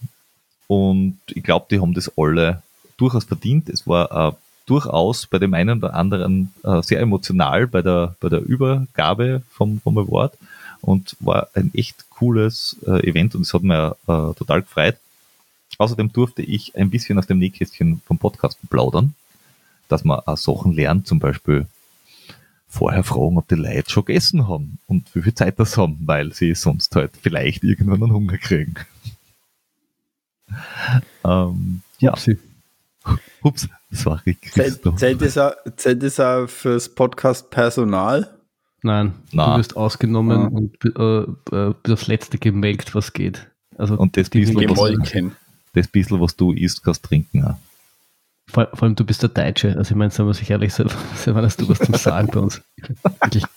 Und 0.69 1.19
ich 1.27 1.43
glaube, 1.43 1.66
die 1.70 1.81
haben 1.81 1.95
das 1.95 2.12
alle 2.16 2.62
durchaus 2.97 3.24
verdient. 3.24 3.69
Es 3.69 3.86
war 3.86 4.28
äh, 4.28 4.32
durchaus 4.66 5.27
bei 5.27 5.39
dem 5.39 5.55
einen 5.55 5.78
oder 5.78 5.95
anderen 5.95 6.55
äh, 6.62 6.82
sehr 6.82 7.01
emotional 7.01 7.66
bei 7.66 7.82
der, 7.82 8.15
bei 8.20 8.28
der 8.28 8.40
Übergabe 8.40 9.43
vom, 9.51 9.81
vom 9.81 9.99
Award 9.99 10.35
und 10.82 11.16
war 11.20 11.49
ein 11.55 11.73
echt 11.74 12.09
cooles 12.11 12.77
äh, 12.86 13.09
Event 13.09 13.35
und 13.35 13.43
es 13.43 13.55
hat 13.55 13.62
mir 13.62 13.97
äh, 14.07 14.35
total 14.35 14.62
gefreut. 14.62 14.97
Außerdem 15.78 16.12
durfte 16.12 16.43
ich 16.43 16.77
ein 16.77 16.90
bisschen 16.90 17.19
aus 17.19 17.27
dem 17.27 17.39
Nähkästchen 17.39 18.03
vom 18.07 18.19
Podcast 18.19 18.59
plaudern, 18.69 19.15
dass 19.89 20.05
man 20.05 20.20
auch 20.20 20.36
Sachen 20.36 20.73
lernt, 20.73 21.07
zum 21.07 21.19
Beispiel 21.19 21.66
vorher 22.69 23.05
fragen, 23.05 23.39
ob 23.39 23.49
die 23.49 23.55
Leute 23.55 23.90
schon 23.90 24.05
gegessen 24.05 24.49
haben 24.49 24.78
und 24.86 25.15
wie 25.15 25.23
viel 25.23 25.35
Zeit 25.35 25.59
das 25.59 25.78
haben, 25.78 25.99
weil 26.05 26.35
sie 26.35 26.55
sonst 26.55 26.95
halt 26.95 27.12
vielleicht 27.20 27.65
irgendwann 27.65 28.03
einen 28.03 28.12
Hunger 28.12 28.36
kriegen. 28.36 28.74
Ähm, 31.25 31.83
ja, 31.99 32.12
Upsi. 32.12 32.39
ups, 33.43 33.69
das 33.91 34.07
war 34.07 34.20
Rick 34.27 34.51
Zählt, 34.53 34.66
Christoph. 34.75 34.97
zählt, 34.97 35.23
das 35.23 35.39
auch, 35.39 35.53
zählt 35.77 36.03
das 36.03 36.20
auch 36.20 36.47
fürs 36.47 36.89
Podcast 36.95 37.51
Personal? 37.51 38.35
Nein, 38.83 39.12
Na. 39.33 39.53
du 39.53 39.59
wirst 39.59 39.77
ausgenommen 39.77 40.41
Ah. 40.41 40.47
und 40.47 41.53
äh, 41.53 41.57
äh, 41.57 41.75
das 41.83 42.07
letzte 42.07 42.39
gemelkt, 42.39 42.95
was 42.95 43.12
geht. 43.12 43.47
Also 43.77 43.97
Und 43.97 44.16
das 44.16 44.31
bisschen, 44.31 44.57
was, 44.69 44.93
das 45.73 45.89
bisschen, 45.89 46.20
was 46.20 46.37
du 46.37 46.53
isst, 46.53 46.83
kannst 46.85 47.05
trinken. 47.05 47.45
Auch. 47.45 47.57
Vor, 48.47 48.69
vor 48.73 48.85
allem 48.85 48.95
du 48.97 49.05
bist 49.05 49.23
der 49.23 49.29
Deutsche. 49.31 49.77
Also 49.77 49.91
ich 49.93 49.97
meine, 49.97 50.11
sagen 50.11 50.29
wir 50.29 50.35
sich 50.35 50.51
ehrlich, 50.51 50.73
selber 50.73 50.95
selber 51.16 51.43
hast 51.43 51.61
du 51.61 51.69
was 51.69 51.79
zum 51.79 51.95
Sagen 51.95 52.29
bei 52.33 52.41
uns. 52.41 52.61
Wirklich. 53.20 53.45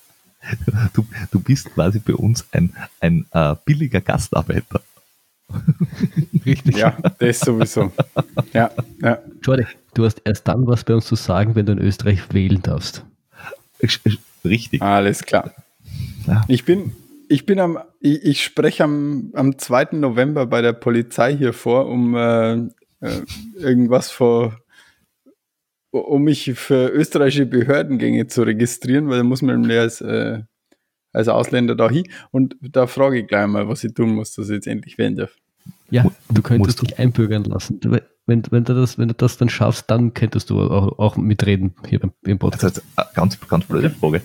Du, 0.93 1.05
du 1.29 1.39
bist 1.39 1.71
quasi 1.71 1.99
bei 1.99 2.15
uns 2.15 2.43
ein, 2.51 2.75
ein 2.99 3.27
äh, 3.31 3.55
billiger 3.63 4.01
Gastarbeiter. 4.01 4.81
Richtig. 6.45 6.77
Ja, 6.77 6.97
das 7.19 7.39
sowieso. 7.39 7.91
Ja, 8.53 8.71
ja. 9.01 9.19
Jordi, 9.43 9.65
du 9.93 10.05
hast 10.05 10.21
erst 10.25 10.47
dann 10.47 10.65
was 10.67 10.83
bei 10.83 10.93
uns 10.95 11.05
zu 11.05 11.15
sagen, 11.15 11.55
wenn 11.55 11.65
du 11.65 11.73
in 11.73 11.79
Österreich 11.79 12.33
wählen 12.33 12.61
darfst. 12.61 13.05
Richtig. 14.43 14.81
Alles 14.81 15.23
klar. 15.23 15.51
Ja. 16.27 16.43
Ich 16.47 16.65
bin, 16.65 16.93
ich 17.29 17.45
bin 17.45 17.59
am, 17.59 17.79
ich, 17.99 18.23
ich 18.23 18.43
spreche 18.43 18.83
am, 18.83 19.31
am 19.33 19.57
2. 19.57 19.89
November 19.93 20.45
bei 20.45 20.61
der 20.61 20.73
Polizei 20.73 21.35
hier 21.35 21.53
vor, 21.53 21.87
um 21.87 22.15
äh, 22.15 22.53
äh, 22.53 23.21
irgendwas 23.55 24.11
vor, 24.11 24.57
um 25.91 26.23
mich 26.23 26.53
für 26.55 26.89
österreichische 26.89 27.45
Behördengänge 27.45 28.27
zu 28.27 28.43
registrieren, 28.43 29.09
weil 29.09 29.17
da 29.17 29.23
muss 29.23 29.41
man 29.41 29.61
nämlich 29.61 29.79
als, 29.79 30.01
äh, 30.01 30.41
als 31.11 31.27
Ausländer 31.27 31.75
da 31.75 31.89
hin. 31.89 32.07
Und 32.31 32.55
da 32.61 32.87
frage 32.87 33.19
ich 33.19 33.27
gleich 33.27 33.47
mal, 33.47 33.67
was 33.67 33.83
ich 33.83 33.93
tun 33.93 34.15
muss, 34.15 34.33
dass 34.33 34.49
ich 34.49 34.55
jetzt 34.55 34.67
endlich 34.67 34.97
wählen 34.97 35.15
darf. 35.15 35.35
Ja, 35.89 36.05
du 36.29 36.41
könntest 36.41 36.81
dich 36.81 36.97
einbürgern 36.99 37.43
lassen. 37.43 37.79
Wenn, 38.25 38.43
wenn, 38.49 38.63
du 38.63 38.73
das, 38.73 38.97
wenn 38.97 39.09
du 39.09 39.13
das 39.13 39.37
dann 39.37 39.49
schaffst, 39.49 39.85
dann 39.91 40.13
könntest 40.13 40.49
du 40.49 40.61
auch, 40.61 40.97
auch 40.99 41.17
mitreden 41.17 41.73
hier 41.89 41.99
beim, 41.99 42.11
im 42.23 42.39
Das 42.39 42.51
Podcast. 42.51 42.77
heißt, 42.77 42.83
eine 42.95 43.07
ganz, 43.13 43.39
ganz 43.47 43.65
blöde 43.65 43.89
Frage. 43.89 44.21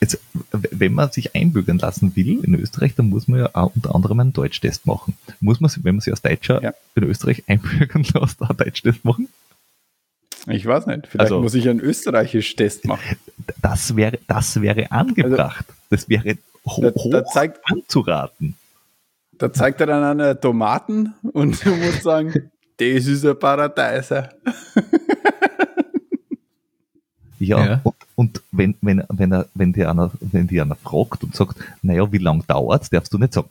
Jetzt, 0.00 0.18
wenn 0.52 0.92
man 0.94 1.10
sich 1.10 1.34
einbürgern 1.34 1.78
lassen 1.78 2.14
will 2.14 2.42
in 2.44 2.54
Österreich, 2.54 2.94
dann 2.94 3.08
muss 3.10 3.26
man 3.28 3.40
ja 3.40 3.50
auch 3.52 3.72
unter 3.74 3.94
anderem 3.94 4.20
einen 4.20 4.32
Deutschtest 4.32 4.86
machen. 4.86 5.16
Muss 5.40 5.60
man, 5.60 5.70
wenn 5.82 5.96
man 5.96 6.00
sich 6.00 6.12
als 6.12 6.22
Deutscher 6.22 6.62
Ja. 6.62 6.72
in 6.94 7.02
Österreich 7.02 7.42
einbürgern 7.48 8.04
lässt, 8.14 8.40
einen 8.40 8.56
Deutschtest 8.56 9.04
machen? 9.04 9.28
Ich 10.46 10.64
weiß 10.64 10.86
nicht, 10.86 11.08
vielleicht 11.08 11.32
Also- 11.32 11.42
muss 11.42 11.54
ich 11.54 11.68
einen 11.68 11.80
österreichischen 11.80 12.56
Test 12.56 12.86
machen. 12.86 13.16
Das 13.60 13.96
wäre, 13.96 14.18
das 14.28 14.60
wäre 14.62 14.90
angebracht. 14.92 15.66
das 15.90 16.08
wäre 16.08 16.38
ho 16.64 16.80
Da- 16.80 16.90
da 16.92 17.00
hoch 17.24 17.32
zeigt- 17.32 17.60
anzuraten. 17.64 18.54
Da 19.38 19.52
zeigt 19.52 19.80
er 19.80 19.86
dann 19.86 20.02
eine 20.20 20.38
Tomaten 20.40 21.14
und 21.32 21.64
du 21.64 21.74
musst 21.76 22.02
sagen, 22.02 22.50
das 22.76 23.06
ist 23.06 23.24
ein 23.24 23.38
Paradeiser. 23.38 24.30
Ja, 27.38 27.64
Ja. 27.64 27.80
und, 27.84 27.94
und 28.16 28.42
wenn, 28.50 28.74
wenn, 28.80 29.02
wenn, 29.10 29.32
er, 29.32 29.46
wenn, 29.54 29.72
die 29.72 29.84
einer, 29.86 30.10
wenn 30.20 30.48
die 30.48 30.60
einer 30.60 30.74
fragt 30.74 31.22
und 31.22 31.36
sagt, 31.36 31.56
naja, 31.82 32.10
wie 32.10 32.18
lange 32.18 32.42
dauert 32.46 32.92
darfst 32.92 33.12
du 33.12 33.18
nicht 33.18 33.32
sagen, 33.32 33.48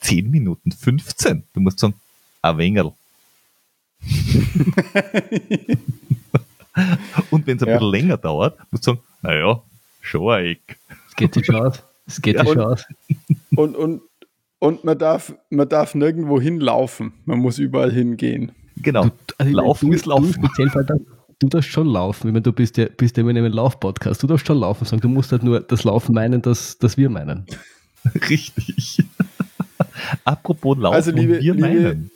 10 0.00 0.30
Minuten 0.30 0.70
15. 0.70 1.42
Du 1.52 1.60
musst 1.60 1.80
sagen, 1.80 1.94
ein 2.42 2.58
Wengerl. 2.58 2.92
Und 7.30 7.46
wenn 7.46 7.56
es 7.56 7.62
ein 7.62 7.68
Ja. 7.68 7.74
bisschen 7.78 7.90
länger 7.92 8.16
dauert, 8.16 8.58
musst 8.70 8.86
du 8.86 8.92
sagen, 8.92 9.02
naja, 9.22 9.62
schon 10.00 10.32
ein 10.32 10.44
Eck. 10.46 10.78
Es 11.08 11.16
geht 11.16 11.46
schon 11.46 11.54
aus. 11.56 11.82
Es 12.06 12.20
geht 12.20 12.36
Ja, 12.36 12.44
schon 12.44 12.60
aus. 12.60 12.84
Und, 13.56 13.76
und, 13.76 14.02
und 14.64 14.82
man, 14.84 14.98
darf, 14.98 15.34
man 15.50 15.68
darf 15.68 15.94
nirgendwo 15.94 16.40
hinlaufen. 16.40 17.12
Man 17.24 17.38
muss 17.38 17.58
überall 17.58 17.92
hingehen. 17.92 18.52
Genau. 18.76 19.08
Also, 19.38 19.52
Laufen 19.52 19.90
du, 19.90 19.96
ist 19.96 20.06
Laufen. 20.06 20.40
Du, 20.40 20.48
speziell, 20.48 20.86
du 21.38 21.48
darfst 21.48 21.70
schon 21.70 21.86
laufen. 21.86 22.28
Ich 22.28 22.32
meine, 22.32 22.42
du 22.42 22.52
bist 22.52 22.76
ja, 22.76 22.86
bist 22.96 23.16
ja 23.16 23.20
immer 23.22 23.30
in 23.30 23.38
einem 23.38 23.52
Lauf-Podcast. 23.52 24.22
Du 24.22 24.26
darfst 24.26 24.46
schon 24.46 24.58
laufen 24.58 24.84
sagen. 24.84 25.00
Du 25.02 25.08
musst 25.08 25.30
halt 25.32 25.42
nur 25.42 25.60
das 25.60 25.84
Laufen 25.84 26.14
meinen, 26.14 26.40
das, 26.42 26.78
das 26.78 26.96
wir 26.96 27.10
meinen. 27.10 27.44
Richtig. 28.28 29.04
Apropos 30.24 30.76
Laufen, 30.78 30.94
Also, 30.94 31.10
liebe- 31.12 31.40
wir 31.40 31.54
liebe- 31.54 31.60
meinen. 31.60 32.10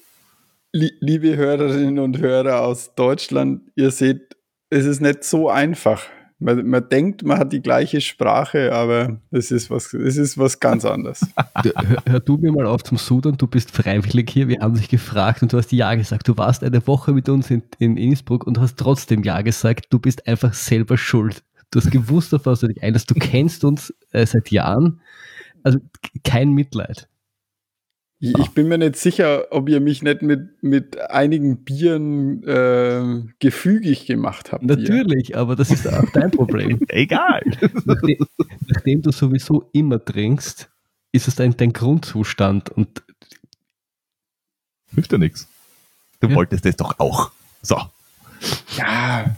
Lie- 0.72 0.92
Liebe 1.00 1.36
Hörerinnen 1.36 1.98
und 1.98 2.18
Hörer 2.18 2.62
aus 2.62 2.94
Deutschland, 2.94 3.62
ihr 3.74 3.90
seht, 3.90 4.36
es 4.70 4.84
ist 4.84 5.00
nicht 5.00 5.24
so 5.24 5.48
einfach. 5.48 6.02
Man, 6.40 6.68
man 6.68 6.88
denkt, 6.88 7.24
man 7.24 7.38
hat 7.38 7.52
die 7.52 7.60
gleiche 7.60 8.00
Sprache, 8.00 8.72
aber 8.72 9.20
es 9.32 9.50
ist 9.50 9.70
was, 9.70 9.92
es 9.92 10.16
ist 10.16 10.38
was 10.38 10.60
ganz 10.60 10.84
anderes. 10.84 11.20
Du, 11.64 11.70
hör, 11.74 12.02
hör 12.06 12.20
du 12.20 12.36
mir 12.36 12.52
mal 12.52 12.66
auf 12.66 12.84
zum 12.84 12.98
Sudern, 12.98 13.36
du 13.36 13.48
bist 13.48 13.72
freiwillig 13.72 14.30
hier, 14.30 14.46
wir 14.46 14.60
haben 14.60 14.74
dich 14.74 14.88
gefragt 14.88 15.42
und 15.42 15.52
du 15.52 15.56
hast 15.56 15.72
Ja 15.72 15.92
gesagt. 15.96 16.28
Du 16.28 16.36
warst 16.36 16.62
eine 16.62 16.86
Woche 16.86 17.12
mit 17.12 17.28
uns 17.28 17.50
in, 17.50 17.64
in 17.80 17.96
Innsbruck 17.96 18.46
und 18.46 18.60
hast 18.60 18.76
trotzdem 18.78 19.24
Ja 19.24 19.42
gesagt. 19.42 19.86
Du 19.90 19.98
bist 19.98 20.28
einfach 20.28 20.54
selber 20.54 20.96
schuld. 20.96 21.42
Du 21.72 21.80
hast 21.80 21.90
gewusst, 21.90 22.32
auf 22.32 22.46
was 22.46 22.60
du 22.60 22.68
dich 22.68 22.82
einlässt. 22.82 23.10
Du 23.10 23.14
kennst 23.14 23.64
uns 23.64 23.92
äh, 24.12 24.24
seit 24.24 24.52
Jahren. 24.52 25.00
Also 25.64 25.80
kein 26.22 26.52
Mitleid. 26.52 27.08
Ich, 28.20 28.36
ich 28.36 28.50
bin 28.50 28.66
mir 28.68 28.78
nicht 28.78 28.96
sicher, 28.96 29.46
ob 29.52 29.68
ihr 29.68 29.80
mich 29.80 30.02
nicht 30.02 30.22
mit, 30.22 30.60
mit 30.62 30.98
einigen 30.98 31.58
Bieren 31.64 32.42
äh, 32.42 33.22
gefügig 33.38 34.06
gemacht 34.06 34.50
habt. 34.50 34.64
hier. 34.64 34.76
Natürlich, 34.76 35.36
aber 35.36 35.54
das 35.54 35.70
ist 35.70 35.86
auch 35.86 36.04
dein 36.12 36.30
Problem. 36.32 36.80
Egal. 36.88 37.42
Nachdem, 37.84 38.26
nachdem 38.66 39.02
du 39.02 39.12
sowieso 39.12 39.68
immer 39.72 40.04
trinkst, 40.04 40.68
ist 41.12 41.28
es 41.28 41.36
dein, 41.36 41.56
dein 41.56 41.72
Grundzustand. 41.72 42.70
Und 42.70 43.02
Hilft 44.94 45.12
ja 45.12 45.18
nichts. 45.18 45.46
Du 46.20 46.28
Ja. 46.28 46.34
wolltest 46.34 46.66
es 46.66 46.76
doch 46.76 46.98
auch. 46.98 47.30
So. 47.62 47.80
Ja, 48.76 49.36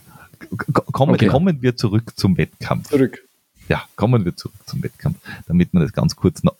Kommen, 0.92 1.14
Okay. 1.14 1.26
kommen 1.26 1.60
wir 1.60 1.76
zurück 1.76 2.12
zum 2.16 2.36
Wettkampf. 2.38 2.88
zurück. 2.88 3.22
Ja, 3.68 3.84
kommen 3.94 4.24
wir 4.24 4.34
zurück 4.34 4.56
zum 4.66 4.82
Wettkampf, 4.82 5.18
damit 5.46 5.72
wir 5.72 5.80
das 5.80 5.92
ganz 5.92 6.16
kurz 6.16 6.42
noch 6.42 6.56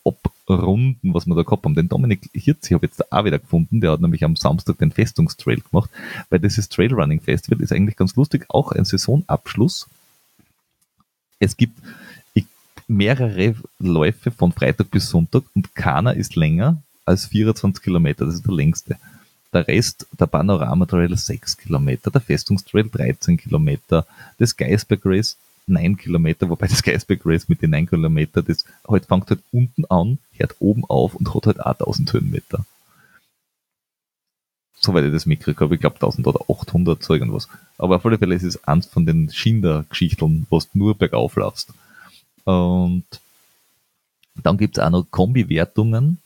abrunden, 0.51 1.15
was 1.15 1.27
wir 1.27 1.35
da 1.35 1.43
gehabt 1.43 1.65
haben. 1.65 1.75
Den 1.75 1.89
Dominik 1.89 2.29
Hirzi 2.33 2.75
habe 2.75 2.87
ich 2.87 2.93
jetzt 2.93 3.13
auch 3.13 3.25
wieder 3.25 3.39
gefunden, 3.39 3.81
der 3.81 3.93
hat 3.93 4.01
nämlich 4.01 4.25
am 4.25 4.37
Samstag 4.37 4.79
den 4.79 4.93
Festungstrail 4.93 5.61
gemacht, 5.61 5.91
weil 6.29 6.41
dieses 6.41 6.69
Trailrunning 6.69 7.21
Festival 7.21 7.61
ist 7.61 7.73
eigentlich 7.73 7.97
ganz 7.97 8.17
lustig, 8.17 8.47
auch 8.49 8.73
ein 8.73 8.85
Saisonabschluss. 8.85 9.89
Es 11.39 11.57
gibt 11.57 11.79
mehrere 12.91 13.55
Läufe 13.79 14.31
von 14.31 14.53
Freitag 14.53 14.91
bis 14.91 15.09
Sonntag 15.09 15.45
und 15.55 15.75
keiner 15.75 16.15
ist 16.15 16.35
länger 16.35 16.83
als 17.05 17.27
24 17.27 17.83
Kilometer, 17.83 18.27
das 18.27 18.35
ist 18.35 18.47
der 18.47 18.55
längste. 18.55 18.97
Der 19.53 19.67
Rest, 19.67 20.07
der 20.19 20.27
Panorama 20.27 20.87
Trail 20.87 21.17
6 21.17 21.57
Kilometer, 21.57 22.11
der 22.11 22.21
Festungstrail 22.21 22.89
13 22.89 23.37
Kilometer, 23.37 24.07
das 24.39 24.57
Geisberg 24.57 25.01
Race 25.05 25.37
9 25.71 25.97
Kilometer, 25.97 26.49
wobei 26.49 26.67
das 26.67 26.83
Geisberg 26.83 27.23
Race 27.25 27.49
mit 27.49 27.63
den 27.63 27.71
9 27.71 27.87
Kilometer, 27.87 28.43
das 28.43 28.65
halt 28.87 29.07
fängt 29.07 29.31
halt 29.31 29.41
unten 29.53 29.85
an, 29.87 30.19
hört 30.33 30.57
oben 30.59 30.85
auf 30.85 31.15
und 31.15 31.35
hat 31.35 31.47
halt 31.47 31.61
auch 31.61 31.73
1000 31.73 32.13
Höhenmeter. 32.13 32.65
Soweit 34.79 35.05
ich 35.05 35.13
das 35.13 35.27
mitgekriegt 35.27 35.61
habe, 35.61 35.75
ich 35.75 35.81
glaube 35.81 35.97
1000 35.97 36.27
oder 36.27 36.41
800, 36.49 37.03
so 37.03 37.13
irgendwas. 37.15 37.49
Aber 37.77 37.97
auf 37.97 38.07
alle 38.07 38.19
Fälle 38.19 38.35
ist 38.35 38.45
es 38.45 38.65
eins 38.65 38.87
von 38.87 39.05
den 39.05 39.31
Schinder-Geschichten, 39.31 40.47
wo 40.49 40.59
du 40.59 40.67
nur 40.73 40.95
bergauf 40.97 41.37
laufst. 41.37 41.73
Und 42.45 43.05
dann 44.43 44.57
gibt's 44.57 44.79
auch 44.79 44.91
noch 44.91 45.11
Kombi-Wertungen 45.11 46.19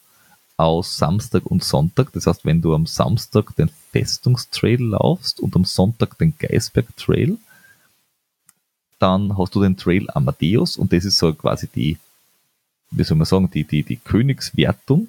aus 0.57 0.97
Samstag 0.97 1.47
und 1.47 1.65
Sonntag. 1.65 2.13
Das 2.13 2.29
heißt, 2.29 2.45
wenn 2.45 2.63
du 2.63 2.75
am 2.75 2.87
Samstag 2.87 3.57
den 3.57 3.71
Festungstrail 3.91 4.81
laufst 4.81 5.41
und 5.41 5.57
am 5.57 5.65
Sonntag 5.65 6.17
den 6.19 6.35
Geisberg 6.39 6.97
Trail, 6.97 7.39
dann 9.05 9.37
hast 9.37 9.55
du 9.55 9.61
den 9.61 9.77
Trail 9.77 10.09
Amadeus 10.15 10.79
und 10.79 10.95
das 10.95 11.05
ist 11.05 11.19
so 11.19 11.35
quasi 11.35 11.69
die, 11.69 11.99
wie 12.91 13.05
soll 13.05 13.19
man 13.19 13.27
sagen, 13.27 13.51
die, 13.51 13.65
die, 13.65 13.83
die 13.83 13.99
Königswertung. 13.99 15.09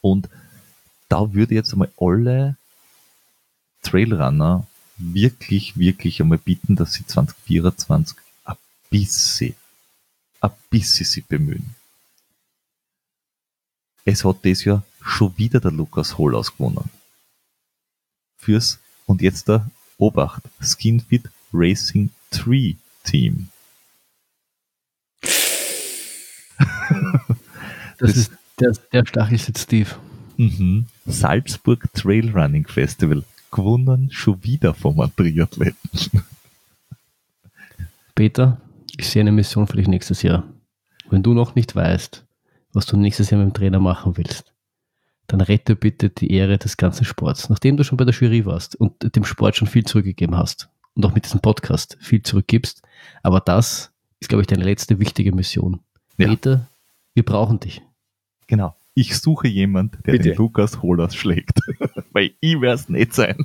Und 0.00 0.28
da 1.08 1.32
würde 1.32 1.54
ich 1.54 1.58
jetzt 1.58 1.72
einmal 1.72 1.92
alle 1.96 2.56
Trailrunner 3.82 4.66
wirklich, 4.96 5.78
wirklich 5.78 6.20
einmal 6.20 6.38
bitten, 6.38 6.74
dass 6.74 6.94
sie 6.94 7.06
2024 7.06 8.18
ein 8.46 8.56
bisschen, 8.90 9.54
ein 10.40 10.50
bisschen 10.70 11.06
sich 11.06 11.24
bemühen. 11.24 11.76
Es 14.04 14.24
hat 14.24 14.38
das 14.44 14.64
Jahr 14.64 14.82
schon 15.00 15.38
wieder 15.38 15.60
der 15.60 15.70
Lukas 15.70 16.18
Holaus 16.18 16.50
gewonnen. 16.50 16.90
Fürs, 18.38 18.80
und 19.06 19.22
jetzt 19.22 19.46
der 19.46 19.70
Obacht, 19.98 20.42
Skinfit 20.60 21.30
Racing 21.52 22.10
3 22.44 22.76
Team. 23.04 23.48
das, 25.20 25.30
Das- 27.98 28.16
ist 28.16 28.32
der, 28.60 28.72
der 28.92 29.06
Stachelsitz 29.06 29.62
Steve. 29.62 29.90
Mhm. 30.36 30.86
Salzburg 31.06 31.92
Trail 31.94 32.30
Running 32.30 32.66
Festival. 32.66 33.24
Gewonnen 33.50 34.10
schon 34.10 34.42
wieder 34.42 34.74
vom 34.74 34.96
Triathleten. 35.16 35.76
Peter, 38.16 38.60
ich 38.96 39.08
sehe 39.08 39.20
eine 39.20 39.32
Mission 39.32 39.66
für 39.68 39.76
dich 39.76 39.86
nächstes 39.88 40.22
Jahr. 40.22 40.44
Wenn 41.10 41.22
du 41.22 41.34
noch 41.34 41.54
nicht 41.54 41.74
weißt, 41.76 42.24
was 42.72 42.86
du 42.86 42.96
nächstes 42.96 43.30
Jahr 43.30 43.40
mit 43.44 43.52
dem 43.52 43.56
Trainer 43.56 43.78
machen 43.80 44.16
willst, 44.16 44.52
dann 45.28 45.40
rette 45.40 45.76
bitte 45.76 46.10
die 46.10 46.30
Ehre 46.32 46.58
des 46.58 46.76
ganzen 46.76 47.04
Sports. 47.04 47.48
Nachdem 47.48 47.76
du 47.76 47.84
schon 47.84 47.96
bei 47.96 48.04
der 48.04 48.14
Jury 48.14 48.44
warst 48.44 48.74
und 48.76 49.14
dem 49.14 49.24
Sport 49.24 49.56
schon 49.56 49.68
viel 49.68 49.84
zurückgegeben 49.84 50.36
hast 50.36 50.68
und 50.94 51.04
auch 51.06 51.14
mit 51.14 51.24
diesem 51.24 51.40
Podcast 51.40 51.96
viel 52.00 52.22
zurückgibst, 52.22 52.82
aber 53.22 53.40
das 53.40 53.90
ist, 54.20 54.28
glaube 54.28 54.42
ich, 54.42 54.46
deine 54.46 54.64
letzte 54.64 54.98
wichtige 55.00 55.32
Mission. 55.32 55.80
Ja. 56.16 56.28
Peter, 56.28 56.68
wir 57.14 57.24
brauchen 57.24 57.60
dich. 57.60 57.82
Genau. 58.46 58.74
Ich 58.94 59.18
suche 59.18 59.48
jemand, 59.48 59.94
der 60.06 60.12
Bitte. 60.12 60.28
den 60.30 60.36
Lukas 60.36 60.80
Holas 60.82 61.16
schlägt. 61.16 61.58
Weil 62.12 62.30
ich 62.40 62.60
werde 62.60 62.74
es 62.80 62.88
nicht 62.88 63.12
sein. 63.12 63.44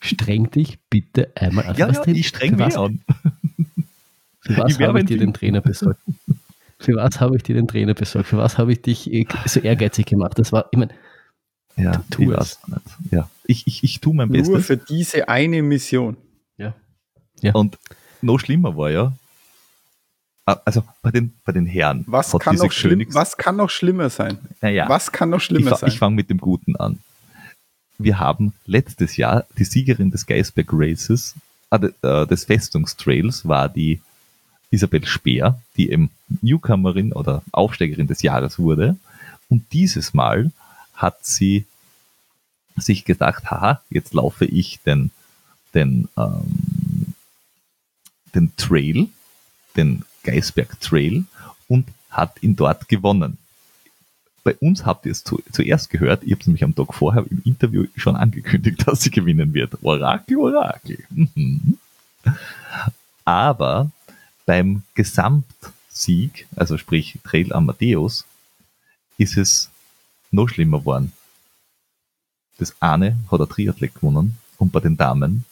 Streng 0.00 0.50
dich 0.50 0.78
bitte 0.90 1.32
einmal 1.34 1.66
an. 1.66 1.76
Ja, 1.76 1.88
Was 1.88 1.96
ja, 1.96 2.02
denn- 2.04 2.14
ich 2.14 2.28
streng 2.28 2.50
für 2.50 2.56
mich 2.56 2.66
was, 2.66 2.76
an. 2.76 3.00
Für 4.40 4.56
was 4.58 4.72
Ich 4.72 4.80
habe 4.86 5.00
ich 5.00 5.06
dir 5.06 5.18
den 5.18 5.32
Trainer 5.34 5.60
besorgt? 5.62 6.00
Für 6.78 6.96
was 6.96 7.18
habe 7.20 7.36
ich 7.36 7.42
dir 7.42 7.54
den 7.54 7.66
Trainer 7.66 7.94
besorgt? 7.94 8.28
Für 8.28 8.36
was 8.36 8.58
habe 8.58 8.72
ich 8.72 8.82
dich 8.82 9.10
äh, 9.12 9.26
so 9.46 9.60
ehrgeizig 9.60 10.06
gemacht? 10.06 10.38
Das 10.38 10.52
war, 10.52 10.66
ich 10.70 10.78
meine, 10.78 10.92
Ja, 11.76 12.04
Tu 12.10 12.22
ich 12.22 12.28
nicht. 12.28 12.58
Ja, 13.10 13.28
ich, 13.44 13.66
ich, 13.66 13.82
ich 13.84 14.00
tue 14.00 14.14
mein 14.14 14.28
Nur 14.28 14.38
Bestes. 14.38 14.66
für 14.66 14.76
diese 14.76 15.28
eine 15.28 15.62
Mission. 15.62 16.16
Und 17.52 17.78
noch 18.22 18.38
schlimmer 18.38 18.74
war 18.76 18.90
ja, 18.90 19.12
also 20.46 20.82
bei 21.02 21.10
den, 21.10 21.34
bei 21.44 21.52
den 21.52 21.66
Herren. 21.66 22.04
Was 22.06 22.32
kann, 22.38 22.56
noch 22.56 22.72
schlimm, 22.72 23.04
was 23.10 23.36
kann 23.36 23.56
noch 23.56 23.68
schlimmer 23.68 24.08
sein? 24.08 24.38
Naja, 24.62 24.88
Was 24.88 25.12
kann 25.12 25.28
noch 25.30 25.38
ich, 25.38 25.44
schlimmer 25.44 25.70
fa- 25.72 25.76
sein? 25.76 25.90
ich 25.90 25.98
fange 25.98 26.16
mit 26.16 26.30
dem 26.30 26.38
Guten 26.38 26.76
an. 26.76 27.00
Wir 27.98 28.18
haben 28.18 28.54
letztes 28.64 29.16
Jahr 29.18 29.44
die 29.58 29.64
Siegerin 29.64 30.10
des 30.10 30.24
Geisberg 30.24 30.68
Races, 30.72 31.34
ah, 31.70 31.76
äh, 32.02 32.26
des 32.26 32.44
Festungstrails 32.44 33.46
war 33.46 33.68
die 33.68 34.00
Isabel 34.70 35.04
Speer, 35.06 35.60
die 35.76 35.90
eben 35.90 36.10
Newcomerin 36.40 37.12
oder 37.12 37.42
Aufsteigerin 37.52 38.06
des 38.06 38.22
Jahres 38.22 38.58
wurde. 38.58 38.96
Und 39.50 39.64
dieses 39.72 40.14
Mal 40.14 40.50
hat 40.94 41.24
sie 41.24 41.66
sich 42.76 43.04
gedacht, 43.04 43.50
haha, 43.50 43.80
jetzt 43.90 44.14
laufe 44.14 44.44
ich 44.44 44.80
den, 44.84 45.10
den, 45.74 46.08
ähm, 46.16 47.14
den 48.34 48.54
Trail, 48.56 49.08
den 49.76 50.04
Geisberg 50.22 50.80
Trail 50.80 51.24
und 51.68 51.88
hat 52.10 52.42
ihn 52.42 52.56
dort 52.56 52.88
gewonnen. 52.88 53.38
Bei 54.42 54.54
uns 54.56 54.84
habt 54.84 55.06
ihr 55.06 55.12
es 55.12 55.24
zu, 55.24 55.42
zuerst 55.52 55.88
gehört, 55.90 56.22
ich 56.22 56.32
habe 56.32 56.40
es 56.40 56.46
nämlich 56.46 56.64
am 56.64 56.74
Tag 56.74 56.92
vorher 56.94 57.24
im 57.30 57.42
Interview 57.44 57.86
schon 57.96 58.16
angekündigt, 58.16 58.82
dass 58.86 59.02
sie 59.02 59.10
gewinnen 59.10 59.54
wird. 59.54 59.82
Orakel, 59.82 60.36
Orakel. 60.38 61.04
Mhm. 61.10 61.78
Aber 63.24 63.90
beim 64.46 64.82
Gesamtsieg, 64.94 66.46
also 66.56 66.76
sprich 66.76 67.18
Trail 67.24 67.52
Amadeus, 67.52 68.26
ist 69.16 69.36
es 69.36 69.70
noch 70.34 70.48
schlimmer 70.48 70.80
geworden. 70.80 71.12
Das 72.58 72.74
eine 72.80 73.16
hat 73.30 73.40
ein 73.40 73.48
Triathlet 73.48 73.94
gewonnen 73.94 74.38
und 74.58 74.72
bei 74.72 74.80
den 74.80 74.96
Damen 74.96 75.44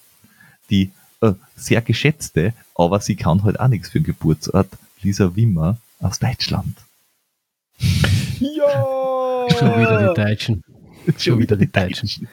die 0.70 0.92
äh, 1.20 1.34
sehr 1.56 1.82
geschätzte, 1.82 2.54
aber 2.74 3.00
sie 3.00 3.16
kann 3.16 3.42
halt 3.42 3.60
auch 3.60 3.68
nichts 3.68 3.90
für 3.90 4.00
den 4.00 4.06
Geburtsort, 4.06 4.68
Lisa 5.02 5.34
Wimmer 5.34 5.78
aus 5.98 6.18
Deutschland. 6.18 6.76
Ja! 8.38 9.46
Schon 9.58 9.80
wieder 9.80 10.08
die 10.08 10.20
Deutschen. 10.20 10.62
Schon 11.18 11.38
wieder 11.38 11.56
die 11.56 11.70
Deutschen. 11.70 12.28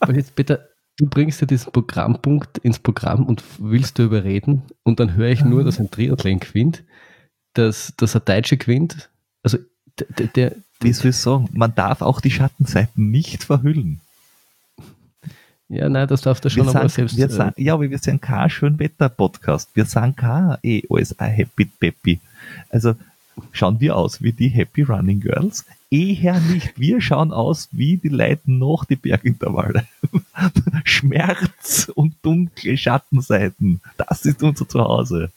Aber 0.00 0.14
jetzt 0.14 0.34
bitte, 0.34 0.70
du 0.96 1.06
bringst 1.06 1.40
ja 1.40 1.46
diesen 1.46 1.72
Programmpunkt 1.72 2.58
ins 2.58 2.78
Programm 2.78 3.26
und 3.26 3.42
willst 3.58 3.98
du 3.98 4.04
überreden 4.04 4.62
und 4.82 5.00
dann 5.00 5.14
höre 5.14 5.30
ich 5.30 5.44
nur, 5.44 5.64
dass 5.64 5.80
ein 5.80 5.90
Triathlon 5.90 6.40
gewinnt, 6.40 6.84
dass, 7.54 7.92
dass 7.96 8.14
ein 8.14 8.22
Deutscher 8.24 8.56
gewinnt. 8.56 9.10
Also 9.42 9.58
der, 9.98 10.26
der, 10.28 10.52
Wie 10.80 10.92
soll 10.92 11.10
ich 11.10 11.16
sagen, 11.16 11.48
man 11.52 11.74
darf 11.74 12.02
auch 12.02 12.20
die 12.20 12.30
Schattenseiten 12.30 13.10
nicht 13.10 13.44
verhüllen. 13.44 14.00
ja, 15.68 15.88
nein, 15.88 16.08
das 16.08 16.22
darf 16.22 16.40
der 16.40 16.50
schon 16.50 16.66
Wir 16.66 16.70
aber 16.70 16.88
sind, 16.88 17.10
selbst. 17.10 17.16
wir 17.16 17.26
äh, 17.26 17.30
sind, 17.30 17.58
ja, 17.58 17.74
aber 17.74 17.90
wir 17.90 17.98
sind 17.98 18.20
kein 18.20 18.50
Schönwetter-Podcast. 18.50 19.70
Wir 19.74 19.84
sind 19.84 20.16
kein 20.16 20.56
eh 20.62 20.82
alles 20.90 21.18
ein 21.18 21.30
Happy 21.30 21.66
Peppy. 21.66 22.20
Also 22.70 22.94
schauen 23.52 23.80
wir 23.80 23.96
aus 23.96 24.22
wie 24.22 24.32
die 24.32 24.48
Happy 24.48 24.82
Running 24.82 25.20
Girls? 25.20 25.64
Eher 25.90 26.40
nicht. 26.40 26.78
Wir 26.78 27.00
schauen 27.00 27.32
aus 27.32 27.68
wie 27.70 27.96
die 27.96 28.08
Leute 28.08 28.42
nach 28.50 28.84
die 28.84 28.96
Bergintervalle. 28.96 29.86
Schmerz 30.84 31.90
und 31.94 32.14
dunkle 32.22 32.76
Schattenseiten. 32.76 33.80
Das 33.96 34.24
ist 34.24 34.42
unser 34.42 34.68
Zuhause. 34.68 35.30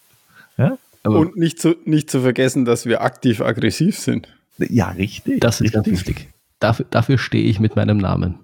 Ja, 0.57 0.77
aber 1.03 1.19
Und 1.19 1.37
nicht 1.37 1.59
zu, 1.59 1.75
nicht 1.85 2.09
zu 2.09 2.21
vergessen, 2.21 2.65
dass 2.65 2.85
wir 2.85 3.01
aktiv-aggressiv 3.01 3.99
sind. 3.99 4.27
Ja 4.57 4.89
richtig. 4.89 5.39
das 5.41 5.61
ist 5.61 5.73
ganz 5.73 5.87
richtig. 5.87 6.07
wichtig. 6.07 6.29
Dafür, 6.59 6.85
dafür 6.89 7.17
stehe 7.17 7.45
ich 7.45 7.59
mit 7.59 7.75
meinem 7.75 7.97
Namen. 7.97 8.35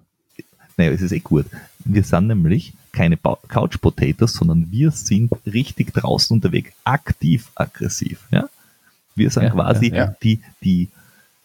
Naja, 0.77 0.91
es 0.91 1.02
ist 1.02 1.11
eh 1.11 1.19
gut. 1.19 1.45
Wir 1.85 2.03
sind 2.03 2.27
nämlich 2.27 2.73
keine 2.91 3.18
Couch 3.18 3.81
Potatoes, 3.81 4.34
sondern 4.34 4.72
wir 4.72 4.91
sind 4.91 5.31
richtig 5.45 5.94
draußen 5.94 6.35
unterwegs, 6.35 6.72
aktiv 6.84 7.49
aggressiv. 7.56 8.19
Ja? 8.31 8.49
Wir 9.15 9.30
sind 9.30 9.44
Ja, 9.44 9.49
quasi 9.49 9.90
ja, 9.90 9.95
ja. 9.95 10.15
Die, 10.22 10.40
die 10.64 10.90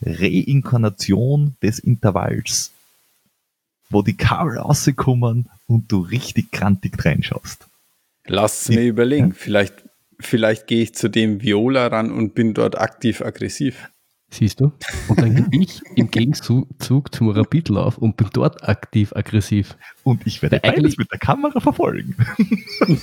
Reinkarnation 0.03 1.57
des 1.63 1.79
Intervalls, 1.79 2.71
wo 3.91 4.03
die 4.03 4.17
Kabel 4.17 4.59
rauskommen 4.59 5.49
und 5.67 5.91
du 5.91 6.01
richtig 6.01 6.53
krantig 6.53 7.03
reinschaust. 7.05 7.67
Lass 8.27 8.69
mir 8.69 8.85
überlegen. 8.85 9.33
Vielleicht, 9.33 9.85
vielleicht 10.21 10.67
gehe 10.67 10.83
ich 10.83 10.95
zu 10.95 11.09
dem 11.09 11.41
Viola 11.41 11.87
ran 11.87 12.11
und 12.11 12.35
bin 12.35 12.53
dort 12.53 12.79
aktiv-aggressiv. 12.79 13.89
Siehst 14.31 14.61
du? 14.61 14.73
Und 15.09 15.19
dann 15.21 15.51
gehe 15.51 15.63
ich 15.63 15.81
im 15.97 16.11
Gegenzug 16.11 17.15
zum 17.15 17.31
Rapidlauf 17.31 17.97
und 17.97 18.17
bin 18.19 18.29
dort 18.33 18.69
aktiv 18.69 19.13
aggressiv. 19.17 19.77
Und 20.05 20.27
ich 20.27 20.43
werde 20.43 20.57
Ja, 20.57 20.61
beides 20.63 20.79
eigentlich- 20.79 20.99
mit 20.99 21.11
der 21.11 21.19
Kamera 21.19 21.61
verfolgen. 21.61 22.15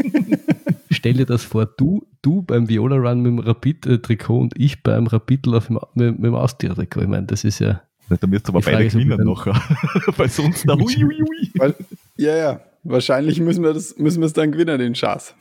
Stell 0.90 1.14
dir 1.14 1.26
das 1.26 1.44
vor, 1.44 1.66
du, 1.66 2.04
du 2.20 2.42
beim 2.42 2.68
Viola 2.68 2.96
Run 2.96 3.20
mit 3.20 3.30
dem 3.30 3.38
Rapid-Trikot 3.38 4.38
und 4.40 4.54
ich 4.58 4.82
beim 4.82 5.06
Rapidlauf 5.06 5.70
mit, 5.70 5.80
mit, 5.94 6.24
dem 6.24 6.34
Austria-Trikot. 6.34 7.02
Ich 7.02 7.08
meine, 7.08 7.26
das 7.26 7.44
ist 7.44 7.60
ja. 7.60 7.82
Da 8.08 8.26
müsst 8.26 8.48
ihr 8.48 8.54
aber 8.54 8.60
beide 8.60 8.88
gewinnen 8.88 9.24
noch. 9.24 9.46
Weil 10.16 10.28
sonst 10.28 10.68
da 10.68 10.74
hui, 10.74 10.92
hui, 10.94 11.16
hui. 11.20 11.50
Weil, 11.54 11.74
ja, 12.16 12.36
ja. 12.36 12.60
Wahrscheinlich 12.82 13.40
müssen 13.40 13.62
wir, 13.62 13.74
das, 13.74 13.96
müssen 13.98 14.20
wir 14.20 14.26
es 14.26 14.32
dann 14.32 14.52
gewinnen, 14.52 14.78
den 14.78 14.94
Schatz. 14.94 15.34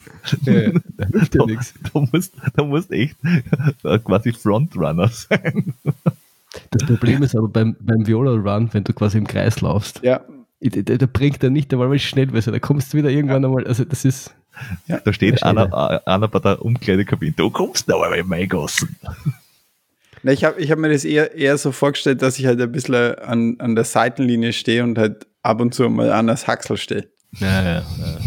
Äh, 0.46 0.74
da 0.98 1.06
hilft 1.08 1.36
ja 1.36 1.42
Da, 1.42 1.46
nichts. 1.46 1.74
da, 1.94 2.00
musst, 2.12 2.34
da 2.56 2.64
musst 2.64 2.92
echt 2.92 3.16
äh, 3.84 4.00
quasi 4.00 4.34
Frontrunner 4.34 5.08
sein. 5.08 5.74
Das 6.72 6.86
Problem 6.86 7.24
ist 7.24 7.36
aber 7.36 7.48
beim, 7.48 7.76
beim 7.80 8.06
Viola 8.06 8.32
Run, 8.32 8.70
wenn 8.74 8.84
du 8.84 8.92
quasi 8.94 9.18
im 9.20 9.28
Kreis 9.28 9.62
laufst, 9.62 10.02
Ja, 10.04 10.22
da, 10.62 10.98
da 10.98 11.06
bringt 11.06 11.42
er 11.44 11.50
nicht 11.50 11.72
einmal 11.74 11.98
schnell 12.00 12.34
was. 12.34 12.46
Da 12.46 12.60
kommst 12.60 12.92
du 12.92 12.98
wieder 12.98 13.10
irgendwann 13.10 13.46
einmal. 13.46 13.66
Also, 13.66 13.86
das 13.86 14.04
ist. 14.04 14.36
Da 15.06 15.14
steht 15.14 15.42
einer, 15.44 16.02
äh, 16.06 16.10
einer 16.10 16.28
bei 16.28 16.40
der 16.40 16.62
Umkleidekabine. 16.66 17.32
Du 17.38 17.50
kommst 17.50 17.90
einmal 17.90 18.14
in 18.16 18.28
mein 18.28 18.50
Gassen. 18.50 18.98
Na, 20.24 20.34
ich 20.34 20.44
habe 20.44 20.60
ich 20.60 20.70
hab 20.70 20.80
mir 20.80 20.90
das 20.90 21.06
eher, 21.06 21.34
eher 21.34 21.58
so 21.58 21.72
vorgestellt, 21.72 22.22
dass 22.22 22.38
ich 22.40 22.46
halt 22.46 22.60
ein 22.60 22.70
bisschen 22.72 23.16
an, 23.20 23.56
an 23.60 23.76
der 23.76 23.86
Seitenlinie 23.86 24.52
stehe 24.52 24.84
und 24.84 24.98
halt 24.98 25.28
ab 25.44 25.62
und 25.62 25.74
zu 25.74 25.88
mal 25.90 26.12
an 26.12 26.28
das 26.28 26.46
Haxel 26.48 26.76
stehe. 26.76 27.08
Ja, 27.34 27.62
ja, 27.62 27.80
ja. 27.80 28.20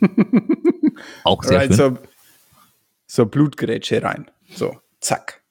Auch 1.24 1.42
sehr 1.42 1.58
Right, 1.58 1.74
schön. 1.74 1.96
so, 1.96 1.98
so 3.06 3.26
Blutgrätsche 3.26 4.02
rein. 4.02 4.30
So, 4.54 4.80
zack. 5.00 5.42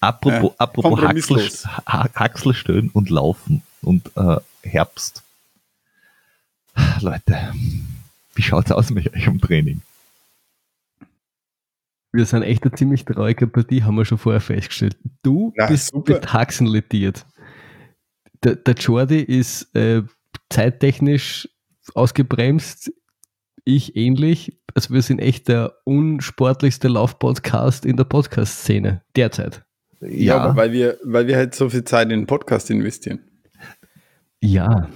apropos 0.00 0.52
äh, 0.52 0.54
apropos 0.58 1.00
Haxel, 1.00 1.50
Haxelstöhnen 1.86 2.90
und 2.90 3.10
Laufen 3.10 3.62
und 3.82 4.10
äh, 4.16 4.36
Herbst. 4.62 5.22
Leute, 7.00 7.52
wie 8.34 8.42
schaut's 8.42 8.72
aus 8.72 8.90
mit 8.90 9.12
euch 9.14 9.26
im 9.26 9.40
Training? 9.40 9.80
Wir 12.12 12.26
sind 12.26 12.42
echt 12.42 12.62
eine 12.62 12.72
ziemlich 12.72 13.04
traurige 13.04 13.46
Partie, 13.46 13.82
haben 13.82 13.96
wir 13.96 14.04
schon 14.04 14.18
vorher 14.18 14.40
festgestellt. 14.40 14.96
Du 15.22 15.52
Na, 15.56 15.66
bist 15.66 15.88
super. 15.92 16.14
mit 16.14 16.32
Haxen 16.32 16.66
lediert. 16.66 17.26
Der, 18.44 18.54
der 18.56 18.74
Jordi 18.74 19.20
ist 19.20 19.74
äh, 19.74 20.02
zeittechnisch 20.50 21.48
ausgebremst, 21.94 22.92
ich 23.64 23.96
ähnlich. 23.96 24.60
Also 24.74 24.92
wir 24.92 25.02
sind 25.02 25.18
echt 25.18 25.48
der 25.48 25.74
unsportlichste 25.84 26.88
Laufpodcast 26.88 27.84
in 27.84 27.96
der 27.96 28.04
Podcast-Szene 28.04 29.02
derzeit. 29.16 29.64
Ja, 30.00 30.38
aber 30.38 30.56
weil 30.56 30.72
wir, 30.72 30.98
weil 31.02 31.26
wir 31.26 31.36
halt 31.36 31.54
so 31.54 31.70
viel 31.70 31.84
Zeit 31.84 32.04
in 32.04 32.20
den 32.20 32.26
Podcast 32.26 32.70
investieren. 32.70 33.20
Ja, 34.40 34.88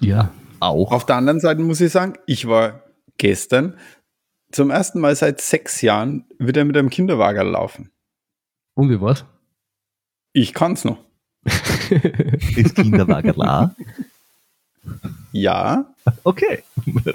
ja. 0.00 0.30
auch. 0.60 0.92
Auf 0.92 1.04
der 1.04 1.16
anderen 1.16 1.40
Seite 1.40 1.60
muss 1.60 1.80
ich 1.80 1.92
sagen, 1.92 2.14
ich 2.26 2.48
war 2.48 2.84
gestern 3.18 3.76
zum 4.52 4.70
ersten 4.70 5.00
Mal 5.00 5.14
seit 5.16 5.40
sechs 5.40 5.82
Jahren 5.82 6.24
wieder 6.38 6.64
mit 6.64 6.76
einem 6.76 6.88
Kinderwagen 6.88 7.48
laufen. 7.48 7.90
Und 8.74 8.88
wie 8.88 9.00
war's? 9.00 9.24
Ich 10.32 10.54
kann's 10.54 10.84
noch. 10.84 10.98
Ist 12.56 12.76
Kinderwagen 12.76 13.34
la? 13.36 13.74
Ja. 15.34 15.92
Okay. 16.22 16.62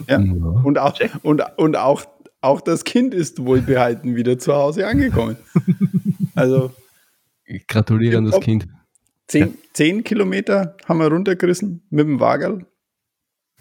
Ja. 0.08 0.18
Und 0.18 0.78
auch, 0.78 1.00
und, 1.24 1.42
und 1.58 1.78
auch, 1.78 2.06
auch 2.42 2.60
das 2.62 2.84
Kind 2.84 3.14
ist 3.14 3.46
wohlbehalten 3.46 4.16
wieder 4.16 4.38
zu 4.38 4.54
Hause 4.54 4.88
angekommen. 4.88 5.38
Also 6.36 6.72
Ich 7.44 7.68
gratuliere 7.68 8.18
an 8.20 8.26
das 8.26 8.40
Kind. 8.40 8.68
zehn, 9.28 9.58
zehn 9.74 10.06
Kilometer 10.06 10.78
haben 10.86 11.00
wir 11.00 11.08
runtergerissen 11.08 11.82
mit 11.90 12.08
dem 12.08 12.22
Wagen. 12.22 12.66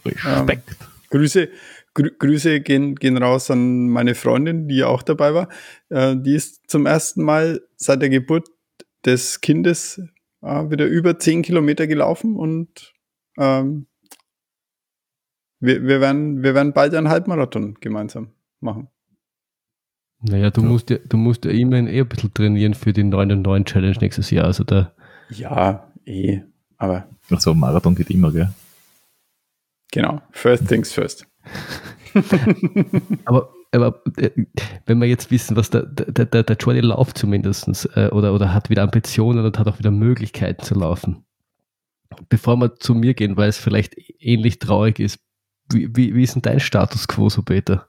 Respekt. 0.05 0.77
Grüße, 1.11 1.49
Grü 1.95 2.11
Grüße 2.17 2.61
gehen, 2.61 2.95
gehen 2.95 3.17
raus 3.17 3.51
an 3.51 3.89
meine 3.89 4.15
Freundin, 4.15 4.69
die 4.69 4.85
auch 4.85 5.03
dabei 5.03 5.35
war. 5.35 5.49
Äh, 5.89 6.17
die 6.17 6.35
ist 6.35 6.71
zum 6.71 6.87
ersten 6.87 7.25
Mal 7.25 7.63
seit 7.77 8.01
der 8.01 8.11
Geburt 8.11 8.49
des 9.05 9.41
Kindes 9.41 10.01
äh, 10.43 10.71
wieder 10.71 10.87
über 10.87 11.19
zehn 11.19 11.43
Kilometer 11.43 11.89
gelaufen 11.89 12.37
und 12.37 12.95
ähm, 13.39 13.87
wir, 15.61 15.83
wir, 15.83 16.01
werden, 16.01 16.43
wir 16.43 16.55
werden 16.55 16.73
bald 16.73 16.95
einen 16.95 17.09
Halbmarathon 17.09 17.75
gemeinsam 17.81 18.31
machen. 18.61 18.89
Naja, 20.21 20.51
du 20.51 20.63
musst 20.63 20.91
ja, 20.91 20.99
du 20.99 21.17
musst 21.17 21.45
ja 21.45 21.53
immerhin 21.53 21.87
eh 21.87 22.01
ein 22.01 22.09
bisschen 22.09 22.35
trainieren 22.35 22.75
für 22.75 22.93
die 22.93 23.05
9 23.05 23.31
und 23.33 23.43
9 23.43 23.65
Challenge 23.65 23.97
nächstes 24.01 24.31
Jahr. 24.31 24.47
Also 24.47 24.65
da, 24.65 24.93
Ja, 25.31 25.93
eh. 26.05 26.41
Aber 26.77 27.09
Also 27.31 27.55
Marathon 27.55 27.95
geht 27.95 28.11
immer, 28.11 28.33
gell? 28.33 28.53
genau, 29.93 30.21
first 30.31 30.69
things 30.69 30.93
first. 30.93 31.27
aber, 33.25 33.51
aber 33.73 34.03
äh, 34.17 34.31
wenn 34.87 34.99
wir 34.99 35.07
jetzt 35.07 35.31
wissen, 35.31 35.57
was 35.57 35.71
der, 35.71 35.83
der, 35.83 36.27
der, 36.27 36.43
der 36.43 36.57
Jordi 36.57 36.81
lauft 36.81 37.19
zumindest 37.19 37.89
äh, 37.97 38.09
oder, 38.09 38.35
oder 38.35 38.55
hat 38.55 38.71
wieder 38.71 38.83
Ambitionen 38.83 39.45
und 39.45 39.59
hat 39.59 39.69
auch 39.69 39.79
wieder 39.79 39.91
Möglichkeiten 39.91 40.63
zu 40.63 40.75
laufen. 40.75 41.25
Bevor 42.29 42.57
wir 42.57 42.77
zu 42.77 42.95
mir 42.95 43.15
gehen, 43.15 43.37
weil 43.37 43.49
es 43.49 43.59
vielleicht 43.59 43.95
ähnlich 44.19 44.59
traurig 44.59 44.99
ist, 44.99 45.21
wie, 45.71 45.95
wie, 45.95 46.15
wie 46.15 46.23
ist 46.23 46.35
denn 46.35 46.43
dein 46.43 46.61
Status 46.61 47.09
quo 47.09 47.29
so, 47.29 47.43
Peter? 47.43 47.87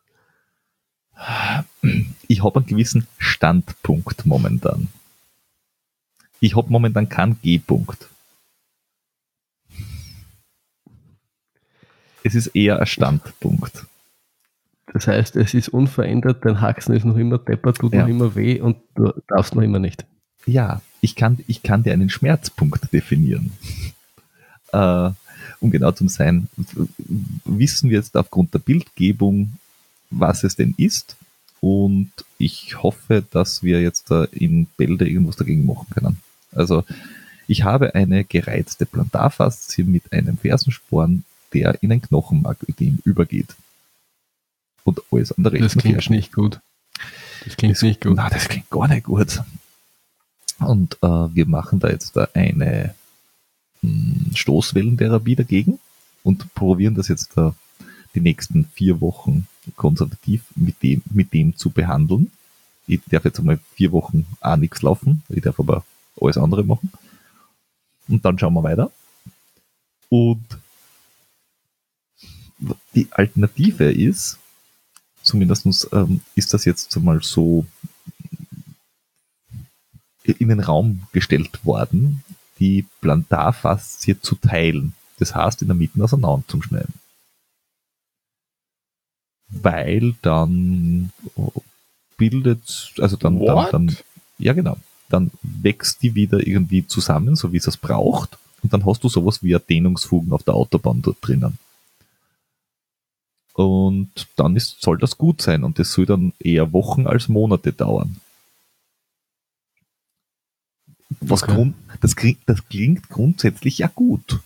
Ich 2.28 2.44
habe 2.44 2.60
einen 2.60 2.68
gewissen 2.68 3.08
Standpunkt 3.18 4.26
momentan. 4.26 4.88
Ich 6.40 6.56
habe 6.56 6.70
momentan 6.70 7.10
keinen 7.10 7.40
G-Punkt. 7.42 8.08
Es 12.24 12.36
ist 12.36 12.48
eher 12.48 12.80
ein 12.80 12.86
Standpunkt. 12.86 13.86
Das 14.94 15.08
heißt, 15.08 15.36
es 15.36 15.54
ist 15.54 15.70
unverändert, 15.70 16.44
dein 16.46 16.62
Haxen 16.62 16.96
ist 16.96 17.06
noch 17.06 17.16
immer 17.18 17.38
deppert, 17.38 17.78
tut 17.78 17.94
Ja. 17.94 18.02
noch 18.02 18.08
immer 18.08 18.36
weh 18.36 18.60
und 18.60 18.78
du 18.96 19.14
darfst 19.28 19.56
noch 19.56 19.62
immer 19.62 19.80
nicht. 19.80 20.06
Ja, 20.46 20.82
ich 21.02 21.16
kann, 21.16 21.38
ich 21.48 21.64
kann 21.64 21.84
dir 21.84 21.94
einen 21.94 22.10
Schmerzpunkt 22.10 22.92
definieren. 22.92 23.52
Äh, 24.72 25.12
um 25.60 25.72
genau 25.72 25.92
zu 25.92 26.08
sein, 26.08 26.48
wissen 27.46 27.90
wir 27.90 27.98
jetzt 27.98 28.16
aufgrund 28.16 28.54
der 28.54 28.60
Bildgebung, 28.60 29.54
was 30.10 30.44
es 30.44 30.56
denn 30.56 30.74
ist. 30.78 31.16
Und 31.62 32.12
ich 32.38 32.82
hoffe, 32.82 33.24
dass 33.32 33.64
wir 33.64 33.82
jetzt 33.82 34.10
da 34.10 34.24
in 34.26 34.68
Bälde 34.78 35.08
irgendwas 35.08 35.36
dagegen 35.36 35.66
machen 35.66 35.88
können. 35.94 36.18
Also, 36.54 36.84
ich 37.48 37.64
habe 37.64 37.96
eine 37.96 38.24
gereizte 38.24 38.86
Plantarfaszie 38.86 39.84
mit 39.84 40.14
einem 40.14 40.38
Fersensporn, 40.38 41.26
der 41.54 41.82
in 41.82 41.92
ein 41.92 42.02
Knochenmarködem 42.02 43.00
übergeht. 43.04 43.56
Und 44.84 45.02
alles 45.12 45.32
andere 45.32 45.58
Das 45.58 45.76
ist 45.76 45.82
klingt 45.82 46.10
nicht 46.10 46.32
gut. 46.32 46.60
Das 47.44 47.58
klingt 47.58 47.82
nicht 47.82 48.02
gut. 48.02 48.16
Na, 48.16 48.30
das 48.30 48.48
klingt 48.48 48.70
gar 48.70 48.88
nicht 48.88 49.04
gut. 49.04 49.42
Und 50.60 50.98
äh, 51.02 51.08
wir 51.08 51.48
machen 51.48 51.80
da 51.80 51.90
jetzt 51.90 52.16
da 52.16 52.28
eine 52.34 52.94
Stoßwellentherapie 54.34 55.36
dagegen 55.36 55.80
und 56.24 56.54
probieren 56.54 56.96
das 56.96 57.08
jetzt 57.08 57.32
da 57.36 57.56
die 58.16 58.22
nächsten 58.22 58.66
vier 58.66 59.02
Wochen 59.02 59.48
konservativ 59.76 60.44
mit 60.56 60.82
dem, 60.82 61.02
mit 61.12 61.34
dem 61.34 61.56
zu 61.56 61.70
behandeln. 61.70 62.32
Ich 62.88 63.02
darf 63.08 63.26
jetzt 63.26 63.40
einmal 63.40 63.60
vier 63.76 63.92
Wochen 63.92 64.26
auch 64.42 64.58
nichts 64.58 64.82
laufen, 64.82 65.24
ich 65.30 65.42
darf 65.42 65.60
aber 65.60 65.86
alles 66.20 66.38
andere 66.38 66.64
machen. 66.64 66.92
Und 68.08 68.26
dann 68.26 68.38
schauen 68.40 68.54
wir 68.56 68.64
weiter. 68.64 68.92
Und 70.10 70.44
die 72.96 73.08
Alternative 73.12 73.92
ist, 73.92 74.40
zumindest 75.22 75.88
ähm, 75.94 76.22
ist 76.36 76.54
das 76.54 76.66
jetzt 76.66 76.96
mal 76.98 77.22
so 77.22 77.66
in 80.24 80.50
den 80.50 80.60
Raum 80.60 81.04
gestellt 81.12 81.64
worden, 81.64 82.24
die 82.60 82.86
Plantarfaszie 83.02 84.20
zu 84.20 84.36
teilen. 84.36 84.94
Das 85.18 85.36
heißt, 85.36 85.62
in 85.62 85.68
der 85.68 85.76
Mitte 85.76 86.04
auseinander 86.04 86.44
zum 86.48 86.62
Schneiden. 86.62 86.94
Weil 89.50 90.16
dann 90.22 91.12
bildet, 92.18 92.94
also 93.00 93.18
dann, 93.18 93.44
dann, 93.44 93.68
dann, 93.72 93.98
ja 94.38 94.54
genau, 94.54 94.78
dann 95.10 95.32
wächst 95.42 96.04
die 96.04 96.16
wieder 96.16 96.46
irgendwie 96.46 96.86
zusammen, 96.86 97.36
so 97.36 97.52
wie 97.52 97.58
es 97.58 97.68
es 97.68 97.78
braucht, 97.78 98.38
und 98.62 98.74
dann 98.74 98.86
hast 98.86 99.04
du 99.04 99.10
sowas 99.10 99.42
wie 99.42 99.58
Dehnungsfugen 99.58 100.34
auf 100.34 100.44
der 100.44 100.54
Autobahn 100.54 101.02
dort 101.02 101.18
drinnen. 101.22 101.58
Und 103.54 104.28
dann 104.36 104.56
ist, 104.56 104.82
soll 104.82 104.98
das 104.98 105.18
gut 105.18 105.42
sein 105.42 105.64
und 105.64 105.80
das 105.80 105.92
soll 105.92 106.06
dann 106.06 106.34
eher 106.40 106.72
Wochen 106.72 107.08
als 107.08 107.28
Monate 107.28 107.74
dauern. 107.74 108.18
Was 111.22 111.44
Okay. 111.44 111.54
Grund, 111.54 111.76
das, 112.02 112.16
klingt, 112.16 112.40
das 112.46 112.68
klingt 112.70 113.10
grundsätzlich 113.10 113.80
ja 113.80 113.88
gut. 113.94 114.40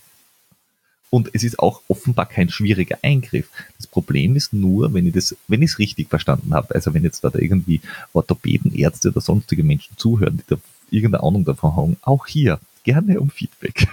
Und 1.10 1.30
es 1.32 1.44
ist 1.44 1.60
auch 1.60 1.82
offenbar 1.86 2.26
kein 2.26 2.50
schwieriger 2.50 2.98
Eingriff. 3.02 3.48
Das 3.76 3.86
Problem 3.86 4.34
ist 4.34 4.52
nur, 4.52 4.92
wenn 4.94 5.06
ich 5.06 5.14
das, 5.14 5.36
wenn 5.46 5.62
ich 5.62 5.70
es 5.70 5.78
richtig 5.78 6.08
verstanden 6.08 6.52
habe, 6.52 6.74
also 6.74 6.92
wenn 6.92 7.04
jetzt 7.04 7.22
da, 7.22 7.30
irgendwie 7.32 7.80
Orthopäden, 8.12 8.74
Ärzte 8.74 9.10
oder 9.10 9.20
sonstige 9.20 9.62
Menschen 9.62 9.96
zuhören, 9.96 10.38
die 10.38 10.44
da 10.48 10.56
irgendeine 10.90 11.22
Ahnung 11.22 11.44
davon 11.44 11.76
haben, 11.76 11.96
auch 12.02 12.26
hier 12.26 12.58
gerne 12.82 13.20
um 13.20 13.30
Feedback. 13.30 13.86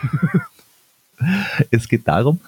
es 1.72 1.88
geht 1.88 2.08
darum, 2.08 2.40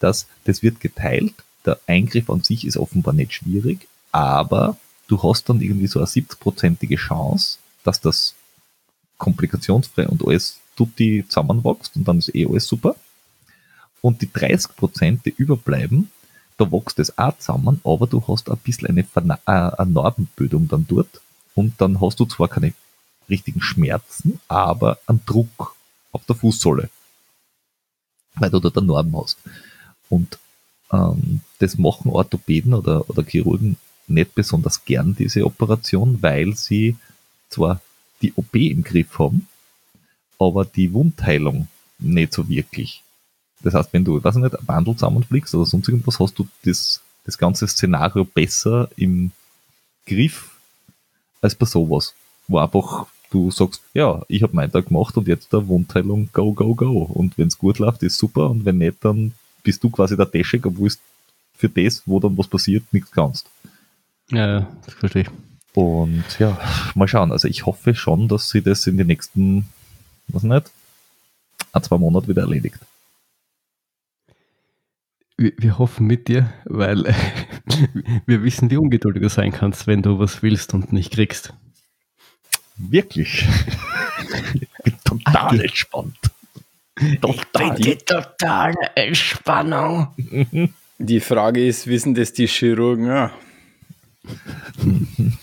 dass 0.00 0.26
das 0.44 0.62
wird 0.62 0.80
geteilt. 0.80 1.34
Der 1.66 1.78
Eingriff 1.86 2.30
an 2.30 2.42
sich 2.42 2.66
ist 2.66 2.78
offenbar 2.78 3.12
nicht 3.12 3.34
schwierig, 3.34 3.86
aber 4.12 4.78
du 5.08 5.22
hast 5.22 5.48
dann 5.48 5.60
irgendwie 5.60 5.86
so 5.86 5.98
eine 5.98 6.08
70-prozentige 6.08 6.96
Chance, 6.96 7.58
dass 7.84 8.00
das 8.00 8.34
komplikationsfrei 9.22 10.08
und 10.08 10.26
alles 10.26 10.58
tutti 10.74 11.24
zusammenwächst 11.28 11.94
und 11.94 12.08
dann 12.08 12.18
ist 12.18 12.34
eh 12.34 12.44
alles 12.44 12.66
super. 12.66 12.96
Und 14.00 14.20
die 14.20 14.32
30 14.32 14.74
Prozent, 14.74 15.24
die 15.24 15.34
überbleiben, 15.36 16.10
da 16.58 16.70
wächst 16.72 16.98
es 16.98 17.16
auch 17.16 17.38
zusammen, 17.38 17.80
aber 17.84 18.08
du 18.08 18.20
hast 18.26 18.50
ein 18.50 18.58
bisschen 18.58 18.88
eine, 18.88 19.04
Verna 19.04 19.38
äh, 19.46 19.80
eine 19.80 19.92
Narbenbildung 19.92 20.66
dann 20.66 20.86
dort 20.88 21.20
und 21.54 21.80
dann 21.80 22.00
hast 22.00 22.18
du 22.18 22.24
zwar 22.24 22.48
keine 22.48 22.74
richtigen 23.28 23.62
Schmerzen, 23.62 24.40
aber 24.48 24.98
einen 25.06 25.24
Druck 25.24 25.76
auf 26.10 26.24
der 26.26 26.34
Fußsohle, 26.34 26.90
weil 28.34 28.50
du 28.50 28.58
dort 28.58 28.76
eine 28.76 28.88
Narben 28.88 29.16
hast. 29.16 29.38
Und 30.08 30.38
ähm, 30.92 31.42
das 31.60 31.78
machen 31.78 32.10
Orthopäden 32.10 32.74
oder, 32.74 33.08
oder 33.08 33.22
Chirurgen 33.22 33.76
nicht 34.08 34.34
besonders 34.34 34.84
gern, 34.84 35.14
diese 35.14 35.46
Operation, 35.46 36.20
weil 36.22 36.56
sie 36.56 36.96
zwar 37.50 37.80
die 38.22 38.32
OP 38.36 38.54
im 38.54 38.82
Griff 38.82 39.18
haben, 39.18 39.46
aber 40.38 40.64
die 40.64 40.92
Wundheilung 40.92 41.68
nicht 41.98 42.32
so 42.32 42.48
wirklich. 42.48 43.02
Das 43.62 43.74
heißt, 43.74 43.92
wenn 43.92 44.04
du, 44.04 44.18
ich 44.18 44.24
weiß 44.24 44.36
nicht, 44.36 44.58
ein 44.58 44.68
Wandel 44.68 44.94
zusammenfliegst 44.94 45.54
oder 45.54 45.66
sonst 45.66 45.88
irgendwas, 45.88 46.18
hast 46.18 46.38
du 46.38 46.46
das, 46.64 47.00
das 47.24 47.38
ganze 47.38 47.66
Szenario 47.68 48.24
besser 48.24 48.88
im 48.96 49.30
Griff 50.06 50.50
als 51.40 51.54
bei 51.54 51.66
sowas, 51.66 52.14
wo 52.48 52.58
einfach 52.58 53.06
du 53.30 53.50
sagst, 53.50 53.82
ja, 53.94 54.22
ich 54.28 54.42
habe 54.42 54.54
meinen 54.54 54.72
Tag 54.72 54.86
gemacht 54.88 55.16
und 55.16 55.26
jetzt 55.26 55.52
der 55.52 55.66
Wundheilung, 55.66 56.28
go, 56.32 56.52
go, 56.52 56.74
go. 56.74 57.02
Und 57.02 57.38
wenn 57.38 57.48
es 57.48 57.58
gut 57.58 57.78
läuft, 57.78 58.02
ist 58.02 58.18
super 58.18 58.50
und 58.50 58.64
wenn 58.64 58.78
nicht, 58.78 59.04
dann 59.04 59.32
bist 59.62 59.82
du 59.82 59.90
quasi 59.90 60.16
der 60.16 60.26
Deschek, 60.26 60.66
obwohl 60.66 60.88
es 60.88 60.98
für 61.54 61.68
das, 61.68 62.02
wo 62.06 62.20
dann 62.20 62.36
was 62.36 62.48
passiert, 62.48 62.84
nichts 62.92 63.10
kannst. 63.10 63.48
Ja, 64.30 64.68
das 64.84 64.94
verstehe 64.94 65.22
ich. 65.22 65.51
Und 65.74 66.24
ja, 66.38 66.58
mal 66.94 67.08
schauen. 67.08 67.32
Also 67.32 67.48
ich 67.48 67.66
hoffe 67.66 67.94
schon, 67.94 68.28
dass 68.28 68.50
sie 68.50 68.62
das 68.62 68.86
in 68.86 68.96
den 68.96 69.06
nächsten, 69.06 69.68
was 70.28 70.42
nicht, 70.42 70.70
ein, 71.72 71.82
zwei 71.82 71.98
Monaten 71.98 72.28
wieder 72.28 72.42
erledigt. 72.42 72.78
Wir, 75.38 75.52
wir 75.56 75.78
hoffen 75.78 76.06
mit 76.06 76.28
dir, 76.28 76.52
weil 76.64 77.04
wir 78.26 78.42
wissen, 78.42 78.70
wie 78.70 78.76
ungeduldig 78.76 79.22
du 79.22 79.28
sein 79.28 79.52
kannst, 79.52 79.86
wenn 79.86 80.02
du 80.02 80.18
was 80.18 80.42
willst 80.42 80.74
und 80.74 80.92
nicht 80.92 81.12
kriegst. 81.12 81.54
Wirklich. 82.76 83.46
ich 84.54 84.68
bin 84.84 84.94
total 85.04 85.60
entspannt. 85.60 86.18
Total. 87.20 87.96
totale 87.96 88.90
Entspannung. 88.94 90.08
Die 90.98 91.20
Frage 91.20 91.66
ist, 91.66 91.86
wissen 91.88 92.14
das 92.14 92.32
die 92.32 92.46
Chirurgen? 92.46 93.06
Ja. 93.06 93.32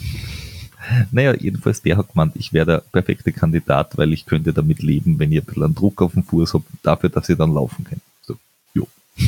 Naja, 1.12 1.36
jedenfalls 1.36 1.82
der 1.82 1.98
hat 1.98 2.12
gemeint, 2.14 2.36
ich 2.36 2.52
wäre 2.54 2.66
der 2.66 2.78
perfekte 2.80 3.32
Kandidat, 3.32 3.98
weil 3.98 4.12
ich 4.14 4.26
könnte 4.26 4.54
damit 4.54 4.82
leben, 4.82 5.20
wenn 5.20 5.32
ihr 5.32 5.42
ein 5.42 5.46
bisschen 5.46 5.64
einen 5.64 5.76
Druck 5.76 6.02
auf 6.02 6.14
den 6.14 6.24
Fuß 6.24 6.54
habt, 6.56 6.66
dafür, 6.82 7.10
dass 7.10 7.30
ihr 7.30 7.36
dann 7.36 7.54
laufen 7.54 7.84
könnt. 7.84 8.02
So, 8.22 8.36
jo. 8.74 8.88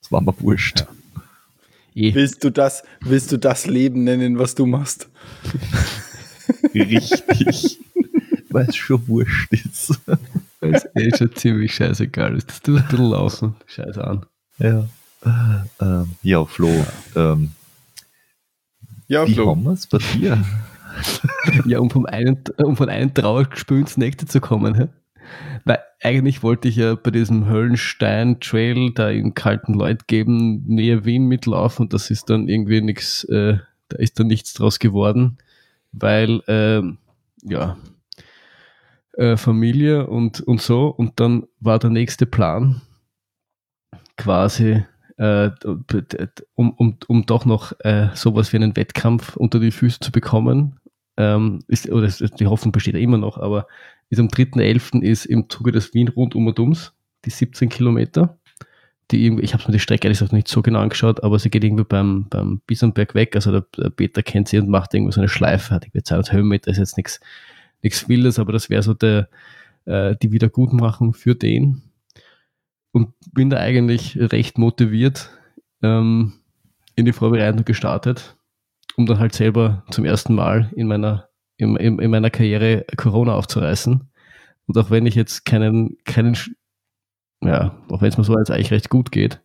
Das 0.00 0.12
war 0.12 0.20
mir 0.20 0.32
wurscht. 0.40 0.86
Eh, 1.96 2.14
Willst 2.14 2.44
du 2.44 2.50
das, 2.50 2.84
willst 3.00 3.32
du 3.32 3.38
das 3.38 3.66
Leben 3.66 4.04
nennen, 4.04 4.38
was 4.38 4.54
du 4.54 4.66
machst? 4.66 5.08
Richtig. 6.74 7.80
Weil 8.50 8.68
es 8.68 8.76
schon 8.76 9.06
wurscht 9.08 9.52
ist. 9.52 9.98
weil 10.60 10.74
es 10.74 10.86
eh 10.94 11.10
schon 11.16 11.34
ziemlich 11.34 11.74
scheißegal 11.74 12.36
ist. 12.36 12.48
Das 12.48 12.62
tut 12.62 12.78
ein 12.78 12.86
bisschen 12.88 13.10
laufen. 13.10 13.56
Scheiße 13.66 14.02
an. 14.02 14.24
Ja. 14.58 14.88
Ähm, 15.80 16.10
ja, 16.22 16.44
Flo, 16.44 16.86
ähm, 17.16 17.50
Ja, 19.08 19.26
wie 19.26 19.34
Flo. 19.34 19.50
haben 19.50 19.62
wir 19.64 19.72
es 19.72 19.86
bei 19.86 19.98
dir? 19.98 20.42
Ja, 21.66 21.78
um, 21.78 21.90
vom 21.90 22.06
einen, 22.06 22.42
um 22.56 22.74
von 22.74 22.88
einem 22.88 23.12
Trauergespül 23.12 23.80
ins 23.80 23.98
nächste 23.98 24.24
zu 24.24 24.40
kommen. 24.40 24.74
Hä? 24.74 24.88
Weil 25.66 25.80
eigentlich 26.02 26.42
wollte 26.42 26.68
ich 26.68 26.76
ja 26.76 26.94
bei 26.94 27.10
diesem 27.10 27.48
Höllenstein-Trail 27.48 28.92
da 28.94 29.10
in 29.10 29.34
kalten 29.34 29.74
Leut 29.74 30.08
geben, 30.08 30.64
näher 30.66 31.04
Wien 31.04 31.26
mitlaufen 31.26 31.84
und 31.84 31.92
das 31.92 32.10
ist 32.10 32.30
dann 32.30 32.48
irgendwie 32.48 32.80
nichts, 32.80 33.24
äh, 33.24 33.58
da 33.88 33.98
ist 33.98 34.18
dann 34.18 34.28
nichts 34.28 34.54
draus 34.54 34.78
geworden, 34.78 35.38
weil, 35.92 36.42
ähm, 36.48 36.98
ja, 37.42 37.76
äh, 39.14 39.36
Familie 39.36 40.06
und, 40.06 40.40
und 40.40 40.60
so 40.60 40.88
und 40.88 41.20
dann 41.20 41.44
war 41.60 41.78
der 41.78 41.90
nächste 41.90 42.26
Plan 42.26 42.82
quasi, 44.16 44.84
äh, 45.16 45.50
um, 46.54 46.72
um, 46.72 46.96
um 47.06 47.26
doch 47.26 47.44
noch 47.44 47.72
äh, 47.80 48.08
sowas 48.14 48.52
wie 48.52 48.56
einen 48.56 48.76
Wettkampf 48.76 49.36
unter 49.36 49.60
die 49.60 49.70
Füße 49.70 50.00
zu 50.00 50.12
bekommen, 50.12 50.78
ähm, 51.16 51.60
ist, 51.68 51.90
oder 51.90 52.08
die 52.08 52.46
Hoffnung 52.46 52.72
besteht 52.72 52.94
ja 52.94 53.00
immer 53.00 53.18
noch, 53.18 53.38
aber 53.38 53.66
ist 54.10 54.18
am 54.18 54.28
3.11. 54.28 55.02
ist 55.02 55.24
im 55.24 55.48
Zuge 55.48 55.72
des 55.72 55.94
Wien 55.94 56.08
rund 56.08 56.34
um 56.34 56.46
und 56.46 56.58
ums 56.60 56.92
die 57.24 57.30
17 57.30 57.68
Kilometer. 57.68 58.38
Die 59.12 59.24
irgendwie, 59.24 59.44
ich 59.44 59.54
habe 59.54 59.62
mir 59.66 59.72
die 59.72 59.78
Strecke 59.78 60.06
ehrlich 60.06 60.18
gesagt 60.18 60.32
nicht 60.32 60.48
so 60.48 60.62
genau 60.62 60.80
angeschaut, 60.80 61.22
aber 61.22 61.38
sie 61.38 61.48
geht 61.48 61.62
irgendwie 61.62 61.84
beim, 61.84 62.26
beim 62.28 62.60
Bisonberg 62.66 63.14
weg. 63.14 63.36
Also 63.36 63.52
der, 63.52 63.66
der 63.76 63.90
Peter 63.90 64.22
kennt 64.22 64.48
sie 64.48 64.58
und 64.58 64.68
macht 64.68 64.94
irgendwie 64.94 65.12
so 65.12 65.20
eine 65.20 65.28
Schleife, 65.28 65.74
hat 65.74 65.84
irgendwie 65.84 66.02
200 66.02 66.32
Höhenmeter, 66.32 66.70
ist 66.72 66.78
jetzt 66.78 66.96
nichts 66.96 67.20
nichts 67.82 68.08
Wildes, 68.08 68.38
aber 68.38 68.52
das 68.52 68.70
wäre 68.70 68.82
so 68.82 68.94
der, 68.94 69.28
äh, 69.84 70.16
die 70.20 70.32
Wiedergutmachung 70.32 71.14
für 71.14 71.34
den. 71.34 71.82
Und 72.96 73.12
bin 73.30 73.50
da 73.50 73.58
eigentlich 73.58 74.16
recht 74.18 74.56
motiviert 74.56 75.28
ähm, 75.82 76.32
in 76.94 77.04
die 77.04 77.12
Vorbereitung 77.12 77.66
gestartet, 77.66 78.38
um 78.96 79.04
dann 79.04 79.18
halt 79.18 79.34
selber 79.34 79.84
zum 79.90 80.06
ersten 80.06 80.34
Mal 80.34 80.72
in 80.76 80.86
meiner, 80.86 81.28
in, 81.58 81.76
in, 81.76 81.98
in 81.98 82.10
meiner 82.10 82.30
Karriere 82.30 82.86
Corona 82.96 83.34
aufzureißen. 83.34 84.10
Und 84.64 84.78
auch 84.78 84.88
wenn 84.88 85.04
ich 85.04 85.14
jetzt 85.14 85.44
keinen, 85.44 85.98
keinen, 86.04 86.38
ja, 87.42 87.76
auch 87.90 88.00
wenn 88.00 88.08
es 88.08 88.16
mir 88.16 88.24
so 88.24 88.32
als 88.32 88.50
eigentlich 88.50 88.70
recht 88.70 88.88
gut 88.88 89.12
geht, 89.12 89.42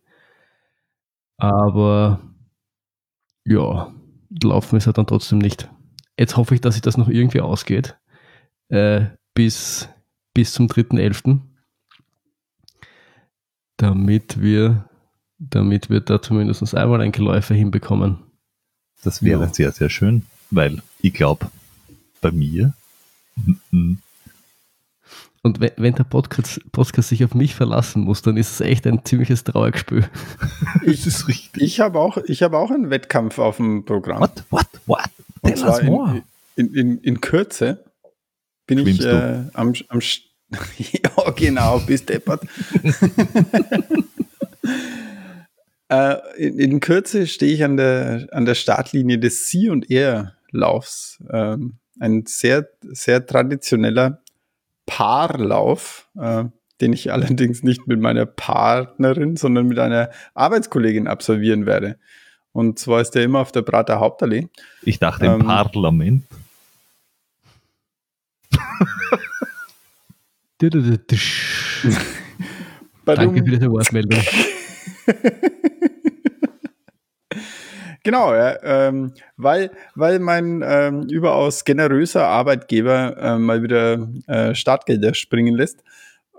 aber 1.36 2.22
ja, 3.44 3.92
laufen 4.42 4.78
ist 4.78 4.86
er 4.86 4.94
dann 4.94 5.06
trotzdem 5.06 5.40
nicht. 5.40 5.68
Jetzt 6.18 6.38
hoffe 6.38 6.54
ich, 6.54 6.62
dass 6.62 6.72
sich 6.72 6.80
das 6.80 6.96
noch 6.96 7.10
irgendwie 7.10 7.42
ausgeht, 7.42 7.98
äh, 8.70 9.08
bis, 9.34 9.90
bis 10.32 10.54
zum 10.54 10.68
3.11., 10.68 11.51
damit 13.82 14.40
wir, 14.40 14.84
damit 15.38 15.90
wir 15.90 16.00
da 16.00 16.22
zumindest 16.22 16.74
einmal 16.74 17.00
ein 17.00 17.10
Geläufe 17.12 17.52
hinbekommen. 17.54 18.18
Das 19.02 19.22
wäre 19.22 19.42
Ja. 19.44 19.52
sehr, 19.52 19.72
sehr 19.72 19.90
schön, 19.90 20.24
weil 20.50 20.80
ich 21.00 21.12
glaube, 21.12 21.50
bei 22.20 22.30
mir. 22.30 22.72
Und 23.72 25.58
wenn, 25.60 25.72
wenn 25.76 25.94
der 25.96 26.04
Podcast, 26.04 26.60
Podcast 26.70 27.08
sich 27.08 27.24
auf 27.24 27.34
mich 27.34 27.54
verlassen 27.56 28.02
muss, 28.04 28.22
dann 28.22 28.36
ist 28.36 28.52
es 28.52 28.60
echt 28.60 28.86
ein 28.86 29.04
ziemliches 29.04 29.42
Trauergespür. 29.44 30.04
Das 30.86 31.06
ist 31.06 31.26
richtig. 31.28 31.62
Ich 31.62 31.80
habe 31.80 31.98
auch, 31.98 32.16
ich 32.26 32.42
habe 32.42 32.58
auch 32.58 32.70
einen 32.70 32.90
Wettkampf 32.90 33.38
auf 33.38 33.56
dem 33.56 33.84
Programm. 33.84 34.20
What, 34.20 34.44
what, 34.50 34.66
what? 34.86 35.10
Und 35.40 35.50
Tell 35.54 35.58
zwar 35.58 35.74
us 35.78 35.82
more. 35.82 36.22
in, 36.56 36.68
in, 36.68 36.74
in, 36.74 36.98
in 36.98 37.20
Kürze 37.20 37.84
bin 38.66 38.78
ich 38.78 38.84
Schwimmst 38.96 39.04
du? 39.04 39.08
äh, 39.08 39.50
am, 39.54 39.72
am 39.88 40.00
Ja, 40.78 41.30
genau, 41.30 41.78
bis 41.80 42.04
deppert. 42.04 42.42
äh, 45.88 46.16
in, 46.36 46.58
in 46.58 46.80
Kürze 46.80 47.26
stehe 47.26 47.54
ich 47.54 47.64
an 47.64 47.76
der, 47.76 48.28
an 48.32 48.44
der 48.44 48.54
Startlinie 48.54 49.18
des 49.18 49.46
Sie- 49.46 49.68
und 49.68 49.90
Er-Laufs. 49.90 51.22
Ähm, 51.30 51.78
ein 52.00 52.24
sehr, 52.26 52.68
sehr 52.82 53.26
traditioneller 53.26 54.22
Paarlauf, 54.86 56.08
äh, 56.18 56.44
den 56.80 56.92
ich 56.92 57.12
allerdings 57.12 57.62
nicht 57.62 57.86
mit 57.86 58.00
meiner 58.00 58.26
Partnerin, 58.26 59.36
sondern 59.36 59.66
mit 59.68 59.78
einer 59.78 60.10
Arbeitskollegin 60.34 61.06
absolvieren 61.06 61.66
werde. 61.66 61.98
Und 62.52 62.78
zwar 62.78 63.00
ist 63.00 63.12
der 63.12 63.24
immer 63.24 63.40
auf 63.40 63.52
der 63.52 63.62
Prater 63.62 64.00
Hauptallee. 64.00 64.48
Ich 64.82 64.98
dachte 64.98 65.26
im 65.26 65.40
Ähm, 65.40 65.46
Parlament. 65.46 66.24
Danke 73.04 73.38
für 73.44 73.50
diese 73.50 73.70
Wortmeldung. 73.70 74.20
Genau, 78.04 78.34
ja, 78.34 78.58
ähm, 78.64 79.12
weil, 79.36 79.70
weil 79.94 80.18
mein 80.18 80.62
ähm, 80.66 81.02
überaus 81.08 81.64
generöser 81.64 82.26
Arbeitgeber 82.26 83.16
äh, 83.16 83.38
mal 83.38 83.62
wieder 83.62 84.08
äh, 84.26 84.56
Startgelder 84.56 85.14
springen 85.14 85.54
lässt 85.54 85.84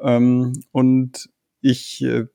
ähm, 0.02 0.62
und 0.72 1.30
ich 1.62 2.04
äh, 2.04 2.26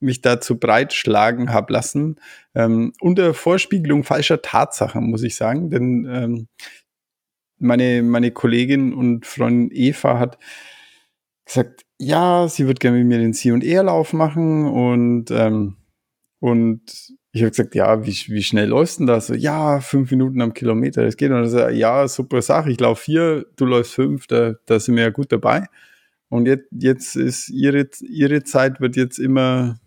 mich 0.00 0.22
dazu 0.22 0.58
breitschlagen 0.58 1.52
habe 1.52 1.72
lassen, 1.72 2.16
ähm, 2.54 2.94
unter 3.00 3.34
Vorspiegelung 3.34 4.04
falscher 4.04 4.40
Tatsachen, 4.40 5.10
muss 5.10 5.22
ich 5.22 5.36
sagen, 5.36 5.68
denn 5.68 6.08
ähm, 6.10 6.48
meine, 7.58 8.02
meine 8.02 8.30
Kollegin 8.30 8.94
und 8.94 9.26
Freundin 9.26 9.70
Eva 9.70 10.18
hat 10.18 10.38
gesagt, 11.44 11.82
ja, 11.98 12.48
sie 12.48 12.66
wird 12.66 12.80
gerne 12.80 12.98
mit 12.98 13.06
mir 13.06 13.18
den 13.18 13.62
Er-Lauf 13.62 14.12
machen 14.12 14.66
und, 14.66 15.30
ähm, 15.30 15.76
und 16.40 17.14
ich 17.34 17.40
habe 17.40 17.50
gesagt, 17.50 17.74
ja, 17.74 18.04
wie, 18.04 18.14
wie 18.28 18.42
schnell 18.42 18.68
läufst 18.68 19.00
denn 19.00 19.06
da? 19.06 19.20
So, 19.20 19.34
ja, 19.34 19.80
fünf 19.80 20.10
Minuten 20.10 20.42
am 20.42 20.52
Kilometer, 20.52 21.02
das 21.02 21.16
geht. 21.16 21.30
Und 21.30 21.48
sagt, 21.48 21.74
ja, 21.74 22.06
super 22.06 22.42
Sache, 22.42 22.70
ich 22.70 22.78
laufe 22.78 23.04
vier, 23.04 23.46
du 23.56 23.64
läufst 23.64 23.94
fünf, 23.94 24.26
da, 24.26 24.54
da 24.66 24.78
sind 24.78 24.96
wir 24.96 25.04
ja 25.04 25.10
gut 25.10 25.32
dabei. 25.32 25.66
Und 26.28 26.46
jetzt, 26.46 26.68
jetzt 26.72 27.16
ist 27.16 27.48
ihre, 27.48 27.88
ihre 28.02 28.42
Zeit 28.42 28.80
wird 28.80 28.96
jetzt 28.96 29.18
immer, 29.18 29.80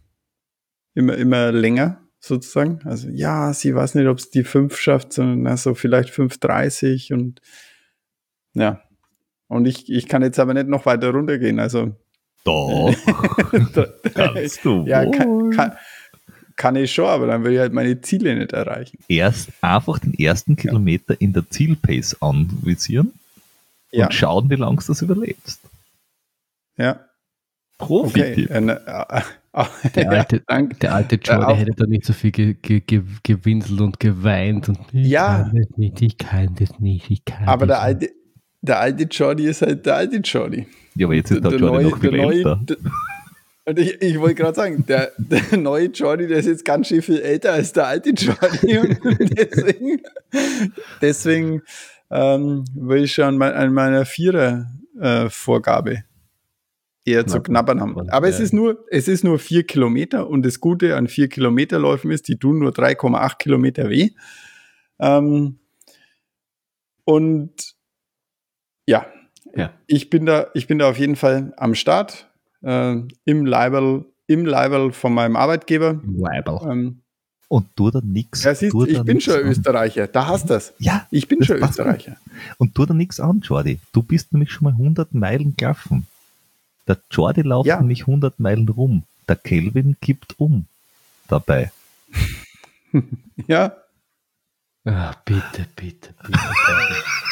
immer, 0.95 1.15
immer 1.17 1.51
länger, 1.51 2.01
sozusagen. 2.19 2.79
Also, 2.83 3.09
ja, 3.09 3.53
sie 3.53 3.75
weiß 3.75 3.95
nicht, 3.95 4.07
ob 4.07 4.17
es 4.17 4.31
die 4.31 4.43
fünf 4.43 4.77
schafft, 4.77 5.13
sondern 5.13 5.43
na, 5.43 5.57
so 5.57 5.75
vielleicht 5.75 6.09
5,30 6.09 7.13
und 7.13 7.41
ja. 8.53 8.81
Und 9.47 9.65
ich, 9.67 9.91
ich 9.91 10.07
kann 10.07 10.21
jetzt 10.23 10.39
aber 10.39 10.53
nicht 10.53 10.67
noch 10.67 10.85
weiter 10.85 11.11
runtergehen. 11.11 11.59
Also, 11.59 11.95
Doch, 12.43 12.93
kannst 14.13 14.63
du 14.65 14.85
ja, 14.87 15.03
wohl. 15.05 15.11
kann, 15.11 15.49
kann, 15.51 15.71
kann 16.55 16.75
ich 16.75 16.93
schon, 16.93 17.05
aber 17.05 17.27
dann 17.27 17.43
will 17.43 17.53
ich 17.53 17.59
halt 17.59 17.73
meine 17.73 17.99
Ziele 18.01 18.35
nicht 18.35 18.53
erreichen. 18.53 18.97
Erst 19.07 19.49
einfach 19.61 19.99
den 19.99 20.13
ersten 20.15 20.55
Kilometer 20.55 21.19
in 21.19 21.33
der 21.33 21.49
Zielpace 21.49 22.21
anvisieren 22.21 23.13
Ja, 23.91 24.05
und 24.05 24.13
schauen, 24.13 24.49
wie 24.49 24.55
lange 24.55 24.77
du 24.77 24.83
das 24.87 25.01
überlebst. 25.01 25.59
ja. 26.77 26.99
Profi. 27.77 28.21
Okay. 28.21 28.47
Äh, 28.49 28.67
äh, 28.71 29.21
äh, 29.51 29.89
Der 29.95 30.09
alte, 30.11 30.41
danke. 30.47 30.75
der 30.77 30.95
alte 30.95 31.15
Joe, 31.15 31.35
Ja, 31.41 31.47
der 31.47 31.55
hätte 31.57 31.71
da 31.75 31.85
nicht 31.85 32.05
so 32.05 32.13
viel 32.13 32.31
ge, 32.31 32.53
ge, 32.53 32.79
ge, 32.79 33.03
gewinselt 33.21 33.81
und 33.81 33.99
geweint. 33.99 34.69
Und 34.69 34.79
ich 34.93 35.07
Ja. 35.09 35.43
kann 35.43 35.55
das 35.57 35.77
nicht, 35.77 36.01
ich 36.01 36.17
kann 36.17 36.55
das 36.55 36.79
nicht, 36.79 37.11
ich 37.11 37.25
kann 37.25 37.45
Aber 37.49 37.67
der 37.67 37.75
das 37.75 37.83
alte, 37.83 38.09
der 38.65 38.79
alte 38.79 39.03
Jordi 39.03 39.47
ist 39.47 39.61
halt 39.61 39.85
der 39.85 39.95
alte 39.95 40.17
Jordi. 40.17 40.67
Ja, 40.95 41.07
aber 41.07 41.15
jetzt 41.15 41.31
ist 41.31 41.43
der, 41.43 41.51
Jordi 41.51 41.83
noch 41.85 41.99
viel 41.99 42.15
älter. 42.15 42.59
der- 42.63 42.77
und 43.67 43.79
ich, 43.79 43.99
ich 43.99 44.19
wollte 44.19 44.35
gerade 44.35 44.55
sagen, 44.55 44.85
der, 44.87 45.11
der 45.17 45.57
neue 45.57 45.87
Jordi, 45.87 46.27
der 46.27 46.37
ist 46.37 46.45
jetzt 46.45 46.65
ganz 46.65 46.87
schön 46.87 47.01
viel 47.01 47.19
älter 47.19 47.53
als 47.53 47.73
der 47.73 47.87
alte 47.87 48.11
Jordi. 48.11 48.77
Und 48.77 48.99
deswegen 49.37 50.01
deswegen 51.01 51.61
ähm, 52.11 52.65
will 52.75 53.03
ich 53.03 53.13
schon 53.13 53.41
an 53.41 53.73
meiner 53.73 54.05
Vierer-Vorgabe 54.05 56.03
eher 57.05 57.27
zu 57.27 57.41
Knabbern. 57.41 57.81
haben. 57.81 58.09
Aber 58.09 58.27
es 58.27 58.39
ja. 58.39 58.43
ist 58.45 58.53
nur, 58.53 58.85
es 58.89 59.07
ist 59.07 59.23
nur 59.23 59.39
vier 59.39 59.63
Kilometer 59.63 60.27
und 60.27 60.43
das 60.45 60.59
Gute 60.59 60.95
an 60.95 61.07
vier 61.07 61.29
Kilometerläufen 61.29 62.11
ist, 62.11 62.27
die 62.27 62.37
tun 62.37 62.59
nur 62.59 62.71
3,8 62.71 63.37
Kilometer 63.37 63.89
weh. 63.89 64.09
Ähm, 64.99 65.59
und 67.03 67.74
ja, 68.87 69.05
Ja. 69.55 69.71
ich 69.87 70.09
bin 70.09 70.25
da, 70.25 70.47
ich 70.53 70.67
bin 70.67 70.79
da 70.79 70.89
auf 70.89 70.97
jeden 70.97 71.15
Fall 71.15 71.53
am 71.57 71.75
Start 71.75 72.27
äh, 72.63 72.95
im 73.25 73.45
Leibel, 73.45 74.05
im 74.27 74.45
Leibel 74.45 74.91
von 74.91 75.13
meinem 75.13 75.35
Arbeitgeber. 75.35 75.99
Weibel. 76.03 76.59
Ähm, 76.69 76.99
Und 77.47 77.67
tu 77.75 77.91
da 77.91 78.01
nix. 78.03 78.43
ja, 78.43 78.55
siehst, 78.55 78.75
ich 78.87 79.01
bin 79.03 79.21
schon 79.21 79.35
an. 79.35 79.41
Österreicher. 79.41 80.07
Da 80.07 80.27
hast 80.27 80.45
du 80.49 80.53
das. 80.55 80.73
Ja, 80.79 81.07
Ich 81.11 81.27
bin 81.27 81.43
schon 81.43 81.57
Österreicher. 81.57 82.17
und 82.57 82.73
tu 82.75 82.85
da 82.85 82.93
nichts 82.93 83.19
an, 83.19 83.41
Jordi. 83.41 83.79
Du 83.93 84.01
bist 84.01 84.33
nämlich 84.33 84.51
schon 84.51 84.65
mal 84.65 84.73
100 84.73 85.13
Meilen 85.13 85.55
gelaufen. 85.55 86.07
Der 86.87 86.97
Jordi 87.11 87.41
läuft 87.41 87.67
Ja. 87.67 87.79
nämlich 87.79 88.07
100 88.07 88.39
Meilen 88.39 88.67
rum. 88.69 89.03
Der 89.27 89.35
Kelvin 89.35 89.95
kippt 90.01 90.35
um 90.39 90.65
dabei. 91.27 91.71
Ja, 93.47 93.75
Ah, 94.87 95.13
bitte, 95.25 95.65
bitte, 95.75 96.13
bitte. 96.13 96.13
bitte. 96.27 96.39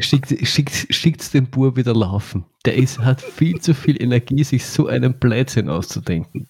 Schickt, 0.00 0.34
schickt, 0.46 0.86
schickt's 0.90 1.30
den 1.30 1.46
Bur 1.46 1.76
wieder 1.76 1.94
laufen. 1.94 2.44
Der 2.64 2.74
ist, 2.74 2.98
hat 2.98 3.20
viel 3.20 3.60
zu 3.60 3.74
viel 3.74 4.00
Energie, 4.02 4.44
sich 4.44 4.64
so 4.64 4.86
einen 4.86 5.14
Blödsinn 5.14 5.68
auszudenken. 5.68 6.48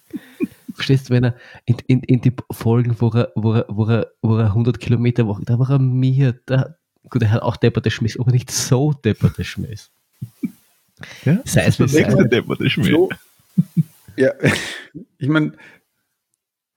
Verstehst 0.73 1.09
du, 1.09 1.13
wenn 1.13 1.25
er 1.25 1.35
in, 1.65 1.77
in, 1.87 1.99
in 2.03 2.21
die 2.21 2.33
Folgen, 2.51 2.95
wo 2.99 3.09
er, 3.09 3.31
wo 3.35 3.53
er, 3.53 3.65
wo 3.67 3.85
er, 3.85 4.11
wo 4.21 4.37
er 4.37 4.47
100 4.47 4.79
Kilometer 4.79 5.27
war, 5.27 5.39
da 5.43 5.59
war 5.59 5.69
er 5.69 5.79
mir, 5.79 6.39
da, 6.45 6.75
gut, 7.09 7.21
er 7.21 7.31
hat 7.31 7.41
auch 7.41 7.57
depperte 7.57 7.91
Schmiss, 7.91 8.19
aber 8.19 8.31
nicht 8.31 8.51
so 8.51 8.93
depperte 8.93 9.43
Schmiss. 9.43 9.91
Ja? 11.25 11.41
Sei 11.45 11.65
es 11.65 11.79
wie 11.79 11.83
Das 11.83 11.93
es 11.93 11.99
ist 11.99 12.31
der 12.31 12.43
sei. 12.43 12.55
der 12.55 12.69
Schmied. 12.69 12.87
Flo, 12.87 13.09
ja, 14.17 14.31
ich 15.17 15.27
meine, 15.27 15.53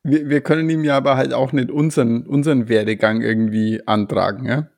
wir, 0.02 0.28
wir 0.28 0.40
können 0.40 0.68
ihm 0.70 0.84
ja 0.84 0.96
aber 0.96 1.16
halt 1.16 1.32
auch 1.32 1.52
nicht 1.52 1.70
unseren, 1.70 2.26
unseren 2.26 2.68
Werdegang 2.68 3.22
irgendwie 3.22 3.86
antragen, 3.86 4.46
ja. 4.46 4.68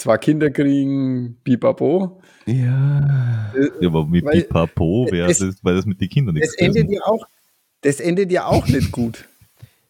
Zwar 0.00 0.16
Kinder 0.16 0.48
kriegen, 0.50 1.36
bibabo. 1.44 2.22
Ja. 2.46 3.52
Ja, 3.80 3.88
aber 3.88 4.06
mit 4.06 4.24
Weil- 4.24 4.44
Pipapo 4.44 5.06
wäre 5.10 5.28
das, 5.28 5.40
weil 5.62 5.74
das 5.76 5.84
mit 5.84 6.00
den 6.00 6.08
Kindern 6.08 6.36
nichts 6.36 6.56
Das 6.56 6.66
endet 6.66 6.90
ja 6.90 7.00
auch, 7.04 7.26
das 7.82 8.00
endet 8.00 8.32
ja 8.32 8.46
auch 8.46 8.66
nicht 8.66 8.92
gut. 8.92 9.28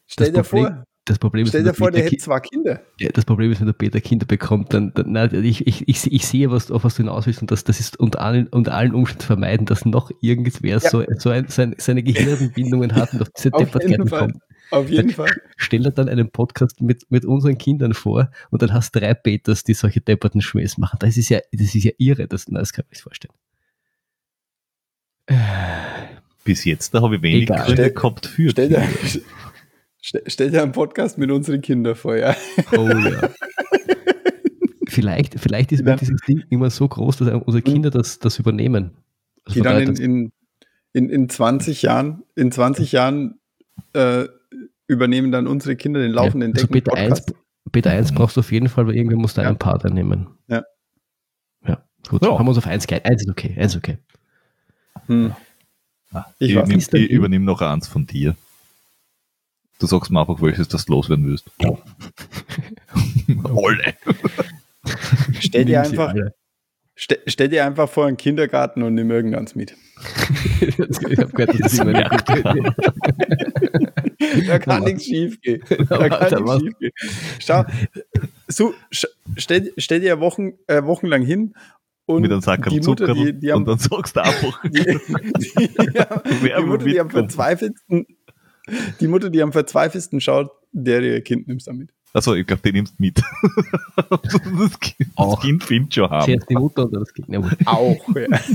Stell 0.09 0.33
dir 0.33 0.43
vor, 0.43 0.85
Das 1.05 1.21
Problem 1.21 1.47
stell 1.47 1.61
dir 1.61 1.67
der 1.67 1.75
vor, 1.75 1.93
der 1.93 2.03
hätte 2.05 2.17
zwei 2.17 2.41
Kinder. 2.41 2.81
Ja, 2.99 3.11
das 3.13 3.25
Problem 3.25 3.53
ist, 3.53 3.61
wenn 3.61 3.69
der 3.69 3.73
Peter 3.73 4.01
Kinder 4.01 4.27
bekommt, 4.27 4.75
dann, 4.75 4.93
dann 4.95 5.13
nein, 5.13 5.33
ich, 5.45 5.65
ich, 5.69 5.87
ich, 5.89 6.13
ich 6.13 6.27
sehe, 6.27 6.51
was, 6.51 6.73
auf 6.73 6.83
was 6.83 6.97
du 6.97 7.05
hinaus 7.05 7.27
willst 7.27 7.41
und 7.41 7.53
das, 7.53 7.63
das 7.63 7.79
ist 7.79 7.97
unter 8.01 8.21
allen, 8.21 8.49
unter 8.49 8.75
allen 8.75 8.93
Umständen 8.97 9.23
vermeiden, 9.25 9.67
dass 9.67 9.85
noch 9.85 10.11
irgendwer 10.21 10.79
Ja. 10.79 10.91
so, 10.91 11.05
so 11.19 11.31
ein, 11.31 11.47
seine, 11.47 11.77
seine 11.79 12.03
Gehirnbindungen 12.03 12.97
hat 12.97 13.13
und 13.13 13.23
auf 13.23 13.29
diese 13.37 13.51
Fall. 14.09 14.27
kommt. 14.27 14.43
Auf 14.71 14.89
jeden 14.89 15.11
Fall. 15.11 15.31
Stell 15.57 15.81
dir 15.83 15.91
dann 15.91 16.09
einen 16.09 16.31
Podcast 16.31 16.81
mit, 16.81 17.11
mit 17.11 17.25
unseren 17.25 17.59
Kindern 17.59 17.93
vor 17.95 18.31
und 18.51 18.63
dann 18.63 18.73
hast 18.73 18.95
du 18.95 19.01
drei 19.01 19.15
Peters, 19.15 19.65
die 19.65 19.75
solche 19.75 20.01
depperten 20.01 20.41
Schmähs 20.41 20.79
machen. 20.79 20.99
Das 21.01 21.17
ist 21.17 21.29
ja, 21.29 21.41
das 21.53 21.75
ist 21.75 21.85
ja 21.85 21.93
irre, 21.99 22.27
das, 22.29 22.49
nein, 22.49 22.61
das 22.63 22.73
kann 22.73 22.85
ich 22.85 22.89
mir 22.89 22.93
nicht 22.95 23.03
vorstellen. 23.03 23.35
Äh, 25.27 25.35
Bis 26.45 26.65
jetzt, 26.65 26.95
da 26.95 27.03
habe 27.03 27.17
ich 27.17 27.23
wenig 27.23 27.43
Egal. 27.43 27.59
Gründe 27.67 27.83
Stell- 27.83 27.93
gehabt 27.95 28.27
für. 28.27 28.51
Stell 28.51 28.69
dir, 28.69 28.89
stell, 30.01 30.23
stell 30.27 30.51
dir 30.51 30.63
einen 30.63 30.73
Podcast 30.73 31.19
mit 31.19 31.31
unseren 31.31 31.61
Kindern 31.61 31.95
vor, 31.95 32.17
ja. 32.17 32.35
Oh 32.77 32.89
ja. 32.89 33.31
vielleicht, 34.89 35.39
vielleicht 35.39 35.73
ist 35.73 35.85
dieses 36.01 36.21
Ding 36.23 36.43
immer 36.51 36.71
so 36.71 36.89
groß, 36.89 37.19
dass 37.19 37.43
unsere 37.45 37.63
Kinder 37.63 37.91
das, 37.91 38.19
das 38.19 38.39
übernehmen. 38.39 38.93
Also 39.45 39.61
Die 39.61 39.65
dann 39.65 39.83
in, 39.83 39.97
in, 39.97 40.33
in, 40.93 41.11
in 41.11 41.29
20 41.29 41.83
Jahren, 41.83 42.23
in 42.35 42.51
20 42.51 42.93
Jahren 42.93 43.39
äh, 43.93 44.27
übernehmen 44.91 45.31
dann 45.33 45.47
unsere 45.47 45.77
Kinder 45.77 46.01
den 46.01 46.13
laufenden 46.13 46.53
also 46.53 46.67
Decken 46.67 46.73
Beta 46.73 46.93
1, 46.93 47.27
Beta 47.71 47.91
1 47.91 48.13
brauchst 48.13 48.37
du 48.37 48.41
auf 48.41 48.51
jeden 48.53 48.69
Fall, 48.69 48.87
weil 48.87 48.97
irgendwer 48.97 49.19
muss 49.19 49.35
da 49.35 49.43
Ja. 49.43 49.49
einen 49.49 49.59
Partner 49.59 49.91
nehmen. 49.91 50.27
Ja. 50.49 50.65
Ja, 51.67 51.83
gut. 52.09 52.23
Ja. 52.25 52.39
Haben 52.39 52.47
wir 52.47 52.51
uns 52.51 52.59
auf 52.59 52.67
1 52.67 52.87
geeinigt. 52.87 53.07
1 53.07 53.23
ist 53.23 53.31
okay, 53.31 53.55
1 53.57 53.73
ist 53.73 53.79
okay. 53.79 53.99
Hm. 55.07 55.33
Ah, 56.13 56.25
Ich 56.41 56.51
ich 56.51 56.57
weiß 56.57 56.89
übernehme 57.09 57.45
noch 57.45 57.61
eins 57.63 57.87
von 57.87 58.05
dir. 58.05 58.37
Du 59.79 59.87
sagst 59.87 60.11
mir 60.11 60.21
einfach, 60.21 60.43
welches 60.43 60.67
das 60.69 60.89
loswerden 60.89 61.27
willst. 61.27 61.49
Alle. 63.45 63.95
Stell 65.39 65.65
dir 65.67 65.83
einfach, 65.83 66.09
alle. 66.09 66.35
Ste 67.01 67.19
stell 67.27 67.49
dir 67.49 67.65
einfach 67.65 67.89
vor 67.89 68.05
einen 68.05 68.19
Kindergarten 68.19 68.83
und 68.83 68.95
nimm 68.95 69.11
irgendeins 69.11 69.55
mit. 69.55 69.75
ich 70.61 70.79
habe 70.79 71.33
gehört, 71.33 71.59
das 71.59 71.73
ist 71.73 71.81
immer 71.81 71.95
eine 71.95 72.11
gute 72.11 72.41
Idee. 72.41 72.71
Da 74.47 74.59
kann 74.59 74.85
nichts 74.85 75.05
schief 75.05 75.41
gehen. 75.41 75.63
Da 75.89 75.95
Aber 75.95 76.11
kann 76.11 76.31
da 76.31 76.41
nichts 76.41 76.61
schief 76.61 76.79
gehen. 76.79 76.93
Schau, 77.39 77.65
so, 78.49 78.75
stell, 78.91 79.73
stell 79.79 80.01
dir 80.01 80.21
Wochen, 80.21 80.53
äh, 80.67 80.85
wochenlang 80.85 81.23
hin 81.23 81.55
und 82.05 82.21
Mit 82.21 82.33
einem 82.33 82.43
Sack 82.43 82.69
die 82.69 82.81
Mutter, 82.81 83.07
Zucker 83.07 83.15
die, 83.15 83.33
die, 83.33 83.53
und 83.53 83.61
haben, 83.61 83.65
dann 83.65 83.79
sagst 83.79 84.17
du 84.17 84.21
einfach, 84.21 84.63
die, 84.65 84.85
die, 84.85 85.71
wer 86.43 86.61
die 86.61 86.67
Mutter, 86.67 86.85
die 86.85 87.01
am 87.01 87.09
verzweifelsten, 87.09 88.07
die 89.01 89.09
Mutter, 89.09 89.31
die 89.31 89.43
am 89.43 89.53
verzweifelsten 89.53 90.21
schaut, 90.21 90.51
der 90.73 91.01
ihr 91.01 91.23
Kind 91.23 91.49
nimmst 91.49 91.67
damit. 91.67 91.95
Achso, 92.13 92.35
ich 92.35 92.47
glaube, 92.47 92.63
den 92.63 92.75
nimmst 92.75 92.95
du 92.99 93.03
mit. 93.03 93.19
das 94.11 94.81
Kind, 94.81 94.97
das 95.01 95.17
Auch. 95.17 95.41
kind 95.41 95.63
findet 95.63 95.95
schon 95.95 96.11
haben. 96.11 96.25
Zuerst 96.25 96.51
die 96.51 96.55
Mutter 96.55 96.89
dann 96.89 97.01
das 97.01 97.15
Kind. 97.15 97.29
Ja. 97.29 97.41
Auch, 97.67 97.97
ja. 98.17 98.39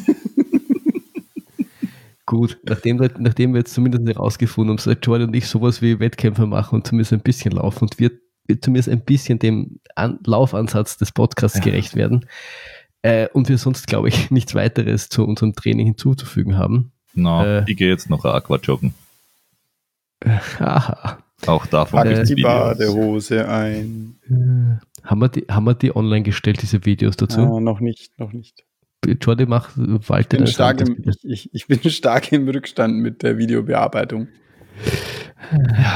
Gut, 2.26 2.58
nachdem, 2.64 3.00
wir- 3.00 3.12
nachdem 3.20 3.54
wir 3.54 3.60
jetzt 3.60 3.74
zumindest 3.74 4.08
herausgefunden 4.08 4.78
haben, 4.78 4.84
dass 4.84 4.98
Jordan 5.06 5.28
und 5.30 5.36
ich 5.36 5.48
sowas 5.48 5.82
wie 5.84 6.00
Wettkämpfe 6.00 6.48
machen 6.48 6.76
und 6.76 6.88
zumindest 6.88 7.14
ein 7.14 7.20
bisschen 7.22 7.52
laufen 7.52 7.84
und 7.84 8.00
wir 8.00 8.12
wir 8.48 8.62
zumindest 8.62 8.90
ein 8.90 9.02
bisschen 9.02 9.40
dem 9.40 9.80
An 9.96 10.20
Laufansatz 10.24 10.98
des 10.98 11.12
Podcasts 11.12 11.62
gerecht 11.62 11.96
werden 11.96 12.28
äh, 13.02 13.28
und 13.30 13.50
wir 13.50 13.58
sonst, 13.58 13.88
glaube 13.88 14.08
ich, 14.10 14.30
nichts 14.32 14.54
weiteres 14.54 15.10
zu 15.10 15.26
unserem 15.26 15.56
Training 15.56 15.88
hinzuzufügen 15.88 16.56
haben. 16.56 16.92
Na, 17.16 17.60
Äh. 17.62 17.64
ich 17.72 17.76
gehe 17.78 17.90
jetzt 17.90 18.08
noch 18.10 18.24
Aqua 18.24 18.58
joggen. 18.58 18.94
Haha. 20.24 21.18
Auch 21.48 21.66
davon 21.68 22.00
Pack 22.04 22.12
Äh, 22.12 22.24
die 22.24 22.36
Videos. 22.38 22.44
Badehose 22.78 23.48
ein. 23.48 24.16
Äh, 24.30 25.04
Haben 25.08 25.22
wir, 25.22 25.30
die, 25.30 25.46
haben 25.50 25.66
wir 25.66 25.74
die 25.76 25.96
online 25.96 26.24
gestellt, 26.24 26.62
diese 26.62 26.86
Videos 26.86 27.16
dazu? 27.18 27.42
Ah, 27.42 27.60
noch 27.60 27.80
nicht, 27.80 28.18
noch 28.20 28.34
nicht. 28.34 28.64
Jordi 29.22 29.46
macht 29.46 29.72
Walter 29.78 30.20
Ich 30.22 30.30
bin, 30.30 30.40
das 30.46 30.52
stark 30.54 30.82
an, 30.82 30.88
im, 30.88 31.12
ich, 31.24 31.54
ich, 31.54 31.68
bin 31.68 31.80
stark 31.92 32.32
im 32.32 32.48
Rückstand 32.50 32.96
mit 32.98 33.22
der 33.22 33.38
Videobearbeitung. 33.38 34.28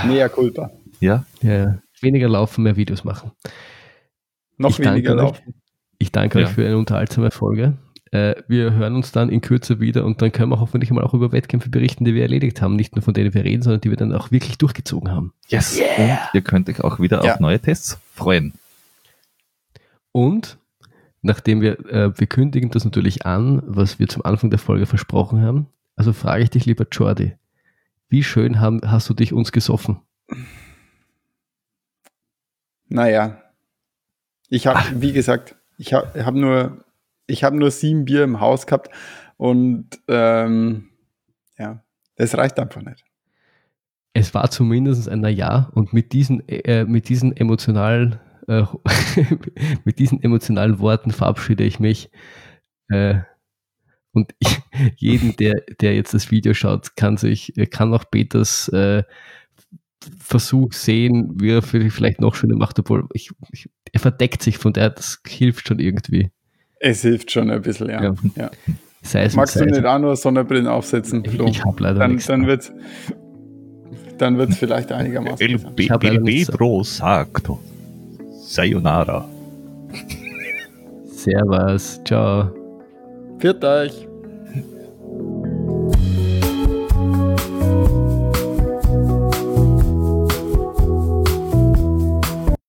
Mea 0.06 0.30
culpa. 0.30 0.70
Ja, 1.00 1.26
ja. 1.42 1.80
Weniger 2.02 2.30
laufen, 2.30 2.64
mehr 2.64 2.76
Videos 2.76 3.04
machen. 3.04 3.32
Noch 4.58 4.78
Ich 4.78 4.80
weniger 4.86 5.14
euch. 5.16 5.18
laufen. 5.22 5.56
Ich 5.98 6.12
danke 6.12 6.40
Ja. 6.40 6.46
euch 6.46 6.52
für 6.54 6.66
eine 6.66 6.78
unterhaltsame 6.78 7.32
Folge. 7.32 7.78
Äh, 8.12 8.36
wir 8.48 8.74
hören 8.74 8.96
uns 8.96 9.12
dann 9.12 9.30
in 9.30 9.42
Kürze 9.42 9.80
wieder 9.80 10.04
und 10.06 10.22
dann 10.22 10.32
können 10.32 10.52
wir 10.52 10.60
hoffentlich 10.60 10.90
mal 10.92 11.04
auch 11.04 11.14
über 11.14 11.32
Wettkämpfe 11.32 11.70
berichten, 11.70 12.06
die 12.06 12.14
wir 12.16 12.24
erledigt 12.24 12.62
haben. 12.62 12.76
Nicht 12.76 12.96
nur 12.96 13.04
von 13.04 13.14
denen 13.14 13.34
wir 13.34 13.44
reden, 13.44 13.62
sondern 13.62 13.82
die 13.82 13.90
wir 13.92 13.98
dann 13.98 14.14
auch 14.14 14.32
wirklich 14.32 14.58
durchgezogen 14.58 15.12
haben. 15.12 15.34
yes. 15.48 15.80
Und 15.98 16.18
ihr 16.34 16.42
könnt 16.42 16.70
euch 16.70 16.82
auch 16.84 17.00
wieder 17.00 17.24
Ja. 17.24 17.34
auf 17.34 17.40
neue 17.40 17.60
Tests 17.60 18.00
freuen. 18.16 18.54
Und 20.12 20.58
nachdem 21.22 21.62
wir, 21.62 21.80
äh, 21.92 22.18
wir 22.18 22.28
kündigen 22.28 22.72
das 22.72 22.84
natürlich 22.84 23.26
an, 23.26 23.62
was 23.66 24.00
wir 24.00 24.08
zum 24.08 24.26
Anfang 24.26 24.50
der 24.50 24.60
Folge 24.60 24.86
versprochen 24.88 25.42
haben. 25.42 25.68
Also 25.96 26.14
frage 26.14 26.44
ich 26.44 26.50
dich, 26.50 26.66
lieber 26.66 26.88
Jordi, 26.92 27.34
wie 28.08 28.24
schön 28.24 28.60
haben, 28.60 28.82
hast 28.86 29.08
du 29.10 29.14
dich 29.14 29.34
uns 29.34 29.52
gesoffen? 29.52 30.00
Naja. 32.88 33.38
Ich 34.50 34.66
habe, 34.66 34.80
wie 35.02 35.14
gesagt, 35.14 35.56
ich 35.78 35.94
habe 35.94 36.26
hab 36.26 36.34
nur, 36.34 36.84
ich 37.30 37.44
habe 37.44 37.58
nur 37.58 37.72
sieben 37.72 38.06
Bier 38.06 38.24
im 38.24 38.40
Haus 38.40 38.66
gehabt 38.66 38.90
und 39.38 39.88
ähm, 40.08 40.90
ja, 41.58 41.84
das 42.16 42.38
reicht 42.38 42.60
einfach 42.60 42.82
nicht. 42.82 43.04
Es 44.14 44.34
war 44.34 44.50
zumindest 44.50 45.08
ein 45.08 45.24
Jahr 45.26 45.72
und 45.76 45.94
mit 45.94 46.14
diesen, 46.14 46.48
äh, 46.48 46.84
mit 46.86 47.10
diesen 47.10 47.36
emotionalen, 47.36 48.20
äh, 48.48 48.64
mit 49.86 50.00
diesen 50.00 50.22
emotionalen 50.22 50.80
Worten 50.80 51.12
verabschiede 51.12 51.64
ich 51.64 51.80
mich. 51.80 52.12
Äh, 52.90 53.20
und 54.12 54.34
ich, 54.40 54.60
jeden, 54.98 55.36
der, 55.38 55.62
der 55.80 55.96
jetzt 55.96 56.14
das 56.14 56.32
Video 56.32 56.54
schaut, 56.54 56.96
kann 56.96 57.18
sich, 57.18 57.56
äh, 57.58 57.68
kann 57.68 57.94
auch 57.94 58.10
Peters 58.10 58.68
äh, 58.70 59.04
Versuch 60.18 60.74
sehen, 60.74 61.34
wie 61.40 61.52
er 61.52 61.62
vielleicht 61.62 62.22
noch 62.22 62.34
schöner 62.34 62.56
macht, 62.56 62.80
obwohl 62.80 63.08
ich, 63.14 63.32
ich, 63.52 63.70
er 63.92 64.00
verdeckt 64.00 64.42
sich 64.42 64.58
von 64.58 64.72
der, 64.72 64.92
das 64.92 65.22
hilft 65.28 65.68
schon 65.68 65.80
irgendwie. 65.80 66.32
Es 66.80 67.02
hilft 67.02 67.32
schon 67.32 67.50
ein 67.52 67.62
bisschen, 67.62 67.90
ja. 67.90 68.04
Ja. 68.04 68.16
ja. 68.36 68.52
Sei 69.02 69.24
es 69.24 69.36
Magst 69.36 69.56
du 69.60 69.66
nicht 69.66 69.86
auch 69.86 70.00
nur 70.00 70.16
Sonnenbrillen 70.16 70.68
aufsetzen, 70.68 71.24
Ich, 71.26 71.32
Flo? 71.32 71.46
ich 71.48 71.64
habe 71.64 71.84
leider 71.84 72.00
dann 72.00 72.12
nichts. 72.12 72.28
dann 72.28 72.48
wird 72.48 72.72
dann 74.18 74.38
wird's 74.38 74.58
vielleicht 74.58 74.92
einigermaßen 74.92 75.40
El, 75.40 75.56
Ich 75.78 75.90
El. 75.90 76.20
Pedro 76.22 76.84
sagt 76.84 77.50
Sayonara. 78.46 79.28
Servus, 81.06 82.02
ciao. 82.04 82.50
Viert 83.40 83.64
euch! 83.64 84.09